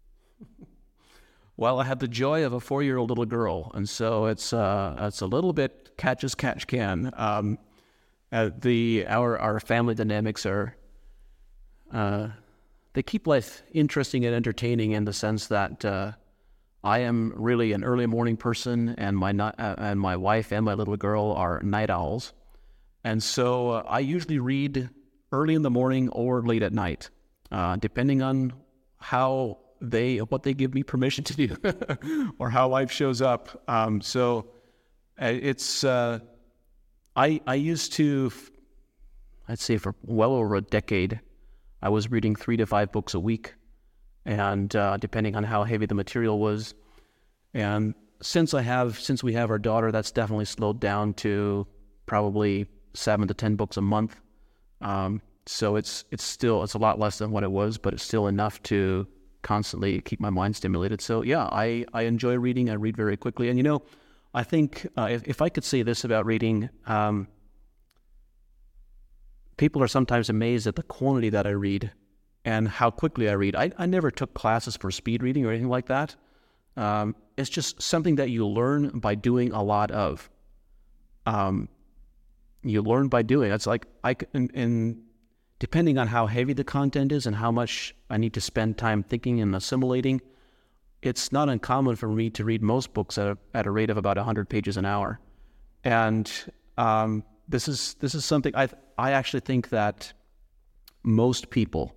Well, 1.55 1.79
I 1.79 1.85
have 1.85 1.99
the 1.99 2.09
joy 2.09 2.45
of 2.45 2.53
a 2.53 2.59
four-year-old 2.59 3.09
little 3.09 3.25
girl, 3.25 3.71
and 3.73 3.87
so 3.87 4.25
it's 4.25 4.51
uh, 4.51 4.95
it's 4.99 5.21
a 5.21 5.25
little 5.25 5.53
bit 5.53 5.97
catch 5.97 6.23
as 6.23 6.35
catch 6.35 6.67
can. 6.67 7.09
Um, 7.15 7.57
uh, 8.31 8.49
the 8.59 9.05
our 9.07 9.39
our 9.39 9.59
family 9.59 9.95
dynamics 9.95 10.45
are 10.45 10.75
uh, 11.91 12.29
they 12.93 13.03
keep 13.03 13.27
life 13.27 13.61
interesting 13.73 14.25
and 14.25 14.33
entertaining 14.33 14.91
in 14.91 15.05
the 15.05 15.13
sense 15.13 15.47
that 15.47 15.85
uh, 15.85 16.13
I 16.83 16.99
am 16.99 17.33
really 17.35 17.73
an 17.73 17.83
early 17.83 18.05
morning 18.05 18.37
person, 18.37 18.95
and 18.97 19.17
my 19.17 19.31
uh, 19.31 19.75
and 19.77 19.99
my 19.99 20.15
wife 20.15 20.51
and 20.51 20.65
my 20.65 20.73
little 20.73 20.97
girl 20.97 21.31
are 21.33 21.61
night 21.61 21.89
owls. 21.89 22.33
And 23.03 23.21
so 23.21 23.69
uh, 23.69 23.83
I 23.87 23.99
usually 23.99 24.39
read 24.39 24.89
early 25.31 25.53
in 25.53 25.61
the 25.61 25.69
morning 25.69 26.09
or 26.09 26.41
late 26.41 26.63
at 26.63 26.73
night, 26.73 27.09
uh, 27.51 27.75
depending 27.75 28.21
on 28.21 28.53
how 28.97 29.59
they 29.79 30.17
what 30.17 30.43
they 30.43 30.53
give 30.53 30.73
me 30.73 30.83
permission 30.83 31.23
to 31.23 31.47
do 31.47 32.31
or 32.39 32.49
how 32.49 32.67
life 32.67 32.91
shows 32.91 33.21
up. 33.21 33.63
Um, 33.67 34.01
so 34.01 34.47
it's 35.19 35.83
I 35.83 36.21
I 37.15 37.55
used 37.55 37.93
to 37.93 38.31
I'd 39.47 39.59
say 39.59 39.77
for 39.77 39.95
well 40.03 40.33
over 40.33 40.55
a 40.55 40.61
decade 40.61 41.21
I 41.81 41.89
was 41.89 42.09
reading 42.11 42.35
three 42.35 42.57
to 42.57 42.65
five 42.65 42.91
books 42.91 43.13
a 43.13 43.19
week, 43.19 43.53
and 44.25 44.75
uh, 44.75 44.97
depending 44.97 45.35
on 45.35 45.43
how 45.43 45.63
heavy 45.63 45.85
the 45.85 45.95
material 45.95 46.39
was, 46.39 46.73
and 47.53 47.93
since 48.21 48.53
I 48.53 48.61
have 48.61 48.99
since 48.99 49.23
we 49.23 49.33
have 49.33 49.49
our 49.49 49.59
daughter, 49.59 49.91
that's 49.91 50.11
definitely 50.11 50.45
slowed 50.45 50.79
down 50.79 51.13
to 51.15 51.67
probably 52.05 52.67
seven 52.93 53.27
to 53.27 53.33
ten 53.33 53.55
books 53.55 53.77
a 53.77 53.81
month. 53.81 54.19
Um, 54.81 55.21
so 55.45 55.75
it's 55.75 56.03
it's 56.11 56.23
still 56.23 56.63
it's 56.63 56.73
a 56.73 56.79
lot 56.79 56.99
less 56.99 57.19
than 57.19 57.31
what 57.31 57.43
it 57.43 57.51
was, 57.51 57.77
but 57.77 57.93
it's 57.93 58.03
still 58.03 58.27
enough 58.27 58.61
to 58.63 59.07
constantly 59.43 60.01
keep 60.01 60.19
my 60.19 60.29
mind 60.29 60.55
stimulated. 60.55 61.01
So 61.01 61.21
yeah, 61.21 61.47
I 61.51 61.85
I 61.93 62.03
enjoy 62.03 62.35
reading. 62.35 62.69
I 62.69 62.73
read 62.73 62.97
very 62.97 63.17
quickly, 63.17 63.49
and 63.49 63.57
you 63.57 63.63
know, 63.63 63.83
I 64.33 64.43
think 64.43 64.87
uh, 64.97 65.09
if 65.11 65.27
if 65.27 65.41
I 65.41 65.49
could 65.49 65.63
say 65.63 65.83
this 65.83 66.03
about 66.03 66.25
reading. 66.25 66.69
Um, 66.85 67.27
people 69.57 69.83
are 69.83 69.87
sometimes 69.87 70.29
amazed 70.29 70.67
at 70.67 70.75
the 70.75 70.83
quantity 70.83 71.29
that 71.29 71.45
I 71.45 71.51
read 71.51 71.91
and 72.45 72.67
how 72.67 72.89
quickly 72.89 73.29
I 73.29 73.33
read. 73.33 73.55
I, 73.55 73.71
I 73.77 73.85
never 73.85 74.09
took 74.09 74.33
classes 74.33 74.77
for 74.77 74.89
speed 74.89 75.21
reading 75.21 75.45
or 75.45 75.49
anything 75.49 75.69
like 75.69 75.87
that. 75.87 76.15
Um, 76.77 77.15
it's 77.35 77.49
just 77.49 77.81
something 77.81 78.15
that 78.15 78.29
you 78.29 78.47
learn 78.47 78.99
by 78.99 79.15
doing 79.15 79.51
a 79.51 79.63
lot 79.63 79.91
of. 79.91 80.29
Um, 81.25 81.67
you 82.63 82.81
learn 82.81 83.09
by 83.09 83.23
doing. 83.23 83.51
It's 83.51 83.67
like 83.67 83.87
I 84.03 84.15
and, 84.33 84.51
and 84.53 85.01
depending 85.59 85.97
on 85.97 86.07
how 86.07 86.27
heavy 86.27 86.53
the 86.53 86.63
content 86.63 87.11
is 87.11 87.25
and 87.25 87.35
how 87.35 87.51
much 87.51 87.95
I 88.09 88.17
need 88.17 88.33
to 88.35 88.41
spend 88.41 88.77
time 88.77 89.03
thinking 89.03 89.41
and 89.41 89.55
assimilating, 89.55 90.21
it's 91.01 91.31
not 91.31 91.49
uncommon 91.49 91.95
for 91.95 92.07
me 92.07 92.29
to 92.31 92.43
read 92.45 92.61
most 92.61 92.93
books 92.93 93.17
at 93.17 93.27
a, 93.27 93.37
at 93.53 93.65
a 93.65 93.71
rate 93.71 93.89
of 93.89 93.97
about 93.97 94.17
100 94.17 94.49
pages 94.49 94.77
an 94.77 94.85
hour. 94.85 95.19
And 95.83 96.31
um, 96.77 97.23
this 97.47 97.67
is 97.67 97.95
this 97.99 98.15
is 98.15 98.25
something 98.25 98.55
I 98.55 98.69
I 98.97 99.11
actually 99.11 99.41
think 99.41 99.69
that 99.69 100.13
most 101.03 101.49
people 101.49 101.93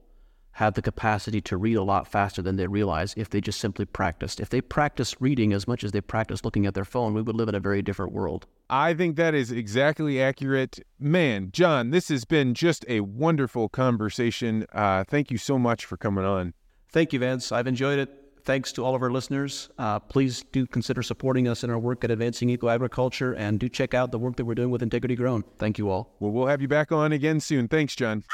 have 0.53 0.75
the 0.75 0.83
capacity 0.83 1.41
to 1.41 1.57
read 1.57 1.77
a 1.77 1.83
lot 1.83 2.07
faster 2.07 2.43
than 2.43 2.57
they 2.57 2.67
realize 2.67 3.15
if 3.17 3.31
they 3.31 3.41
just 3.41 3.61
simply 3.61 3.85
practiced. 3.87 4.41
If 4.41 4.51
they 4.51 4.61
practiced 4.61 5.17
reading 5.19 5.53
as 5.53 5.67
much 5.67 5.85
as 5.85 5.93
they 5.93 6.01
practice 6.01 6.45
looking 6.45 6.67
at 6.67 6.75
their 6.75 6.85
phone, 6.85 7.15
we 7.15 7.23
would 7.23 7.37
live 7.37 7.49
in 7.49 7.55
a 7.55 7.61
very 7.61 7.81
different 7.81 8.13
world. 8.13 8.47
I 8.69 8.93
think 8.93 9.17
that 9.17 9.35
is 9.35 9.51
exactly 9.51 10.21
accurate. 10.21 10.81
Man, 10.99 11.51
John, 11.51 11.91
this 11.91 12.09
has 12.09 12.25
been 12.25 12.53
just 12.53 12.85
a 12.89 13.01
wonderful 13.01 13.69
conversation. 13.69 14.67
Uh, 14.73 15.05
thank 15.05 15.31
you 15.31 15.39
so 15.39 15.59
much 15.59 15.87
for 15.87 15.97
coming 15.97 16.25
on. 16.25 16.53
Thank 16.91 17.13
you, 17.13 17.21
Vance. 17.21 17.53
I've 17.53 17.67
enjoyed 17.67 17.99
it. 17.99 18.20
Thanks 18.51 18.73
to 18.73 18.85
all 18.85 18.97
of 18.97 19.03
our 19.03 19.13
listeners. 19.13 19.69
Uh, 19.79 20.01
please 20.01 20.45
do 20.51 20.67
consider 20.67 21.05
supporting 21.05 21.47
us 21.47 21.63
in 21.63 21.71
our 21.71 21.79
work 21.79 22.03
at 22.03 22.11
Advancing 22.11 22.51
Eco 22.51 22.69
Agriculture 22.69 23.33
and 23.33 23.61
do 23.61 23.69
check 23.69 23.95
out 23.95 24.11
the 24.11 24.19
work 24.19 24.35
that 24.35 24.45
we're 24.45 24.57
doing 24.57 24.73
with 24.73 24.83
Integrity 24.83 25.15
Grown. 25.15 25.45
Thank 25.59 25.79
you 25.79 25.89
all. 25.89 26.17
Well, 26.19 26.33
we'll 26.33 26.49
have 26.49 26.61
you 26.61 26.67
back 26.67 26.91
on 26.91 27.13
again 27.13 27.39
soon. 27.39 27.69
Thanks, 27.69 27.95
John. 27.95 28.25